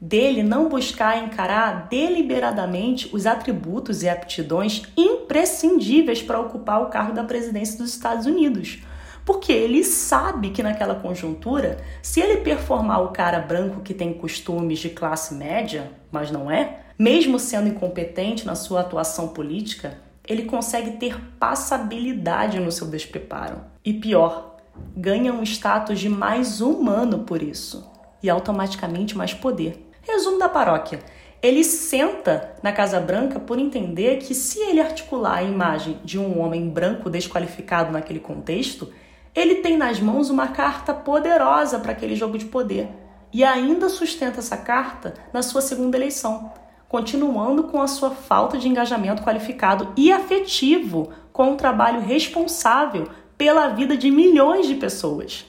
dele 0.00 0.42
não 0.42 0.68
buscar 0.68 1.24
encarar 1.24 1.88
deliberadamente 1.88 3.08
os 3.12 3.26
atributos 3.26 4.02
e 4.02 4.08
aptidões 4.08 4.82
imprescindíveis 4.96 6.22
para 6.22 6.40
ocupar 6.40 6.82
o 6.82 6.90
cargo 6.90 7.14
da 7.14 7.24
presidência 7.24 7.78
dos 7.78 7.90
Estados 7.90 8.26
Unidos. 8.26 8.82
Porque 9.26 9.52
ele 9.52 9.82
sabe 9.82 10.50
que 10.50 10.62
naquela 10.62 10.94
conjuntura, 10.94 11.78
se 12.00 12.20
ele 12.20 12.42
performar 12.42 13.02
o 13.02 13.08
cara 13.08 13.40
branco 13.40 13.80
que 13.80 13.92
tem 13.92 14.14
costumes 14.14 14.78
de 14.78 14.88
classe 14.88 15.34
média, 15.34 15.90
mas 16.12 16.30
não 16.30 16.48
é, 16.48 16.82
mesmo 16.96 17.36
sendo 17.36 17.68
incompetente 17.68 18.46
na 18.46 18.54
sua 18.54 18.82
atuação 18.82 19.28
política, 19.28 19.98
ele 20.28 20.44
consegue 20.44 20.92
ter 20.92 21.20
passabilidade 21.40 22.60
no 22.60 22.70
seu 22.70 22.86
despreparo. 22.86 23.62
E 23.84 23.92
pior, 23.92 24.58
ganha 24.96 25.32
um 25.32 25.42
status 25.42 25.98
de 25.98 26.08
mais 26.08 26.60
humano 26.60 27.24
por 27.24 27.42
isso 27.42 27.84
e 28.22 28.30
automaticamente 28.30 29.18
mais 29.18 29.34
poder. 29.34 29.90
Resumo 30.02 30.38
da 30.38 30.48
paróquia. 30.48 31.00
Ele 31.42 31.64
senta 31.64 32.54
na 32.62 32.70
Casa 32.70 33.00
Branca 33.00 33.40
por 33.40 33.58
entender 33.58 34.18
que 34.18 34.36
se 34.36 34.60
ele 34.60 34.80
articular 34.80 35.38
a 35.38 35.42
imagem 35.42 35.98
de 36.04 36.16
um 36.16 36.40
homem 36.40 36.68
branco 36.68 37.10
desqualificado 37.10 37.90
naquele 37.90 38.20
contexto, 38.20 38.92
ele 39.36 39.56
tem 39.56 39.76
nas 39.76 40.00
mãos 40.00 40.30
uma 40.30 40.48
carta 40.48 40.94
poderosa 40.94 41.78
para 41.78 41.92
aquele 41.92 42.16
jogo 42.16 42.38
de 42.38 42.46
poder. 42.46 42.88
E 43.30 43.44
ainda 43.44 43.90
sustenta 43.90 44.38
essa 44.38 44.56
carta 44.56 45.12
na 45.30 45.42
sua 45.42 45.60
segunda 45.60 45.98
eleição, 45.98 46.50
continuando 46.88 47.64
com 47.64 47.82
a 47.82 47.86
sua 47.86 48.10
falta 48.10 48.56
de 48.56 48.66
engajamento 48.66 49.22
qualificado 49.22 49.92
e 49.94 50.10
afetivo 50.10 51.10
com 51.34 51.50
um 51.50 51.56
trabalho 51.56 52.00
responsável 52.00 53.10
pela 53.36 53.68
vida 53.68 53.94
de 53.94 54.10
milhões 54.10 54.66
de 54.66 54.76
pessoas. 54.76 55.44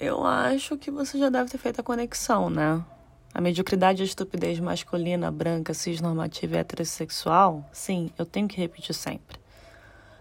Eu 0.00 0.24
acho 0.24 0.78
que 0.78 0.90
você 0.90 1.18
já 1.18 1.28
deve 1.28 1.50
ter 1.50 1.58
feito 1.58 1.80
a 1.80 1.84
conexão, 1.84 2.48
né? 2.48 2.82
A 3.34 3.40
mediocridade 3.40 4.00
e 4.00 4.04
a 4.04 4.06
estupidez 4.06 4.58
masculina, 4.58 5.30
branca, 5.30 5.74
cisnormativa 5.74 6.56
e 6.56 6.58
heterossexual, 6.58 7.68
sim, 7.70 8.10
eu 8.16 8.24
tenho 8.24 8.48
que 8.48 8.56
repetir 8.56 8.94
sempre. 8.94 9.37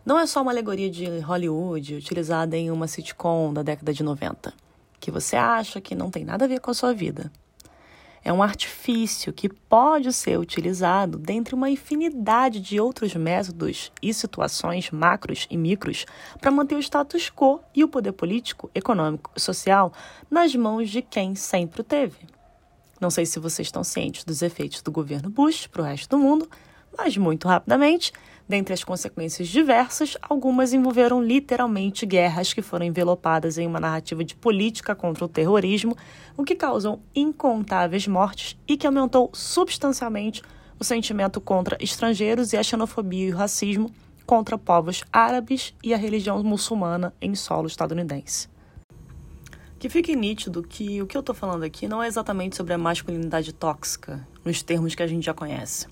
Não 0.07 0.17
é 0.17 0.25
só 0.25 0.41
uma 0.41 0.51
alegoria 0.51 0.89
de 0.89 1.19
Hollywood 1.19 1.95
utilizada 1.95 2.55
em 2.55 2.71
uma 2.71 2.87
sitcom 2.87 3.51
da 3.51 3.61
década 3.61 3.91
de 3.91 4.01
90, 4.01 4.53
que 5.01 5.11
você 5.11 5.35
acha 5.35 5.81
que 5.81 5.93
não 5.93 6.09
tem 6.09 6.23
nada 6.23 6.45
a 6.45 6.47
ver 6.47 6.61
com 6.61 6.71
a 6.71 6.73
sua 6.73 6.93
vida. 6.93 7.29
É 8.23 8.31
um 8.31 8.41
artifício 8.41 9.33
que 9.33 9.49
pode 9.49 10.13
ser 10.13 10.39
utilizado 10.39 11.17
dentre 11.17 11.53
uma 11.53 11.69
infinidade 11.69 12.61
de 12.61 12.79
outros 12.79 13.13
métodos 13.15 13.91
e 14.01 14.13
situações 14.13 14.89
macros 14.91 15.45
e 15.51 15.57
micros 15.57 16.05
para 16.39 16.51
manter 16.51 16.75
o 16.75 16.81
status 16.81 17.29
quo 17.29 17.59
e 17.75 17.83
o 17.83 17.89
poder 17.89 18.13
político, 18.13 18.71
econômico 18.73 19.29
e 19.35 19.41
social 19.41 19.91
nas 20.31 20.55
mãos 20.55 20.89
de 20.89 21.01
quem 21.01 21.35
sempre 21.35 21.81
o 21.81 21.83
teve. 21.83 22.15
Não 22.97 23.09
sei 23.09 23.25
se 23.25 23.39
vocês 23.39 23.67
estão 23.67 23.83
cientes 23.83 24.23
dos 24.23 24.41
efeitos 24.41 24.81
do 24.81 24.89
governo 24.89 25.29
Bush 25.29 25.67
para 25.67 25.81
o 25.81 25.85
resto 25.85 26.11
do 26.11 26.17
mundo, 26.17 26.49
mas 26.97 27.17
muito 27.17 27.45
rapidamente, 27.45 28.13
dentre 28.47 28.73
as 28.73 28.83
consequências 28.83 29.47
diversas, 29.47 30.17
algumas 30.21 30.73
envolveram 30.73 31.21
literalmente 31.21 32.05
guerras 32.05 32.53
que 32.53 32.61
foram 32.61 32.85
envelopadas 32.85 33.57
em 33.57 33.67
uma 33.67 33.79
narrativa 33.79 34.23
de 34.23 34.35
política 34.35 34.95
contra 34.95 35.25
o 35.25 35.27
terrorismo, 35.27 35.95
o 36.37 36.43
que 36.43 36.55
causou 36.55 37.01
incontáveis 37.13 38.07
mortes 38.07 38.57
e 38.67 38.77
que 38.77 38.87
aumentou 38.87 39.29
substancialmente 39.33 40.41
o 40.79 40.83
sentimento 40.83 41.41
contra 41.41 41.77
estrangeiros 41.81 42.53
e 42.53 42.57
a 42.57 42.63
xenofobia 42.63 43.27
e 43.27 43.33
o 43.33 43.35
racismo 43.35 43.91
contra 44.25 44.57
povos 44.57 45.03
árabes 45.11 45.73
e 45.83 45.93
a 45.93 45.97
religião 45.97 46.41
muçulmana 46.43 47.13
em 47.21 47.33
solo 47.33 47.67
estadunidense. 47.67 48.49
Que 49.79 49.89
fique 49.89 50.15
nítido 50.15 50.63
que 50.63 51.01
o 51.01 51.07
que 51.07 51.15
eu 51.15 51.21
estou 51.21 51.35
falando 51.35 51.63
aqui 51.63 51.87
não 51.87 52.01
é 52.01 52.07
exatamente 52.07 52.55
sobre 52.55 52.73
a 52.73 52.77
masculinidade 52.77 53.53
tóxica, 53.53 54.27
nos 54.43 54.61
termos 54.61 54.95
que 54.95 55.03
a 55.03 55.07
gente 55.07 55.25
já 55.25 55.33
conhece. 55.33 55.87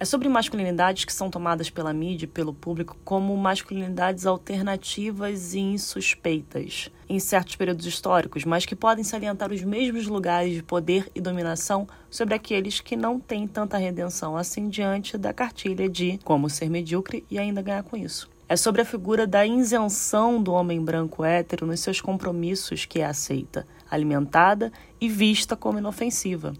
É 0.00 0.04
sobre 0.04 0.28
masculinidades 0.28 1.04
que 1.04 1.12
são 1.12 1.28
tomadas 1.28 1.70
pela 1.70 1.92
mídia 1.92 2.24
e 2.24 2.28
pelo 2.28 2.54
público 2.54 2.96
como 3.04 3.36
masculinidades 3.36 4.26
alternativas 4.26 5.54
e 5.54 5.58
insuspeitas 5.58 6.88
em 7.08 7.18
certos 7.18 7.56
períodos 7.56 7.84
históricos, 7.84 8.44
mas 8.44 8.64
que 8.64 8.76
podem 8.76 9.02
salientar 9.02 9.50
os 9.50 9.60
mesmos 9.64 10.06
lugares 10.06 10.54
de 10.54 10.62
poder 10.62 11.10
e 11.16 11.20
dominação 11.20 11.88
sobre 12.08 12.34
aqueles 12.34 12.78
que 12.78 12.94
não 12.94 13.18
têm 13.18 13.48
tanta 13.48 13.76
redenção 13.76 14.36
assim 14.36 14.68
diante 14.68 15.18
da 15.18 15.32
cartilha 15.32 15.88
de 15.88 16.20
como 16.22 16.48
ser 16.48 16.70
medíocre 16.70 17.24
e 17.28 17.36
ainda 17.36 17.60
ganhar 17.60 17.82
com 17.82 17.96
isso. 17.96 18.30
É 18.48 18.54
sobre 18.54 18.82
a 18.82 18.84
figura 18.84 19.26
da 19.26 19.44
isenção 19.44 20.40
do 20.40 20.52
homem 20.52 20.80
branco 20.80 21.24
hétero 21.24 21.66
nos 21.66 21.80
seus 21.80 22.00
compromissos 22.00 22.84
que 22.84 23.00
é 23.00 23.04
aceita, 23.04 23.66
alimentada 23.90 24.72
e 25.00 25.08
vista 25.08 25.56
como 25.56 25.80
inofensiva. 25.80 26.54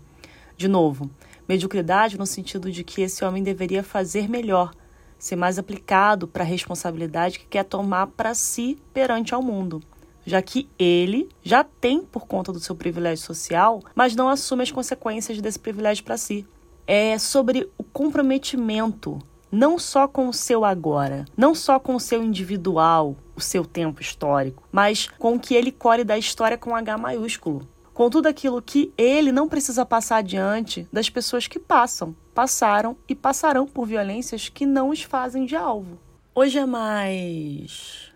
De 0.56 0.66
novo, 0.66 1.08
mediocridade 1.48 2.18
no 2.18 2.26
sentido 2.26 2.70
de 2.70 2.84
que 2.84 3.00
esse 3.00 3.24
homem 3.24 3.42
deveria 3.42 3.82
fazer 3.82 4.28
melhor, 4.28 4.74
ser 5.18 5.34
mais 5.34 5.58
aplicado 5.58 6.28
para 6.28 6.44
a 6.44 6.46
responsabilidade 6.46 7.38
que 7.38 7.46
quer 7.46 7.64
tomar 7.64 8.08
para 8.08 8.34
si 8.34 8.78
perante 8.92 9.34
ao 9.34 9.42
mundo, 9.42 9.82
já 10.26 10.42
que 10.42 10.68
ele 10.78 11.28
já 11.42 11.64
tem 11.64 12.02
por 12.02 12.26
conta 12.26 12.52
do 12.52 12.60
seu 12.60 12.76
privilégio 12.76 13.24
social, 13.24 13.82
mas 13.94 14.14
não 14.14 14.28
assume 14.28 14.62
as 14.62 14.70
consequências 14.70 15.40
desse 15.40 15.58
privilégio 15.58 16.04
para 16.04 16.18
si. 16.18 16.46
É 16.86 17.18
sobre 17.18 17.68
o 17.78 17.82
comprometimento 17.82 19.18
não 19.50 19.78
só 19.78 20.06
com 20.06 20.28
o 20.28 20.32
seu 20.32 20.64
agora, 20.64 21.24
não 21.36 21.54
só 21.54 21.78
com 21.78 21.94
o 21.94 22.00
seu 22.00 22.22
individual, 22.22 23.16
o 23.34 23.40
seu 23.40 23.64
tempo 23.64 24.02
histórico, 24.02 24.62
mas 24.70 25.08
com 25.18 25.34
o 25.34 25.40
que 25.40 25.54
ele 25.54 25.72
colhe 25.72 26.04
da 26.04 26.18
história 26.18 26.58
com 26.58 26.76
H 26.76 26.98
maiúsculo. 26.98 27.66
Com 27.98 28.08
tudo 28.08 28.28
aquilo 28.28 28.62
que 28.62 28.92
ele 28.96 29.32
não 29.32 29.48
precisa 29.48 29.84
passar 29.84 30.18
adiante 30.18 30.86
das 30.92 31.10
pessoas 31.10 31.48
que 31.48 31.58
passam, 31.58 32.14
passaram 32.32 32.96
e 33.08 33.12
passarão 33.12 33.66
por 33.66 33.88
violências 33.88 34.48
que 34.48 34.64
não 34.64 34.90
os 34.90 35.02
fazem 35.02 35.44
de 35.44 35.56
alvo. 35.56 35.98
Hoje 36.32 36.58
é 36.58 36.64
mais 36.64 38.12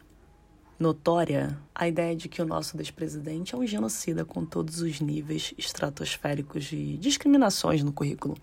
notória 0.78 1.59
a 1.74 1.89
ideia 1.89 2.14
de 2.14 2.28
que 2.28 2.41
o 2.41 2.47
nosso 2.47 2.76
despresidente 2.76 3.57
é 3.57 3.59
um 3.59 3.66
genocida 3.66 4.24
com 4.24 4.45
todos 4.45 4.80
os 4.80 5.01
níveis 5.01 5.53
estratosféricos 5.59 6.62
de 6.66 6.97
discriminações 6.99 7.83
no 7.83 7.93
currículo. 7.93 8.37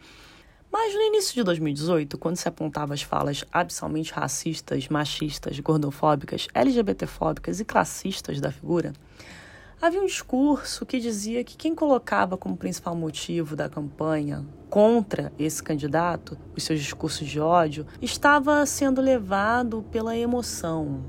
Mas 0.70 0.94
no 0.94 1.04
início 1.04 1.34
de 1.34 1.44
2018, 1.44 2.18
quando 2.18 2.36
se 2.36 2.50
apontava 2.50 2.94
as 2.94 3.02
falas 3.02 3.46
absurdamente 3.50 4.12
racistas, 4.12 4.90
machistas, 4.90 5.58
gordofóbicas, 5.62 6.50
LGBTfóbicas 6.54 7.62
e 7.62 7.66
classistas 7.66 8.42
da 8.42 8.52
figura, 8.52 8.92
havia 9.82 10.02
um 10.02 10.06
discurso 10.06 10.86
que 10.86 11.00
dizia 11.00 11.44
que 11.44 11.56
quem 11.56 11.74
colocava 11.74 12.38
como 12.38 12.58
principal 12.58 12.96
motivo 12.96 13.56
da 13.56 13.70
campanha 13.70 14.46
contra 14.70 15.32
esse 15.40 15.64
candidato, 15.64 16.38
os 16.56 16.64
seus 16.64 16.82
discursos 16.82 17.28
de 17.28 17.40
ódio, 17.40 17.88
estava 18.02 18.66
sendo 18.66 19.02
levado 19.02 19.84
pela 19.90 20.18
emoção, 20.18 21.02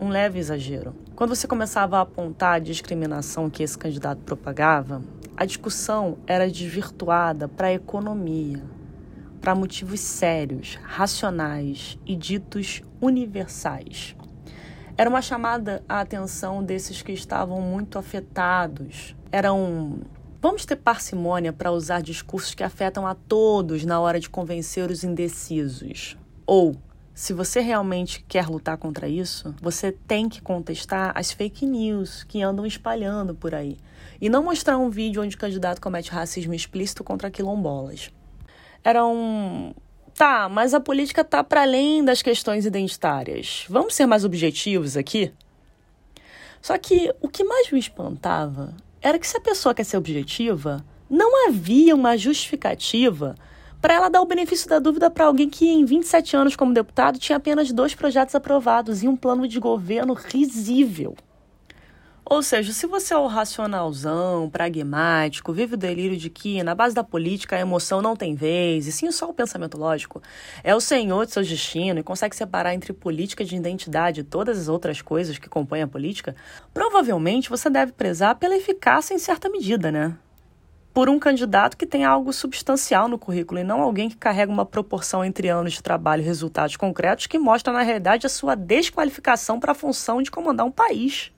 um 0.00 0.08
leve 0.08 0.38
exagero. 0.38 0.94
Quando 1.14 1.34
você 1.34 1.46
começava 1.46 1.98
a 1.98 2.00
apontar 2.00 2.54
a 2.54 2.58
discriminação 2.58 3.50
que 3.50 3.62
esse 3.62 3.76
candidato 3.76 4.22
propagava, 4.22 5.02
a 5.36 5.44
discussão 5.44 6.18
era 6.26 6.50
desvirtuada 6.50 7.46
para 7.46 7.68
a 7.68 7.74
economia, 7.74 8.62
para 9.40 9.54
motivos 9.54 10.00
sérios, 10.00 10.78
racionais 10.82 11.98
e 12.06 12.16
ditos 12.16 12.82
universais. 13.00 14.16
Era 14.98 15.08
uma 15.08 15.22
chamada 15.22 15.80
à 15.88 16.00
atenção 16.00 16.60
desses 16.60 17.02
que 17.02 17.12
estavam 17.12 17.60
muito 17.60 18.00
afetados. 18.00 19.14
Era 19.30 19.52
um. 19.54 20.00
Vamos 20.42 20.66
ter 20.66 20.74
parcimônia 20.74 21.52
para 21.52 21.70
usar 21.70 22.02
discursos 22.02 22.52
que 22.52 22.64
afetam 22.64 23.06
a 23.06 23.14
todos 23.14 23.84
na 23.84 24.00
hora 24.00 24.18
de 24.18 24.28
convencer 24.28 24.90
os 24.90 25.04
indecisos. 25.04 26.18
Ou, 26.44 26.74
se 27.14 27.32
você 27.32 27.60
realmente 27.60 28.24
quer 28.26 28.48
lutar 28.48 28.76
contra 28.76 29.08
isso, 29.08 29.54
você 29.62 29.92
tem 29.92 30.28
que 30.28 30.42
contestar 30.42 31.12
as 31.14 31.30
fake 31.30 31.64
news 31.64 32.24
que 32.24 32.42
andam 32.42 32.66
espalhando 32.66 33.36
por 33.36 33.54
aí. 33.54 33.78
E 34.20 34.28
não 34.28 34.42
mostrar 34.42 34.78
um 34.78 34.90
vídeo 34.90 35.22
onde 35.22 35.36
o 35.36 35.38
candidato 35.38 35.80
comete 35.80 36.10
racismo 36.10 36.54
explícito 36.54 37.04
contra 37.04 37.30
quilombolas 37.30 38.10
era 38.84 39.04
um. 39.04 39.72
Tá, 40.18 40.48
mas 40.48 40.74
a 40.74 40.80
política 40.80 41.22
tá 41.22 41.44
para 41.44 41.62
além 41.62 42.04
das 42.04 42.22
questões 42.22 42.66
identitárias. 42.66 43.64
Vamos 43.70 43.94
ser 43.94 44.04
mais 44.04 44.24
objetivos 44.24 44.96
aqui? 44.96 45.32
Só 46.60 46.76
que 46.76 47.14
o 47.20 47.28
que 47.28 47.44
mais 47.44 47.70
me 47.70 47.78
espantava 47.78 48.74
era 49.00 49.16
que 49.16 49.28
se 49.28 49.36
a 49.36 49.40
pessoa 49.40 49.72
quer 49.72 49.84
ser 49.84 49.96
objetiva, 49.96 50.84
não 51.08 51.46
havia 51.46 51.94
uma 51.94 52.16
justificativa 52.16 53.36
para 53.80 53.94
ela 53.94 54.08
dar 54.08 54.20
o 54.20 54.26
benefício 54.26 54.68
da 54.68 54.80
dúvida 54.80 55.08
para 55.08 55.26
alguém 55.26 55.48
que, 55.48 55.68
em 55.68 55.84
27 55.84 56.36
anos 56.36 56.56
como 56.56 56.74
deputado, 56.74 57.16
tinha 57.20 57.36
apenas 57.36 57.70
dois 57.70 57.94
projetos 57.94 58.34
aprovados 58.34 59.04
e 59.04 59.08
um 59.08 59.14
plano 59.14 59.46
de 59.46 59.60
governo 59.60 60.14
risível. 60.14 61.14
Ou 62.30 62.42
seja, 62.42 62.74
se 62.74 62.86
você 62.86 63.14
é 63.14 63.16
o 63.16 63.26
racionalzão, 63.26 64.50
pragmático, 64.50 65.50
vive 65.50 65.72
o 65.72 65.78
delírio 65.78 66.14
de 66.14 66.28
que 66.28 66.62
na 66.62 66.74
base 66.74 66.94
da 66.94 67.02
política 67.02 67.56
a 67.56 67.60
emoção 67.60 68.02
não 68.02 68.14
tem 68.14 68.34
vez, 68.34 68.86
e 68.86 68.92
sim 68.92 69.10
só 69.10 69.30
o 69.30 69.32
pensamento 69.32 69.78
lógico, 69.78 70.20
é 70.62 70.74
o 70.74 70.80
senhor 70.80 71.24
de 71.24 71.32
seu 71.32 71.42
destino 71.42 72.00
e 72.00 72.02
consegue 72.02 72.36
separar 72.36 72.74
entre 72.74 72.92
política 72.92 73.42
de 73.46 73.56
identidade 73.56 74.20
e 74.20 74.24
todas 74.24 74.58
as 74.58 74.68
outras 74.68 75.00
coisas 75.00 75.38
que 75.38 75.48
compõem 75.48 75.80
a 75.80 75.88
política, 75.88 76.36
provavelmente 76.74 77.48
você 77.48 77.70
deve 77.70 77.92
prezar 77.92 78.34
pela 78.34 78.58
eficácia 78.58 79.14
em 79.14 79.18
certa 79.18 79.48
medida, 79.48 79.90
né? 79.90 80.14
Por 80.92 81.08
um 81.08 81.18
candidato 81.18 81.78
que 81.78 81.86
tem 81.86 82.04
algo 82.04 82.30
substancial 82.30 83.08
no 83.08 83.18
currículo 83.18 83.58
e 83.58 83.64
não 83.64 83.80
alguém 83.80 84.10
que 84.10 84.18
carrega 84.18 84.52
uma 84.52 84.66
proporção 84.66 85.24
entre 85.24 85.48
anos 85.48 85.72
de 85.72 85.82
trabalho 85.82 86.20
e 86.20 86.26
resultados 86.26 86.76
concretos 86.76 87.26
que 87.26 87.38
mostra 87.38 87.72
na 87.72 87.80
realidade 87.80 88.26
a 88.26 88.30
sua 88.30 88.54
desqualificação 88.54 89.58
para 89.58 89.72
a 89.72 89.74
função 89.74 90.20
de 90.20 90.30
comandar 90.30 90.66
um 90.66 90.70
país. 90.70 91.32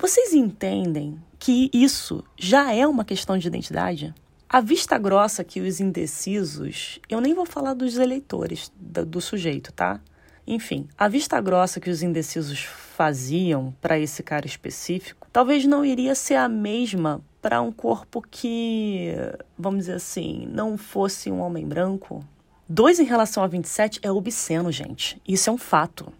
Vocês 0.00 0.32
entendem 0.32 1.20
que 1.38 1.68
isso 1.74 2.24
já 2.34 2.72
é 2.72 2.86
uma 2.86 3.04
questão 3.04 3.36
de 3.36 3.46
identidade? 3.46 4.14
A 4.48 4.58
vista 4.58 4.96
grossa 4.96 5.44
que 5.44 5.60
os 5.60 5.78
indecisos, 5.78 6.98
eu 7.06 7.20
nem 7.20 7.34
vou 7.34 7.44
falar 7.44 7.74
dos 7.74 7.98
eleitores 7.98 8.72
do 8.74 9.20
sujeito, 9.20 9.70
tá? 9.74 10.00
Enfim, 10.46 10.88
a 10.96 11.06
vista 11.06 11.38
grossa 11.38 11.78
que 11.78 11.90
os 11.90 12.02
indecisos 12.02 12.62
faziam 12.62 13.74
para 13.78 13.98
esse 13.98 14.22
cara 14.22 14.46
específico, 14.46 15.28
talvez 15.30 15.66
não 15.66 15.84
iria 15.84 16.14
ser 16.14 16.36
a 16.36 16.48
mesma 16.48 17.20
para 17.42 17.60
um 17.60 17.70
corpo 17.70 18.22
que, 18.22 19.12
vamos 19.58 19.80
dizer 19.80 19.96
assim, 19.96 20.48
não 20.50 20.78
fosse 20.78 21.30
um 21.30 21.40
homem 21.40 21.66
branco. 21.66 22.24
Dois 22.66 22.98
em 22.98 23.04
relação 23.04 23.42
a 23.42 23.46
27 23.46 24.00
é 24.02 24.10
obsceno, 24.10 24.72
gente. 24.72 25.20
Isso 25.28 25.50
é 25.50 25.52
um 25.52 25.58
fato 25.58 26.10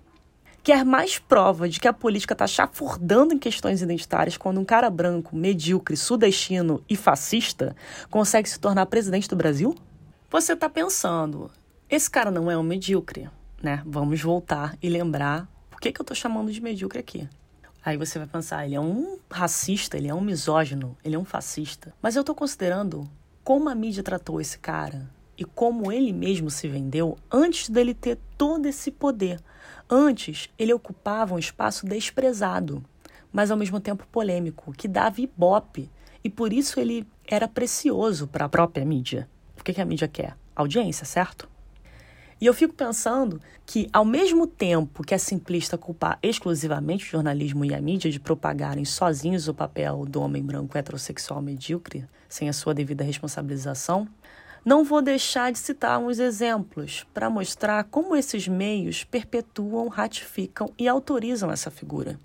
quer 0.63 0.85
mais 0.85 1.19
prova 1.19 1.69
de 1.69 1.81
que 1.81 1.89
a 1.89 1.93
política 1.93 2.35
está 2.35 2.47
chafurdando 2.47 3.35
em 3.35 3.39
questões 3.39 3.83
identitárias 3.83 4.37
quando 4.37 4.61
um 4.61 4.65
cara 4.65 4.91
branco, 4.91 5.35
medíocre, 5.35 5.97
sudestino 5.97 6.83
e 6.89 6.97
fascista 6.97 7.75
consegue 8.11 8.49
se 8.49 8.59
tornar 8.59 8.87
presidente 8.87 9.29
do 9.29 9.37
Brasil? 9.37 9.75
Você 10.31 10.53
está 10.53 10.69
pensando, 10.69 11.51
esse 11.89 12.11
cara 12.11 12.31
não 12.31 12.51
é 12.51 12.57
um 12.57 12.63
medíocre, 12.63 13.29
né? 13.63 13.83
Vamos 13.85 14.21
voltar 14.21 14.77
e 14.83 14.89
lembrar 14.89 15.49
por 15.71 15.81
que, 15.81 15.91
que 15.93 16.01
eu 16.01 16.05
estou 16.05 16.17
chamando 16.17 16.53
de 16.53 16.61
medíocre 16.61 17.01
aqui. 17.01 17.29
Aí 17.83 17.97
você 17.97 18.19
vai 18.19 18.29
pensar, 18.29 18.67
ele 18.67 18.75
é 18.75 18.81
um 18.81 19.19
racista, 19.31 19.97
ele 19.97 20.09
é 20.09 20.15
um 20.15 20.21
misógino, 20.21 20.97
ele 21.03 21.17
é 21.17 21.19
um 21.19 21.25
fascista. 21.25 21.95
Mas 22.03 22.15
eu 22.15 22.21
estou 22.21 22.35
considerando 22.35 23.09
como 23.43 23.69
a 23.71 23.75
mídia 23.75 24.03
tratou 24.03 24.41
esse 24.41 24.59
cara 24.59 25.09
e 25.37 25.45
como 25.45 25.91
ele 25.91 26.13
mesmo 26.13 26.51
se 26.51 26.69
vendeu 26.69 27.17
antes 27.33 27.71
dele 27.71 27.95
ter 27.95 28.19
todo 28.37 28.67
esse 28.67 28.91
poder. 28.91 29.41
Antes, 29.93 30.49
ele 30.57 30.73
ocupava 30.73 31.35
um 31.35 31.39
espaço 31.39 31.85
desprezado, 31.85 32.81
mas 33.33 33.51
ao 33.51 33.57
mesmo 33.57 33.81
tempo 33.81 34.07
polêmico, 34.07 34.73
que 34.73 34.87
dava 34.87 35.21
ibope, 35.21 35.91
e 36.23 36.31
por 36.31 36.53
isso 36.53 36.79
ele 36.79 37.05
era 37.27 37.49
precioso 37.49 38.29
para 38.29 38.45
a 38.45 38.49
própria 38.49 38.85
mídia. 38.85 39.29
O 39.59 39.65
que, 39.65 39.73
que 39.73 39.81
a 39.81 39.85
mídia 39.85 40.07
quer? 40.07 40.37
Audiência, 40.55 41.05
certo? 41.05 41.49
E 42.41 42.47
eu 42.47 42.55
fico 42.55 42.73
pensando 42.73 43.41
que, 43.67 43.89
ao 43.93 44.05
mesmo 44.05 44.47
tempo 44.47 45.03
que 45.03 45.13
é 45.13 45.19
simplista 45.19 45.77
culpar 45.77 46.19
exclusivamente 46.23 47.05
o 47.05 47.11
jornalismo 47.11 47.65
e 47.65 47.75
a 47.75 47.81
mídia 47.81 48.11
de 48.13 48.21
propagarem 48.21 48.85
sozinhos 48.85 49.49
o 49.49 49.55
papel 49.55 50.07
do 50.07 50.23
homem 50.23 50.43
branco 50.43 50.79
heterossexual 50.79 51.43
medíocre, 51.43 52.07
sem 52.29 52.49
a 52.49 52.53
sua 52.53 52.73
devida 52.73 53.03
responsabilização, 53.03 54.09
não 54.65 54.85
vou 54.85 55.01
deixar 55.01 55.51
de 55.51 55.59
citar 55.59 55.99
uns 55.99 56.19
exemplos 56.19 57.07
para 57.15 57.31
mostrar 57.31 57.85
como 57.85 58.15
esses 58.15 58.47
meios 58.47 59.05
perpetuam, 59.05 59.89
ratificam 59.89 60.73
e 60.79 60.87
autorizam 60.87 61.51
essa 61.51 61.71
figura. 61.71 62.19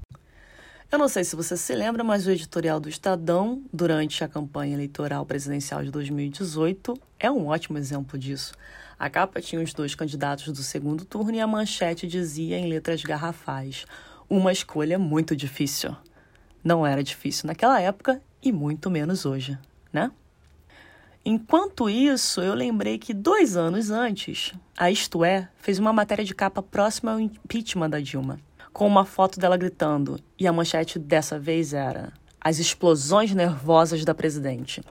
Eu 0.92 1.00
não 1.00 1.08
sei 1.08 1.24
se 1.24 1.36
você 1.36 1.58
se 1.58 1.74
lembra, 1.74 2.04
mas 2.04 2.28
o 2.28 2.32
editorial 2.32 2.80
do 2.80 2.88
Estadão, 2.88 3.64
durante 3.74 4.24
a 4.24 4.28
campanha 4.28 4.76
eleitoral 4.76 5.26
presidencial 5.26 5.84
de 5.84 5.90
2018, 5.92 6.94
é 7.20 7.32
um 7.32 7.48
ótimo 7.48 7.78
exemplo 7.78 8.20
disso. 8.20 8.54
A 8.98 9.10
capa 9.10 9.42
tinha 9.42 9.62
os 9.62 9.74
dois 9.74 9.96
candidatos 9.96 10.48
do 10.48 10.64
segundo 10.64 11.04
turno 11.04 11.36
e 11.36 11.42
a 11.42 11.48
manchete 11.48 12.08
dizia 12.08 12.58
em 12.58 12.70
letras 12.70 13.02
garrafais: 13.02 13.86
Uma 14.30 14.52
escolha 14.52 15.00
muito 15.00 15.36
difícil. 15.36 15.96
Não 16.64 16.86
era 16.86 17.04
difícil 17.04 17.48
naquela 17.48 17.82
época 17.82 18.22
e 18.42 18.52
muito 18.52 18.90
menos 18.90 19.26
hoje, 19.26 19.58
né? 19.92 20.12
Enquanto 21.26 21.90
isso, 21.90 22.40
eu 22.40 22.54
lembrei 22.54 23.00
que 23.00 23.14
dois 23.14 23.58
anos 23.58 23.90
antes, 23.90 24.54
a 24.78 24.92
Isto 24.92 25.26
É 25.26 25.50
fez 25.58 25.80
uma 25.80 25.92
matéria 25.92 26.24
de 26.24 26.36
capa 26.36 26.62
próxima 26.62 27.14
ao 27.14 27.20
impeachment 27.20 27.90
da 27.90 28.00
Dilma 28.00 28.40
com 28.76 28.86
uma 28.86 29.06
foto 29.06 29.40
dela 29.40 29.56
gritando, 29.56 30.20
e 30.38 30.46
a 30.46 30.52
manchete 30.52 31.00
dessa 31.00 31.40
vez 31.40 31.74
era: 31.74 32.12
As 32.42 32.60
explosões 32.60 33.34
nervosas 33.34 34.04
da 34.04 34.14
presidente. 34.14 34.84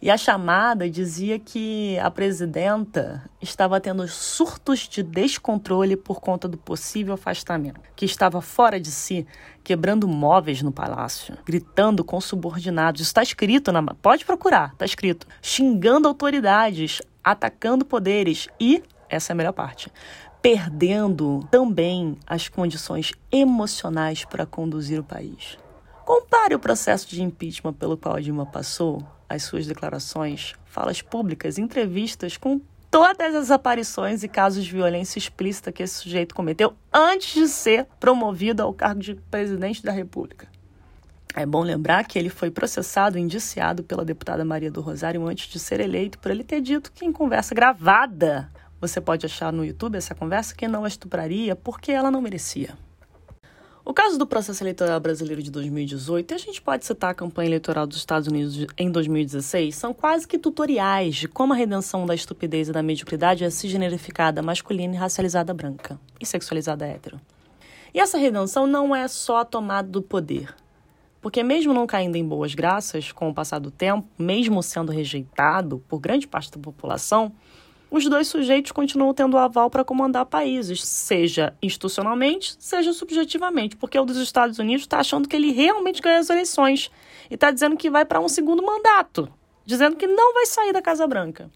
E 0.00 0.10
a 0.10 0.16
chamada 0.16 0.88
dizia 0.88 1.38
que 1.38 1.98
a 1.98 2.10
presidenta 2.10 3.28
estava 3.42 3.80
tendo 3.80 4.06
surtos 4.06 4.88
de 4.88 5.02
descontrole 5.02 5.96
por 5.96 6.20
conta 6.20 6.46
do 6.46 6.56
possível 6.56 7.14
afastamento, 7.14 7.80
que 7.96 8.04
estava 8.04 8.40
fora 8.40 8.78
de 8.78 8.90
si, 8.90 9.26
quebrando 9.64 10.06
móveis 10.06 10.62
no 10.62 10.70
palácio, 10.70 11.36
gritando 11.44 12.04
com 12.04 12.20
subordinados. 12.20 13.00
Isso 13.00 13.10
está 13.10 13.22
escrito 13.22 13.72
na. 13.72 13.82
Pode 13.82 14.24
procurar, 14.24 14.70
está 14.72 14.84
escrito. 14.84 15.26
Xingando 15.42 16.06
autoridades, 16.06 17.02
atacando 17.22 17.84
poderes 17.84 18.48
e. 18.60 18.82
Essa 19.10 19.32
é 19.32 19.34
a 19.34 19.36
melhor 19.36 19.52
parte 19.52 19.90
perdendo 20.40 21.40
também 21.50 22.16
as 22.26 22.48
condições 22.48 23.12
emocionais 23.30 24.24
para 24.24 24.46
conduzir 24.46 25.00
o 25.00 25.04
país. 25.04 25.58
Compare 26.04 26.54
o 26.54 26.58
processo 26.58 27.08
de 27.08 27.22
impeachment 27.22 27.74
pelo 27.74 27.96
qual 27.96 28.16
a 28.16 28.20
Dilma 28.20 28.46
passou, 28.46 29.04
as 29.28 29.42
suas 29.42 29.66
declarações, 29.66 30.54
falas 30.66 31.02
públicas, 31.02 31.58
entrevistas 31.58 32.36
com 32.36 32.60
todas 32.90 33.34
as 33.34 33.50
aparições 33.50 34.22
e 34.22 34.28
casos 34.28 34.64
de 34.64 34.72
violência 34.72 35.18
explícita 35.18 35.70
que 35.70 35.82
esse 35.82 35.96
sujeito 35.96 36.34
cometeu 36.34 36.74
antes 36.92 37.34
de 37.34 37.48
ser 37.48 37.86
promovido 38.00 38.62
ao 38.62 38.72
cargo 38.72 39.00
de 39.00 39.14
presidente 39.14 39.82
da 39.82 39.92
República. 39.92 40.48
É 41.34 41.44
bom 41.44 41.62
lembrar 41.62 42.04
que 42.04 42.18
ele 42.18 42.30
foi 42.30 42.50
processado 42.50 43.18
e 43.18 43.20
indiciado 43.20 43.84
pela 43.84 44.04
deputada 44.04 44.44
Maria 44.44 44.70
do 44.70 44.80
Rosário 44.80 45.26
antes 45.26 45.48
de 45.48 45.58
ser 45.58 45.78
eleito 45.78 46.18
por 46.18 46.30
ele 46.30 46.42
ter 46.42 46.60
dito 46.60 46.90
que 46.90 47.04
em 47.04 47.12
conversa 47.12 47.54
gravada 47.54 48.50
você 48.80 49.00
pode 49.00 49.26
achar 49.26 49.52
no 49.52 49.64
YouTube 49.64 49.96
essa 49.96 50.14
conversa 50.14 50.54
que 50.54 50.66
não 50.66 50.84
a 50.84 50.88
estupraria 50.88 51.54
porque 51.54 51.92
ela 51.92 52.10
não 52.10 52.22
merecia. 52.22 52.76
O 53.88 53.94
caso 53.94 54.18
do 54.18 54.26
processo 54.26 54.62
eleitoral 54.62 55.00
brasileiro 55.00 55.42
de 55.42 55.50
2018, 55.50 56.30
e 56.30 56.34
a 56.34 56.38
gente 56.38 56.60
pode 56.60 56.84
citar 56.84 57.10
a 57.10 57.14
campanha 57.14 57.48
eleitoral 57.48 57.86
dos 57.86 57.96
Estados 57.96 58.28
Unidos 58.28 58.66
em 58.76 58.90
2016, 58.90 59.74
são 59.74 59.94
quase 59.94 60.28
que 60.28 60.38
tutoriais 60.38 61.16
de 61.16 61.26
como 61.26 61.54
a 61.54 61.56
redenção 61.56 62.04
da 62.04 62.14
estupidez 62.14 62.68
e 62.68 62.72
da 62.72 62.82
mediocridade 62.82 63.44
é 63.44 63.48
cisgenerificada 63.48 64.42
masculina 64.42 64.94
e 64.94 64.98
racializada 64.98 65.54
branca 65.54 65.98
e 66.20 66.26
sexualizada 66.26 66.84
hétero. 66.84 67.18
E 67.94 67.98
essa 67.98 68.18
redenção 68.18 68.66
não 68.66 68.94
é 68.94 69.08
só 69.08 69.38
a 69.38 69.44
tomada 69.46 69.88
do 69.88 70.02
poder. 70.02 70.54
Porque, 71.22 71.42
mesmo 71.42 71.72
não 71.72 71.86
caindo 71.86 72.16
em 72.16 72.28
boas 72.28 72.54
graças 72.54 73.10
com 73.10 73.30
o 73.30 73.34
passar 73.34 73.58
do 73.58 73.70
tempo, 73.70 74.06
mesmo 74.18 74.62
sendo 74.62 74.92
rejeitado 74.92 75.82
por 75.88 75.98
grande 75.98 76.28
parte 76.28 76.50
da 76.50 76.58
população, 76.58 77.32
os 77.90 78.04
dois 78.08 78.28
sujeitos 78.28 78.72
continuam 78.72 79.14
tendo 79.14 79.38
aval 79.38 79.70
para 79.70 79.84
comandar 79.84 80.26
países, 80.26 80.84
seja 80.84 81.54
institucionalmente, 81.62 82.54
seja 82.58 82.92
subjetivamente, 82.92 83.76
porque 83.76 83.98
o 83.98 84.04
dos 84.04 84.18
Estados 84.18 84.58
Unidos 84.58 84.82
está 84.82 84.98
achando 85.00 85.28
que 85.28 85.34
ele 85.34 85.52
realmente 85.52 86.02
ganha 86.02 86.18
as 86.18 86.28
eleições 86.28 86.90
e 87.30 87.34
está 87.34 87.50
dizendo 87.50 87.76
que 87.76 87.90
vai 87.90 88.04
para 88.04 88.20
um 88.20 88.28
segundo 88.28 88.62
mandato, 88.62 89.28
dizendo 89.64 89.96
que 89.96 90.06
não 90.06 90.34
vai 90.34 90.46
sair 90.46 90.72
da 90.72 90.82
Casa 90.82 91.06
Branca. 91.06 91.50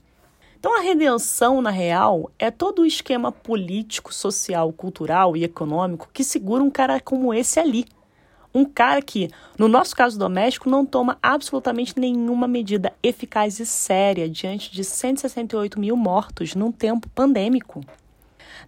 Então, 0.59 0.79
a 0.79 0.81
redenção, 0.81 1.61
na 1.61 1.71
real, 1.71 2.31
é 2.39 2.49
todo 2.49 2.83
o 2.83 2.87
esquema 2.87 3.33
político, 3.33 4.15
social, 4.15 4.73
cultural 4.73 5.37
e 5.37 5.43
econômico 5.43 6.09
que 6.13 6.23
segura 6.23 6.63
um 6.63 6.71
cara 6.71 7.01
como 7.01 7.35
esse 7.35 7.59
ali. 7.59 7.85
Um 8.55 8.66
cara 8.66 9.01
que, 9.01 9.31
no 9.59 9.66
nosso 9.66 9.97
caso 9.97 10.19
doméstico, 10.19 10.69
não 10.69 10.85
toma 10.85 11.19
absolutamente 11.23 11.99
nenhuma 11.99 12.47
medida 12.47 12.93
eficaz 13.03 13.59
e 13.59 13.65
séria 13.65 14.29
diante 14.29 14.70
de 14.70 14.85
168 14.85 15.81
mil 15.81 15.97
mortos 15.97 16.55
num 16.55 16.70
tempo 16.70 17.09
pandêmico. 17.09 17.83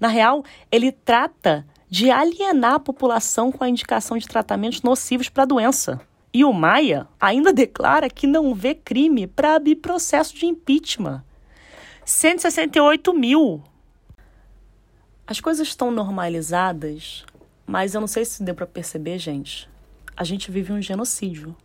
Na 0.01 0.09
real, 0.09 0.43
ele 0.73 0.91
trata 0.91 1.67
de 1.91 2.11
alienar 2.11 2.75
a 2.75 2.81
população 2.81 3.53
com 3.53 3.63
a 3.63 3.69
indicação 3.69 4.17
de 4.17 4.27
tratamentos 4.27 4.81
nocivos 4.81 5.29
para 5.29 5.43
a 5.43 5.47
doença. 5.47 6.01
E 6.33 6.45
o 6.45 6.53
Maia 6.53 7.07
ainda 7.21 7.53
declara 7.55 8.09
que 8.09 8.27
não 8.27 8.55
vê 8.55 8.75
crime 8.75 9.27
para 9.27 9.55
abrir 9.55 9.77
processo 9.77 10.35
de 10.35 10.47
impeachment. 10.47 11.23
168 12.07 13.13
mil. 13.13 13.63
As 15.27 15.41
coisas 15.41 15.69
estão 15.69 15.91
normalizadas, 15.91 17.25
mas 17.67 17.95
eu 17.95 18.01
não 18.01 18.09
sei 18.09 18.25
se 18.25 18.43
deu 18.43 18.55
para 18.55 18.67
perceber, 18.67 19.19
gente 19.19 19.74
a 20.17 20.25
gente 20.25 20.51
vive 20.51 20.73
um 20.73 20.81
genocídio. 20.81 21.57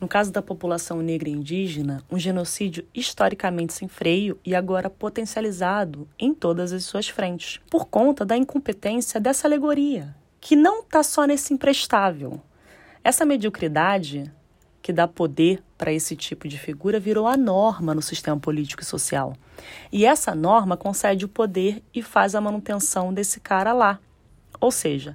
No 0.00 0.08
caso 0.08 0.32
da 0.32 0.42
população 0.42 1.00
negra 1.00 1.28
e 1.28 1.32
indígena, 1.32 2.02
um 2.10 2.18
genocídio 2.18 2.86
historicamente 2.94 3.72
sem 3.72 3.88
freio 3.88 4.38
e 4.44 4.54
agora 4.54 4.90
potencializado 4.90 6.08
em 6.18 6.34
todas 6.34 6.72
as 6.72 6.84
suas 6.84 7.08
frentes, 7.08 7.60
por 7.70 7.86
conta 7.86 8.24
da 8.24 8.36
incompetência 8.36 9.20
dessa 9.20 9.46
alegoria, 9.46 10.14
que 10.40 10.56
não 10.56 10.80
está 10.80 11.02
só 11.02 11.24
nesse 11.24 11.54
imprestável. 11.54 12.40
Essa 13.04 13.24
mediocridade 13.24 14.30
que 14.80 14.92
dá 14.92 15.06
poder 15.06 15.62
para 15.78 15.92
esse 15.92 16.16
tipo 16.16 16.48
de 16.48 16.58
figura 16.58 16.98
virou 16.98 17.28
a 17.28 17.36
norma 17.36 17.94
no 17.94 18.02
sistema 18.02 18.38
político 18.38 18.82
e 18.82 18.86
social. 18.86 19.34
E 19.92 20.04
essa 20.04 20.34
norma 20.34 20.76
concede 20.76 21.24
o 21.24 21.28
poder 21.28 21.82
e 21.94 22.02
faz 22.02 22.34
a 22.34 22.40
manutenção 22.40 23.14
desse 23.14 23.38
cara 23.38 23.72
lá. 23.72 24.00
Ou 24.60 24.72
seja, 24.72 25.14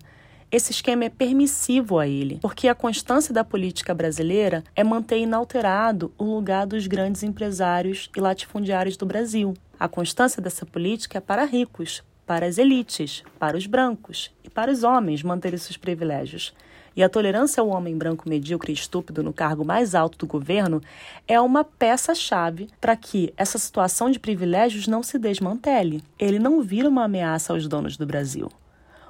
esse 0.49 0.71
esquema 0.71 1.03
é 1.03 1.09
permissivo 1.09 1.99
a 1.99 2.07
ele, 2.07 2.39
porque 2.41 2.69
a 2.69 2.75
constância 2.75 3.33
da 3.33 3.43
política 3.43 3.93
brasileira 3.93 4.63
é 4.75 4.83
manter 4.83 5.17
inalterado 5.17 6.09
o 6.17 6.23
lugar 6.23 6.65
dos 6.65 6.87
grandes 6.87 7.21
empresários 7.21 8.09
e 8.15 8.19
latifundiários 8.21 8.95
do 8.95 9.05
Brasil. 9.05 9.53
A 9.77 9.89
constância 9.89 10.41
dessa 10.41 10.65
política 10.65 11.17
é 11.17 11.21
para 11.21 11.43
ricos, 11.43 12.01
para 12.25 12.45
as 12.45 12.57
elites, 12.57 13.23
para 13.37 13.57
os 13.57 13.65
brancos 13.65 14.31
e 14.41 14.49
para 14.49 14.71
os 14.71 14.83
homens 14.83 15.21
manterem 15.21 15.57
seus 15.57 15.75
privilégios. 15.75 16.53
E 16.95 17.03
a 17.03 17.09
tolerância 17.09 17.59
ao 17.59 17.67
homem 17.67 17.97
branco 17.97 18.29
medíocre 18.29 18.71
e 18.71 18.75
estúpido 18.75 19.21
no 19.21 19.33
cargo 19.33 19.65
mais 19.65 19.93
alto 19.93 20.17
do 20.17 20.25
governo 20.25 20.81
é 21.27 21.39
uma 21.41 21.65
peça-chave 21.65 22.69
para 22.79 22.95
que 22.95 23.33
essa 23.35 23.57
situação 23.57 24.09
de 24.09 24.17
privilégios 24.17 24.87
não 24.87 25.03
se 25.03 25.19
desmantele. 25.19 26.01
Ele 26.17 26.39
não 26.39 26.61
vira 26.61 26.87
uma 26.87 27.03
ameaça 27.03 27.51
aos 27.51 27.67
donos 27.67 27.97
do 27.97 28.05
Brasil. 28.05 28.49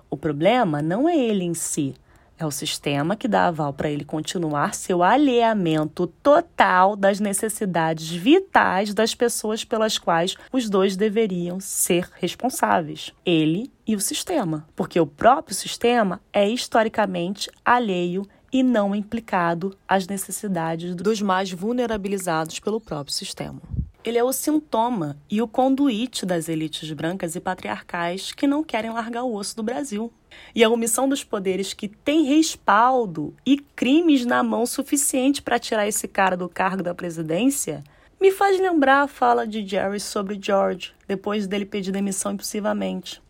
O 0.09 0.17
problema 0.17 0.81
não 0.81 1.07
é 1.07 1.17
ele 1.17 1.43
em 1.43 1.53
si, 1.53 1.95
é 2.39 2.45
o 2.45 2.51
sistema 2.51 3.15
que 3.15 3.27
dá 3.27 3.47
aval 3.47 3.73
para 3.73 3.89
ele 3.89 4.05
continuar 4.05 4.75
seu 4.75 5.01
alheamento 5.01 6.05
total 6.21 6.95
das 6.95 7.19
necessidades 7.19 8.09
vitais 8.09 8.93
das 8.93 9.15
pessoas 9.15 9.63
pelas 9.63 9.97
quais 9.97 10.37
os 10.51 10.69
dois 10.69 10.95
deveriam 10.95 11.59
ser 11.59 12.07
responsáveis, 12.13 13.11
ele 13.25 13.71
e 13.87 13.95
o 13.95 13.99
sistema, 13.99 14.67
porque 14.75 14.99
o 14.99 15.07
próprio 15.07 15.55
sistema 15.55 16.21
é 16.31 16.47
historicamente 16.47 17.49
alheio 17.65 18.27
e 18.53 18.61
não 18.61 18.95
implicado 18.95 19.75
às 19.87 20.07
necessidades 20.07 20.95
dos 20.95 21.21
mais 21.21 21.51
vulnerabilizados 21.51 22.59
pelo 22.59 22.79
próprio 22.79 23.13
sistema. 23.13 23.61
Ele 24.07 24.17
é 24.17 24.23
o 24.23 24.31
sintoma 24.31 25.17
e 25.29 25.41
o 25.41 25.47
conduíte 25.49 26.25
das 26.25 26.47
elites 26.47 26.89
brancas 26.93 27.35
e 27.35 27.41
patriarcais 27.41 28.31
que 28.31 28.47
não 28.47 28.63
querem 28.63 28.89
largar 28.89 29.23
o 29.23 29.35
osso 29.35 29.53
do 29.57 29.61
Brasil. 29.61 30.13
E 30.55 30.63
a 30.63 30.69
omissão 30.69 31.09
dos 31.09 31.25
poderes 31.25 31.73
que 31.73 31.89
tem 31.89 32.23
respaldo 32.23 33.35
e 33.45 33.57
crimes 33.57 34.25
na 34.25 34.41
mão 34.41 34.65
suficiente 34.65 35.41
para 35.41 35.59
tirar 35.59 35.89
esse 35.89 36.07
cara 36.07 36.37
do 36.37 36.47
cargo 36.47 36.81
da 36.81 36.95
presidência 36.95 37.83
me 38.17 38.31
faz 38.31 38.57
lembrar 38.57 39.01
a 39.01 39.07
fala 39.09 39.45
de 39.45 39.67
Jerry 39.67 39.99
sobre 39.99 40.39
George, 40.41 40.93
depois 41.05 41.45
dele 41.45 41.65
pedir 41.65 41.91
demissão 41.91 42.31
impulsivamente. 42.31 43.21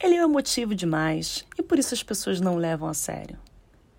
Ele 0.00 0.16
é 0.16 0.22
emotivo 0.24 0.74
demais 0.74 1.46
e 1.56 1.62
por 1.62 1.78
isso 1.78 1.94
as 1.94 2.02
pessoas 2.02 2.40
não 2.40 2.56
levam 2.56 2.88
a 2.88 2.94
sério. 2.94 3.38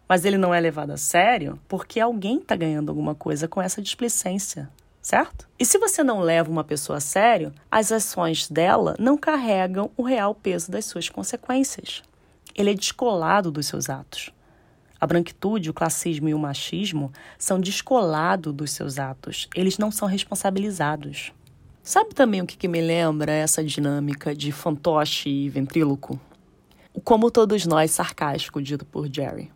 Mas 0.06 0.26
ele 0.26 0.38
não 0.38 0.54
é 0.54 0.60
levado 0.60 0.91
a 0.91 0.98
sério 0.98 1.58
porque 1.66 1.98
alguém 1.98 2.40
está 2.40 2.58
ganhando 2.58 2.90
alguma 2.90 3.16
coisa 3.16 3.48
com 3.48 3.62
essa 3.62 3.82
displicência 3.82 4.70
certo? 5.02 5.48
E 5.58 5.66
se 5.66 5.78
você 5.78 6.04
não 6.04 6.20
leva 6.20 6.50
uma 6.50 6.64
pessoa 6.64 6.98
a 6.98 7.02
sério, 7.02 7.54
as 7.70 7.92
ações 7.92 8.48
dela 8.50 8.96
não 9.00 9.18
carregam 9.18 9.92
o 9.96 10.04
real 10.04 10.34
peso 10.36 10.72
das 10.72 10.86
suas 10.86 11.10
consequências. 11.10 12.04
Ele 12.56 12.72
é 12.72 12.74
descolado 12.74 13.52
dos 13.52 13.68
seus 13.68 13.90
atos. 13.90 14.32
A 15.00 15.08
branquitude, 15.08 15.70
o 15.70 15.74
classismo 15.74 16.28
e 16.28 16.34
o 16.34 16.40
machismo 16.40 17.12
são 17.38 17.60
descolados 17.60 18.54
dos 18.54 18.72
seus 18.72 19.00
atos. 19.00 19.48
Eles 19.56 19.78
não 19.78 19.92
são 19.92 20.08
responsabilizados. 20.08 21.32
Sabe 21.82 22.14
também 22.14 22.42
o 22.42 22.46
que, 22.46 22.58
que 22.58 22.68
me 22.68 22.82
lembra 22.82 23.32
essa 23.32 23.64
dinâmica 23.64 24.36
de 24.36 24.52
fantoche 24.52 25.30
e 25.30 25.50
ventríloco? 25.50 26.20
O 26.94 27.00
como 27.00 27.32
todos 27.32 27.66
nós 27.66 27.92
sarcástico 27.92 28.62
dito 28.62 28.86
por 28.86 29.08
Jerry. 29.12 29.52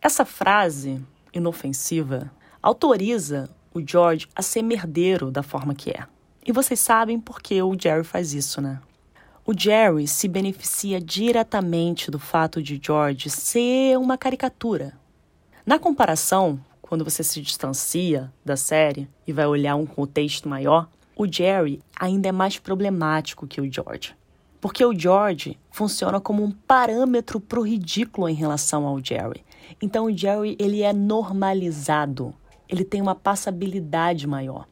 Essa 0.00 0.24
frase 0.24 1.00
inofensiva 1.32 2.32
autoriza 2.62 3.50
o 3.72 3.80
George 3.86 4.28
a 4.34 4.42
ser 4.42 4.62
merdeiro 4.62 5.30
da 5.30 5.42
forma 5.42 5.74
que 5.74 5.90
é. 5.90 6.06
E 6.44 6.52
vocês 6.52 6.80
sabem 6.80 7.20
por 7.20 7.40
que 7.40 7.62
o 7.62 7.76
Jerry 7.78 8.04
faz 8.04 8.34
isso, 8.34 8.60
né? 8.60 8.80
O 9.46 9.58
Jerry 9.58 10.06
se 10.06 10.28
beneficia 10.28 11.00
diretamente 11.00 12.10
do 12.10 12.18
fato 12.18 12.62
de 12.62 12.80
George 12.82 13.30
ser 13.30 13.98
uma 13.98 14.16
caricatura. 14.16 14.92
Na 15.66 15.78
comparação, 15.78 16.60
quando 16.80 17.04
você 17.04 17.22
se 17.22 17.40
distancia 17.40 18.32
da 18.44 18.56
série 18.56 19.08
e 19.26 19.32
vai 19.32 19.46
olhar 19.46 19.76
um 19.76 19.86
contexto 19.86 20.48
maior, 20.48 20.88
o 21.16 21.30
Jerry 21.30 21.80
ainda 21.98 22.28
é 22.28 22.32
mais 22.32 22.58
problemático 22.58 23.46
que 23.46 23.60
o 23.60 23.72
George. 23.72 24.14
Porque 24.60 24.84
o 24.84 24.98
George 24.98 25.58
funciona 25.70 26.20
como 26.20 26.42
um 26.42 26.50
parâmetro 26.50 27.40
para 27.40 27.60
o 27.60 27.66
ridículo 27.66 28.28
em 28.28 28.34
relação 28.34 28.86
ao 28.86 29.02
Jerry. 29.02 29.44
Então 29.80 30.06
o 30.06 30.16
Jerry 30.16 30.56
ele 30.58 30.82
é 30.82 30.92
normalizado, 30.92 32.34
ele 32.70 32.84
tem 32.84 33.02
uma 33.02 33.14
passabilidade 33.14 34.26
maior. 34.26 34.66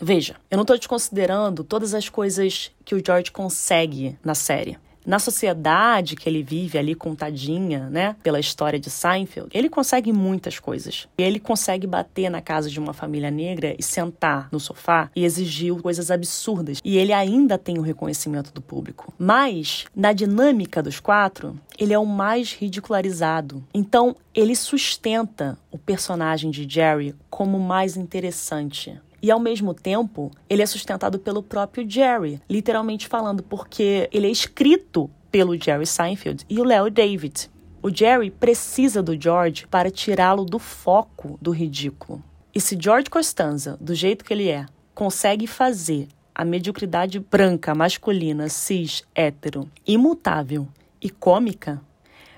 Veja, 0.00 0.36
eu 0.50 0.56
não 0.56 0.62
estou 0.62 0.76
desconsiderando 0.76 1.62
todas 1.62 1.94
as 1.94 2.08
coisas 2.08 2.72
que 2.84 2.94
o 2.94 3.02
George 3.04 3.30
consegue 3.30 4.18
na 4.24 4.34
série. 4.34 4.78
Na 5.04 5.18
sociedade 5.18 6.16
que 6.16 6.28
ele 6.28 6.42
vive 6.42 6.78
ali 6.78 6.94
contadinha, 6.94 7.88
né, 7.90 8.16
pela 8.22 8.40
história 8.40 8.78
de 8.78 8.90
Seinfeld, 8.90 9.48
ele 9.52 9.68
consegue 9.68 10.12
muitas 10.12 10.58
coisas. 10.58 11.08
Ele 11.18 11.40
consegue 11.40 11.86
bater 11.86 12.30
na 12.30 12.40
casa 12.40 12.70
de 12.70 12.78
uma 12.78 12.92
família 12.92 13.30
negra 13.30 13.74
e 13.78 13.82
sentar 13.82 14.48
no 14.52 14.60
sofá 14.60 15.10
e 15.14 15.24
exigir 15.24 15.74
coisas 15.80 16.10
absurdas. 16.10 16.80
E 16.84 16.96
ele 16.96 17.12
ainda 17.12 17.58
tem 17.58 17.78
o 17.78 17.82
reconhecimento 17.82 18.52
do 18.52 18.60
público. 18.60 19.12
Mas, 19.18 19.86
na 19.94 20.12
dinâmica 20.12 20.82
dos 20.82 21.00
quatro, 21.00 21.58
ele 21.78 21.92
é 21.92 21.98
o 21.98 22.06
mais 22.06 22.52
ridicularizado. 22.52 23.64
Então, 23.74 24.16
ele 24.34 24.54
sustenta 24.54 25.58
o 25.70 25.78
personagem 25.78 26.50
de 26.50 26.68
Jerry 26.68 27.14
como 27.28 27.58
mais 27.58 27.96
interessante. 27.96 28.98
E 29.22 29.30
ao 29.30 29.38
mesmo 29.38 29.72
tempo, 29.72 30.32
ele 30.50 30.62
é 30.62 30.66
sustentado 30.66 31.16
pelo 31.16 31.44
próprio 31.44 31.88
Jerry, 31.88 32.42
literalmente 32.50 33.06
falando, 33.06 33.40
porque 33.40 34.08
ele 34.12 34.26
é 34.26 34.30
escrito 34.30 35.08
pelo 35.30 35.56
Jerry 35.56 35.86
Seinfeld 35.86 36.44
e 36.50 36.60
o 36.60 36.64
Leo 36.64 36.90
David. 36.90 37.48
O 37.80 37.88
Jerry 37.88 38.30
precisa 38.30 39.00
do 39.00 39.20
George 39.20 39.66
para 39.68 39.90
tirá-lo 39.90 40.44
do 40.44 40.58
foco 40.58 41.38
do 41.40 41.52
ridículo. 41.52 42.22
E 42.52 42.60
se 42.60 42.76
George 42.78 43.08
Costanza, 43.08 43.78
do 43.80 43.94
jeito 43.94 44.24
que 44.24 44.32
ele 44.32 44.48
é, 44.48 44.66
consegue 44.94 45.46
fazer 45.46 46.08
a 46.34 46.44
mediocridade 46.44 47.18
branca, 47.18 47.74
masculina, 47.74 48.48
cis, 48.48 49.04
hétero, 49.14 49.68
imutável 49.86 50.66
e 51.00 51.08
cômica, 51.08 51.80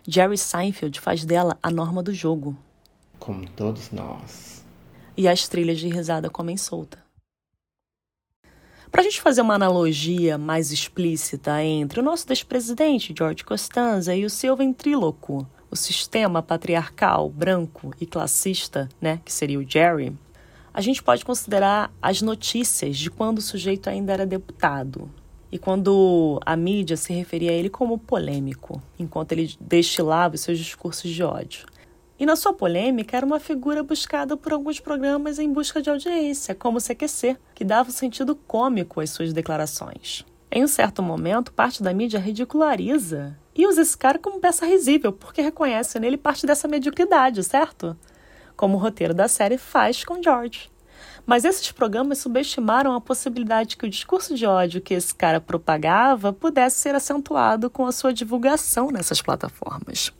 Jerry 0.06 0.36
Seinfeld 0.36 1.00
faz 1.00 1.24
dela 1.24 1.56
a 1.62 1.70
norma 1.70 2.02
do 2.02 2.12
jogo. 2.12 2.56
Como 3.18 3.48
todos 3.50 3.90
nós 3.90 4.63
e 5.16 5.28
as 5.28 5.48
trilhas 5.48 5.78
de 5.78 5.88
risada 5.88 6.28
comem 6.30 6.56
solta. 6.56 7.04
Para 8.90 9.00
a 9.00 9.04
gente 9.04 9.20
fazer 9.20 9.40
uma 9.40 9.54
analogia 9.54 10.38
mais 10.38 10.70
explícita 10.70 11.62
entre 11.62 11.98
o 11.98 12.02
nosso 12.02 12.26
ex-presidente 12.30 13.12
George 13.16 13.42
Costanza 13.42 14.14
e 14.14 14.24
o 14.24 14.30
seu 14.30 14.56
ventríloco, 14.56 15.44
o 15.68 15.74
sistema 15.74 16.40
patriarcal, 16.40 17.28
branco 17.28 17.92
e 18.00 18.06
classista, 18.06 18.88
né, 19.00 19.20
que 19.24 19.32
seria 19.32 19.58
o 19.58 19.68
Jerry, 19.68 20.16
a 20.72 20.80
gente 20.80 21.02
pode 21.02 21.24
considerar 21.24 21.92
as 22.00 22.22
notícias 22.22 22.96
de 22.96 23.10
quando 23.10 23.38
o 23.38 23.42
sujeito 23.42 23.90
ainda 23.90 24.12
era 24.12 24.24
deputado 24.24 25.10
e 25.50 25.58
quando 25.58 26.40
a 26.44 26.56
mídia 26.56 26.96
se 26.96 27.12
referia 27.12 27.50
a 27.50 27.54
ele 27.54 27.70
como 27.70 27.98
polêmico, 27.98 28.82
enquanto 28.98 29.32
ele 29.32 29.56
destilava 29.60 30.34
os 30.34 30.40
seus 30.40 30.58
discursos 30.58 31.10
de 31.10 31.22
ódio. 31.22 31.66
E 32.24 32.26
na 32.26 32.36
sua 32.36 32.54
polêmica 32.54 33.18
era 33.18 33.26
uma 33.26 33.38
figura 33.38 33.82
buscada 33.82 34.34
por 34.34 34.50
alguns 34.50 34.80
programas 34.80 35.38
em 35.38 35.52
busca 35.52 35.82
de 35.82 35.90
audiência, 35.90 36.54
como 36.54 36.78
o 36.78 36.80
CQC, 36.80 37.36
que 37.54 37.66
dava 37.66 37.90
um 37.90 37.92
sentido 37.92 38.34
cômico 38.34 39.02
às 39.02 39.10
suas 39.10 39.30
declarações. 39.30 40.24
Em 40.50 40.64
um 40.64 40.66
certo 40.66 41.02
momento, 41.02 41.52
parte 41.52 41.82
da 41.82 41.92
mídia 41.92 42.18
ridiculariza 42.18 43.38
e 43.54 43.66
usa 43.66 43.82
esse 43.82 43.98
cara 43.98 44.18
como 44.18 44.40
peça 44.40 44.64
risível, 44.64 45.12
porque 45.12 45.42
reconhece 45.42 46.00
nele 46.00 46.16
parte 46.16 46.46
dessa 46.46 46.66
mediocridade, 46.66 47.44
certo? 47.44 47.94
Como 48.56 48.78
o 48.78 48.80
roteiro 48.80 49.12
da 49.12 49.28
série 49.28 49.58
faz 49.58 50.02
com 50.02 50.22
George. 50.22 50.70
Mas 51.26 51.44
esses 51.44 51.72
programas 51.72 52.20
subestimaram 52.20 52.94
a 52.94 53.02
possibilidade 53.02 53.76
que 53.76 53.84
o 53.84 53.90
discurso 53.90 54.34
de 54.34 54.46
ódio 54.46 54.80
que 54.80 54.94
esse 54.94 55.14
cara 55.14 55.42
propagava 55.42 56.32
pudesse 56.32 56.80
ser 56.80 56.94
acentuado 56.94 57.68
com 57.68 57.84
a 57.84 57.92
sua 57.92 58.14
divulgação 58.14 58.90
nessas 58.90 59.20
plataformas. 59.20 60.10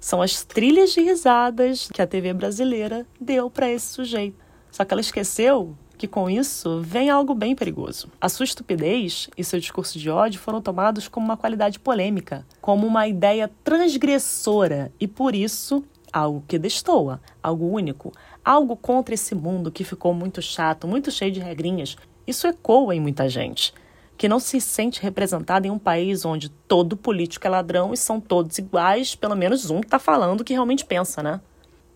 São 0.00 0.22
as 0.22 0.42
trilhas 0.42 0.92
de 0.92 1.02
risadas 1.02 1.90
que 1.92 2.00
a 2.00 2.06
TV 2.06 2.32
brasileira 2.32 3.06
deu 3.20 3.50
para 3.50 3.70
esse 3.70 3.92
sujeito. 3.92 4.42
Só 4.70 4.82
que 4.82 4.94
ela 4.94 5.00
esqueceu 5.02 5.76
que 5.98 6.08
com 6.08 6.30
isso 6.30 6.80
vem 6.80 7.10
algo 7.10 7.34
bem 7.34 7.54
perigoso. 7.54 8.10
A 8.18 8.30
sua 8.30 8.44
estupidez 8.44 9.28
e 9.36 9.44
seu 9.44 9.60
discurso 9.60 9.98
de 9.98 10.08
ódio 10.08 10.40
foram 10.40 10.62
tomados 10.62 11.06
como 11.06 11.26
uma 11.26 11.36
qualidade 11.36 11.78
polêmica, 11.78 12.46
como 12.62 12.86
uma 12.86 13.06
ideia 13.06 13.50
transgressora 13.62 14.90
e 14.98 15.06
por 15.06 15.34
isso 15.34 15.84
algo 16.10 16.42
que 16.48 16.58
destoa, 16.58 17.20
algo 17.42 17.66
único, 17.66 18.10
algo 18.42 18.74
contra 18.74 19.14
esse 19.14 19.34
mundo 19.34 19.70
que 19.70 19.84
ficou 19.84 20.14
muito 20.14 20.40
chato, 20.40 20.88
muito 20.88 21.10
cheio 21.10 21.30
de 21.30 21.40
regrinhas. 21.40 21.98
Isso 22.26 22.46
ecoa 22.46 22.94
em 22.94 23.00
muita 23.00 23.28
gente 23.28 23.74
que 24.20 24.28
não 24.28 24.38
se 24.38 24.60
sente 24.60 25.00
representada 25.00 25.66
em 25.66 25.70
um 25.70 25.78
país 25.78 26.26
onde 26.26 26.50
todo 26.50 26.94
político 26.94 27.46
é 27.46 27.48
ladrão 27.48 27.94
e 27.94 27.96
são 27.96 28.20
todos 28.20 28.58
iguais, 28.58 29.14
pelo 29.14 29.34
menos 29.34 29.70
um 29.70 29.80
está 29.80 29.98
falando 29.98 30.42
o 30.42 30.44
que 30.44 30.52
realmente 30.52 30.84
pensa, 30.84 31.22
né? 31.22 31.40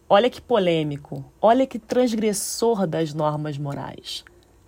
Olha 0.09 0.31
que 0.31 0.41
polêmico, 0.41 1.23
olha 1.39 1.67
que 1.67 1.79
transgressor 1.79 2.87
das 2.87 3.13
normas 3.13 3.59
morais, 3.59 4.25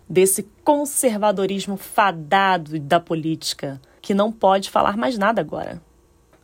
desse 0.07 0.43
conservadorismo 0.63 1.79
fadado 1.79 2.79
da 2.79 3.01
política, 3.01 3.81
que 4.03 4.13
não 4.13 4.31
pode 4.31 4.69
falar 4.69 4.95
mais 4.95 5.17
nada 5.17 5.41
agora. 5.41 5.81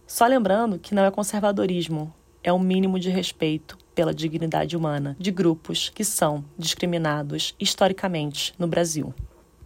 Só 0.06 0.24
lembrando 0.26 0.78
que 0.78 0.94
não 0.94 1.04
é 1.04 1.10
conservadorismo, 1.10 2.10
é 2.42 2.50
o 2.50 2.58
mínimo 2.58 2.98
de 2.98 3.10
respeito 3.10 3.76
pela 3.94 4.14
dignidade 4.14 4.74
humana 4.74 5.14
de 5.20 5.30
grupos 5.30 5.90
que 5.90 6.04
são 6.04 6.42
discriminados 6.56 7.54
historicamente 7.60 8.54
no 8.58 8.66
Brasil. 8.66 9.12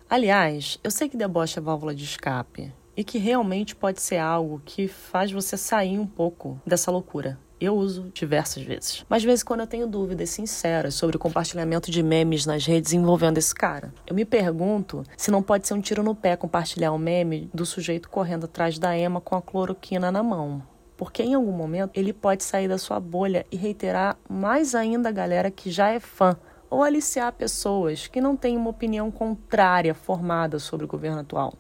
Aliás, 0.09 0.79
eu 0.85 0.91
sei 0.91 1.09
que 1.09 1.17
deboche 1.17 1.59
é 1.59 1.63
válvula 1.63 1.93
de 1.93 2.05
escape 2.05 2.73
e 2.97 3.03
que 3.03 3.19
realmente 3.19 3.75
pode 3.75 4.01
ser 4.01 4.19
algo 4.19 4.63
que 4.65 4.87
faz 4.87 5.33
você 5.33 5.57
sair 5.57 5.99
um 5.99 6.07
pouco 6.07 6.61
dessa 6.65 6.93
loucura. 6.93 7.37
Eu 7.61 7.75
uso 7.75 8.13
diversas 8.15 8.63
vezes. 8.63 9.05
Mas 9.09 9.23
de 9.23 9.27
vez 9.27 9.43
em 9.43 9.45
quando 9.45 9.61
eu 9.61 9.67
tenho 9.67 9.89
dúvidas 9.89 10.31
sinceras 10.31 10.95
sobre 10.95 11.17
o 11.17 11.19
compartilhamento 11.19 11.91
de 11.91 12.05
memes 12.05 12.47
nas 12.47 12.65
redes 12.65 12.93
envolvendo 12.93 13.39
esse 13.39 13.53
cara. 13.53 13.93
Eu 14.07 14.15
me 14.15 14.25
pergunto 14.25 15.03
se 15.17 15.33
não 15.33 15.43
pode 15.43 15.67
ser 15.67 15.75
um 15.75 15.81
tiro 15.81 16.05
no 16.05 16.15
pé 16.15 16.37
compartilhar 16.37 16.93
um 16.93 16.99
meme 16.99 17.51
do 17.53 17.67
sujeito 17.67 18.09
correndo 18.09 18.45
atrás 18.45 18.79
da 18.79 18.97
Emma 18.97 19.21
com 19.21 19.35
a 19.35 19.43
cloroquina 19.43 20.13
na 20.13 20.23
mão. 20.23 20.63
Porque 20.97 21.25
em 21.25 21.35
algum 21.35 21.53
momento 21.53 21.91
ele 21.95 22.13
pode 22.13 22.45
sair 22.45 22.69
da 22.69 22.79
sua 22.79 23.01
bolha 23.01 23.45
e 23.51 23.57
reiterar 23.57 24.17
mais 24.31 24.73
ainda 24.73 25.09
a 25.09 25.13
galera 25.13 25.51
que 25.51 25.69
já 25.69 25.91
é 25.91 25.99
fã 25.99 26.37
ou 26.71 26.83
aliciar 26.83 27.33
pessoas 27.33 28.07
que 28.07 28.21
não 28.21 28.37
têm 28.37 28.57
uma 28.57 28.71
opinião 28.71 29.11
contrária 29.11 29.95
formada 29.95 30.59
sobre 30.59 30.85
o 30.85 30.89
governo 30.89 31.21
atual. 31.21 31.55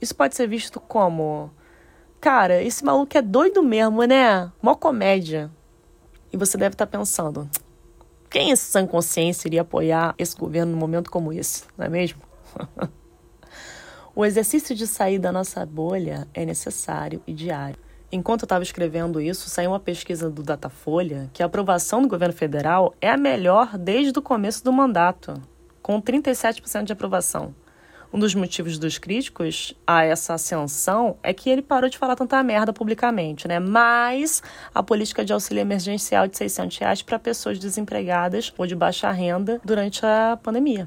Isso 0.00 0.14
pode 0.14 0.34
ser 0.34 0.48
visto 0.48 0.80
como: 0.80 1.50
cara, 2.20 2.62
esse 2.62 2.84
maluco 2.84 3.16
é 3.16 3.22
doido 3.22 3.62
mesmo, 3.62 4.02
né? 4.04 4.50
Mó 4.60 4.74
comédia. 4.74 5.50
E 6.32 6.36
você 6.36 6.56
deve 6.56 6.74
estar 6.74 6.86
pensando: 6.86 7.48
quem 8.30 8.50
em 8.50 8.56
sã 8.56 8.86
consciência 8.86 9.46
iria 9.46 9.60
apoiar 9.60 10.14
esse 10.18 10.36
governo 10.36 10.72
num 10.72 10.78
momento 10.78 11.10
como 11.10 11.32
esse, 11.32 11.64
não 11.76 11.84
é 11.84 11.88
mesmo? 11.88 12.22
o 14.16 14.24
exercício 14.24 14.74
de 14.74 14.86
sair 14.86 15.18
da 15.18 15.30
nossa 15.30 15.64
bolha 15.66 16.26
é 16.32 16.44
necessário 16.44 17.22
e 17.26 17.32
diário. 17.32 17.78
Enquanto 18.14 18.42
eu 18.42 18.44
estava 18.44 18.62
escrevendo 18.62 19.18
isso, 19.18 19.48
saiu 19.48 19.70
uma 19.70 19.80
pesquisa 19.80 20.28
do 20.28 20.42
Datafolha 20.42 21.30
que 21.32 21.42
a 21.42 21.46
aprovação 21.46 22.02
do 22.02 22.08
governo 22.08 22.34
federal 22.34 22.94
é 23.00 23.08
a 23.08 23.16
melhor 23.16 23.78
desde 23.78 24.18
o 24.18 24.20
começo 24.20 24.62
do 24.62 24.70
mandato, 24.70 25.32
com 25.80 25.98
37% 25.98 26.84
de 26.84 26.92
aprovação. 26.92 27.54
Um 28.12 28.18
dos 28.18 28.34
motivos 28.34 28.78
dos 28.78 28.98
críticos 28.98 29.74
a 29.86 30.04
essa 30.04 30.34
ascensão 30.34 31.16
é 31.22 31.32
que 31.32 31.48
ele 31.48 31.62
parou 31.62 31.88
de 31.88 31.96
falar 31.96 32.14
tanta 32.14 32.42
merda 32.42 32.70
publicamente, 32.70 33.48
né? 33.48 33.58
Mas 33.58 34.42
a 34.74 34.82
política 34.82 35.24
de 35.24 35.32
auxílio 35.32 35.62
emergencial 35.62 36.28
de 36.28 36.36
600 36.36 36.76
reais 36.76 37.00
para 37.00 37.18
pessoas 37.18 37.58
desempregadas 37.58 38.52
ou 38.58 38.66
de 38.66 38.76
baixa 38.76 39.10
renda 39.10 39.58
durante 39.64 40.04
a 40.04 40.38
pandemia. 40.42 40.86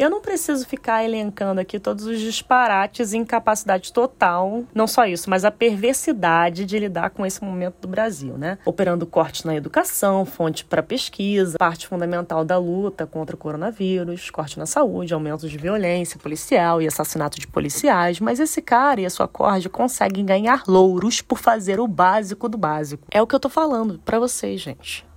Eu 0.00 0.08
não 0.08 0.22
preciso 0.22 0.66
ficar 0.66 1.04
elencando 1.04 1.60
aqui 1.60 1.78
todos 1.78 2.06
os 2.06 2.18
disparates 2.18 3.12
e 3.12 3.18
incapacidade 3.18 3.92
total, 3.92 4.64
não 4.74 4.86
só 4.86 5.04
isso, 5.04 5.28
mas 5.28 5.44
a 5.44 5.50
perversidade 5.50 6.64
de 6.64 6.78
lidar 6.78 7.10
com 7.10 7.26
esse 7.26 7.44
momento 7.44 7.82
do 7.82 7.88
Brasil, 7.88 8.38
né? 8.38 8.56
Operando 8.64 9.06
cortes 9.06 9.44
na 9.44 9.54
educação, 9.54 10.24
fonte 10.24 10.64
para 10.64 10.82
pesquisa, 10.82 11.58
parte 11.58 11.86
fundamental 11.86 12.46
da 12.46 12.56
luta 12.56 13.06
contra 13.06 13.36
o 13.36 13.38
coronavírus, 13.38 14.30
corte 14.30 14.58
na 14.58 14.64
saúde, 14.64 15.12
aumento 15.12 15.46
de 15.46 15.58
violência 15.58 16.18
policial 16.18 16.80
e 16.80 16.86
assassinato 16.86 17.38
de 17.38 17.46
policiais, 17.46 18.20
mas 18.20 18.40
esse 18.40 18.62
cara 18.62 19.02
e 19.02 19.04
a 19.04 19.10
sua 19.10 19.28
corte 19.28 19.68
conseguem 19.68 20.24
ganhar 20.24 20.62
louros 20.66 21.20
por 21.20 21.38
fazer 21.38 21.78
o 21.78 21.86
básico 21.86 22.48
do 22.48 22.56
básico. 22.56 23.06
É 23.10 23.20
o 23.20 23.26
que 23.26 23.34
eu 23.34 23.40
tô 23.40 23.50
falando 23.50 24.00
para 24.02 24.18
vocês, 24.18 24.62
gente 24.62 25.09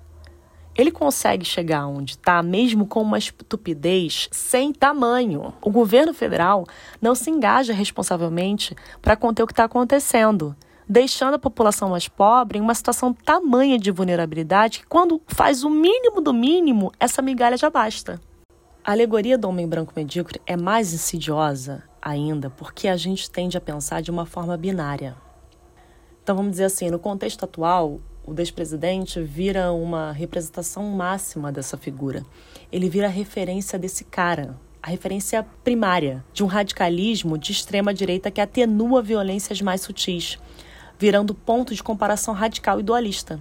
ele 0.76 0.92
consegue 0.92 1.46
chegar 1.46 1.88
onde 1.88 2.14
está, 2.14 2.42
mesmo 2.42 2.86
com 2.86 3.02
uma 3.02 3.18
estupidez 3.18 4.28
sem 4.32 4.74
tamanho. 4.74 5.54
O 5.62 5.70
governo 5.70 6.14
federal 6.14 6.66
não 7.02 7.16
se 7.16 7.30
engaja 7.30 7.74
responsavelmente 7.74 8.76
para 9.02 9.16
conter 9.16 9.44
o 9.44 9.48
que 9.48 9.54
está 9.54 9.66
acontecendo, 9.66 10.56
deixando 10.88 11.36
a 11.36 11.40
população 11.40 11.90
mais 11.90 12.08
pobre 12.08 12.58
em 12.58 12.62
uma 12.62 12.76
situação 12.76 13.14
tamanha 13.14 13.78
de 13.78 13.92
vulnerabilidade 13.92 14.80
que, 14.80 14.88
quando 14.88 15.22
faz 15.28 15.64
o 15.64 15.70
mínimo 15.70 16.22
do 16.22 16.34
mínimo, 16.34 16.92
essa 17.00 17.22
migalha 17.22 17.58
já 17.58 17.70
basta. 17.70 18.20
A 18.84 18.92
alegoria 18.92 19.38
do 19.38 19.48
homem 19.48 19.68
branco 19.68 19.94
medíocre 19.96 20.42
é 20.46 20.58
mais 20.58 20.94
insidiosa 20.94 21.84
ainda 22.04 22.50
porque 22.50 22.88
a 22.90 22.98
gente 22.98 23.32
tende 23.32 23.58
a 23.58 23.62
pensar 23.62 24.02
de 24.02 24.12
uma 24.12 24.26
forma 24.26 24.58
binária. 24.58 25.16
Então, 26.22 26.36
vamos 26.36 26.52
dizer 26.52 26.66
assim, 26.66 26.90
no 26.90 27.00
contexto 27.00 27.44
atual, 27.44 28.00
o 28.26 28.34
despresidente 28.34 29.22
vira 29.22 29.72
uma 29.72 30.12
representação 30.12 30.84
máxima 30.84 31.52
dessa 31.52 31.78
figura. 31.78 32.26
Ele 32.72 32.90
vira 32.90 33.08
a 33.08 33.10
referência 33.10 33.78
desse 33.78 34.06
cara, 34.06 34.58
a 34.82 34.90
referência 34.90 35.46
primária 35.64 36.24
de 36.34 36.44
um 36.44 36.48
radicalismo 36.48 37.38
de 37.38 37.52
extrema 37.52 37.94
direita 37.94 38.32
que 38.32 38.42
atenua 38.42 39.02
violências 39.02 39.62
mais 39.62 39.82
sutis, 39.82 40.40
virando 40.98 41.36
ponto 41.36 41.76
de 41.76 41.84
comparação 41.84 42.34
radical 42.34 42.80
e 42.80 42.84
dualista. 42.84 43.40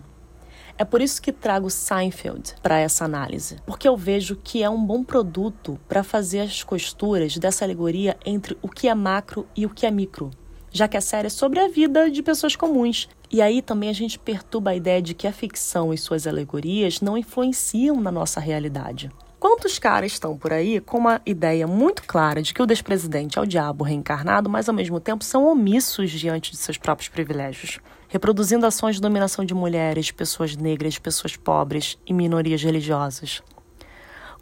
É 0.76 0.84
por 0.84 1.00
isso 1.00 1.20
que 1.20 1.30
trago 1.30 1.70
Seinfeld 1.70 2.54
para 2.62 2.78
essa 2.78 3.04
análise, 3.04 3.59
porque 3.66 3.86
eu 3.86 3.96
vejo 3.96 4.36
que 4.36 4.62
é 4.62 4.70
um 4.70 4.84
bom 4.84 5.04
produto 5.04 5.78
para 5.86 6.02
fazer 6.02 6.40
as 6.40 6.64
costuras 6.64 7.36
dessa 7.36 7.64
alegoria 7.64 8.16
entre 8.24 8.56
o 8.62 8.68
que 8.68 8.88
é 8.88 8.94
macro 8.94 9.46
e 9.54 9.66
o 9.66 9.70
que 9.70 9.86
é 9.86 9.90
micro, 9.90 10.30
já 10.72 10.88
que 10.88 10.96
a 10.96 11.00
série 11.00 11.26
é 11.26 11.30
sobre 11.30 11.60
a 11.60 11.68
vida 11.68 12.10
de 12.10 12.22
pessoas 12.22 12.56
comuns 12.56 13.09
e 13.32 13.40
aí 13.40 13.62
também 13.62 13.88
a 13.88 13.94
gente 13.94 14.18
perturba 14.18 14.70
a 14.70 14.76
ideia 14.76 15.00
de 15.00 15.14
que 15.14 15.26
a 15.26 15.32
ficção 15.32 15.92
e 15.92 15.96
suas 15.96 16.26
alegorias 16.26 17.00
não 17.00 17.16
influenciam 17.16 17.98
na 17.98 18.12
nossa 18.12 18.38
realidade. 18.38 19.10
Quantos 19.40 19.78
caras 19.78 20.12
estão 20.12 20.36
por 20.36 20.52
aí 20.52 20.80
com 20.80 20.98
uma 20.98 21.20
ideia 21.26 21.66
muito 21.66 22.04
clara 22.04 22.42
de 22.42 22.54
que 22.54 22.62
o 22.62 22.66
despresidente 22.66 23.38
é 23.38 23.42
o 23.42 23.46
diabo 23.46 23.82
reencarnado, 23.82 24.48
mas 24.50 24.68
ao 24.68 24.74
mesmo 24.74 25.00
tempo 25.00 25.24
são 25.24 25.46
omissos 25.46 26.10
diante 26.10 26.50
de 26.50 26.59
seus 26.59 26.76
próprios 26.76 27.09
privilégios, 27.09 27.80
reproduzindo 28.06 28.66
ações 28.66 28.96
de 28.96 29.02
dominação 29.02 29.44
de 29.44 29.54
mulheres, 29.54 30.10
pessoas 30.10 30.54
negras, 30.54 30.98
pessoas 30.98 31.34
pobres 31.34 31.98
e 32.06 32.12
minorias 32.12 32.62
religiosas? 32.62 33.42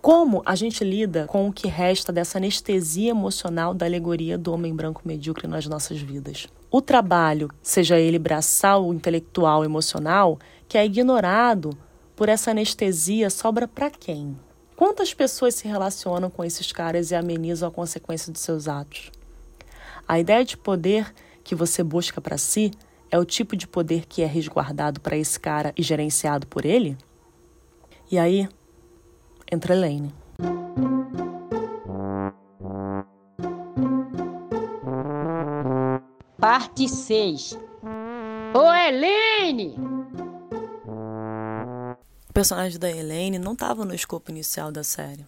Como 0.01 0.43
a 0.47 0.55
gente 0.55 0.83
lida 0.83 1.27
com 1.27 1.47
o 1.47 1.53
que 1.53 1.69
resta 1.69 2.11
dessa 2.11 2.39
anestesia 2.39 3.11
emocional 3.11 3.75
da 3.75 3.85
alegoria 3.85 4.39
do 4.39 4.51
homem 4.51 4.75
branco 4.75 5.03
medíocre 5.05 5.47
nas 5.47 5.67
nossas 5.67 6.01
vidas? 6.01 6.49
O 6.71 6.81
trabalho, 6.81 7.51
seja 7.63 7.99
ele 7.99 8.19
braçal, 8.19 8.95
intelectual, 8.95 9.63
emocional, 9.63 10.39
que 10.67 10.79
é 10.79 10.87
ignorado 10.87 11.77
por 12.17 12.31
essa 12.31 12.51
anestesia, 12.51 13.29
sobra 13.29 13.69
para 13.69 13.91
quem? 13.91 14.39
Quantas 14.75 15.13
pessoas 15.13 15.57
se 15.57 15.69
relacionam 15.69 16.31
com 16.31 16.43
esses 16.43 16.73
caras 16.73 17.11
e 17.11 17.15
amenizam 17.15 17.69
a 17.69 17.73
consequência 17.73 18.33
dos 18.33 18.41
seus 18.41 18.69
atos? 18.69 19.13
A 20.09 20.19
ideia 20.19 20.43
de 20.47 20.57
poder 20.57 21.13
que 21.45 21.55
você 21.55 21.83
busca 21.83 22.23
para 22.23 22.39
si 22.39 22.71
é 23.11 23.19
o 23.19 23.25
tipo 23.27 23.55
de 23.55 23.69
poder 23.69 24.07
que 24.07 24.23
é 24.23 24.27
resguardado 24.27 24.99
para 24.99 25.19
esse 25.19 25.39
cara 25.39 25.75
e 25.77 25.83
gerenciado 25.83 26.47
por 26.47 26.65
ele? 26.65 26.97
E 28.11 28.19
aí, 28.19 28.49
entre 29.51 29.75
Elaine. 29.75 30.15
Parte 36.39 36.89
6 36.89 37.59
Ô 38.55 38.73
Helene! 38.73 39.77
O 42.29 42.33
personagem 42.33 42.79
da 42.79 42.91
Helene 42.91 43.39
não 43.39 43.53
estava 43.53 43.85
no 43.85 43.95
escopo 43.95 44.31
inicial 44.31 44.73
da 44.73 44.83
série, 44.83 45.25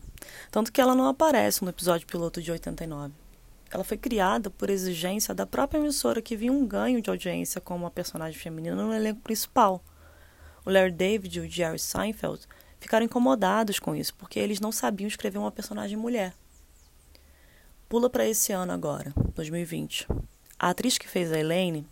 tanto 0.50 0.72
que 0.72 0.80
ela 0.80 0.94
não 0.94 1.06
aparece 1.06 1.62
no 1.62 1.70
episódio 1.70 2.06
piloto 2.06 2.40
de 2.40 2.50
89. 2.50 3.12
Ela 3.70 3.84
foi 3.84 3.96
criada 3.96 4.50
por 4.50 4.70
exigência 4.70 5.34
da 5.34 5.46
própria 5.46 5.78
emissora 5.78 6.20
que 6.20 6.36
via 6.36 6.52
um 6.52 6.66
ganho 6.66 7.00
de 7.00 7.10
audiência 7.10 7.60
como 7.60 7.84
uma 7.84 7.90
personagem 7.90 8.38
feminina 8.38 8.76
no 8.76 8.92
elenco 8.92 9.20
principal. 9.20 9.82
O 10.64 10.70
Larry 10.70 10.92
David 10.92 11.38
e 11.38 11.40
o 11.40 11.50
Jerry 11.50 11.78
Seinfeld 11.78 12.46
ficaram 12.82 13.06
incomodados 13.06 13.78
com 13.78 13.94
isso, 13.94 14.14
porque 14.16 14.38
eles 14.38 14.60
não 14.60 14.72
sabiam 14.72 15.08
escrever 15.08 15.38
uma 15.38 15.50
personagem 15.50 15.96
mulher. 15.96 16.34
Pula 17.88 18.10
para 18.10 18.26
esse 18.26 18.52
ano 18.52 18.72
agora, 18.72 19.12
2020. 19.34 20.06
A 20.58 20.70
atriz 20.70 20.98
que 20.98 21.08
fez 21.08 21.32
a 21.32 21.38
Elaine, 21.38 21.86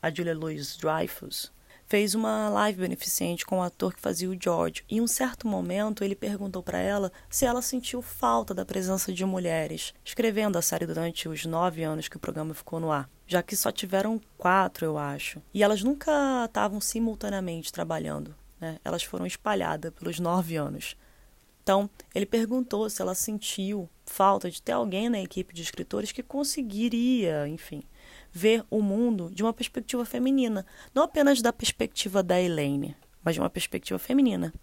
a 0.00 0.10
Julia 0.10 0.34
Louis-Dreyfus, 0.34 1.52
fez 1.86 2.14
uma 2.14 2.48
live 2.48 2.80
beneficente 2.80 3.44
com 3.44 3.58
o 3.58 3.62
ator 3.62 3.92
que 3.92 4.00
fazia 4.00 4.30
o 4.30 4.36
George. 4.40 4.82
E 4.88 4.96
em 4.96 5.00
um 5.02 5.06
certo 5.06 5.46
momento 5.46 6.02
ele 6.02 6.14
perguntou 6.14 6.62
para 6.62 6.78
ela 6.78 7.12
se 7.28 7.44
ela 7.44 7.60
sentiu 7.60 8.00
falta 8.00 8.54
da 8.54 8.64
presença 8.64 9.12
de 9.12 9.24
mulheres, 9.26 9.92
escrevendo 10.02 10.56
a 10.56 10.62
série 10.62 10.86
durante 10.86 11.28
os 11.28 11.44
nove 11.44 11.82
anos 11.82 12.08
que 12.08 12.16
o 12.16 12.20
programa 12.20 12.54
ficou 12.54 12.80
no 12.80 12.90
ar, 12.90 13.10
já 13.26 13.42
que 13.42 13.54
só 13.54 13.70
tiveram 13.70 14.18
quatro, 14.38 14.86
eu 14.86 14.96
acho. 14.96 15.42
E 15.52 15.62
elas 15.62 15.82
nunca 15.82 16.46
estavam 16.46 16.80
simultaneamente 16.80 17.70
trabalhando. 17.70 18.34
Né? 18.62 18.78
Elas 18.84 19.02
foram 19.02 19.26
espalhadas 19.26 19.92
pelos 19.92 20.20
nove 20.20 20.54
anos. 20.54 20.96
Então, 21.64 21.90
ele 22.14 22.24
perguntou 22.24 22.88
se 22.88 23.02
ela 23.02 23.12
sentiu 23.12 23.90
falta 24.06 24.48
de 24.48 24.62
ter 24.62 24.70
alguém 24.70 25.08
na 25.08 25.20
equipe 25.20 25.52
de 25.52 25.62
escritores 25.62 26.12
que 26.12 26.22
conseguiria, 26.22 27.48
enfim, 27.48 27.82
ver 28.30 28.64
o 28.70 28.80
mundo 28.80 29.32
de 29.34 29.42
uma 29.42 29.52
perspectiva 29.52 30.04
feminina, 30.04 30.64
não 30.94 31.02
apenas 31.02 31.42
da 31.42 31.52
perspectiva 31.52 32.22
da 32.22 32.40
Elaine, 32.40 32.96
mas 33.20 33.34
de 33.34 33.40
uma 33.40 33.50
perspectiva 33.50 33.98
feminina. 33.98 34.54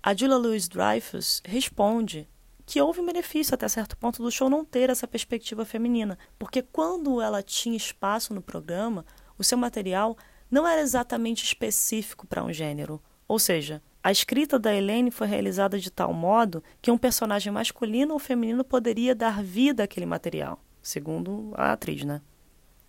A 0.00 0.14
Julia 0.14 0.36
Louis-Dreyfus 0.36 1.42
responde 1.44 2.28
que 2.64 2.80
houve 2.80 3.00
um 3.00 3.06
benefício 3.06 3.52
até 3.52 3.66
certo 3.66 3.96
ponto 3.96 4.22
do 4.22 4.30
show 4.30 4.48
não 4.48 4.64
ter 4.64 4.90
essa 4.90 5.08
perspectiva 5.08 5.64
feminina, 5.64 6.16
porque 6.38 6.62
quando 6.62 7.20
ela 7.20 7.42
tinha 7.42 7.76
espaço 7.76 8.32
no 8.32 8.40
programa, 8.40 9.04
o 9.36 9.42
seu 9.42 9.58
material 9.58 10.16
não 10.48 10.66
era 10.66 10.80
exatamente 10.80 11.44
específico 11.44 12.28
para 12.28 12.44
um 12.44 12.52
gênero, 12.52 13.02
ou 13.30 13.38
seja, 13.38 13.80
a 14.02 14.10
escrita 14.10 14.58
da 14.58 14.74
Helene 14.74 15.08
foi 15.08 15.28
realizada 15.28 15.78
de 15.78 15.88
tal 15.88 16.12
modo 16.12 16.64
que 16.82 16.90
um 16.90 16.98
personagem 16.98 17.52
masculino 17.52 18.12
ou 18.12 18.18
feminino 18.18 18.64
poderia 18.64 19.14
dar 19.14 19.40
vida 19.40 19.84
àquele 19.84 20.04
material, 20.04 20.60
segundo 20.82 21.52
a 21.54 21.70
atriz, 21.70 22.02
né? 22.02 22.20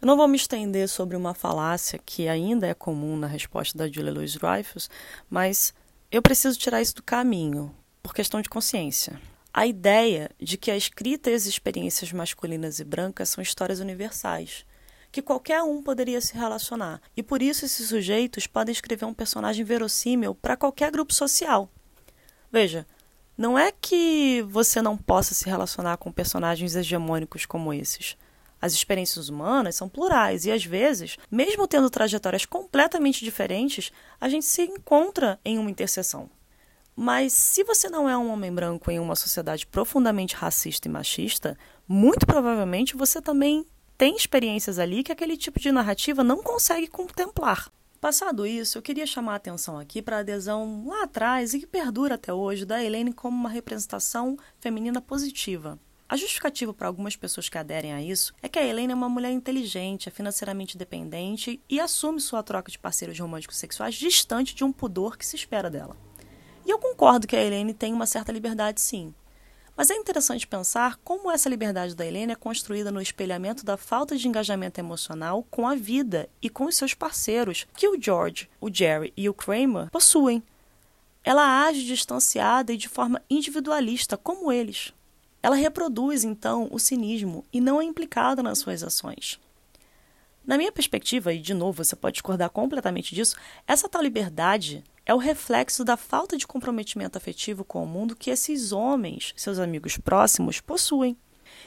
Eu 0.01 0.07
não 0.07 0.17
vou 0.17 0.27
me 0.27 0.35
estender 0.35 0.89
sobre 0.89 1.15
uma 1.15 1.35
falácia 1.35 1.99
que 2.03 2.27
ainda 2.27 2.65
é 2.65 2.73
comum 2.73 3.15
na 3.15 3.27
resposta 3.27 3.77
da 3.77 3.87
Julia 3.87 4.11
Louis-Dreyfus, 4.11 4.89
mas 5.29 5.75
eu 6.11 6.23
preciso 6.23 6.57
tirar 6.57 6.81
isso 6.81 6.95
do 6.95 7.03
caminho, 7.03 7.71
por 8.01 8.11
questão 8.11 8.41
de 8.41 8.49
consciência. 8.49 9.21
A 9.53 9.67
ideia 9.67 10.31
de 10.39 10.57
que 10.57 10.71
a 10.71 10.75
escrita 10.75 11.29
e 11.29 11.35
as 11.35 11.45
experiências 11.45 12.11
masculinas 12.11 12.79
e 12.79 12.83
brancas 12.83 13.29
são 13.29 13.43
histórias 13.43 13.79
universais, 13.79 14.65
que 15.11 15.21
qualquer 15.21 15.61
um 15.61 15.83
poderia 15.83 16.21
se 16.21 16.33
relacionar. 16.33 17.01
E 17.15 17.21
por 17.21 17.41
isso 17.41 17.65
esses 17.65 17.89
sujeitos 17.89 18.47
podem 18.47 18.71
escrever 18.71 19.05
um 19.05 19.13
personagem 19.13 19.65
verossímil 19.65 20.33
para 20.33 20.55
qualquer 20.55 20.91
grupo 20.91 21.13
social. 21.13 21.69
Veja, 22.51 22.85
não 23.37 23.57
é 23.57 23.71
que 23.71 24.41
você 24.43 24.81
não 24.81 24.97
possa 24.97 25.33
se 25.33 25.49
relacionar 25.49 25.97
com 25.97 26.11
personagens 26.11 26.75
hegemônicos 26.75 27.45
como 27.45 27.73
esses. 27.73 28.15
As 28.61 28.73
experiências 28.73 29.27
humanas 29.27 29.75
são 29.75 29.89
plurais 29.89 30.45
e, 30.45 30.51
às 30.51 30.63
vezes, 30.63 31.17
mesmo 31.31 31.67
tendo 31.67 31.89
trajetórias 31.89 32.45
completamente 32.45 33.25
diferentes, 33.25 33.91
a 34.19 34.29
gente 34.29 34.45
se 34.45 34.61
encontra 34.61 35.39
em 35.43 35.57
uma 35.57 35.71
interseção. 35.71 36.29
Mas 36.95 37.33
se 37.33 37.63
você 37.63 37.89
não 37.89 38.07
é 38.07 38.15
um 38.15 38.31
homem 38.31 38.53
branco 38.53 38.91
em 38.91 38.99
uma 38.99 39.15
sociedade 39.15 39.65
profundamente 39.65 40.35
racista 40.35 40.87
e 40.87 40.91
machista, 40.91 41.57
muito 41.87 42.27
provavelmente 42.27 42.95
você 42.95 43.19
também 43.19 43.65
tem 44.01 44.15
experiências 44.15 44.79
ali 44.79 45.03
que 45.03 45.11
aquele 45.11 45.37
tipo 45.37 45.59
de 45.59 45.71
narrativa 45.71 46.23
não 46.23 46.41
consegue 46.41 46.87
contemplar. 46.87 47.71
Passado 47.99 48.47
isso, 48.47 48.79
eu 48.79 48.81
queria 48.81 49.05
chamar 49.05 49.33
a 49.33 49.35
atenção 49.35 49.77
aqui 49.77 50.01
para 50.01 50.17
a 50.17 50.19
adesão 50.21 50.87
lá 50.87 51.03
atrás 51.03 51.53
e 51.53 51.59
que 51.59 51.67
perdura 51.67 52.15
até 52.15 52.33
hoje 52.33 52.65
da 52.65 52.83
Helene 52.83 53.13
como 53.13 53.37
uma 53.37 53.47
representação 53.47 54.39
feminina 54.59 54.99
positiva. 54.99 55.77
A 56.09 56.17
justificativa 56.17 56.73
para 56.73 56.87
algumas 56.87 57.15
pessoas 57.15 57.47
que 57.47 57.59
aderem 57.59 57.93
a 57.93 58.01
isso 58.01 58.33
é 58.41 58.49
que 58.49 58.57
a 58.57 58.65
Helene 58.65 58.91
é 58.91 58.95
uma 58.95 59.07
mulher 59.07 59.29
inteligente, 59.29 60.09
é 60.09 60.11
financeiramente 60.11 60.79
dependente 60.79 61.61
e 61.69 61.79
assume 61.79 62.19
sua 62.19 62.41
troca 62.41 62.71
de 62.71 62.79
parceiros 62.79 63.19
românticos 63.19 63.57
sexuais 63.57 63.93
distante 63.93 64.55
de 64.55 64.63
um 64.63 64.71
pudor 64.71 65.15
que 65.15 65.23
se 65.23 65.35
espera 65.35 65.69
dela. 65.69 65.95
E 66.65 66.71
eu 66.71 66.79
concordo 66.79 67.27
que 67.27 67.35
a 67.35 67.43
Helene 67.43 67.71
tem 67.71 67.93
uma 67.93 68.07
certa 68.07 68.31
liberdade, 68.31 68.81
sim. 68.81 69.13
Mas 69.81 69.89
é 69.89 69.95
interessante 69.95 70.45
pensar 70.45 70.97
como 70.97 71.31
essa 71.31 71.49
liberdade 71.49 71.95
da 71.95 72.05
Helene 72.05 72.33
é 72.33 72.35
construída 72.35 72.91
no 72.91 73.01
espelhamento 73.01 73.65
da 73.65 73.77
falta 73.77 74.15
de 74.15 74.27
engajamento 74.27 74.79
emocional 74.79 75.43
com 75.49 75.67
a 75.67 75.73
vida 75.73 76.29
e 76.39 76.51
com 76.51 76.65
os 76.65 76.75
seus 76.75 76.93
parceiros, 76.93 77.65
que 77.75 77.87
o 77.87 77.99
George, 77.99 78.47
o 78.61 78.71
Jerry 78.71 79.11
e 79.17 79.27
o 79.27 79.33
Kramer 79.33 79.89
possuem. 79.89 80.43
Ela 81.23 81.65
age 81.65 81.83
distanciada 81.83 82.71
e 82.71 82.77
de 82.77 82.87
forma 82.87 83.23
individualista, 83.27 84.15
como 84.15 84.51
eles. 84.51 84.93
Ela 85.41 85.55
reproduz, 85.55 86.23
então, 86.23 86.69
o 86.71 86.77
cinismo 86.77 87.43
e 87.51 87.59
não 87.59 87.81
é 87.81 87.83
implicada 87.83 88.43
nas 88.43 88.59
suas 88.59 88.83
ações. 88.83 89.39
Na 90.45 90.57
minha 90.57 90.71
perspectiva, 90.71 91.33
e 91.33 91.39
de 91.39 91.55
novo 91.55 91.83
você 91.83 91.95
pode 91.95 92.13
discordar 92.13 92.51
completamente 92.51 93.15
disso, 93.15 93.35
essa 93.65 93.89
tal 93.89 94.03
liberdade 94.03 94.83
é 95.05 95.13
o 95.13 95.17
reflexo 95.17 95.83
da 95.83 95.97
falta 95.97 96.37
de 96.37 96.47
comprometimento 96.47 97.17
afetivo 97.17 97.63
com 97.63 97.83
o 97.83 97.87
mundo 97.87 98.15
que 98.15 98.29
esses 98.29 98.71
homens, 98.71 99.33
seus 99.35 99.59
amigos 99.59 99.97
próximos, 99.97 100.59
possuem. 100.59 101.17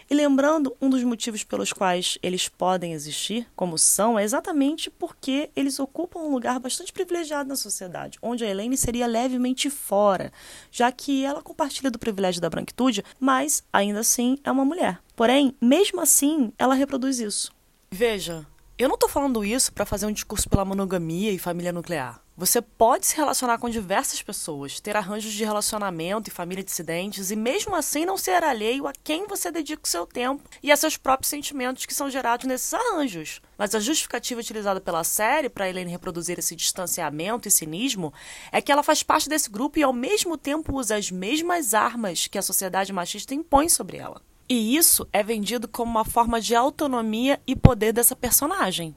E 0.08 0.14
lembrando, 0.14 0.76
um 0.80 0.90
dos 0.90 1.02
motivos 1.02 1.44
pelos 1.44 1.72
quais 1.72 2.18
eles 2.22 2.48
podem 2.48 2.92
existir 2.92 3.46
como 3.56 3.78
são 3.78 4.18
é 4.18 4.24
exatamente 4.24 4.90
porque 4.90 5.50
eles 5.56 5.78
ocupam 5.78 6.20
um 6.20 6.32
lugar 6.32 6.58
bastante 6.58 6.92
privilegiado 6.92 7.48
na 7.48 7.56
sociedade, 7.56 8.18
onde 8.22 8.44
a 8.44 8.48
Elaine 8.48 8.76
seria 8.76 9.06
levemente 9.06 9.70
fora, 9.70 10.32
já 10.70 10.90
que 10.92 11.24
ela 11.24 11.42
compartilha 11.42 11.90
do 11.90 11.98
privilégio 11.98 12.40
da 12.40 12.50
branquitude, 12.50 13.04
mas 13.18 13.62
ainda 13.72 14.00
assim 14.00 14.38
é 14.44 14.50
uma 14.50 14.64
mulher. 14.64 15.00
Porém, 15.16 15.54
mesmo 15.60 16.00
assim, 16.00 16.52
ela 16.58 16.74
reproduz 16.74 17.18
isso. 17.18 17.52
Veja, 17.90 18.46
eu 18.76 18.88
não 18.88 18.94
estou 18.94 19.08
falando 19.08 19.44
isso 19.44 19.72
para 19.72 19.86
fazer 19.86 20.06
um 20.06 20.12
discurso 20.12 20.48
pela 20.48 20.64
monogamia 20.64 21.30
e 21.30 21.38
família 21.38 21.72
nuclear. 21.72 22.23
Você 22.36 22.60
pode 22.60 23.06
se 23.06 23.14
relacionar 23.14 23.58
com 23.58 23.70
diversas 23.70 24.20
pessoas, 24.20 24.80
ter 24.80 24.96
arranjos 24.96 25.32
de 25.32 25.44
relacionamento 25.44 26.28
e 26.28 26.32
família 26.32 26.64
dissidentes 26.64 27.30
e 27.30 27.36
mesmo 27.36 27.76
assim 27.76 28.04
não 28.04 28.16
ser 28.16 28.42
alheio 28.42 28.88
a 28.88 28.92
quem 28.92 29.28
você 29.28 29.52
dedica 29.52 29.82
o 29.84 29.88
seu 29.88 30.04
tempo 30.04 30.42
e 30.60 30.72
a 30.72 30.76
seus 30.76 30.96
próprios 30.96 31.28
sentimentos 31.30 31.86
que 31.86 31.94
são 31.94 32.10
gerados 32.10 32.44
nesses 32.44 32.74
arranjos. 32.74 33.40
Mas 33.56 33.72
a 33.72 33.78
justificativa 33.78 34.40
utilizada 34.40 34.80
pela 34.80 35.04
série 35.04 35.48
para 35.48 35.68
Helene 35.68 35.92
reproduzir 35.92 36.36
esse 36.36 36.56
distanciamento 36.56 37.46
e 37.46 37.52
cinismo 37.52 38.12
é 38.50 38.60
que 38.60 38.72
ela 38.72 38.82
faz 38.82 39.04
parte 39.04 39.28
desse 39.28 39.48
grupo 39.48 39.78
e 39.78 39.84
ao 39.84 39.92
mesmo 39.92 40.36
tempo 40.36 40.76
usa 40.76 40.96
as 40.96 41.12
mesmas 41.12 41.72
armas 41.72 42.26
que 42.26 42.36
a 42.36 42.42
sociedade 42.42 42.92
machista 42.92 43.32
impõe 43.32 43.68
sobre 43.68 43.98
ela. 43.98 44.20
E 44.48 44.76
isso 44.76 45.06
é 45.12 45.22
vendido 45.22 45.68
como 45.68 45.92
uma 45.92 46.04
forma 46.04 46.40
de 46.40 46.56
autonomia 46.56 47.40
e 47.46 47.54
poder 47.54 47.92
dessa 47.92 48.16
personagem. 48.16 48.92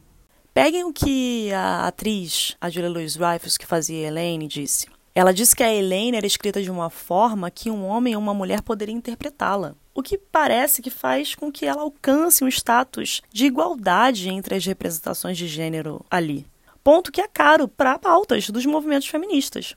Peguem 0.57 0.85
o 0.85 0.91
que 0.91 1.53
a 1.53 1.85
atriz, 1.85 2.57
a 2.59 2.67
Julia 2.67 2.89
Louis-Dreyfus, 2.89 3.59
que 3.59 3.65
fazia 3.67 4.07
Elaine, 4.07 4.47
disse. 4.47 4.87
Ela 5.13 5.31
disse 5.31 5.55
que 5.55 5.61
a 5.61 5.71
Elaine 5.71 6.17
era 6.17 6.25
escrita 6.25 6.63
de 6.63 6.71
uma 6.71 6.89
forma 6.89 7.51
que 7.51 7.69
um 7.69 7.85
homem 7.85 8.15
ou 8.15 8.21
uma 8.23 8.33
mulher 8.33 8.63
poderia 8.63 8.95
interpretá-la, 8.95 9.75
o 9.93 10.01
que 10.01 10.17
parece 10.17 10.81
que 10.81 10.89
faz 10.89 11.35
com 11.35 11.51
que 11.51 11.67
ela 11.67 11.83
alcance 11.83 12.43
um 12.43 12.47
status 12.47 13.21
de 13.31 13.45
igualdade 13.45 14.29
entre 14.29 14.55
as 14.55 14.65
representações 14.65 15.37
de 15.37 15.47
gênero 15.47 16.03
ali. 16.09 16.43
Ponto 16.83 17.11
que 17.11 17.21
é 17.21 17.27
caro 17.27 17.67
para 17.67 17.99
pautas 17.99 18.49
dos 18.49 18.65
movimentos 18.65 19.07
feministas. 19.07 19.75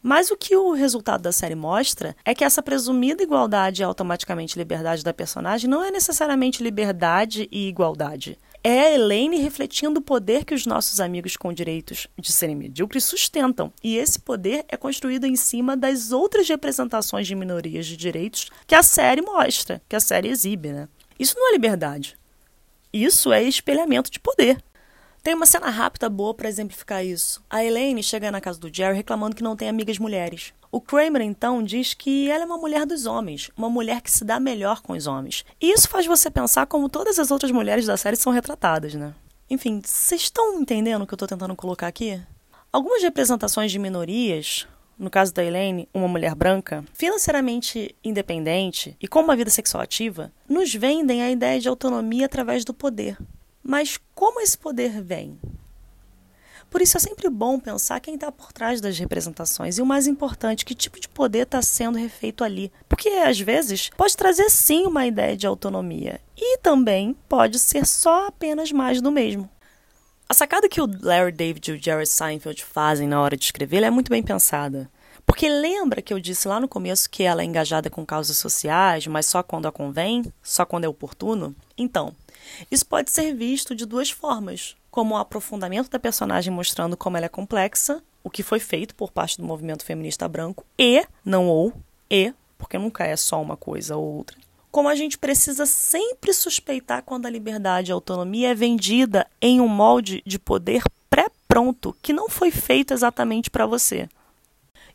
Mas 0.00 0.30
o 0.30 0.36
que 0.36 0.54
o 0.54 0.70
resultado 0.70 1.22
da 1.22 1.32
série 1.32 1.56
mostra 1.56 2.14
é 2.24 2.32
que 2.32 2.44
essa 2.44 2.62
presumida 2.62 3.24
igualdade 3.24 3.82
e 3.82 3.84
automaticamente 3.84 4.56
liberdade 4.56 5.02
da 5.02 5.12
personagem 5.12 5.68
não 5.68 5.82
é 5.82 5.90
necessariamente 5.90 6.62
liberdade 6.62 7.48
e 7.50 7.66
igualdade. 7.66 8.38
É 8.68 8.80
a 8.80 8.94
Elaine 8.94 9.36
refletindo 9.36 10.00
o 10.00 10.02
poder 10.02 10.44
que 10.44 10.52
os 10.52 10.66
nossos 10.66 10.98
amigos 10.98 11.36
com 11.36 11.52
direitos 11.52 12.08
de 12.18 12.32
serem 12.32 12.56
medíocres 12.56 13.04
sustentam. 13.04 13.72
E 13.80 13.96
esse 13.96 14.18
poder 14.18 14.64
é 14.68 14.76
construído 14.76 15.24
em 15.24 15.36
cima 15.36 15.76
das 15.76 16.10
outras 16.10 16.48
representações 16.48 17.28
de 17.28 17.36
minorias 17.36 17.86
de 17.86 17.96
direitos 17.96 18.50
que 18.66 18.74
a 18.74 18.82
série 18.82 19.22
mostra, 19.22 19.80
que 19.88 19.94
a 19.94 20.00
série 20.00 20.30
exibe. 20.30 20.72
Né? 20.72 20.88
Isso 21.16 21.36
não 21.38 21.48
é 21.48 21.52
liberdade. 21.52 22.18
Isso 22.92 23.32
é 23.32 23.40
espelhamento 23.40 24.10
de 24.10 24.18
poder. 24.18 24.60
Tem 25.22 25.34
uma 25.34 25.46
cena 25.46 25.70
rápida 25.70 26.08
boa 26.08 26.34
para 26.34 26.48
exemplificar 26.48 27.06
isso. 27.06 27.44
A 27.48 27.64
Elaine 27.64 28.02
chega 28.02 28.32
na 28.32 28.40
casa 28.40 28.58
do 28.58 28.74
Jerry 28.74 28.96
reclamando 28.96 29.36
que 29.36 29.44
não 29.44 29.54
tem 29.54 29.68
amigas 29.68 30.00
mulheres. 30.00 30.52
O 30.76 30.80
Kramer 30.82 31.22
então 31.22 31.62
diz 31.62 31.94
que 31.94 32.30
ela 32.30 32.42
é 32.42 32.46
uma 32.46 32.58
mulher 32.58 32.84
dos 32.84 33.06
homens, 33.06 33.50
uma 33.56 33.70
mulher 33.70 34.02
que 34.02 34.10
se 34.10 34.22
dá 34.22 34.38
melhor 34.38 34.82
com 34.82 34.92
os 34.92 35.06
homens. 35.06 35.42
E 35.58 35.72
isso 35.72 35.88
faz 35.88 36.04
você 36.04 36.30
pensar 36.30 36.66
como 36.66 36.86
todas 36.86 37.18
as 37.18 37.30
outras 37.30 37.50
mulheres 37.50 37.86
da 37.86 37.96
série 37.96 38.14
são 38.14 38.30
retratadas, 38.30 38.92
né? 38.92 39.14
Enfim, 39.48 39.80
vocês 39.82 40.20
estão 40.20 40.60
entendendo 40.60 41.00
o 41.00 41.06
que 41.06 41.14
eu 41.14 41.16
estou 41.16 41.26
tentando 41.26 41.56
colocar 41.56 41.86
aqui? 41.86 42.20
Algumas 42.70 43.02
representações 43.02 43.72
de 43.72 43.78
minorias, 43.78 44.68
no 44.98 45.08
caso 45.08 45.32
da 45.32 45.42
Elaine, 45.42 45.88
uma 45.94 46.08
mulher 46.08 46.34
branca, 46.34 46.84
financeiramente 46.92 47.96
independente 48.04 48.94
e 49.00 49.08
com 49.08 49.20
uma 49.20 49.34
vida 49.34 49.48
sexual 49.48 49.82
ativa, 49.82 50.30
nos 50.46 50.74
vendem 50.74 51.22
a 51.22 51.30
ideia 51.30 51.58
de 51.58 51.70
autonomia 51.70 52.26
através 52.26 52.66
do 52.66 52.74
poder. 52.74 53.16
Mas 53.62 53.98
como 54.14 54.42
esse 54.42 54.58
poder 54.58 55.02
vem? 55.02 55.38
Por 56.70 56.82
isso 56.82 56.96
é 56.96 57.00
sempre 57.00 57.30
bom 57.30 57.58
pensar 57.58 58.00
quem 58.00 58.14
está 58.14 58.30
por 58.30 58.52
trás 58.52 58.80
das 58.80 58.98
representações 58.98 59.78
e 59.78 59.82
o 59.82 59.86
mais 59.86 60.06
importante, 60.06 60.64
que 60.64 60.74
tipo 60.74 61.00
de 61.00 61.08
poder 61.08 61.44
está 61.44 61.62
sendo 61.62 61.98
refeito 61.98 62.44
ali. 62.44 62.72
Porque 62.88 63.08
às 63.08 63.38
vezes 63.38 63.90
pode 63.96 64.16
trazer 64.16 64.50
sim 64.50 64.86
uma 64.86 65.06
ideia 65.06 65.36
de 65.36 65.46
autonomia 65.46 66.20
e 66.36 66.58
também 66.58 67.16
pode 67.28 67.58
ser 67.58 67.86
só 67.86 68.26
apenas 68.26 68.72
mais 68.72 69.00
do 69.00 69.10
mesmo. 69.10 69.48
A 70.28 70.34
sacada 70.34 70.68
que 70.68 70.80
o 70.80 70.90
Larry 71.02 71.30
David 71.30 71.70
e 71.70 71.74
o 71.74 71.82
Jerry 71.82 72.06
Seinfeld 72.06 72.64
fazem 72.64 73.06
na 73.06 73.20
hora 73.20 73.36
de 73.36 73.44
escrever 73.44 73.84
é 73.84 73.90
muito 73.90 74.10
bem 74.10 74.22
pensada. 74.22 74.90
Porque 75.24 75.48
lembra 75.48 76.02
que 76.02 76.12
eu 76.12 76.20
disse 76.20 76.46
lá 76.46 76.60
no 76.60 76.68
começo 76.68 77.10
que 77.10 77.22
ela 77.22 77.42
é 77.42 77.44
engajada 77.44 77.90
com 77.90 78.06
causas 78.06 78.36
sociais, 78.36 79.06
mas 79.06 79.26
só 79.26 79.42
quando 79.42 79.66
a 79.66 79.72
convém, 79.72 80.24
só 80.42 80.64
quando 80.64 80.84
é 80.84 80.88
oportuno? 80.88 81.54
Então, 81.76 82.12
isso 82.70 82.86
pode 82.86 83.10
ser 83.10 83.34
visto 83.34 83.74
de 83.74 83.84
duas 83.84 84.10
formas, 84.10 84.76
como 84.96 85.14
o 85.14 85.18
aprofundamento 85.18 85.90
da 85.90 85.98
personagem 85.98 86.50
mostrando 86.50 86.96
como 86.96 87.18
ela 87.18 87.26
é 87.26 87.28
complexa, 87.28 88.02
o 88.24 88.30
que 88.30 88.42
foi 88.42 88.58
feito 88.58 88.94
por 88.94 89.12
parte 89.12 89.36
do 89.36 89.44
movimento 89.44 89.84
feminista 89.84 90.26
branco, 90.26 90.64
e, 90.78 91.04
não 91.22 91.48
ou, 91.48 91.70
e, 92.10 92.32
porque 92.56 92.78
nunca 92.78 93.04
é 93.04 93.14
só 93.14 93.42
uma 93.42 93.58
coisa 93.58 93.94
ou 93.94 94.16
outra, 94.16 94.38
como 94.70 94.88
a 94.88 94.94
gente 94.94 95.18
precisa 95.18 95.66
sempre 95.66 96.32
suspeitar 96.32 97.02
quando 97.02 97.26
a 97.26 97.30
liberdade 97.30 97.90
e 97.90 97.92
a 97.92 97.94
autonomia 97.94 98.52
é 98.52 98.54
vendida 98.54 99.26
em 99.38 99.60
um 99.60 99.68
molde 99.68 100.22
de 100.24 100.38
poder 100.38 100.82
pré-pronto 101.10 101.94
que 102.00 102.14
não 102.14 102.30
foi 102.30 102.50
feito 102.50 102.94
exatamente 102.94 103.50
para 103.50 103.66
você. 103.66 104.08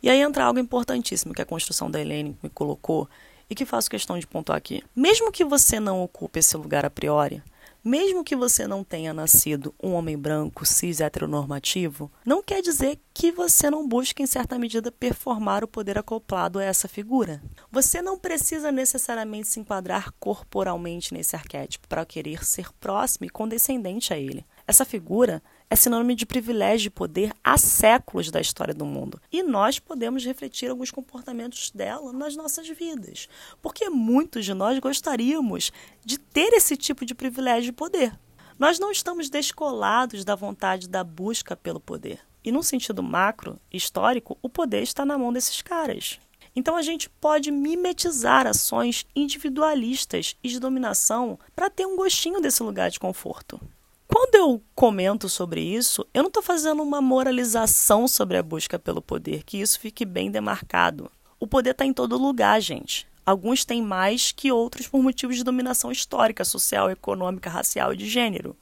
E 0.01 0.09
aí 0.09 0.19
entra 0.19 0.45
algo 0.45 0.57
importantíssimo 0.57 1.31
que 1.31 1.43
a 1.43 1.45
construção 1.45 1.91
da 1.91 2.01
Helene 2.01 2.35
me 2.41 2.49
colocou, 2.49 3.07
e 3.51 3.53
que 3.53 3.65
faço 3.65 3.89
questão 3.89 4.17
de 4.17 4.25
pontuar 4.25 4.57
aqui. 4.57 4.81
Mesmo 4.95 5.29
que 5.29 5.43
você 5.43 5.77
não 5.77 6.01
ocupe 6.01 6.39
esse 6.39 6.55
lugar 6.55 6.85
a 6.85 6.89
priori, 6.89 7.43
mesmo 7.83 8.23
que 8.23 8.35
você 8.35 8.67
não 8.67 8.83
tenha 8.83 9.13
nascido 9.13 9.73
um 9.81 9.93
homem 9.93 10.17
branco, 10.17 10.65
cis, 10.65 10.99
heteronormativo, 10.99 12.11
não 12.25 12.43
quer 12.43 12.61
dizer 12.61 12.99
que 13.13 13.31
você 13.31 13.69
não 13.69 13.87
busque, 13.87 14.21
em 14.21 14.27
certa 14.27 14.59
medida, 14.59 14.91
performar 14.91 15.63
o 15.63 15.67
poder 15.67 15.97
acoplado 15.97 16.59
a 16.59 16.63
essa 16.63 16.87
figura. 16.87 17.41
Você 17.71 18.01
não 18.01 18.19
precisa 18.19 18.71
necessariamente 18.71 19.47
se 19.47 19.59
enquadrar 19.59 20.11
corporalmente 20.19 21.13
nesse 21.13 21.35
arquétipo 21.35 21.87
para 21.87 22.05
querer 22.05 22.45
ser 22.45 22.71
próximo 22.73 23.25
e 23.25 23.29
condescendente 23.29 24.13
a 24.13 24.17
ele. 24.17 24.45
Essa 24.67 24.85
figura 24.85 25.41
é 25.71 25.75
sinônimo 25.77 26.13
de 26.13 26.25
privilégio 26.25 26.87
e 26.87 26.91
poder 26.91 27.33
há 27.41 27.57
séculos 27.57 28.29
da 28.29 28.41
história 28.41 28.73
do 28.73 28.85
mundo. 28.85 29.21
E 29.31 29.41
nós 29.41 29.79
podemos 29.79 30.25
refletir 30.25 30.69
alguns 30.69 30.91
comportamentos 30.91 31.71
dela 31.71 32.11
nas 32.11 32.35
nossas 32.35 32.67
vidas. 32.67 33.29
Porque 33.61 33.89
muitos 33.89 34.43
de 34.43 34.53
nós 34.53 34.77
gostaríamos 34.79 35.71
de 36.03 36.19
ter 36.19 36.51
esse 36.51 36.75
tipo 36.75 37.05
de 37.05 37.15
privilégio 37.15 37.69
e 37.69 37.71
poder. 37.71 38.11
Nós 38.59 38.79
não 38.79 38.91
estamos 38.91 39.29
descolados 39.29 40.25
da 40.25 40.35
vontade 40.35 40.89
da 40.89 41.05
busca 41.05 41.55
pelo 41.55 41.79
poder. 41.79 42.19
E, 42.43 42.51
num 42.51 42.61
sentido 42.61 43.01
macro, 43.01 43.57
histórico, 43.71 44.37
o 44.41 44.49
poder 44.49 44.83
está 44.83 45.05
na 45.05 45.17
mão 45.17 45.31
desses 45.31 45.61
caras. 45.61 46.19
Então 46.53 46.75
a 46.75 46.81
gente 46.81 47.09
pode 47.09 47.49
mimetizar 47.49 48.45
ações 48.45 49.05
individualistas 49.15 50.35
e 50.43 50.49
de 50.49 50.59
dominação 50.59 51.39
para 51.55 51.69
ter 51.69 51.85
um 51.85 51.95
gostinho 51.95 52.41
desse 52.41 52.61
lugar 52.61 52.89
de 52.89 52.99
conforto. 52.99 53.57
Quando 54.13 54.35
eu 54.35 54.61
comento 54.75 55.29
sobre 55.29 55.61
isso, 55.61 56.05
eu 56.13 56.21
não 56.21 56.27
estou 56.27 56.43
fazendo 56.43 56.83
uma 56.83 57.01
moralização 57.01 58.09
sobre 58.09 58.35
a 58.37 58.43
busca 58.43 58.77
pelo 58.77 59.01
poder, 59.01 59.43
que 59.43 59.57
isso 59.57 59.79
fique 59.79 60.03
bem 60.03 60.29
demarcado. 60.29 61.09
O 61.39 61.47
poder 61.47 61.71
está 61.71 61.85
em 61.85 61.93
todo 61.93 62.17
lugar, 62.17 62.59
gente. 62.59 63.07
Alguns 63.25 63.63
têm 63.63 63.81
mais 63.81 64.33
que 64.33 64.51
outros 64.51 64.85
por 64.85 65.01
motivos 65.01 65.37
de 65.37 65.45
dominação 65.45 65.93
histórica, 65.93 66.43
social, 66.43 66.91
econômica, 66.91 67.49
racial 67.49 67.93
e 67.93 67.97
de 67.97 68.09
gênero. 68.09 68.53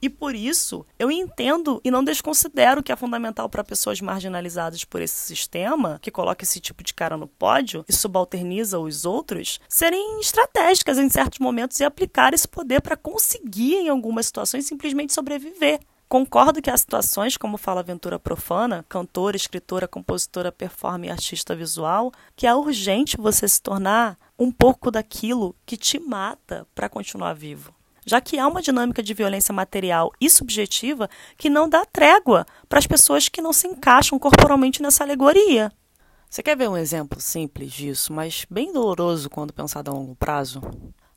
E 0.00 0.08
por 0.08 0.34
isso, 0.34 0.86
eu 0.98 1.10
entendo 1.10 1.80
e 1.84 1.90
não 1.90 2.04
desconsidero 2.04 2.82
que 2.82 2.92
é 2.92 2.96
fundamental 2.96 3.48
para 3.48 3.64
pessoas 3.64 4.00
marginalizadas 4.00 4.84
por 4.84 5.00
esse 5.00 5.16
sistema, 5.16 5.98
que 6.00 6.10
coloca 6.10 6.44
esse 6.44 6.60
tipo 6.60 6.82
de 6.82 6.94
cara 6.94 7.16
no 7.16 7.26
pódio 7.26 7.84
e 7.88 7.92
subalterniza 7.92 8.78
os 8.78 9.04
outros, 9.04 9.60
serem 9.68 10.20
estratégicas 10.20 10.98
em 10.98 11.08
certos 11.08 11.38
momentos 11.38 11.80
e 11.80 11.84
aplicar 11.84 12.34
esse 12.34 12.48
poder 12.48 12.80
para 12.80 12.96
conseguir, 12.96 13.74
em 13.74 13.88
algumas 13.88 14.26
situações, 14.26 14.66
simplesmente 14.66 15.12
sobreviver. 15.12 15.80
Concordo 16.12 16.60
que 16.60 16.68
há 16.68 16.76
situações, 16.76 17.38
como 17.38 17.56
fala 17.56 17.80
Aventura 17.80 18.18
Profana, 18.18 18.84
cantora, 18.86 19.34
escritora, 19.34 19.88
compositora, 19.88 20.52
performer 20.52 21.08
e 21.08 21.10
artista 21.10 21.56
visual, 21.56 22.12
que 22.36 22.46
é 22.46 22.54
urgente 22.54 23.16
você 23.16 23.48
se 23.48 23.62
tornar 23.62 24.18
um 24.38 24.52
pouco 24.52 24.90
daquilo 24.90 25.56
que 25.64 25.74
te 25.74 25.98
mata 25.98 26.66
para 26.74 26.90
continuar 26.90 27.32
vivo. 27.32 27.74
Já 28.04 28.20
que 28.20 28.38
há 28.38 28.46
uma 28.46 28.62
dinâmica 28.62 29.02
de 29.02 29.14
violência 29.14 29.52
material 29.52 30.12
e 30.20 30.28
subjetiva 30.28 31.08
que 31.36 31.48
não 31.48 31.68
dá 31.68 31.84
trégua 31.84 32.44
para 32.68 32.78
as 32.78 32.86
pessoas 32.86 33.28
que 33.28 33.42
não 33.42 33.52
se 33.52 33.66
encaixam 33.66 34.18
corporalmente 34.18 34.82
nessa 34.82 35.04
alegoria. 35.04 35.72
Você 36.28 36.42
quer 36.42 36.56
ver 36.56 36.68
um 36.68 36.76
exemplo 36.76 37.20
simples 37.20 37.72
disso, 37.72 38.12
mas 38.12 38.46
bem 38.50 38.72
doloroso 38.72 39.28
quando 39.28 39.52
pensado 39.52 39.90
a 39.90 39.94
longo 39.94 40.16
prazo? 40.16 40.62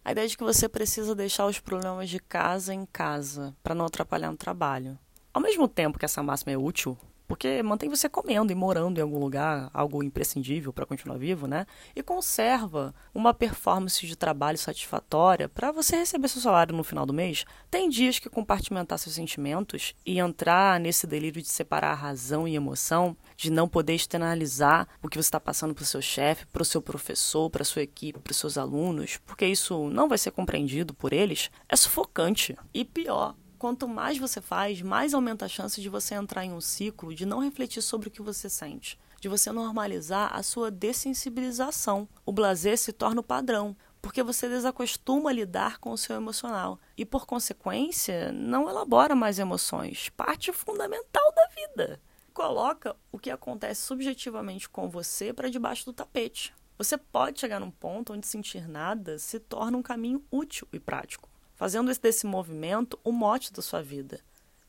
A 0.04 0.12
ideia 0.12 0.28
de 0.28 0.38
que 0.38 0.44
você 0.44 0.70
precisa 0.70 1.16
deixar 1.16 1.46
os 1.46 1.60
problemas 1.60 2.10
de 2.10 2.20
casa 2.20 2.74
em 2.74 2.86
casa 2.86 3.56
para 3.64 3.74
não 3.74 3.86
atrapalhar 3.86 4.30
no 4.30 4.38
trabalho. 4.38 5.00
Ao 5.34 5.42
mesmo 5.42 5.68
tempo 5.68 5.98
que 5.98 6.06
essa 6.06 6.22
máxima 6.22 6.52
é 6.52 6.58
útil, 6.58 6.98
porque 7.28 7.62
mantém 7.64 7.90
você 7.90 8.08
comendo 8.08 8.52
e 8.52 8.56
morando 8.56 8.98
em 8.98 9.02
algum 9.02 9.20
lugar, 9.20 9.70
algo 9.74 10.04
imprescindível 10.04 10.72
para 10.72 10.86
continuar 10.86 11.18
vivo, 11.18 11.48
né? 11.48 11.66
E 11.96 12.04
conserva 12.04 12.94
uma 13.14 13.34
performance 13.34 14.06
de 14.06 14.16
trabalho 14.16 14.58
satisfatória 14.58 15.50
para 15.50 15.72
você 15.72 15.96
receber 15.98 16.28
seu 16.28 16.42
salário 16.42 16.76
no 16.76 16.84
final 16.84 17.06
do 17.06 17.14
mês. 17.14 17.46
Tem 17.70 17.90
dias 17.90 18.20
que 18.20 18.30
compartimentar 18.30 19.00
seus 19.00 19.16
sentimentos 19.16 19.94
e 20.06 20.20
entrar 20.20 20.80
nesse 20.80 21.08
delírio 21.08 21.42
de 21.42 21.48
separar 21.48 21.94
razão 21.96 22.48
e 22.48 22.56
emoção, 22.56 23.16
de 23.36 23.52
não 23.52 23.68
poder 23.68 23.94
externalizar 23.94 24.88
o 25.02 25.10
que 25.10 25.18
você 25.18 25.28
está 25.28 25.40
passando 25.40 25.74
para 25.74 25.84
o 25.84 25.86
seu 25.86 26.02
chefe, 26.02 26.46
para 26.48 26.62
o 26.62 26.66
seu 26.66 26.82
professor, 26.82 27.50
para 27.50 27.62
a 27.62 27.66
sua 27.66 27.82
equipe, 27.82 28.20
para 28.20 28.34
seus 28.34 28.58
alunos, 28.58 29.18
porque 29.26 29.46
isso 29.46 29.90
não 29.90 30.08
vai 30.08 30.18
ser 30.18 30.32
compreendido 30.32 30.94
por 30.94 31.14
eles, 31.14 31.50
é 31.68 31.76
sufocante. 31.76 32.56
E 32.74 32.86
pior, 32.86 33.36
quanto 33.66 33.88
mais 33.88 34.20
você 34.20 34.40
faz, 34.40 34.80
mais 34.84 35.12
aumenta 35.12 35.46
a 35.46 35.50
chance 35.50 35.82
de 35.82 35.90
você 35.90 36.14
entrar 36.14 36.46
em 36.46 36.54
um 36.54 36.62
ciclo 36.62 37.16
de 37.16 37.26
não 37.26 37.40
refletir 37.40 37.82
sobre 37.82 38.10
o 38.10 38.12
que 38.12 38.22
você 38.22 38.48
sente, 38.48 38.96
de 39.20 39.28
você 39.28 39.52
normalizar 39.52 40.32
a 40.36 40.44
sua 40.44 40.70
dessensibilização. 40.70 42.08
O 42.24 42.32
blazer 42.32 42.78
se 42.78 42.94
torna 42.94 43.22
o 43.22 43.24
padrão, 43.24 43.76
porque 44.04 44.22
você 44.22 44.48
desacostuma 44.48 45.32
a 45.32 45.34
lidar 45.34 45.80
com 45.80 45.90
o 45.90 45.98
seu 45.98 46.16
emocional 46.16 46.80
e, 46.96 47.04
por 47.04 47.26
consequência, 47.26 48.32
não 48.32 48.70
elabora 48.70 49.16
mais 49.16 49.40
emoções, 49.40 50.10
parte 50.10 50.54
fundamental 50.54 51.34
da 51.36 51.48
vida. 51.48 52.00
Coloca 52.36 52.96
o 53.12 53.18
que 53.18 53.32
acontece 53.32 53.82
subjetivamente 53.82 54.70
com 54.70 54.88
você 54.88 55.34
para 55.34 55.50
debaixo 55.50 55.86
do 55.86 55.92
tapete. 55.92 56.54
Você 56.78 57.00
pode 57.00 57.40
chegar 57.40 57.60
num 57.60 57.72
ponto 57.72 58.14
onde 58.14 58.28
sentir 58.28 58.70
nada 58.70 59.18
se 59.18 59.40
torna 59.40 59.76
um 59.76 59.82
caminho 59.82 60.24
útil 60.32 60.68
e 60.72 60.80
prático 60.80 61.28
fazendo 61.56 61.92
desse 61.94 62.26
movimento 62.26 63.00
o 63.04 63.12
mote 63.12 63.52
da 63.52 63.62
sua 63.62 63.82
vida. 63.82 64.20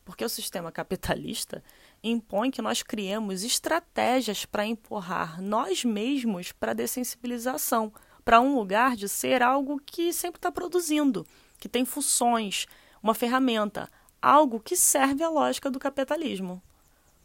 Porque 0.04 0.24
o 0.24 0.28
sistema 0.28 0.70
capitalista 0.70 1.62
impõe 2.02 2.50
que 2.50 2.62
nós 2.62 2.82
criemos 2.82 3.42
estratégias 3.42 4.44
para 4.44 4.64
empurrar 4.64 5.42
nós 5.42 5.84
mesmos 5.84 6.52
para 6.52 6.70
a 6.70 6.74
dessensibilização, 6.74 7.92
para 8.24 8.40
um 8.40 8.54
lugar 8.56 8.96
de 8.96 9.08
ser 9.08 9.42
algo 9.42 9.80
que 9.84 10.12
sempre 10.12 10.38
está 10.38 10.50
produzindo, 10.50 11.26
que 11.58 11.68
tem 11.68 11.84
funções, 11.84 12.66
uma 13.02 13.14
ferramenta, 13.14 13.90
algo 14.22 14.60
que 14.60 14.76
serve 14.76 15.22
à 15.22 15.28
lógica 15.28 15.70
do 15.70 15.78
capitalismo. 15.78 16.62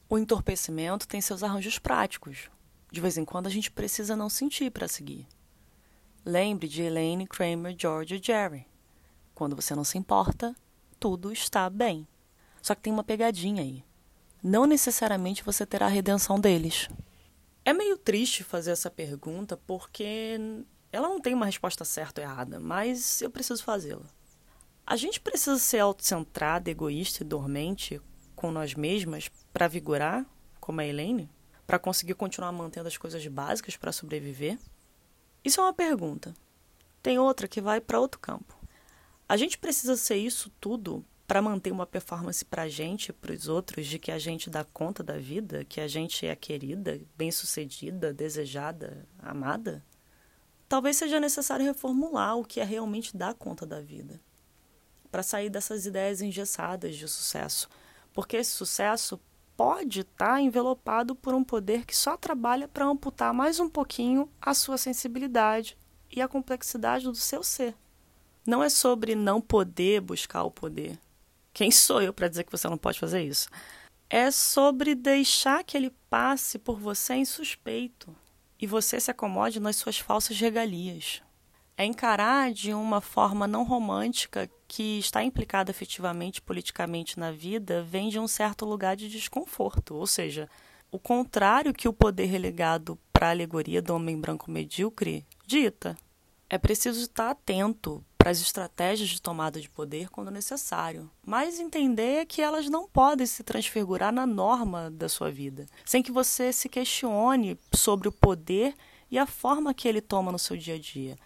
O 0.10 0.18
entorpecimento 0.18 1.08
tem 1.08 1.22
seus 1.22 1.44
arranjos 1.44 1.80
práticos. 1.80 2.50
De 2.92 3.00
vez 3.00 3.18
em 3.18 3.24
quando 3.24 3.48
a 3.48 3.50
gente 3.50 3.72
precisa 3.72 4.16
não 4.16 4.30
sentir 4.30 4.70
para 4.70 4.88
seguir. 4.88 5.26
Lembre 6.26 6.68
de 6.68 6.82
Elaine, 6.82 7.26
Kramer, 7.26 7.74
George 7.78 8.16
e 8.16 8.22
Jerry. 8.22 8.71
Quando 9.42 9.56
você 9.56 9.74
não 9.74 9.84
se 9.84 9.98
importa, 9.98 10.56
tudo 11.00 11.34
está 11.34 11.68
bem. 11.68 12.08
Só 12.62 12.76
que 12.76 12.82
tem 12.84 12.94
uma 12.94 13.04
pegadinha 13.04 13.64
aí. 13.64 13.84
Não 14.44 14.68
necessariamente 14.68 15.44
você 15.44 15.66
terá 15.66 15.88
a 15.88 15.90
redenção 15.90 16.40
deles. 16.40 16.88
É 17.66 17.74
meio 17.74 17.98
triste 17.98 18.44
fazer 18.44 18.70
essa 18.70 18.92
pergunta 18.92 19.58
porque 19.58 20.38
ela 20.92 21.10
não 21.10 21.20
tem 21.20 21.34
uma 21.34 21.48
resposta 21.48 21.84
certa 21.84 22.22
ou 22.22 22.28
errada, 22.28 22.60
mas 22.60 23.20
eu 23.20 23.32
preciso 23.32 23.64
fazê-la. 23.64 24.06
A 24.86 24.96
gente 24.96 25.20
precisa 25.20 25.58
ser 25.58 25.80
autocentrada, 25.80 26.70
egoísta 26.70 27.24
e 27.24 27.26
dormente 27.26 28.00
com 28.36 28.52
nós 28.52 28.76
mesmas 28.76 29.32
para 29.52 29.68
vigorar, 29.68 30.24
como 30.60 30.82
a 30.82 30.86
Helene? 30.86 31.28
Para 31.66 31.80
conseguir 31.80 32.14
continuar 32.14 32.52
mantendo 32.52 32.88
as 32.88 32.96
coisas 32.96 33.26
básicas 33.26 33.76
para 33.76 33.92
sobreviver? 33.92 34.60
Isso 35.44 35.60
é 35.60 35.64
uma 35.64 35.74
pergunta. 35.74 36.32
Tem 37.02 37.18
outra 37.18 37.48
que 37.48 37.60
vai 37.60 37.82
para 37.82 38.00
outro 38.00 38.20
campo. 38.20 38.61
A 39.32 39.38
gente 39.38 39.58
precisa 39.58 39.96
ser 39.96 40.18
isso 40.18 40.52
tudo 40.60 41.06
para 41.26 41.42
manter 41.42 41.72
uma 41.72 41.86
performance 41.86 42.44
para 42.44 42.64
a 42.64 42.68
gente 42.68 43.14
para 43.14 43.32
os 43.32 43.48
outros 43.48 43.88
de 43.88 43.98
que 43.98 44.12
a 44.12 44.20
gente 44.20 44.50
dá 44.50 44.66
conta 44.66 45.02
da 45.02 45.18
vida, 45.18 45.64
que 45.64 45.80
a 45.80 45.88
gente 45.88 46.28
é 46.28 46.36
querida, 46.36 47.00
bem-sucedida, 47.16 48.14
desejada, 48.14 49.08
amada? 49.18 49.86
Talvez 50.68 50.98
seja 50.98 51.18
necessário 51.18 51.66
reformular 51.66 52.38
o 52.38 52.44
que 52.44 52.60
é 52.60 52.66
realmente 52.66 53.16
dar 53.16 53.34
conta 53.34 53.66
da 53.66 53.80
vida, 53.80 54.20
para 55.10 55.24
sair 55.24 55.50
dessas 55.50 55.86
ideias 55.86 56.22
engessadas 56.22 56.98
de 56.98 57.08
sucesso, 57.08 57.70
porque 58.12 58.36
esse 58.36 58.52
sucesso 58.52 59.18
pode 59.56 60.02
estar 60.02 60.34
tá 60.34 60.42
envelopado 60.42 61.16
por 61.16 61.34
um 61.34 61.42
poder 61.42 61.86
que 61.86 61.96
só 61.96 62.18
trabalha 62.18 62.68
para 62.68 62.84
amputar 62.84 63.34
mais 63.34 63.62
um 63.62 63.70
pouquinho 63.70 64.30
a 64.42 64.54
sua 64.54 64.78
sensibilidade 64.78 65.78
e 66.12 66.22
a 66.22 66.28
complexidade 66.28 67.06
do 67.06 67.16
seu 67.16 67.42
ser. 67.42 67.74
Não 68.46 68.64
é 68.64 68.70
sobre 68.70 69.16
não 69.16 69.40
poder 69.40 70.02
buscar 70.02 70.44
o 70.44 70.52
poder. 70.52 70.98
Quem 71.54 71.70
sou 71.70 72.02
eu 72.02 72.14
para 72.14 72.28
dizer 72.28 72.44
que 72.44 72.52
você 72.52 72.68
não 72.68 72.78
pode 72.78 73.00
fazer 73.00 73.24
isso? 73.24 73.48
É 74.10 74.32
sobre 74.32 74.96
deixar 74.96 75.64
que 75.64 75.78
ele 75.78 75.92
passe 76.10 76.58
por 76.58 76.80
você 76.80 77.16
insuspeito 77.16 78.14
e 78.60 78.68
você 78.68 79.00
se 79.00 79.12
acomode 79.12 79.60
nas 79.60 79.76
suas 79.76 79.98
falsas 80.00 80.40
regalias. 80.40 81.22
É 81.78 81.86
encarar 81.86 82.52
de 82.52 82.74
uma 82.74 83.02
forma 83.02 83.48
não 83.48 83.64
romântica 83.64 84.50
que 84.68 85.00
está 85.00 85.24
implicada 85.24 85.72
efetivamente 85.72 86.42
politicamente 86.42 87.20
na 87.20 87.32
vida 87.32 87.84
vem 87.84 88.10
de 88.10 88.20
um 88.20 88.28
certo 88.28 88.66
lugar 88.66 88.96
de 88.96 89.10
desconforto, 89.10 89.96
ou 89.96 90.06
seja, 90.06 90.50
o 90.92 91.00
contrário 91.00 91.74
que 91.74 91.88
o 91.88 91.94
poder 91.94 92.26
relegado 92.26 93.00
para 93.12 93.28
a 93.28 93.32
alegoria 93.32 93.82
do 93.82 93.96
homem 93.96 94.20
branco 94.20 94.52
medíocre 94.52 95.26
dita. 95.46 95.98
É 96.50 96.58
preciso 96.58 97.02
estar 97.02 97.32
atento 97.32 98.04
para 98.22 98.30
as 98.30 98.40
estratégias 98.40 99.10
de 99.10 99.20
tomada 99.20 99.60
de 99.60 99.68
poder 99.68 100.08
quando 100.12 100.30
necessário, 100.30 101.10
mas 101.26 101.60
entender 101.60 102.28
que 102.28 102.40
elas 102.40 102.70
não 102.70 102.88
podem 102.88 103.26
se 103.26 103.44
transfigurar 103.44 104.14
na 104.14 104.28
norma 104.28 104.92
da 104.92 105.10
sua 105.10 105.32
vida, 105.32 105.66
sem 105.84 106.04
que 106.04 106.12
você 106.12 106.54
se 106.54 106.70
questione 106.70 107.60
sobre 107.74 108.08
o 108.08 108.12
poder 108.12 108.76
e 109.10 109.18
a 109.18 109.26
forma 109.26 109.74
que 109.74 109.88
ele 109.88 110.02
toma 110.02 110.32
no 110.32 110.38
seu 110.38 110.56
dia 110.56 110.76
a 110.76 110.78
dia, 110.78 111.18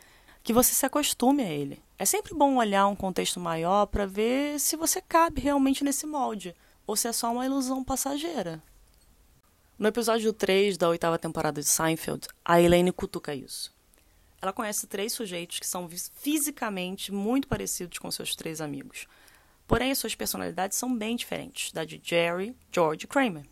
que 0.41 0.53
você 0.53 0.73
se 0.73 0.85
acostume 0.85 1.43
a 1.43 1.51
ele. 1.51 1.83
É 1.99 2.05
sempre 2.05 2.33
bom 2.33 2.55
olhar 2.55 2.87
um 2.87 2.95
contexto 2.95 3.41
maior 3.41 3.87
para 3.87 4.05
ver 4.05 4.57
se 4.57 4.77
você 4.77 5.01
cabe 5.01 5.41
realmente 5.41 5.83
nesse 5.83 6.05
molde 6.05 6.55
ou 6.87 6.95
se 6.95 7.09
é 7.09 7.11
só 7.11 7.29
uma 7.29 7.45
ilusão 7.45 7.83
passageira. 7.83 8.63
No 9.77 9.89
episódio 9.89 10.31
3 10.31 10.77
da 10.77 10.87
oitava 10.87 11.19
temporada 11.19 11.59
de 11.59 11.67
Seinfeld, 11.67 12.29
a 12.45 12.61
Elaine 12.61 12.93
cutuca 12.93 13.35
isso. 13.35 13.74
Ela 14.41 14.53
conhece 14.53 14.87
três 14.87 15.13
sujeitos 15.13 15.59
que 15.59 15.67
são 15.67 15.89
fisicamente 15.89 17.11
muito 17.11 17.47
parecidos 17.47 17.97
com 17.97 18.11
seus 18.11 18.35
três 18.35 18.61
amigos. 18.61 19.07
Porém, 19.67 19.91
as 19.91 19.97
suas 19.97 20.13
personalidades 20.13 20.77
são 20.77 20.95
bem 20.95 21.15
diferentes 21.15 21.71
da 21.71 21.83
de 21.83 21.99
Jerry, 22.03 22.55
George 22.71 23.05
e 23.05 23.07
Kramer. 23.07 23.45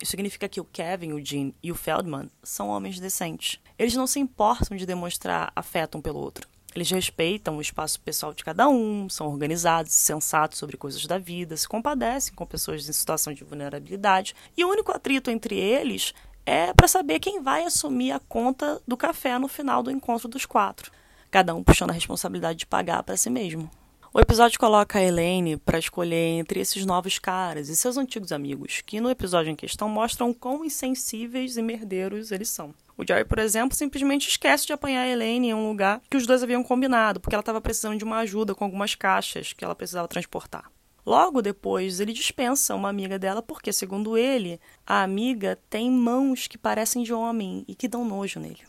Isso 0.00 0.10
significa 0.10 0.48
que 0.48 0.60
o 0.60 0.64
Kevin, 0.64 1.12
o 1.12 1.24
Gene 1.24 1.54
e 1.62 1.70
o 1.70 1.76
Feldman 1.76 2.28
são 2.42 2.68
homens 2.68 2.98
decentes. 2.98 3.60
Eles 3.78 3.94
não 3.94 4.06
se 4.06 4.18
importam 4.18 4.76
de 4.76 4.84
demonstrar 4.84 5.52
afeto 5.54 5.96
um 5.96 6.02
pelo 6.02 6.18
outro. 6.18 6.48
Eles 6.74 6.90
respeitam 6.90 7.56
o 7.58 7.60
espaço 7.60 8.00
pessoal 8.00 8.32
de 8.32 8.42
cada 8.42 8.68
um, 8.68 9.08
são 9.08 9.28
organizados, 9.28 9.92
sensatos 9.92 10.58
sobre 10.58 10.76
coisas 10.76 11.06
da 11.06 11.18
vida, 11.18 11.56
se 11.56 11.68
compadecem 11.68 12.34
com 12.34 12.46
pessoas 12.46 12.88
em 12.88 12.92
situação 12.92 13.32
de 13.32 13.44
vulnerabilidade. 13.44 14.34
E 14.56 14.64
o 14.64 14.70
único 14.70 14.90
atrito 14.90 15.30
entre 15.30 15.54
eles 15.54 16.14
é 16.44 16.72
para 16.72 16.88
saber 16.88 17.20
quem 17.20 17.42
vai 17.42 17.64
assumir 17.64 18.12
a 18.12 18.20
conta 18.20 18.80
do 18.86 18.96
café 18.96 19.38
no 19.38 19.48
final 19.48 19.82
do 19.82 19.90
encontro 19.90 20.28
dos 20.28 20.46
quatro, 20.46 20.90
cada 21.30 21.54
um 21.54 21.62
puxando 21.62 21.90
a 21.90 21.94
responsabilidade 21.94 22.60
de 22.60 22.66
pagar 22.66 23.02
para 23.02 23.16
si 23.16 23.30
mesmo. 23.30 23.70
O 24.14 24.20
episódio 24.20 24.58
coloca 24.58 24.98
a 24.98 25.02
Elaine 25.02 25.56
para 25.56 25.78
escolher 25.78 26.38
entre 26.38 26.60
esses 26.60 26.84
novos 26.84 27.18
caras 27.18 27.70
e 27.70 27.76
seus 27.76 27.96
antigos 27.96 28.30
amigos, 28.30 28.82
que 28.84 29.00
no 29.00 29.08
episódio 29.08 29.50
em 29.50 29.56
questão 29.56 29.88
mostram 29.88 30.34
quão 30.34 30.62
insensíveis 30.66 31.56
e 31.56 31.62
merdeiros 31.62 32.30
eles 32.30 32.50
são. 32.50 32.74
O 32.94 33.06
Jerry, 33.06 33.24
por 33.24 33.38
exemplo, 33.38 33.74
simplesmente 33.74 34.28
esquece 34.28 34.66
de 34.66 34.72
apanhar 34.74 35.04
a 35.04 35.08
Elaine 35.08 35.48
em 35.48 35.54
um 35.54 35.66
lugar 35.66 36.02
que 36.10 36.16
os 36.18 36.26
dois 36.26 36.42
haviam 36.42 36.62
combinado, 36.62 37.20
porque 37.20 37.34
ela 37.34 37.40
estava 37.40 37.58
precisando 37.58 37.96
de 37.96 38.04
uma 38.04 38.18
ajuda 38.18 38.54
com 38.54 38.64
algumas 38.64 38.94
caixas 38.94 39.54
que 39.54 39.64
ela 39.64 39.74
precisava 39.74 40.06
transportar. 40.06 40.70
Logo 41.04 41.42
depois, 41.42 41.98
ele 41.98 42.12
dispensa 42.12 42.74
uma 42.74 42.88
amiga 42.88 43.18
dela 43.18 43.42
porque, 43.42 43.72
segundo 43.72 44.16
ele, 44.16 44.60
a 44.86 45.02
amiga 45.02 45.58
tem 45.68 45.90
mãos 45.90 46.46
que 46.46 46.56
parecem 46.56 47.02
de 47.02 47.12
homem 47.12 47.64
e 47.66 47.74
que 47.74 47.88
dão 47.88 48.04
nojo 48.04 48.38
nele. 48.38 48.60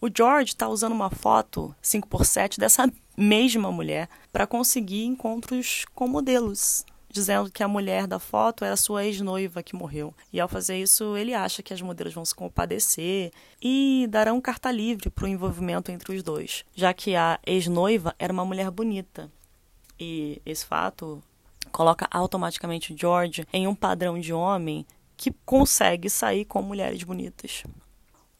O 0.00 0.08
George 0.14 0.50
está 0.52 0.68
usando 0.68 0.92
uma 0.92 1.10
foto 1.10 1.74
5x7 1.82 2.58
dessa 2.58 2.90
mesma 3.16 3.70
mulher 3.70 4.08
para 4.32 4.46
conseguir 4.46 5.04
encontros 5.04 5.84
com 5.94 6.08
modelos, 6.08 6.84
dizendo 7.10 7.50
que 7.50 7.62
a 7.62 7.68
mulher 7.68 8.06
da 8.06 8.18
foto 8.18 8.64
era 8.64 8.76
sua 8.76 9.04
ex-noiva 9.04 9.62
que 9.62 9.76
morreu. 9.76 10.14
E 10.32 10.40
ao 10.40 10.48
fazer 10.48 10.78
isso, 10.80 11.14
ele 11.16 11.34
acha 11.34 11.62
que 11.62 11.74
as 11.74 11.80
modelos 11.82 12.14
vão 12.14 12.24
se 12.24 12.34
compadecer 12.34 13.32
e 13.62 14.06
darão 14.10 14.40
carta 14.40 14.70
livre 14.70 15.10
para 15.10 15.26
o 15.26 15.28
envolvimento 15.28 15.92
entre 15.92 16.16
os 16.16 16.22
dois, 16.22 16.64
já 16.74 16.92
que 16.94 17.14
a 17.14 17.38
ex-noiva 17.46 18.14
era 18.18 18.32
uma 18.32 18.44
mulher 18.44 18.70
bonita. 18.70 19.30
E 19.98 20.42
esse 20.44 20.66
fato 20.66 21.22
coloca 21.74 22.06
automaticamente 22.08 22.94
George 22.96 23.44
em 23.52 23.66
um 23.66 23.74
padrão 23.74 24.16
de 24.20 24.32
homem 24.32 24.86
que 25.16 25.32
consegue 25.44 26.08
sair 26.08 26.44
com 26.44 26.62
mulheres 26.62 27.02
bonitas. 27.02 27.64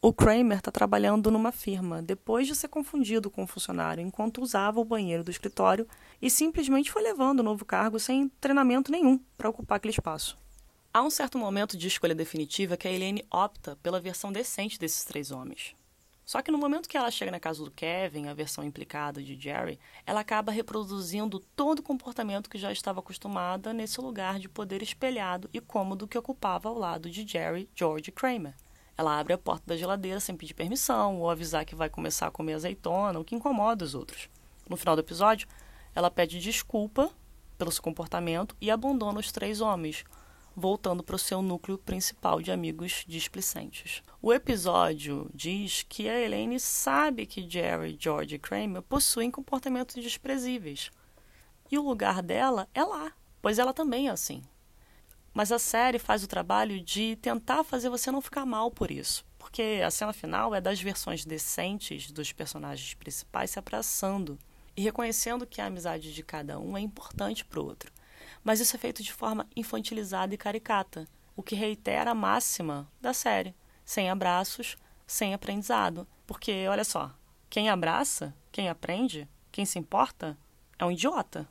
O 0.01 0.13
Kramer 0.13 0.59
está 0.59 0.71
trabalhando 0.71 1.29
numa 1.29 1.51
firma 1.51 2.01
depois 2.01 2.47
de 2.47 2.55
ser 2.55 2.69
confundido 2.69 3.29
com 3.29 3.43
um 3.43 3.47
funcionário 3.47 4.01
enquanto 4.01 4.41
usava 4.41 4.79
o 4.79 4.85
banheiro 4.85 5.21
do 5.21 5.31
escritório 5.31 5.85
e 6.21 6.29
simplesmente 6.29 6.89
foi 6.89 7.03
levando 7.03 7.41
o 7.41 7.43
novo 7.43 7.65
cargo 7.65 7.99
sem 7.99 8.29
treinamento 8.39 8.89
nenhum 8.89 9.19
para 9.37 9.49
ocupar 9.49 9.77
aquele 9.77 9.93
espaço. 9.93 10.37
Há 10.93 11.01
um 11.01 11.09
certo 11.09 11.37
momento 11.37 11.75
de 11.75 11.89
escolha 11.89 12.15
definitiva 12.15 12.77
que 12.77 12.87
a 12.87 12.91
Helene 12.91 13.25
opta 13.29 13.77
pela 13.83 13.99
versão 13.99 14.31
decente 14.31 14.79
desses 14.79 15.03
três 15.03 15.29
homens. 15.29 15.75
Só 16.25 16.41
que 16.41 16.51
no 16.51 16.57
momento 16.57 16.89
que 16.89 16.97
ela 16.97 17.11
chega 17.11 17.29
na 17.29 17.39
casa 17.39 17.63
do 17.63 17.69
Kevin, 17.69 18.27
a 18.27 18.33
versão 18.33 18.63
implicada 18.63 19.21
de 19.21 19.39
Jerry, 19.39 19.79
ela 20.07 20.21
acaba 20.21 20.51
reproduzindo 20.51 21.39
todo 21.55 21.79
o 21.79 21.83
comportamento 21.83 22.49
que 22.49 22.57
já 22.57 22.71
estava 22.71 22.99
acostumada 22.99 23.71
nesse 23.71 24.01
lugar 24.01 24.39
de 24.39 24.49
poder 24.49 24.81
espelhado 24.81 25.47
e 25.53 25.61
cômodo 25.61 26.07
que 26.07 26.17
ocupava 26.17 26.67
ao 26.67 26.79
lado 26.79 27.11
de 27.11 27.27
Jerry 27.27 27.69
George 27.75 28.11
Kramer. 28.11 28.55
Ela 28.97 29.19
abre 29.19 29.33
a 29.33 29.37
porta 29.37 29.65
da 29.67 29.77
geladeira 29.77 30.19
sem 30.19 30.35
pedir 30.35 30.55
permissão 30.55 31.19
ou 31.19 31.29
avisar 31.29 31.63
que 31.63 31.75
vai 31.75 31.89
começar 31.89 32.27
a 32.27 32.31
comer 32.31 32.53
azeitona, 32.53 33.19
o 33.19 33.23
que 33.23 33.35
incomoda 33.35 33.85
os 33.85 33.93
outros. 33.93 34.27
No 34.67 34.77
final 34.77 34.95
do 34.95 35.01
episódio, 35.01 35.47
ela 35.93 36.09
pede 36.09 36.39
desculpa 36.39 37.11
pelo 37.55 37.71
seu 37.71 37.83
comportamento 37.83 38.55
e 38.59 38.71
abandona 38.71 39.19
os 39.19 39.31
três 39.31 39.61
homens, 39.61 40.03
voltando 40.55 41.03
para 41.03 41.15
o 41.15 41.19
seu 41.19 41.41
núcleo 41.41 41.77
principal 41.77 42.41
de 42.41 42.51
amigos 42.51 43.03
displicentes. 43.07 44.01
O 44.21 44.33
episódio 44.33 45.29
diz 45.33 45.85
que 45.87 46.07
a 46.07 46.19
Elaine 46.19 46.59
sabe 46.59 47.25
que 47.25 47.47
Jerry, 47.47 47.97
George 47.99 48.35
e 48.35 48.39
Kramer 48.39 48.81
possuem 48.81 49.29
comportamentos 49.29 49.95
desprezíveis. 49.95 50.89
E 51.69 51.77
o 51.77 51.83
lugar 51.83 52.21
dela 52.23 52.69
é 52.73 52.83
lá, 52.83 53.11
pois 53.41 53.59
ela 53.59 53.73
também 53.73 54.07
é 54.07 54.11
assim. 54.11 54.41
Mas 55.33 55.51
a 55.51 55.59
série 55.59 55.99
faz 55.99 56.23
o 56.23 56.27
trabalho 56.27 56.79
de 56.79 57.17
tentar 57.17 57.63
fazer 57.63 57.89
você 57.89 58.09
não 58.09 58.21
ficar 58.21 58.45
mal 58.45 58.71
por 58.71 58.89
isso. 58.89 59.25
Porque 59.37 59.81
a 59.85 59.91
cena 59.91 60.13
final 60.13 60.55
é 60.55 60.61
das 60.61 60.81
versões 60.81 61.25
decentes 61.25 62.09
dos 62.09 62.31
personagens 62.31 62.93
principais 62.93 63.51
se 63.51 63.59
abraçando 63.59 64.39
e 64.77 64.81
reconhecendo 64.81 65.45
que 65.45 65.59
a 65.59 65.65
amizade 65.65 66.13
de 66.13 66.23
cada 66.23 66.57
um 66.57 66.77
é 66.77 66.81
importante 66.81 67.43
para 67.43 67.59
o 67.59 67.65
outro. 67.65 67.91
Mas 68.45 68.59
isso 68.59 68.75
é 68.75 68.79
feito 68.79 69.01
de 69.01 69.11
forma 69.11 69.47
infantilizada 69.55 70.35
e 70.35 70.37
caricata, 70.37 71.07
o 71.35 71.41
que 71.41 71.55
reitera 71.55 72.11
a 72.11 72.15
máxima 72.15 72.87
da 73.01 73.11
série: 73.11 73.55
sem 73.83 74.07
abraços, 74.07 74.77
sem 75.07 75.33
aprendizado. 75.33 76.07
Porque, 76.27 76.67
olha 76.67 76.83
só, 76.83 77.11
quem 77.49 77.69
abraça, 77.69 78.35
quem 78.51 78.69
aprende, 78.69 79.27
quem 79.51 79.65
se 79.65 79.79
importa, 79.79 80.37
é 80.77 80.85
um 80.85 80.91
idiota. 80.91 81.49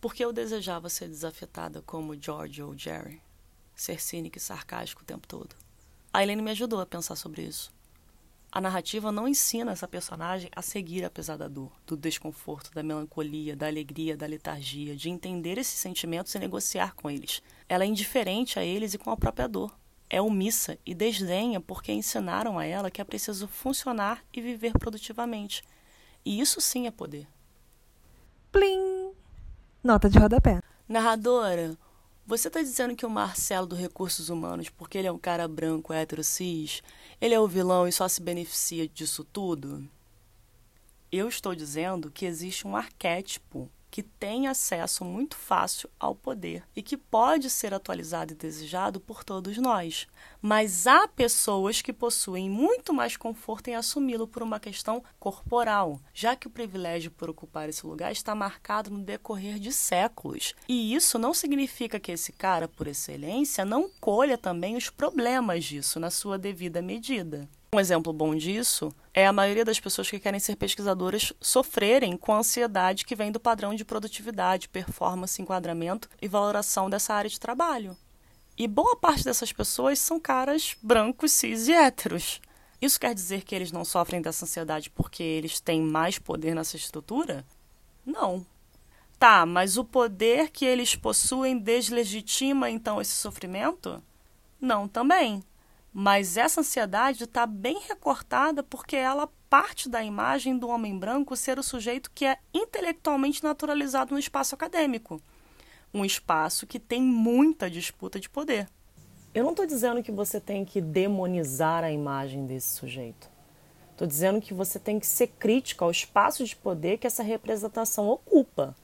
Porque 0.00 0.24
eu 0.24 0.32
desejava 0.32 0.88
ser 0.88 1.08
desafetada 1.08 1.82
como 1.82 2.20
George 2.20 2.62
ou 2.62 2.76
Jerry, 2.76 3.22
ser 3.74 4.00
cínica 4.00 4.38
e 4.38 4.40
sarcástico 4.40 5.02
o 5.02 5.06
tempo 5.06 5.26
todo. 5.26 5.54
A 6.12 6.22
Helene 6.22 6.42
me 6.42 6.50
ajudou 6.50 6.80
a 6.80 6.86
pensar 6.86 7.14
sobre 7.14 7.42
isso. 7.42 7.72
A 8.58 8.60
narrativa 8.60 9.12
não 9.12 9.28
ensina 9.28 9.70
essa 9.70 9.86
personagem 9.86 10.50
a 10.50 10.60
seguir 10.60 11.04
apesar 11.04 11.36
da 11.36 11.46
dor, 11.46 11.70
do 11.86 11.96
desconforto, 11.96 12.74
da 12.74 12.82
melancolia, 12.82 13.54
da 13.54 13.68
alegria, 13.68 14.16
da 14.16 14.26
letargia, 14.26 14.96
de 14.96 15.08
entender 15.08 15.58
esses 15.58 15.78
sentimentos 15.78 16.34
e 16.34 16.40
negociar 16.40 16.92
com 16.96 17.08
eles. 17.08 17.40
Ela 17.68 17.84
é 17.84 17.86
indiferente 17.86 18.58
a 18.58 18.64
eles 18.64 18.94
e 18.94 18.98
com 18.98 19.12
a 19.12 19.16
própria 19.16 19.46
dor. 19.46 19.72
É 20.10 20.20
omissa 20.20 20.76
e 20.84 20.92
desdenha 20.92 21.60
porque 21.60 21.92
ensinaram 21.92 22.58
a 22.58 22.64
ela 22.64 22.90
que 22.90 23.00
é 23.00 23.04
preciso 23.04 23.46
funcionar 23.46 24.24
e 24.34 24.40
viver 24.40 24.72
produtivamente. 24.72 25.62
E 26.24 26.40
isso 26.40 26.60
sim 26.60 26.88
é 26.88 26.90
poder. 26.90 27.28
Plim! 28.50 29.12
Nota 29.84 30.10
de 30.10 30.18
rodapé. 30.18 30.60
Narradora, 30.88 31.78
você 32.28 32.48
está 32.48 32.60
dizendo 32.60 32.94
que 32.94 33.06
o 33.06 33.10
Marcelo 33.10 33.66
do 33.66 33.74
Recursos 33.74 34.28
Humanos, 34.28 34.68
porque 34.68 34.98
ele 34.98 35.08
é 35.08 35.12
um 35.12 35.18
cara 35.18 35.48
branco, 35.48 35.94
hétero, 35.94 36.22
cis, 36.22 36.82
ele 37.18 37.32
é 37.32 37.40
o 37.40 37.48
vilão 37.48 37.88
e 37.88 37.92
só 37.92 38.06
se 38.06 38.20
beneficia 38.20 38.86
disso 38.86 39.24
tudo? 39.24 39.88
Eu 41.10 41.26
estou 41.26 41.54
dizendo 41.54 42.10
que 42.10 42.26
existe 42.26 42.66
um 42.66 42.76
arquétipo 42.76 43.70
que 43.90 44.02
tem 44.02 44.46
acesso 44.46 45.04
muito 45.04 45.36
fácil 45.36 45.88
ao 45.98 46.14
poder 46.14 46.62
e 46.74 46.82
que 46.82 46.96
pode 46.96 47.50
ser 47.50 47.72
atualizado 47.72 48.32
e 48.32 48.36
desejado 48.36 49.00
por 49.00 49.24
todos 49.24 49.56
nós. 49.58 50.06
Mas 50.40 50.86
há 50.86 51.08
pessoas 51.08 51.82
que 51.82 51.92
possuem 51.92 52.48
muito 52.48 52.92
mais 52.92 53.16
conforto 53.16 53.68
em 53.68 53.74
assumi-lo 53.74 54.26
por 54.26 54.42
uma 54.42 54.60
questão 54.60 55.02
corporal, 55.18 56.00
já 56.12 56.36
que 56.36 56.46
o 56.46 56.50
privilégio 56.50 57.10
por 57.10 57.30
ocupar 57.30 57.68
esse 57.68 57.86
lugar 57.86 58.12
está 58.12 58.34
marcado 58.34 58.90
no 58.90 59.02
decorrer 59.02 59.58
de 59.58 59.72
séculos. 59.72 60.54
E 60.68 60.94
isso 60.94 61.18
não 61.18 61.34
significa 61.34 61.98
que 61.98 62.12
esse 62.12 62.32
cara, 62.32 62.68
por 62.68 62.86
excelência, 62.86 63.64
não 63.64 63.90
colha 64.00 64.38
também 64.38 64.76
os 64.76 64.90
problemas 64.90 65.64
disso 65.64 65.98
na 65.98 66.10
sua 66.10 66.38
devida 66.38 66.80
medida. 66.82 67.48
Um 67.70 67.78
exemplo 67.78 68.14
bom 68.14 68.34
disso 68.34 68.90
é 69.12 69.26
a 69.26 69.32
maioria 69.32 69.64
das 69.64 69.78
pessoas 69.78 70.08
que 70.08 70.18
querem 70.18 70.40
ser 70.40 70.56
pesquisadoras 70.56 71.34
sofrerem 71.38 72.16
com 72.16 72.32
a 72.32 72.38
ansiedade 72.38 73.04
que 73.04 73.14
vem 73.14 73.30
do 73.30 73.38
padrão 73.38 73.74
de 73.74 73.84
produtividade, 73.84 74.70
performance, 74.70 75.40
enquadramento 75.42 76.08
e 76.20 76.26
valoração 76.26 76.88
dessa 76.88 77.12
área 77.12 77.28
de 77.28 77.38
trabalho. 77.38 77.94
E 78.56 78.66
boa 78.66 78.96
parte 78.96 79.22
dessas 79.22 79.52
pessoas 79.52 79.98
são 79.98 80.18
caras 80.18 80.76
brancos, 80.80 81.30
cis 81.32 81.68
e 81.68 81.72
héteros. 81.72 82.40
Isso 82.80 82.98
quer 82.98 83.14
dizer 83.14 83.44
que 83.44 83.54
eles 83.54 83.70
não 83.70 83.84
sofrem 83.84 84.22
dessa 84.22 84.46
ansiedade 84.46 84.88
porque 84.88 85.22
eles 85.22 85.60
têm 85.60 85.82
mais 85.82 86.18
poder 86.18 86.54
nessa 86.54 86.76
estrutura? 86.76 87.44
Não. 88.04 88.46
Tá, 89.18 89.44
mas 89.44 89.76
o 89.76 89.84
poder 89.84 90.50
que 90.50 90.64
eles 90.64 90.96
possuem 90.96 91.58
deslegitima 91.58 92.70
então 92.70 92.98
esse 92.98 93.12
sofrimento? 93.12 94.02
Não 94.58 94.88
também. 94.88 95.42
Mas 95.92 96.36
essa 96.36 96.60
ansiedade 96.60 97.24
está 97.24 97.46
bem 97.46 97.80
recortada 97.88 98.62
porque 98.62 98.96
ela 98.96 99.28
parte 99.48 99.88
da 99.88 100.02
imagem 100.04 100.58
do 100.58 100.68
homem 100.68 100.98
branco 100.98 101.34
ser 101.34 101.58
o 101.58 101.62
sujeito 101.62 102.10
que 102.14 102.26
é 102.26 102.38
intelectualmente 102.52 103.42
naturalizado 103.42 104.12
no 104.12 104.20
espaço 104.20 104.54
acadêmico. 104.54 105.20
Um 105.92 106.04
espaço 106.04 106.66
que 106.66 106.78
tem 106.78 107.00
muita 107.00 107.70
disputa 107.70 108.20
de 108.20 108.28
poder. 108.28 108.68
Eu 109.34 109.44
não 109.44 109.50
estou 109.52 109.66
dizendo 109.66 110.02
que 110.02 110.12
você 110.12 110.38
tem 110.38 110.64
que 110.64 110.80
demonizar 110.80 111.82
a 111.82 111.90
imagem 111.90 112.46
desse 112.46 112.76
sujeito. 112.76 113.30
Estou 113.92 114.06
dizendo 114.06 114.40
que 114.40 114.54
você 114.54 114.78
tem 114.78 115.00
que 115.00 115.06
ser 115.06 115.28
crítica 115.38 115.84
ao 115.84 115.90
espaço 115.90 116.44
de 116.44 116.54
poder 116.54 116.98
que 116.98 117.06
essa 117.06 117.22
representação 117.22 118.08
ocupa 118.08 118.76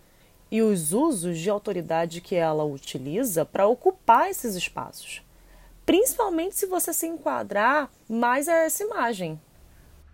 e 0.50 0.62
os 0.62 0.92
usos 0.92 1.38
de 1.38 1.50
autoridade 1.50 2.20
que 2.20 2.34
ela 2.34 2.64
utiliza 2.64 3.44
para 3.44 3.66
ocupar 3.66 4.30
esses 4.30 4.54
espaços 4.54 5.23
principalmente 5.86 6.56
se 6.56 6.66
você 6.66 6.92
se 6.92 7.06
enquadrar 7.06 7.90
mais 8.08 8.48
a 8.48 8.64
essa 8.64 8.82
imagem. 8.82 9.40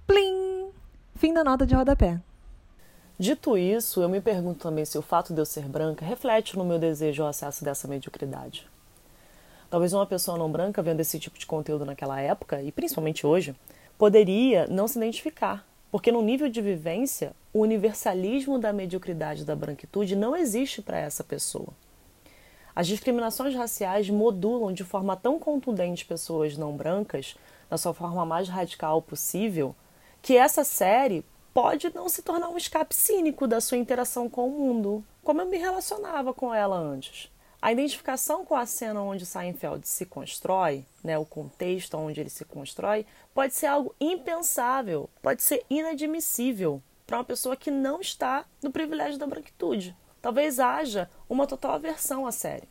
Plim! 0.06 0.70
Fim 1.16 1.32
da 1.32 1.44
nota 1.44 1.66
de 1.66 1.74
rodapé. 1.74 2.20
Dito 3.18 3.59
isso, 3.59 4.01
eu 4.01 4.09
me 4.09 4.20
pergunto 4.20 4.60
também 4.60 4.84
se 4.84 4.97
o 4.97 5.02
fato 5.02 5.34
de 5.34 5.40
eu 5.40 5.44
ser 5.44 5.68
branca 5.68 6.06
reflete 6.06 6.56
no 6.56 6.64
meu 6.64 6.78
desejo 6.78 7.22
ao 7.22 7.28
acesso 7.28 7.62
dessa 7.62 7.86
mediocridade. 7.86 8.66
Talvez 9.68 9.92
uma 9.92 10.06
pessoa 10.06 10.38
não 10.38 10.51
branca 10.51 10.82
vendo 10.82 11.01
esse 11.01 11.18
tipo 11.20 11.38
de 11.38 11.44
conteúdo 11.44 11.84
naquela 11.84 12.20
época, 12.20 12.62
e 12.62 12.72
principalmente 12.72 13.26
hoje, 13.26 13.55
poderia 13.98 14.66
não 14.68 14.88
se 14.88 14.98
identificar, 14.98 15.66
porque 15.92 16.10
no 16.10 16.22
nível 16.22 16.48
de 16.48 16.62
vivência, 16.62 17.32
o 17.52 17.60
universalismo 17.60 18.59
da 18.59 18.72
mediocridade 18.72 19.44
da 19.44 19.55
branquitude 19.55 20.16
não 20.16 20.34
existe 20.34 20.80
para 20.80 20.98
essa 20.98 21.22
pessoa. 21.22 21.68
As 22.81 22.86
discriminações 22.86 23.55
raciais 23.55 24.09
modulam 24.09 24.73
de 24.73 24.85
forma 24.85 25.15
tão 25.15 25.39
contundente 25.39 26.07
pessoas 26.07 26.57
não 26.57 26.74
brancas, 26.74 27.36
na 27.70 27.77
sua 27.77 27.93
forma 27.93 28.24
mais 28.24 28.48
radical 28.48 29.02
possível, 29.02 29.77
que 30.23 30.35
essa 30.35 30.65
série 30.65 31.23
pode 31.52 31.94
não 31.94 32.09
se 32.09 32.23
tornar 32.23 32.48
um 32.48 32.57
escape 32.57 32.94
cínico 32.94 33.47
da 33.47 33.61
sua 33.61 33.77
interação 33.77 34.31
com 34.31 34.48
o 34.48 34.51
mundo, 34.51 35.05
como 35.23 35.43
eu 35.43 35.47
me 35.47 35.59
relacionava 35.59 36.32
com 36.32 36.55
ela 36.55 36.78
antes. 36.78 37.31
A 37.61 37.70
identificação 37.70 38.47
com 38.47 38.55
a 38.55 38.65
cena 38.65 39.02
onde 39.02 39.27
Seinfeld 39.27 39.86
se 39.86 40.07
constrói, 40.07 40.86
né, 41.05 41.19
o 41.19 41.27
contexto 41.27 41.98
onde 41.98 42.19
ele 42.19 42.31
se 42.31 42.47
constrói, 42.47 43.05
pode 43.35 43.52
ser 43.52 43.66
algo 43.66 43.94
impensável, 44.01 45.11
pode 45.20 45.43
ser 45.43 45.62
inadmissível 45.69 46.82
para 47.07 47.19
uma 47.19 47.24
pessoa 47.24 47.57
que 47.57 47.70
não 47.70 48.01
está 48.01 48.47
no 48.62 48.70
privilégio 48.70 49.19
da 49.19 49.27
branquitude. 49.27 49.94
Talvez 50.20 50.60
haja 50.60 51.09
uma 51.28 51.47
total 51.47 51.72
aversão 51.72 52.26
à 52.26 52.32
série. 52.32 52.68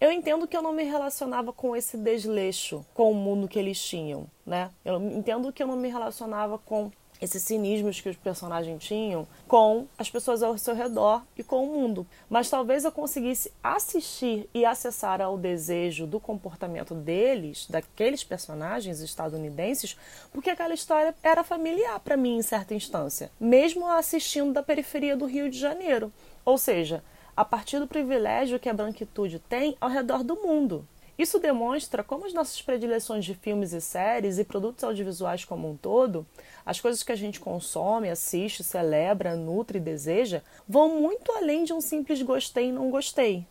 Eu 0.00 0.12
entendo 0.12 0.46
que 0.46 0.56
eu 0.56 0.62
não 0.62 0.72
me 0.72 0.84
relacionava 0.84 1.52
com 1.52 1.74
esse 1.74 1.96
desleixo, 1.96 2.86
com 2.94 3.10
o 3.10 3.14
mundo 3.14 3.48
que 3.48 3.58
eles 3.58 3.82
tinham, 3.82 4.26
né? 4.46 4.70
Eu 4.84 5.00
entendo 5.00 5.52
que 5.52 5.60
eu 5.60 5.66
não 5.66 5.76
me 5.76 5.88
relacionava 5.88 6.56
com 6.56 6.92
esses 7.20 7.42
cinismos 7.42 8.00
que 8.00 8.08
os 8.08 8.16
personagens 8.16 8.82
tinham 8.82 9.26
com 9.46 9.86
as 9.96 10.10
pessoas 10.10 10.42
ao 10.42 10.56
seu 10.56 10.74
redor 10.74 11.22
e 11.36 11.42
com 11.42 11.64
o 11.64 11.74
mundo. 11.74 12.06
Mas 12.28 12.48
talvez 12.48 12.84
eu 12.84 12.92
conseguisse 12.92 13.52
assistir 13.62 14.48
e 14.54 14.64
acessar 14.64 15.20
ao 15.20 15.36
desejo 15.36 16.06
do 16.06 16.20
comportamento 16.20 16.94
deles, 16.94 17.66
daqueles 17.68 18.22
personagens 18.22 19.00
estadunidenses, 19.00 19.96
porque 20.32 20.50
aquela 20.50 20.74
história 20.74 21.14
era 21.22 21.42
familiar 21.42 21.98
para 22.00 22.16
mim 22.16 22.36
em 22.36 22.42
certa 22.42 22.74
instância, 22.74 23.30
mesmo 23.38 23.86
assistindo 23.86 24.52
da 24.52 24.62
periferia 24.62 25.16
do 25.16 25.26
Rio 25.26 25.50
de 25.50 25.58
Janeiro. 25.58 26.12
Ou 26.44 26.56
seja, 26.56 27.02
a 27.36 27.44
partir 27.44 27.78
do 27.78 27.86
privilégio 27.86 28.58
que 28.58 28.68
a 28.68 28.74
branquitude 28.74 29.38
tem 29.38 29.76
ao 29.80 29.88
redor 29.88 30.24
do 30.24 30.36
mundo. 30.36 30.86
Isso 31.18 31.40
demonstra 31.40 32.04
como 32.04 32.26
as 32.26 32.32
nossas 32.32 32.62
predileções 32.62 33.24
de 33.24 33.34
filmes 33.34 33.72
e 33.72 33.80
séries 33.80 34.38
e 34.38 34.44
produtos 34.44 34.84
audiovisuais 34.84 35.44
como 35.44 35.68
um 35.68 35.76
todo, 35.76 36.24
as 36.64 36.80
coisas 36.80 37.02
que 37.02 37.10
a 37.10 37.16
gente 37.16 37.40
consome, 37.40 38.08
assiste, 38.08 38.62
celebra, 38.62 39.34
nutre 39.34 39.78
e 39.78 39.80
deseja, 39.80 40.42
vão 40.68 41.00
muito 41.00 41.32
além 41.32 41.64
de 41.64 41.72
um 41.72 41.80
simples 41.80 42.22
gostei 42.22 42.68
e 42.68 42.72
não 42.72 42.88
gostei. 42.88 43.44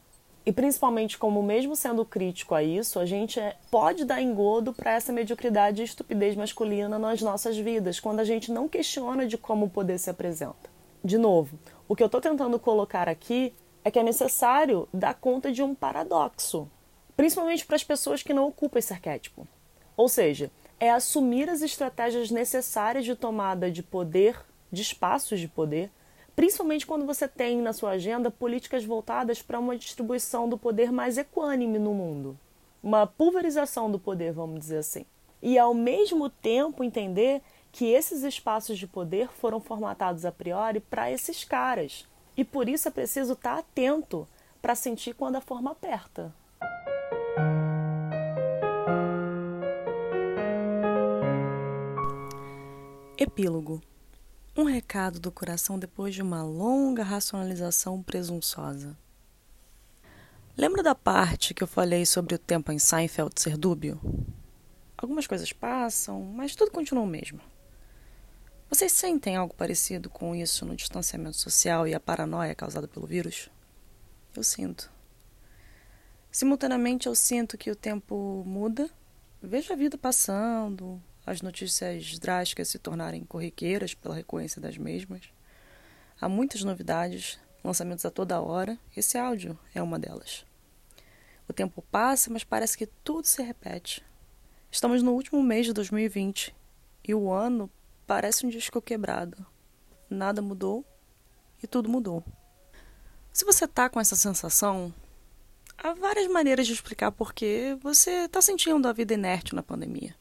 E 0.45 0.53
principalmente 0.53 1.17
como 1.17 1.43
mesmo 1.43 1.75
sendo 1.75 2.05
crítico 2.05 2.55
a 2.55 2.63
isso, 2.63 2.99
a 2.99 3.05
gente 3.05 3.37
é, 3.37 3.57
pode 3.69 4.05
dar 4.05 4.21
engodo 4.21 4.71
para 4.71 4.93
essa 4.93 5.11
mediocridade 5.11 5.81
e 5.81 5.85
estupidez 5.85 6.37
masculina 6.37 6.97
nas 6.97 7.21
nossas 7.21 7.57
vidas, 7.57 7.99
quando 7.99 8.21
a 8.21 8.23
gente 8.23 8.49
não 8.49 8.69
questiona 8.69 9.27
de 9.27 9.37
como 9.37 9.65
o 9.65 9.69
poder 9.69 9.97
se 9.99 10.09
apresenta. 10.09 10.69
De 11.03 11.17
novo, 11.17 11.59
o 11.85 11.97
que 11.97 12.01
eu 12.01 12.05
estou 12.05 12.21
tentando 12.21 12.57
colocar 12.57 13.09
aqui 13.09 13.53
é 13.83 13.91
que 13.91 13.99
é 13.99 14.03
necessário 14.03 14.87
dar 14.93 15.15
conta 15.15 15.51
de 15.51 15.61
um 15.61 15.75
paradoxo 15.75 16.69
principalmente 17.17 17.65
para 17.65 17.75
as 17.75 17.83
pessoas 17.83 18.21
que 18.21 18.33
não 18.33 18.47
ocupam 18.47 18.77
esse 18.77 18.93
arquétipo. 18.93 19.47
Ou 19.97 20.07
seja, 20.07 20.51
é 20.79 20.91
assumir 20.91 21.49
as 21.49 21.63
estratégias 21.63 22.29
necessárias 22.29 23.03
de 23.03 23.15
tomada 23.15 23.71
de 23.71 23.81
poder, 23.81 24.39
de 24.71 24.83
espaços 24.83 25.39
de 25.39 25.47
poder, 25.47 25.89
principalmente 26.35 26.85
quando 26.85 27.07
você 27.07 27.27
tem 27.27 27.59
na 27.59 27.73
sua 27.73 27.91
agenda 27.91 28.29
políticas 28.29 28.85
voltadas 28.85 29.41
para 29.41 29.57
uma 29.59 29.75
distribuição 29.75 30.47
do 30.47 30.55
poder 30.55 30.91
mais 30.91 31.17
equânime 31.17 31.79
no 31.79 31.95
mundo. 31.95 32.37
Uma 32.83 33.07
pulverização 33.07 33.89
do 33.89 33.97
poder, 33.97 34.31
vamos 34.31 34.59
dizer 34.59 34.77
assim. 34.77 35.03
E 35.41 35.57
ao 35.57 35.73
mesmo 35.73 36.29
tempo 36.29 36.83
entender 36.83 37.41
que 37.71 37.85
esses 37.85 38.23
espaços 38.23 38.77
de 38.77 38.85
poder 38.85 39.29
foram 39.29 39.59
formatados 39.59 40.25
a 40.25 40.31
priori 40.31 40.79
para 40.79 41.11
esses 41.11 41.43
caras. 41.43 42.07
E 42.35 42.43
por 42.43 42.69
isso 42.69 42.87
é 42.87 42.91
preciso 42.91 43.33
estar 43.33 43.57
atento 43.57 44.27
para 44.61 44.75
sentir 44.75 45.15
quando 45.15 45.37
a 45.37 45.41
forma 45.41 45.71
aperta. 45.71 46.31
Epílogo. 53.19 53.81
Um 54.55 54.63
recado 54.63 55.19
do 55.19 55.31
coração 55.31 55.79
depois 55.79 56.13
de 56.13 56.21
uma 56.21 56.43
longa 56.43 57.01
racionalização 57.01 58.03
presunçosa. 58.03 58.95
Lembra 60.55 60.83
da 60.83 60.93
parte 60.93 61.51
que 61.51 61.63
eu 61.63 61.67
falei 61.67 62.05
sobre 62.05 62.35
o 62.35 62.37
tempo 62.37 62.71
em 62.71 62.77
Seinfeld 62.77 63.33
ser 63.41 63.57
dúbio? 63.57 63.99
Algumas 64.95 65.25
coisas 65.25 65.51
passam, 65.51 66.21
mas 66.21 66.55
tudo 66.55 66.69
continua 66.69 67.03
o 67.03 67.07
mesmo. 67.07 67.41
Vocês 68.69 68.91
sentem 68.91 69.35
algo 69.35 69.55
parecido 69.55 70.11
com 70.11 70.35
isso 70.35 70.63
no 70.63 70.75
distanciamento 70.75 71.37
social 71.37 71.87
e 71.87 71.95
a 71.95 71.99
paranoia 71.99 72.53
causada 72.53 72.87
pelo 72.87 73.07
vírus? 73.07 73.49
Eu 74.35 74.43
sinto. 74.43 74.91
Simultaneamente, 76.29 77.07
eu 77.07 77.15
sinto 77.15 77.57
que 77.57 77.71
o 77.71 77.75
tempo 77.75 78.43
muda, 78.45 78.87
vejo 79.41 79.73
a 79.73 79.75
vida 79.75 79.97
passando, 79.97 81.01
as 81.27 81.41
notícias 81.41 82.17
drásticas 82.17 82.69
se 82.69 82.79
tornarem 82.79 83.25
corriqueiras 83.25 83.93
pela 83.93 84.15
recorrência 84.15 84.61
das 84.61 84.77
mesmas. 84.77 85.23
Há 86.21 86.29
muitas 86.29 86.63
novidades, 86.63 87.37
lançamentos 87.61 88.05
a 88.05 88.09
toda 88.09 88.39
hora. 88.39 88.79
Esse 88.95 89.17
áudio 89.17 89.59
é 89.75 89.83
uma 89.83 89.99
delas. 89.99 90.45
O 91.45 91.51
tempo 91.51 91.81
passa, 91.91 92.31
mas 92.31 92.45
parece 92.45 92.77
que 92.77 92.87
tudo 93.03 93.27
se 93.27 93.43
repete. 93.43 94.01
Estamos 94.71 95.03
no 95.03 95.11
último 95.11 95.43
mês 95.43 95.65
de 95.65 95.73
2020 95.73 96.55
e 97.05 97.13
o 97.13 97.29
ano 97.29 97.69
parece 98.05 98.45
um 98.45 98.49
disco 98.49 98.81
quebrado. 98.81 99.45
Nada 100.09 100.41
mudou 100.41 100.85
e 101.61 101.67
tudo 101.67 101.89
mudou. 101.89 102.23
Se 103.33 103.43
você 103.43 103.65
está 103.65 103.89
com 103.89 103.99
essa 103.99 104.15
sensação, 104.15 104.93
há 105.77 105.93
várias 105.93 106.27
maneiras 106.31 106.65
de 106.65 106.71
explicar 106.71 107.11
por 107.11 107.33
que 107.33 107.77
você 107.81 108.11
está 108.25 108.41
sentindo 108.41 108.87
a 108.87 108.93
vida 108.93 109.13
inerte 109.13 109.53
na 109.53 109.61
pandemia. 109.61 110.15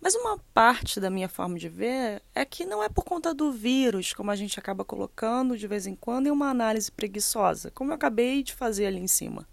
Mas 0.00 0.14
uma 0.14 0.38
parte 0.54 0.98
da 0.98 1.10
minha 1.10 1.28
forma 1.28 1.58
de 1.58 1.68
ver 1.68 2.22
é 2.34 2.44
que 2.44 2.64
não 2.64 2.82
é 2.82 2.88
por 2.88 3.04
conta 3.04 3.34
do 3.34 3.52
vírus, 3.52 4.14
como 4.14 4.30
a 4.30 4.36
gente 4.36 4.58
acaba 4.58 4.84
colocando 4.84 5.58
de 5.58 5.66
vez 5.66 5.86
em 5.86 5.94
quando 5.94 6.26
em 6.26 6.30
uma 6.30 6.48
análise 6.48 6.90
preguiçosa, 6.90 7.70
como 7.72 7.90
eu 7.90 7.96
acabei 7.96 8.42
de 8.42 8.54
fazer 8.54 8.86
ali 8.86 8.98
em 8.98 9.06
cima. 9.06 9.46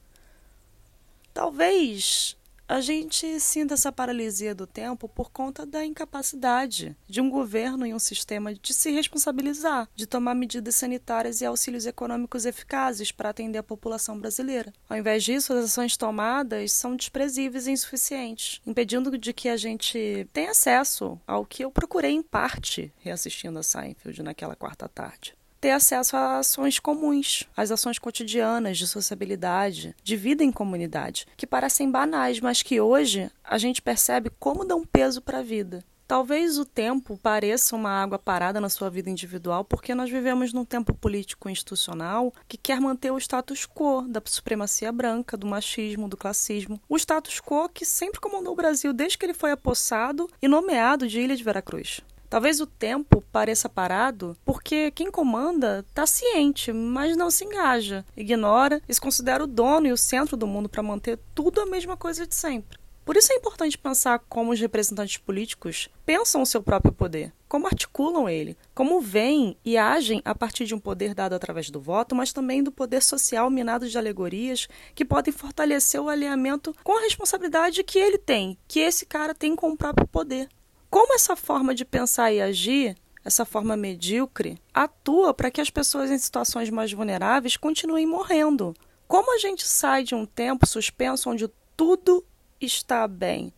Talvez 1.34 2.38
a 2.68 2.82
gente 2.82 3.40
sinta 3.40 3.76
essa 3.76 3.92
paralisia 3.92 4.54
do 4.54 4.68
tempo 4.68 5.08
por 5.08 5.32
conta 5.32 5.66
da 5.66 5.86
incapacidade 5.86 6.98
de 7.08 7.22
um 7.22 7.30
governo 7.30 7.86
e 7.86 7.94
um 7.94 8.00
sistema 8.00 8.54
de 8.54 8.74
se 8.74 8.92
responsabilizar, 8.92 9.88
de 9.96 10.06
tomar 10.06 10.36
medidas 10.36 10.76
sanitárias 10.76 11.40
e 11.40 11.46
auxílios 11.46 11.86
econômicos 11.86 12.46
eficazes 12.46 13.12
para 13.12 13.30
atender 13.30 13.60
a 13.60 13.64
população 13.64 14.20
brasileira. 14.20 14.74
Ao 14.90 14.98
invés 14.98 15.24
disso, 15.24 15.54
as 15.54 15.66
ações 15.66 15.96
tomadas 15.96 16.74
são 16.74 16.96
desprezíveis 16.96 17.68
e 17.68 17.72
insuficientes, 17.72 18.62
impedindo 18.66 19.18
de 19.18 19.32
que 19.32 19.48
a 19.48 19.56
gente 19.56 20.28
tenha 20.34 20.52
acesso 20.52 21.20
ao 21.26 21.46
que 21.46 21.64
eu 21.64 21.72
procurei 21.72 22.12
em 22.12 22.22
parte 22.22 22.92
reassistindo 22.98 23.60
a 23.60 23.64
Seinfeld 23.64 24.22
naquela 24.22 24.56
quarta 24.56 24.90
tarde 24.90 25.38
ter 25.60 25.72
acesso 25.72 26.16
a 26.16 26.40
ações 26.40 26.80
comuns, 26.80 27.48
às 27.56 27.72
ações 27.72 28.00
cotidianas 28.00 28.78
de 28.78 28.88
sociabilidade, 28.88 29.96
de 30.04 30.16
vida 30.16 30.44
em 30.44 30.52
comunidade, 30.52 31.26
que 31.36 31.48
parecem 31.48 31.90
banais, 31.90 32.40
mas 32.40 32.62
que 32.62 32.80
hoje 32.80 33.30
a 33.44 33.58
gente 33.58 33.82
percebe 33.82 34.32
como 34.40 34.66
dão 34.66 34.86
peso 34.86 35.22
para 35.22 35.40
a 35.40 35.44
vida. 35.44 35.84
Talvez 36.08 36.58
o 36.58 36.64
tempo 36.64 37.20
pareça 37.22 37.76
uma 37.76 37.90
água 37.90 38.18
parada 38.18 38.62
na 38.62 38.70
sua 38.70 38.90
vida 38.90 39.10
individual, 39.10 39.66
porque 39.66 39.94
nós 39.94 40.10
vivemos 40.10 40.54
num 40.54 40.64
tempo 40.64 40.94
político 40.94 41.50
institucional 41.50 42.34
que 42.48 42.56
quer 42.56 42.80
manter 42.80 43.12
o 43.12 43.18
status 43.18 43.68
quo 43.68 44.04
da 44.08 44.22
supremacia 44.24 44.90
branca, 44.90 45.36
do 45.36 45.46
machismo, 45.46 46.08
do 46.08 46.16
classismo. 46.16 46.80
O 46.88 46.96
status 46.96 47.42
quo 47.42 47.68
que 47.68 47.84
sempre 47.84 48.22
comandou 48.22 48.54
o 48.54 48.56
Brasil 48.56 48.94
desde 48.94 49.18
que 49.18 49.26
ele 49.26 49.34
foi 49.34 49.52
apossado 49.52 50.30
e 50.42 50.48
nomeado 50.48 51.06
de 51.10 51.20
Ilha 51.20 51.36
de 51.36 51.44
Veracruz. 51.44 52.00
Talvez 52.30 52.60
o 52.60 52.68
tempo 52.68 53.24
pareça 53.32 53.70
parado 53.70 54.36
porque 54.44 54.92
quem 54.92 55.10
comanda 55.10 55.86
está 55.88 56.06
ciente, 56.06 56.74
mas 56.74 57.16
não 57.16 57.32
se 57.32 57.46
engaja, 57.46 58.06
ignora 58.18 58.82
e 58.88 58.94
se 58.94 59.00
considera 59.00 59.44
o 59.44 59.48
dono 59.48 59.88
e 59.88 59.94
o 59.94 59.98
centro 59.98 60.36
do 60.36 60.46
mundo 60.46 60.68
para 60.68 60.84
manter 60.84 61.18
tudo 61.34 61.62
a 61.62 61.66
mesma 61.66 61.96
coisa 61.96 62.28
de 62.28 62.36
sempre. 62.36 62.78
Por 63.08 63.16
isso 63.16 63.32
é 63.32 63.38
importante 63.38 63.78
pensar 63.78 64.20
como 64.28 64.52
os 64.52 64.60
representantes 64.60 65.16
políticos 65.16 65.88
pensam 66.06 66.42
o 66.42 66.46
seu 66.46 66.62
próprio 66.62 66.92
poder, 66.92 67.32
como 67.48 67.66
articulam 67.66 68.28
ele, 68.28 68.58
como 68.76 69.00
veem 69.00 69.56
e 69.64 69.78
agem 69.78 70.22
a 70.26 70.36
partir 70.36 70.66
de 70.66 70.76
um 70.76 70.80
poder 70.80 71.16
dado 71.16 71.34
através 71.34 71.70
do 71.70 71.80
voto, 71.80 72.14
mas 72.14 72.34
também 72.34 72.62
do 72.62 72.70
poder 72.70 73.02
social 73.02 73.50
minado 73.50 73.88
de 73.88 73.98
alegorias 73.98 74.68
que 74.94 75.06
podem 75.06 75.32
fortalecer 75.32 76.02
o 76.02 76.10
alinhamento 76.10 76.76
com 76.84 76.98
a 76.98 77.02
responsabilidade 77.04 77.82
que 77.82 77.98
ele 77.98 78.18
tem, 78.18 78.58
que 78.68 78.82
esse 78.82 79.06
cara 79.06 79.34
tem 79.34 79.56
com 79.56 79.70
o 79.70 79.78
próprio 79.78 80.06
poder. 80.06 80.50
Como 80.90 81.14
essa 81.14 81.36
forma 81.36 81.76
de 81.76 81.84
pensar 81.84 82.32
e 82.32 82.42
agir, 82.42 82.96
essa 83.24 83.44
forma 83.44 83.76
medíocre, 83.76 84.60
atua 84.74 85.34
para 85.34 85.52
que 85.52 85.60
as 85.60 85.70
pessoas 85.70 86.10
em 86.10 86.18
situações 86.18 86.70
mais 86.70 86.92
vulneráveis 86.92 87.58
continuem 87.58 88.06
morrendo? 88.06 88.74
Como 89.08 89.34
a 89.34 89.38
gente 89.38 89.66
sai 89.66 90.04
de 90.04 90.16
um 90.16 90.26
tempo 90.26 90.66
suspenso 90.66 91.30
onde 91.30 91.48
tudo 91.76 92.26
está 92.60 93.08
bem, 93.08 93.54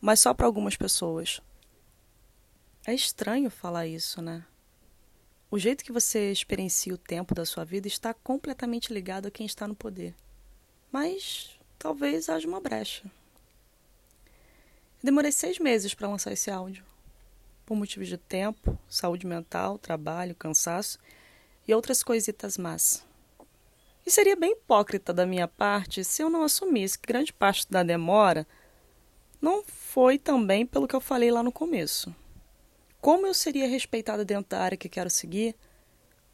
mas 0.00 0.20
só 0.20 0.34
para 0.34 0.46
algumas 0.46 0.76
pessoas? 0.76 1.40
É 2.86 2.94
estranho 2.94 3.50
falar 3.50 3.86
isso, 3.86 4.20
né? 4.20 4.44
O 5.50 5.58
jeito 5.58 5.84
que 5.84 5.92
você 5.92 6.30
experiencia 6.30 6.92
o 6.92 6.98
tempo 6.98 7.34
da 7.34 7.46
sua 7.46 7.64
vida 7.64 7.88
está 7.88 8.12
completamente 8.12 8.92
ligado 8.92 9.26
a 9.26 9.30
quem 9.30 9.46
está 9.46 9.66
no 9.66 9.74
poder. 9.74 10.14
Mas 10.92 11.58
talvez 11.78 12.28
haja 12.28 12.46
uma 12.46 12.60
brecha. 12.60 13.10
Demorei 15.04 15.30
seis 15.30 15.58
meses 15.58 15.92
para 15.92 16.08
lançar 16.08 16.32
esse 16.32 16.50
áudio, 16.50 16.82
por 17.66 17.76
motivos 17.76 18.08
de 18.08 18.16
tempo, 18.16 18.78
saúde 18.88 19.26
mental, 19.26 19.76
trabalho, 19.76 20.34
cansaço 20.34 20.98
e 21.68 21.74
outras 21.74 22.02
coisitas 22.02 22.56
más. 22.56 23.04
E 24.06 24.10
seria 24.10 24.34
bem 24.34 24.52
hipócrita 24.52 25.12
da 25.12 25.26
minha 25.26 25.46
parte 25.46 26.02
se 26.02 26.22
eu 26.22 26.30
não 26.30 26.42
assumisse 26.42 26.98
que 26.98 27.06
grande 27.06 27.34
parte 27.34 27.70
da 27.70 27.82
demora 27.82 28.46
não 29.42 29.62
foi 29.62 30.16
também 30.18 30.64
pelo 30.64 30.88
que 30.88 30.96
eu 30.96 31.02
falei 31.02 31.30
lá 31.30 31.42
no 31.42 31.52
começo. 31.52 32.16
Como 32.98 33.26
eu 33.26 33.34
seria 33.34 33.68
respeitada 33.68 34.24
dentro 34.24 34.56
da 34.56 34.62
área 34.62 34.78
que 34.78 34.88
quero 34.88 35.10
seguir? 35.10 35.54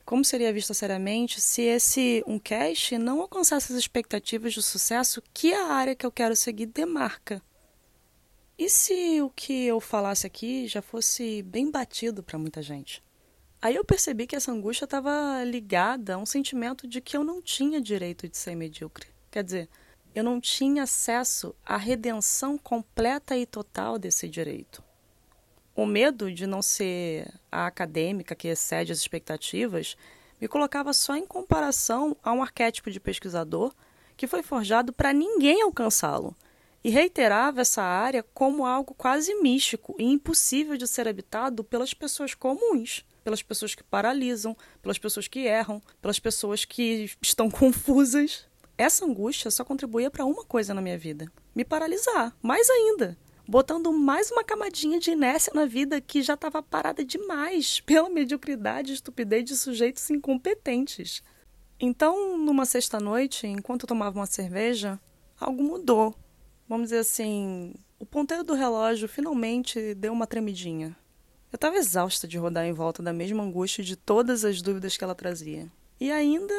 Como 0.05 0.25
seria 0.25 0.53
vista 0.53 0.73
seriamente 0.75 1.41
se 1.41 1.63
esse 1.63 2.23
um 2.25 2.39
cast 2.39 2.97
não 2.99 3.21
alcançasse 3.21 3.73
as 3.73 3.79
expectativas 3.81 4.53
de 4.53 4.63
sucesso 4.63 5.21
que 5.35 5.53
a 5.53 5.73
área 5.73 5.97
que 5.97 6.07
eu 6.07 6.13
quero 6.13 6.37
seguir 6.37 6.67
demarca? 6.67 7.43
E 8.61 8.69
se 8.69 9.23
o 9.23 9.31
que 9.31 9.65
eu 9.65 9.81
falasse 9.81 10.27
aqui 10.27 10.69
já 10.69 10.83
fosse 10.83 11.41
bem 11.45 11.71
batido 11.71 12.23
para 12.23 12.39
muita 12.39 12.61
gente? 12.61 13.03
Aí 13.63 13.75
eu 13.75 13.83
percebi 13.83 14.27
que 14.27 14.37
essa 14.37 14.53
angústia 14.53 14.85
estava 14.85 15.43
ligada 15.45 16.13
a 16.13 16.19
um 16.19 16.27
sentimento 16.27 16.87
de 16.87 17.01
que 17.01 17.17
eu 17.17 17.25
não 17.25 17.41
tinha 17.41 17.81
direito 17.81 18.29
de 18.29 18.37
ser 18.37 18.55
medíocre. 18.55 19.07
Quer 19.31 19.45
dizer, 19.45 19.69
eu 20.15 20.23
não 20.23 20.39
tinha 20.39 20.83
acesso 20.83 21.55
à 21.65 21.79
redenção 21.79 22.59
completa 22.59 23.35
e 23.35 23.47
total 23.47 23.99
desse 23.99 24.29
direito. 24.29 24.85
O 25.75 25.87
medo 25.87 26.31
de 26.31 26.47
não 26.47 26.61
ser 26.61 27.33
a 27.51 27.65
acadêmica 27.65 28.35
que 28.35 28.49
excede 28.49 28.93
as 28.93 28.99
expectativas 28.99 29.97
me 30.39 30.47
colocava 30.47 30.93
só 30.93 31.17
em 31.17 31.25
comparação 31.25 32.15
a 32.23 32.31
um 32.31 32.43
arquétipo 32.43 32.91
de 32.91 33.01
pesquisador 33.01 33.75
que 34.19 34.27
foi 34.27 34.43
forjado 34.43 34.93
para 34.93 35.15
ninguém 35.15 35.63
alcançá-lo 35.63 36.37
e 36.83 36.91
reiterava 36.91 37.61
essa 37.61 37.83
área 37.83 38.23
como 38.35 38.65
algo 38.65 38.95
quase 38.95 39.35
místico 39.35 39.95
e 39.99 40.05
impossível 40.05 40.77
de 40.77 40.87
ser 40.87 41.07
habitado 41.07 41.63
pelas 41.63 41.93
pessoas 41.93 42.35
comuns, 42.35 43.05
pelas 43.23 43.43
pessoas 43.43 43.75
que 43.75 43.83
paralisam, 43.83 44.57
pelas 44.81 44.99
pessoas 44.99 45.29
que 45.29 45.41
erram, 45.41 45.83
pelas 46.01 46.19
pessoas 46.19 46.65
que 46.65 47.11
estão 47.21 47.51
confusas. 47.51 48.47
Essa 48.79 49.05
angústia 49.05 49.51
só 49.51 49.63
contribuía 49.63 50.11
para 50.11 50.25
uma 50.25 50.45
coisa 50.45 50.73
na 50.73 50.81
minha 50.81 50.97
vida: 50.97 51.31
me 51.55 51.65
paralisar, 51.65 52.35
mais 52.41 52.69
ainda, 52.71 53.17
botando 53.47 53.93
mais 53.93 54.31
uma 54.31 54.43
camadinha 54.43 54.99
de 54.99 55.11
inércia 55.11 55.53
na 55.55 55.67
vida 55.67 56.01
que 56.01 56.23
já 56.23 56.33
estava 56.33 56.63
parada 56.63 57.05
demais 57.05 57.81
pela 57.85 58.09
mediocridade 58.09 58.93
e 58.93 58.95
estupidez 58.95 59.45
de 59.45 59.57
sujeitos 59.57 60.09
incompetentes. 60.09 61.23
Então, 61.79 62.39
numa 62.39 62.65
sexta-noite, 62.65 63.47
enquanto 63.47 63.83
eu 63.83 63.89
tomava 63.89 64.19
uma 64.19 64.27
cerveja, 64.27 65.01
algo 65.39 65.63
mudou 65.63 66.15
vamos 66.71 66.87
dizer 66.87 67.01
assim, 67.01 67.75
o 67.99 68.07
ponteiro 68.07 68.45
do 68.45 68.55
relógio 68.55 69.09
finalmente 69.09 69.93
deu 69.97 70.13
uma 70.13 70.25
tremidinha. 70.25 70.97
Eu 71.51 71.57
estava 71.57 71.77
exausta 71.77 72.29
de 72.29 72.39
rodar 72.39 72.65
em 72.65 72.73
volta 72.73 73.03
da 73.03 73.13
mesma 73.13 73.43
angústia 73.43 73.83
de 73.83 73.97
todas 73.97 74.45
as 74.45 74.63
dúvidas 74.63 74.97
que 74.97 75.03
ela 75.03 75.17
trazia. 75.17 75.69
E 75.99 76.13
ainda 76.13 76.55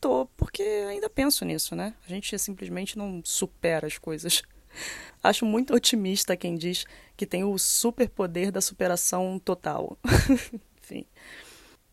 tô, 0.00 0.26
porque 0.36 0.62
ainda 0.62 1.10
penso 1.10 1.44
nisso, 1.44 1.74
né? 1.74 1.94
A 2.06 2.08
gente 2.08 2.38
simplesmente 2.38 2.96
não 2.96 3.20
supera 3.24 3.88
as 3.88 3.98
coisas. 3.98 4.40
Acho 5.20 5.44
muito 5.44 5.74
otimista 5.74 6.36
quem 6.36 6.56
diz 6.56 6.84
que 7.16 7.26
tem 7.26 7.42
o 7.42 7.58
superpoder 7.58 8.52
da 8.52 8.60
superação 8.60 9.36
total. 9.44 9.98
Enfim. 10.80 11.04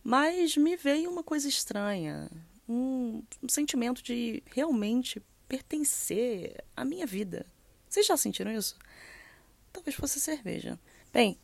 Mas 0.04 0.56
me 0.56 0.78
veio 0.78 1.10
uma 1.10 1.24
coisa 1.24 1.50
estranha, 1.50 2.30
um, 2.70 3.24
um 3.42 3.50
sentimento 3.50 4.04
de 4.04 4.44
realmente 4.46 5.20
pertencer 5.48 6.64
à 6.78 6.86
minha 6.86 7.08
vida. 7.08 7.48
Vocês 7.94 8.08
já 8.08 8.18
sentiram 8.18 8.52
isso? 8.52 8.76
Talvez 9.72 9.96
fosse 9.96 10.20
cerveja. 10.20 10.80
Bem, 11.14 11.38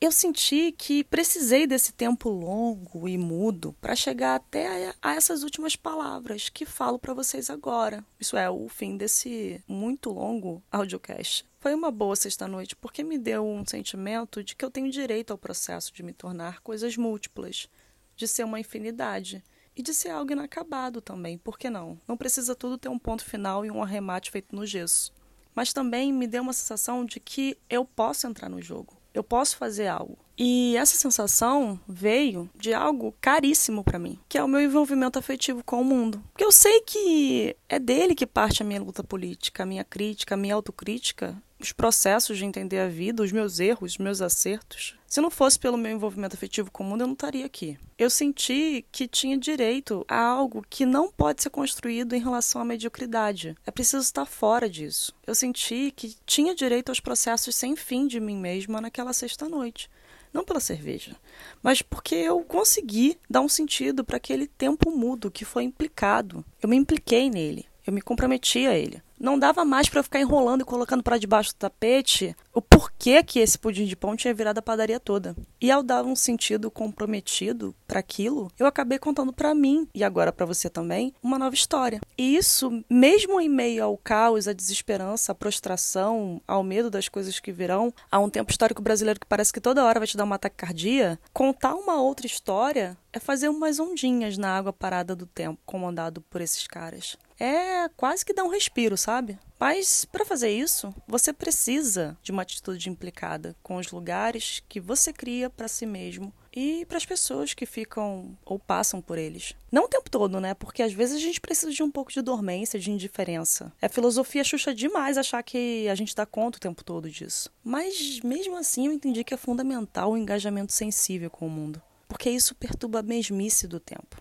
eu 0.00 0.10
senti 0.10 0.72
que 0.72 1.04
precisei 1.04 1.66
desse 1.66 1.92
tempo 1.92 2.30
longo 2.30 3.06
e 3.06 3.18
mudo 3.18 3.76
para 3.82 3.94
chegar 3.94 4.36
até 4.36 4.94
a, 5.02 5.14
essas 5.14 5.42
últimas 5.42 5.76
palavras 5.76 6.48
que 6.48 6.64
falo 6.64 6.98
para 6.98 7.12
vocês 7.12 7.50
agora. 7.50 8.02
Isso 8.18 8.34
é, 8.34 8.48
o 8.48 8.66
fim 8.66 8.96
desse 8.96 9.62
muito 9.68 10.10
longo 10.10 10.62
audiocast. 10.72 11.46
Foi 11.58 11.74
uma 11.74 11.90
boa 11.90 12.16
sexta-noite 12.16 12.74
porque 12.74 13.04
me 13.04 13.18
deu 13.18 13.46
um 13.46 13.62
sentimento 13.66 14.42
de 14.42 14.56
que 14.56 14.64
eu 14.64 14.70
tenho 14.70 14.90
direito 14.90 15.32
ao 15.32 15.38
processo 15.38 15.92
de 15.92 16.02
me 16.02 16.14
tornar 16.14 16.62
coisas 16.62 16.96
múltiplas, 16.96 17.68
de 18.16 18.26
ser 18.26 18.44
uma 18.44 18.58
infinidade 18.58 19.44
e 19.76 19.82
de 19.82 19.92
ser 19.92 20.08
algo 20.08 20.32
inacabado 20.32 21.02
também, 21.02 21.36
por 21.36 21.58
que 21.58 21.68
não? 21.68 22.00
Não 22.08 22.16
precisa 22.16 22.54
tudo 22.54 22.78
ter 22.78 22.88
um 22.88 22.98
ponto 22.98 23.22
final 23.22 23.66
e 23.66 23.70
um 23.70 23.82
arremate 23.82 24.30
feito 24.30 24.56
no 24.56 24.64
gesso 24.64 25.12
mas 25.60 25.74
também 25.74 26.10
me 26.10 26.26
deu 26.26 26.42
uma 26.42 26.54
sensação 26.54 27.04
de 27.04 27.20
que 27.20 27.54
eu 27.68 27.84
posso 27.84 28.26
entrar 28.26 28.48
no 28.48 28.62
jogo, 28.62 28.96
eu 29.12 29.22
posso 29.22 29.58
fazer 29.58 29.88
algo. 29.88 30.16
E 30.38 30.74
essa 30.74 30.96
sensação 30.96 31.78
veio 31.86 32.48
de 32.54 32.72
algo 32.72 33.14
caríssimo 33.20 33.84
para 33.84 33.98
mim, 33.98 34.18
que 34.26 34.38
é 34.38 34.42
o 34.42 34.48
meu 34.48 34.62
envolvimento 34.62 35.18
afetivo 35.18 35.62
com 35.62 35.82
o 35.82 35.84
mundo. 35.84 36.24
Porque 36.32 36.46
eu 36.46 36.50
sei 36.50 36.80
que 36.80 37.54
é 37.68 37.78
dele 37.78 38.14
que 38.14 38.26
parte 38.26 38.62
a 38.62 38.64
minha 38.64 38.80
luta 38.80 39.04
política, 39.04 39.64
a 39.64 39.66
minha 39.66 39.84
crítica, 39.84 40.34
a 40.34 40.38
minha 40.38 40.54
autocrítica 40.54 41.36
os 41.60 41.72
processos 41.72 42.38
de 42.38 42.46
entender 42.46 42.78
a 42.78 42.88
vida, 42.88 43.22
os 43.22 43.30
meus 43.30 43.60
erros, 43.60 43.92
os 43.92 43.98
meus 43.98 44.22
acertos. 44.22 44.94
Se 45.10 45.20
não 45.20 45.28
fosse 45.28 45.58
pelo 45.58 45.76
meu 45.76 45.90
envolvimento 45.90 46.36
afetivo 46.36 46.70
com 46.70 46.84
o 46.84 46.86
mundo, 46.86 47.00
eu 47.00 47.06
não 47.08 47.14
estaria 47.14 47.44
aqui. 47.44 47.76
Eu 47.98 48.08
senti 48.08 48.86
que 48.92 49.08
tinha 49.08 49.36
direito 49.36 50.04
a 50.06 50.22
algo 50.22 50.64
que 50.70 50.86
não 50.86 51.10
pode 51.10 51.42
ser 51.42 51.50
construído 51.50 52.14
em 52.14 52.20
relação 52.20 52.62
à 52.62 52.64
mediocridade. 52.64 53.56
É 53.66 53.72
preciso 53.72 54.04
estar 54.04 54.24
fora 54.24 54.70
disso. 54.70 55.12
Eu 55.26 55.34
senti 55.34 55.92
que 55.96 56.16
tinha 56.24 56.54
direito 56.54 56.90
aos 56.90 57.00
processos 57.00 57.56
sem 57.56 57.74
fim 57.74 58.06
de 58.06 58.20
mim 58.20 58.36
mesma 58.36 58.80
naquela 58.80 59.12
sexta-noite 59.12 59.90
não 60.32 60.44
pela 60.44 60.60
cerveja, 60.60 61.16
mas 61.60 61.82
porque 61.82 62.14
eu 62.14 62.40
consegui 62.44 63.18
dar 63.28 63.40
um 63.40 63.48
sentido 63.48 64.04
para 64.04 64.16
aquele 64.16 64.46
tempo 64.46 64.92
mudo 64.92 65.28
que 65.28 65.44
foi 65.44 65.64
implicado. 65.64 66.44
Eu 66.62 66.68
me 66.68 66.76
impliquei 66.76 67.28
nele, 67.28 67.66
eu 67.90 67.94
me 67.94 68.00
comprometi 68.00 68.66
a 68.66 68.78
ele 68.78 69.02
não 69.20 69.38
dava 69.38 69.66
mais 69.66 69.88
para 69.88 70.02
ficar 70.02 70.18
enrolando 70.18 70.62
e 70.62 70.64
colocando 70.64 71.02
para 71.02 71.18
debaixo 71.18 71.52
do 71.52 71.56
tapete 71.56 72.34
o 72.54 72.62
porquê 72.62 73.22
que 73.22 73.38
esse 73.38 73.58
pudim 73.58 73.84
de 73.84 73.94
pão 73.94 74.16
tinha 74.16 74.32
virado 74.32 74.58
a 74.58 74.62
padaria 74.62 74.98
toda. 74.98 75.36
E 75.60 75.70
ao 75.70 75.82
dar 75.82 76.04
um 76.04 76.16
sentido 76.16 76.70
comprometido 76.70 77.74
para 77.86 78.00
aquilo, 78.00 78.50
eu 78.58 78.66
acabei 78.66 78.98
contando 78.98 79.32
para 79.32 79.54
mim 79.54 79.86
e 79.94 80.02
agora 80.02 80.32
para 80.32 80.46
você 80.46 80.70
também 80.70 81.12
uma 81.22 81.38
nova 81.38 81.54
história. 81.54 82.00
E 82.16 82.34
isso, 82.34 82.82
mesmo 82.88 83.38
em 83.38 83.48
meio 83.48 83.84
ao 83.84 83.98
caos, 83.98 84.48
à 84.48 84.54
desesperança, 84.54 85.32
à 85.32 85.34
prostração, 85.34 86.40
ao 86.48 86.62
medo 86.62 86.88
das 86.88 87.08
coisas 87.08 87.38
que 87.38 87.52
virão, 87.52 87.92
a 88.10 88.18
um 88.18 88.30
tempo 88.30 88.50
histórico 88.50 88.80
brasileiro 88.80 89.20
que 89.20 89.26
parece 89.26 89.52
que 89.52 89.60
toda 89.60 89.84
hora 89.84 90.00
vai 90.00 90.06
te 90.06 90.16
dar 90.16 90.24
uma 90.24 90.36
ataque 90.36 90.56
cardíaco, 90.56 91.22
contar 91.32 91.74
uma 91.74 92.00
outra 92.00 92.26
história 92.26 92.96
é 93.12 93.18
fazer 93.18 93.48
umas 93.48 93.78
ondinhas 93.78 94.38
na 94.38 94.56
água 94.56 94.72
parada 94.72 95.14
do 95.14 95.26
tempo, 95.26 95.58
comandado 95.66 96.22
por 96.22 96.40
esses 96.40 96.66
caras 96.66 97.18
é 97.40 97.88
quase 97.96 98.24
que 98.24 98.34
dar 98.34 98.44
um 98.44 98.50
respiro, 98.50 98.98
sabe? 98.98 99.38
Mas 99.58 100.04
para 100.04 100.24
fazer 100.24 100.50
isso, 100.50 100.94
você 101.08 101.32
precisa 101.32 102.16
de 102.22 102.30
uma 102.30 102.42
atitude 102.42 102.88
implicada 102.90 103.56
com 103.62 103.76
os 103.76 103.90
lugares 103.90 104.62
que 104.68 104.78
você 104.78 105.12
cria 105.12 105.48
para 105.48 105.68
si 105.68 105.86
mesmo 105.86 106.32
e 106.54 106.84
para 106.86 106.98
as 106.98 107.06
pessoas 107.06 107.54
que 107.54 107.64
ficam 107.64 108.36
ou 108.44 108.58
passam 108.58 109.00
por 109.00 109.16
eles. 109.16 109.54
Não 109.72 109.84
o 109.84 109.88
tempo 109.88 110.10
todo, 110.10 110.40
né? 110.40 110.52
Porque 110.52 110.82
às 110.82 110.92
vezes 110.92 111.16
a 111.16 111.20
gente 111.20 111.40
precisa 111.40 111.72
de 111.72 111.82
um 111.82 111.90
pouco 111.90 112.12
de 112.12 112.20
dormência, 112.20 112.78
de 112.78 112.90
indiferença. 112.90 113.72
É 113.80 113.88
filosofia 113.88 114.44
xuxa 114.44 114.74
demais 114.74 115.16
achar 115.16 115.42
que 115.42 115.88
a 115.88 115.94
gente 115.94 116.14
dá 116.14 116.26
conta 116.26 116.58
o 116.58 116.60
tempo 116.60 116.84
todo 116.84 117.10
disso. 117.10 117.50
Mas 117.64 118.20
mesmo 118.20 118.56
assim 118.56 118.86
eu 118.86 118.92
entendi 118.92 119.24
que 119.24 119.34
é 119.34 119.38
fundamental 119.38 120.12
o 120.12 120.18
engajamento 120.18 120.72
sensível 120.72 121.30
com 121.30 121.46
o 121.46 121.50
mundo. 121.50 121.80
Porque 122.08 122.28
isso 122.28 122.54
perturba 122.54 122.98
a 122.98 123.02
mesmice 123.02 123.66
do 123.66 123.78
tempo. 123.78 124.20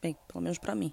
Bem, 0.00 0.16
pelo 0.28 0.42
menos 0.42 0.58
para 0.58 0.74
mim 0.74 0.92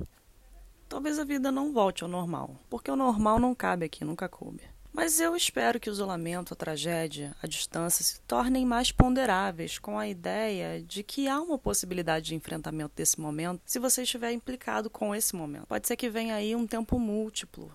talvez 0.92 1.18
a 1.18 1.24
vida 1.24 1.50
não 1.54 1.72
volte 1.72 2.04
ao 2.04 2.10
normal, 2.10 2.60
porque 2.70 2.92
o 2.92 2.98
normal 2.98 3.40
não 3.40 3.56
cabe 3.56 3.86
aqui, 3.86 4.04
nunca 4.04 4.28
coube. 4.28 4.62
Mas 4.92 5.22
eu 5.22 5.38
espero 5.38 5.80
que 5.80 5.90
o 5.90 5.94
isolamento, 5.94 6.54
a 6.54 6.58
tragédia, 6.58 7.34
a 7.42 7.48
distância 7.48 8.04
se 8.04 8.20
tornem 8.24 8.66
mais 8.66 8.92
ponderáveis 8.92 9.80
com 9.80 9.98
a 9.98 10.06
ideia 10.06 10.84
de 10.84 11.02
que 11.02 11.30
há 11.30 11.40
uma 11.40 11.58
possibilidade 11.58 12.26
de 12.26 12.36
enfrentamento 12.36 12.92
desse 12.94 13.22
momento 13.22 13.62
se 13.66 13.80
você 13.80 14.04
estiver 14.04 14.34
implicado 14.34 14.90
com 14.90 15.16
esse 15.16 15.34
momento. 15.34 15.66
Pode 15.66 15.88
ser 15.88 15.96
que 15.96 16.10
venha 16.10 16.36
aí 16.36 16.54
um 16.58 16.68
tempo 16.68 17.00
múltiplo, 17.00 17.72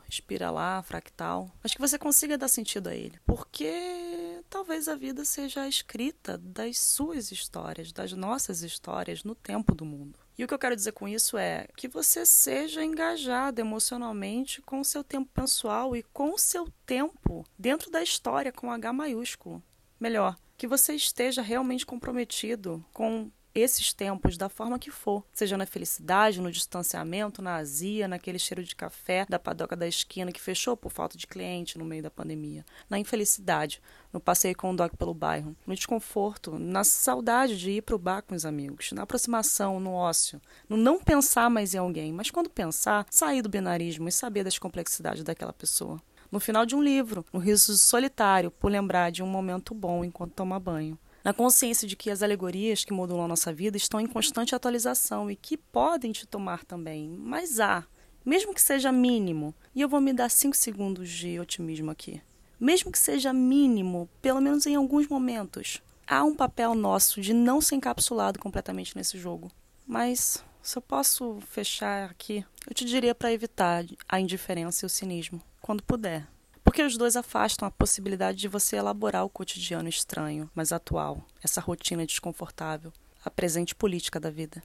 lá, 0.53 0.83
fractal, 0.83 1.51
mas 1.63 1.73
que 1.73 1.81
você 1.81 1.99
consiga 1.99 2.37
dar 2.37 2.49
sentido 2.49 2.91
a 2.91 2.95
ele. 2.95 3.19
Porque 3.25 4.43
talvez 4.51 4.89
a 4.89 4.95
vida 4.95 5.25
seja 5.25 5.63
a 5.63 5.69
escrita 5.69 6.37
das 6.37 6.79
suas 6.79 7.33
histórias, 7.33 7.93
das 7.93 8.13
nossas 8.13 8.61
histórias 8.61 9.25
no 9.25 9.35
tempo 9.35 9.75
do 9.75 9.87
mundo. 9.87 10.26
E 10.39 10.45
o 10.45 10.49
que 10.49 10.53
eu 10.53 10.59
quero 10.59 10.77
dizer 10.77 10.93
com 10.93 11.09
isso 11.09 11.39
é 11.39 11.67
que 11.77 11.89
você 11.89 12.27
seja 12.27 12.85
engajado 12.85 13.61
emocionalmente 13.61 14.61
com 14.63 14.81
o 14.81 14.85
seu 14.85 15.03
tempo 15.03 15.31
pessoal 15.33 15.97
e 15.97 16.03
com 16.03 16.35
o 16.35 16.39
seu 16.39 16.69
tempo 16.85 17.45
dentro 17.59 17.91
da 17.91 18.03
história 18.03 18.53
com 18.53 18.71
H 18.71 18.93
maiúsculo. 18.93 19.63
Melhor, 19.99 20.37
que 20.59 20.67
você 20.67 20.95
esteja 20.95 21.41
realmente 21.41 21.87
comprometido 21.87 22.85
com 22.93 23.31
esses 23.57 23.93
tempos 23.93 24.37
da 24.37 24.49
forma 24.49 24.79
que 24.79 24.91
for, 24.91 25.25
seja 25.33 25.57
na 25.57 25.65
felicidade, 25.65 26.41
no 26.41 26.51
distanciamento, 26.51 27.41
na 27.41 27.57
azia, 27.57 28.07
naquele 28.07 28.39
cheiro 28.39 28.63
de 28.63 28.77
café 28.77 29.27
da 29.29 29.39
padoca 29.39 29.75
da 29.75 29.89
esquina 29.89 30.31
que 30.31 30.41
fechou 30.41 30.77
por 30.77 30.93
falta 30.93 31.17
de 31.17 31.27
cliente 31.27 31.79
no 31.79 31.85
meio 31.85 32.03
da 32.03 32.11
pandemia, 32.11 32.65
na 32.89 32.99
infelicidade, 32.99 33.81
no 34.13 34.21
passeio 34.21 34.57
com 34.57 34.71
o 34.71 34.77
dog 34.77 34.97
pelo 34.97 35.15
bairro, 35.15 35.57
no 35.67 35.75
desconforto, 35.75 36.59
na 36.59 36.85
saudade 36.85 37.59
de 37.59 37.71
ir 37.71 37.83
para 37.83 37.97
o 37.97 37.99
bar 37.99 38.23
com 38.23 38.35
os 38.35 38.45
amigos, 38.45 38.93
na 38.93 39.03
aproximação, 39.03 39.81
no 39.81 39.93
ócio, 39.93 40.41
no 40.69 40.77
não 40.77 40.99
pensar 41.01 41.49
mais 41.49 41.75
em 41.75 41.79
alguém, 41.79 42.13
mas 42.13 42.31
quando 42.31 42.51
pensar, 42.51 43.07
sair 43.11 43.43
do 43.43 43.49
binarismo 43.49 44.09
e 44.09 44.13
saber 44.13 44.45
das 44.45 44.59
complexidades 44.59 45.25
daquela 45.25 45.53
pessoa. 45.53 46.01
No 46.31 46.41
final 46.41 46.67
de 46.67 46.75
um 46.75 46.83
livro, 46.83 47.25
no 47.33 47.39
riso 47.39 47.77
solitário, 47.79 48.51
por 48.51 48.71
lembrar 48.71 49.11
de 49.11 49.23
um 49.23 49.27
momento 49.27 49.73
bom 49.75 50.05
enquanto 50.05 50.35
toma 50.35 50.59
banho 50.59 50.99
na 51.27 51.35
consciência 51.35 51.89
de 51.89 51.97
que 51.97 52.09
as 52.09 52.23
alegorias 52.23 52.85
que 52.85 52.93
modulam 52.93 53.25
a 53.25 53.29
nossa 53.29 53.53
vida 53.53 53.77
estão 53.77 54.01
em 54.01 54.07
constante 54.07 54.55
atualização 54.55 55.29
e 55.29 55.35
que 55.35 55.57
podem 55.57 56.13
te 56.13 56.25
tomar 56.25 56.65
também, 56.65 57.09
mas 57.19 57.59
há, 57.59 57.85
mesmo 58.25 58.55
que 58.55 58.63
seja 58.63 58.93
mínimo. 58.93 59.53
E 59.75 59.81
eu 59.81 59.89
vou 59.89 60.01
me 60.01 60.13
dar 60.13 60.31
cinco 60.31 60.57
segundos 60.57 61.11
de 61.11 61.41
otimismo 61.41 61.91
aqui. 61.91 62.23
mesmo 62.61 62.93
que 62.93 62.99
seja 63.01 63.33
mínimo, 63.33 64.09
pelo 64.23 64.41
menos 64.41 64.67
em 64.67 64.77
alguns 64.77 65.09
momentos, 65.09 65.83
há 66.07 66.23
um 66.23 66.33
papel 66.33 66.77
nosso 66.77 67.21
de 67.21 67.35
não 67.35 67.61
ser 67.61 67.75
encapsulado 67.75 68.39
completamente 68.39 68.97
nesse 68.97 69.19
jogo. 69.19 69.51
Mas 69.85 70.45
se 70.63 70.79
eu 70.79 70.83
posso 70.83 71.41
fechar 71.41 72.09
aqui, 72.09 72.47
eu 72.69 72.73
te 72.73 72.85
diria 72.85 73.17
para 73.17 73.33
evitar 73.33 73.85
a 74.09 74.21
indiferença 74.21 74.85
e 74.85 74.87
o 74.87 74.89
cinismo, 74.89 75.43
quando 75.61 75.83
puder. 75.83 76.36
Porque 76.67 76.83
os 76.83 76.99
dois 76.99 77.15
afastam 77.15 77.67
a 77.67 77.71
possibilidade 77.71 78.39
de 78.39 78.49
você 78.49 78.75
elaborar 78.75 79.25
o 79.25 79.31
cotidiano 79.31 79.89
estranho, 79.89 80.51
mas 80.53 80.73
atual, 80.73 81.25
essa 81.41 81.61
rotina 81.61 82.05
desconfortável, 82.05 82.93
a 83.25 83.31
presente 83.31 83.73
política 83.73 84.19
da 84.19 84.31
vida. 84.31 84.61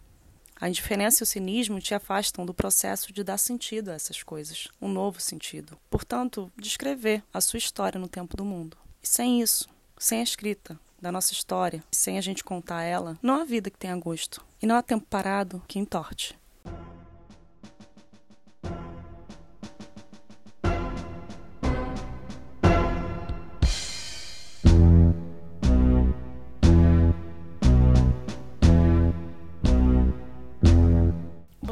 A 0.60 0.68
indiferença 0.68 1.22
e 1.22 1.24
o 1.24 1.28
cinismo 1.28 1.80
te 1.80 1.94
afastam 1.94 2.44
do 2.44 2.56
processo 2.56 3.14
de 3.14 3.24
dar 3.24 3.38
sentido 3.38 3.90
a 3.90 3.94
essas 3.94 4.24
coisas, 4.24 4.68
um 4.82 4.90
novo 4.90 5.22
sentido. 5.22 5.78
Portanto, 5.92 6.52
descrever 6.58 7.24
a 7.32 7.40
sua 7.40 7.60
história 7.60 8.00
no 8.00 8.08
tempo 8.08 8.36
do 8.36 8.44
mundo. 8.44 8.76
E 9.02 9.08
sem 9.08 9.40
isso, 9.40 9.70
sem 9.96 10.22
a 10.22 10.24
escrita 10.24 10.78
da 11.00 11.12
nossa 11.12 11.34
história, 11.34 11.84
sem 11.92 12.18
a 12.18 12.22
gente 12.22 12.44
contar 12.44 12.82
ela, 12.82 13.18
não 13.22 13.40
há 13.40 13.46
vida 13.46 13.70
que 13.70 13.78
tenha 13.78 13.96
gosto. 13.96 14.44
E 14.60 14.66
não 14.66 14.76
há 14.76 14.82
tempo 14.82 15.06
parado 15.08 15.62
que 15.68 15.78
entorte. 15.78 16.36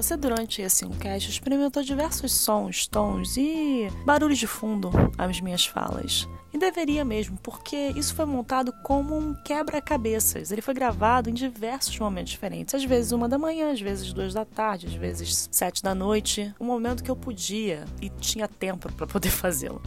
Você, 0.10 0.18
durante 0.18 0.60
esse 0.60 0.86
enquete, 0.86 1.30
experimentou 1.30 1.84
diversos 1.84 2.32
sons, 2.32 2.88
tons 2.88 3.38
e 3.38 3.88
barulhos 4.04 4.40
de 4.40 4.48
fundo 4.48 4.90
às 5.16 5.40
minhas 5.40 5.68
falas. 5.68 6.28
E 6.52 6.58
deveria 6.58 7.06
mesmo, 7.06 7.38
porque 7.44 7.94
isso 7.96 8.16
foi 8.16 8.26
montado 8.26 8.74
como 8.82 9.16
um 9.16 9.36
quebra-cabeças. 9.36 10.52
Ele 10.52 10.64
foi 10.64 10.74
gravado 10.74 11.30
em 11.30 11.34
diversos 11.34 12.00
momentos 12.00 12.32
diferentes. 12.32 12.74
Às 12.74 12.84
vezes 12.84 13.12
uma 13.12 13.30
da 13.30 13.38
manhã, 13.38 13.72
às 13.72 13.80
vezes 13.80 14.12
duas 14.12 14.34
da 14.34 14.44
tarde, 14.44 14.88
às 14.88 14.96
vezes 14.96 15.48
sete 15.52 15.84
da 15.84 15.94
noite. 15.94 16.52
Um 16.60 16.66
momento 16.66 17.04
que 17.04 17.12
eu 17.12 17.16
podia 17.16 17.86
e 18.02 18.10
tinha 18.10 18.48
tempo 18.48 18.92
para 18.92 19.06
poder 19.06 19.30
fazê-lo. 19.30 19.80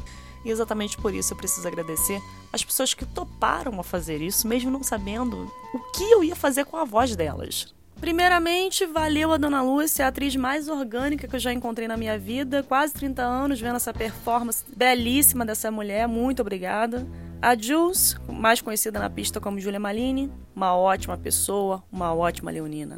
E 0.45 0.51
exatamente 0.51 0.97
por 0.99 1.13
isso 1.13 1.33
eu 1.33 1.37
preciso 1.37 1.67
agradecer 1.67 2.21
as 2.53 2.65
pessoas 2.65 2.95
que 2.95 3.05
toparam 3.05 3.81
a 3.81 3.83
fazer 3.83 4.23
isso, 4.23 4.47
mesmo 4.47 4.71
não 4.71 4.85
sabendo 4.85 5.53
o 5.75 5.81
que 5.91 6.05
eu 6.05 6.23
ia 6.23 6.37
fazer 6.37 6.65
com 6.65 6.77
a 6.77 6.85
voz 6.85 7.17
delas. 7.17 7.75
Primeiramente, 8.03 8.85
valeu 8.85 9.33
a 9.33 9.37
Dona 9.37 9.63
Lúcia, 9.63 10.05
a 10.05 10.09
atriz 10.09 10.35
mais 10.35 10.67
orgânica 10.67 11.29
que 11.29 11.37
eu 11.37 11.39
já 11.39 11.53
encontrei 11.53 11.87
na 11.87 11.97
minha 11.97 12.19
vida. 12.19 12.61
Quase 12.61 12.93
30 12.95 13.23
anos 13.23 13.61
vendo 13.61 13.77
essa 13.77 13.95
performance 13.95 14.65
belíssima 14.77 15.47
dessa 15.47 15.71
mulher. 15.71 16.09
Muito 16.09 16.43
obrigada. 16.43 17.07
A 17.41 17.57
Jules, 17.57 18.17
mais 18.29 18.61
conhecida 18.61 18.99
na 18.99 19.09
pista 19.09 19.41
como 19.41 19.61
Julia 19.61 19.79
Malini, 19.79 20.33
uma 20.53 20.77
ótima 20.77 21.17
pessoa, 21.17 21.85
uma 21.93 22.13
ótima 22.13 22.51
leonina. 22.51 22.97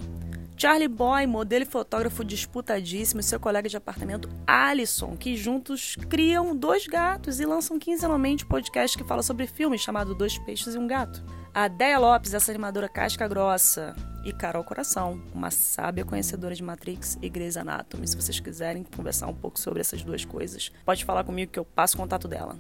Charlie 0.57 0.89
Boy, 0.89 1.27
modelo 1.27 1.65
e 1.65 1.67
fotógrafo 1.67 2.25
disputadíssimo, 2.25 3.21
e 3.21 3.25
seu 3.25 3.41
colega 3.41 3.69
de 3.69 3.77
apartamento 3.77 4.29
Alison, 4.47 5.17
que 5.17 5.37
juntos 5.37 5.97
criam 6.09 6.57
dois 6.57 6.87
gatos 6.87 7.41
e 7.41 7.45
lançam 7.45 7.79
quinzenalmente 7.79 8.45
um 8.45 8.49
podcast 8.49 8.97
que 8.97 9.05
fala 9.05 9.23
sobre 9.23 9.47
filmes 9.47 9.81
chamado 9.81 10.15
Dois 10.15 10.39
Peixes 10.39 10.75
e 10.75 10.79
um 10.79 10.87
Gato. 10.87 11.23
A 11.53 11.69
Deia 11.69 11.99
Lopes, 11.99 12.35
essa 12.35 12.53
animadora 12.53 12.89
casca 12.89 13.27
grossa. 13.29 13.95
E 14.25 14.33
Carol 14.33 14.65
Coração, 14.65 15.21
uma 15.35 15.51
sábia 15.51 16.05
conhecedora 16.05 16.55
de 16.55 16.63
Matrix 16.63 17.19
e 17.21 17.29
Grey's 17.29 17.59
Anatomy. 17.59 18.09
Se 18.09 18.17
vocês 18.17 18.41
quiserem 18.41 18.83
conversar 18.83 19.27
um 19.27 19.35
pouco 19.35 19.61
sobre 19.61 19.81
essas 19.81 20.03
duas 20.03 20.25
coisas, 20.25 20.73
pode 20.85 21.05
falar 21.05 21.25
comigo 21.25 21.53
que 21.53 21.59
eu 21.59 21.65
passo 21.65 21.95
o 21.95 22.01
contato 22.01 22.27
dela. 22.27 22.57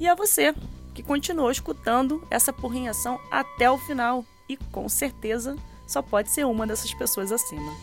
E 0.00 0.08
a 0.08 0.16
você, 0.16 0.52
que 0.92 1.02
continuou 1.02 1.50
escutando 1.50 2.26
essa 2.30 2.52
porrinhação 2.52 3.20
até 3.30 3.70
o 3.70 3.78
final. 3.78 4.24
E 4.48 4.56
com 4.56 4.88
certeza 4.88 5.56
só 5.90 6.00
pode 6.00 6.30
ser 6.30 6.46
uma 6.46 6.68
dessas 6.68 6.94
pessoas 6.94 7.32
acima. 7.32 7.76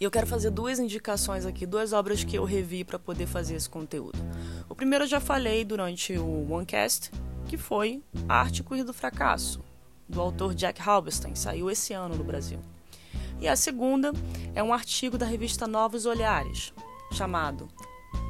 E 0.00 0.04
eu 0.04 0.10
quero 0.10 0.26
fazer 0.26 0.50
duas 0.50 0.78
indicações 0.78 1.44
aqui, 1.44 1.66
duas 1.66 1.92
obras 1.92 2.24
que 2.24 2.38
eu 2.38 2.44
revi 2.44 2.82
para 2.82 2.98
poder 2.98 3.26
fazer 3.26 3.56
esse 3.56 3.68
conteúdo. 3.68 4.18
O 4.70 4.74
primeiro 4.74 5.04
eu 5.04 5.08
já 5.08 5.20
falei 5.20 5.66
durante 5.66 6.16
o 6.16 6.50
OneCast, 6.50 7.10
que 7.46 7.58
foi 7.58 8.02
Arte 8.26 8.62
Corrida 8.62 8.86
do 8.86 8.94
Fracasso, 8.94 9.60
do 10.08 10.18
autor 10.18 10.54
Jack 10.54 10.80
Halberstam, 10.80 11.36
saiu 11.36 11.70
esse 11.70 11.92
ano 11.92 12.16
no 12.16 12.24
Brasil. 12.24 12.58
E 13.38 13.46
a 13.46 13.54
segunda 13.54 14.12
é 14.54 14.62
um 14.62 14.72
artigo 14.72 15.18
da 15.18 15.26
revista 15.26 15.66
Novos 15.66 16.06
Olhares, 16.06 16.72
chamado 17.12 17.68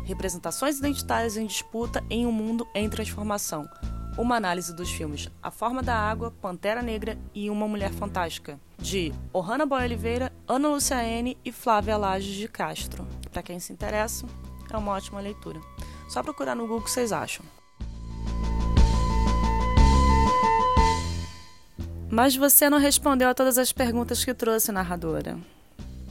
Representações 0.04 0.78
Identitárias 0.78 1.36
em 1.36 1.46
Disputa 1.46 2.02
em 2.10 2.26
um 2.26 2.32
Mundo 2.32 2.66
em 2.74 2.88
Transformação, 2.88 3.68
uma 4.18 4.36
análise 4.36 4.74
dos 4.74 4.90
filmes 4.90 5.30
A 5.42 5.50
Forma 5.50 5.82
da 5.82 5.94
Água, 5.94 6.30
Pantera 6.42 6.82
Negra 6.82 7.18
e 7.34 7.48
Uma 7.48 7.68
Mulher 7.68 7.92
Fantástica, 7.92 8.58
de 8.78 9.12
Ohana 9.32 9.64
Boy 9.64 9.84
Oliveira, 9.84 10.32
Ana 10.46 10.68
Luciane 10.68 11.38
e 11.44 11.52
Flávia 11.52 11.96
Lages 11.96 12.34
de 12.34 12.48
Castro. 12.48 13.06
Para 13.30 13.42
quem 13.42 13.58
se 13.60 13.72
interessa, 13.72 14.26
é 14.70 14.76
uma 14.76 14.92
ótima 14.92 15.20
leitura. 15.20 15.60
Só 16.08 16.22
procurar 16.22 16.54
no 16.54 16.62
Google 16.62 16.78
o 16.78 16.82
que 16.82 16.90
vocês 16.90 17.12
acham. 17.12 17.44
Mas 22.10 22.34
você 22.34 22.68
não 22.68 22.78
respondeu 22.78 23.28
a 23.28 23.34
todas 23.34 23.56
as 23.56 23.72
perguntas 23.72 24.24
que 24.24 24.34
trouxe, 24.34 24.72
narradora. 24.72 25.38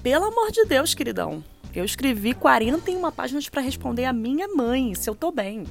Pelo 0.01 0.25
amor 0.25 0.49
de 0.49 0.63
Deus, 0.63 0.93
queridão. 0.93 1.43
Eu 1.75 1.83
escrevi 1.83 2.33
41 2.33 3.11
páginas 3.11 3.49
para 3.49 3.61
responder 3.61 4.05
a 4.05 4.13
minha 4.13 4.47
mãe, 4.47 4.95
se 4.95 5.09
eu 5.09 5.13
tô 5.13 5.29
bem. 5.29 5.65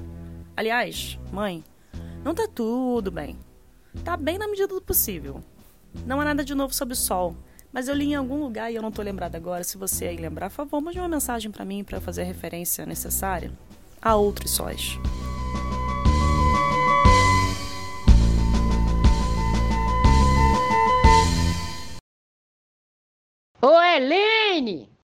Aliás, 0.54 1.18
mãe, 1.32 1.64
não 2.22 2.34
tá 2.34 2.46
tudo 2.46 3.10
bem. 3.10 3.38
Tá 4.04 4.18
bem 4.18 4.36
na 4.36 4.46
medida 4.46 4.68
do 4.68 4.82
possível. 4.82 5.42
Não 6.04 6.20
há 6.20 6.24
nada 6.26 6.44
de 6.44 6.54
novo 6.54 6.74
sob 6.74 6.92
o 6.92 6.96
sol. 6.96 7.34
Mas 7.72 7.88
eu 7.88 7.94
li 7.94 8.06
em 8.06 8.14
algum 8.16 8.38
lugar 8.38 8.70
e 8.70 8.76
eu 8.76 8.82
não 8.82 8.92
tô 8.92 9.00
lembrada 9.00 9.38
agora. 9.38 9.64
Se 9.64 9.78
você 9.78 10.06
aí 10.06 10.16
lembrar, 10.18 10.50
por 10.50 10.56
favor, 10.56 10.80
mande 10.82 10.98
uma 10.98 11.08
mensagem 11.08 11.50
para 11.50 11.64
mim 11.64 11.82
para 11.82 11.98
fazer 11.98 12.22
a 12.22 12.26
referência 12.26 12.84
necessária 12.84 13.50
a 14.00 14.14
outros 14.14 14.50
sóis. 14.50 14.98
Ô, 23.60 23.76
Helene! 23.80 24.88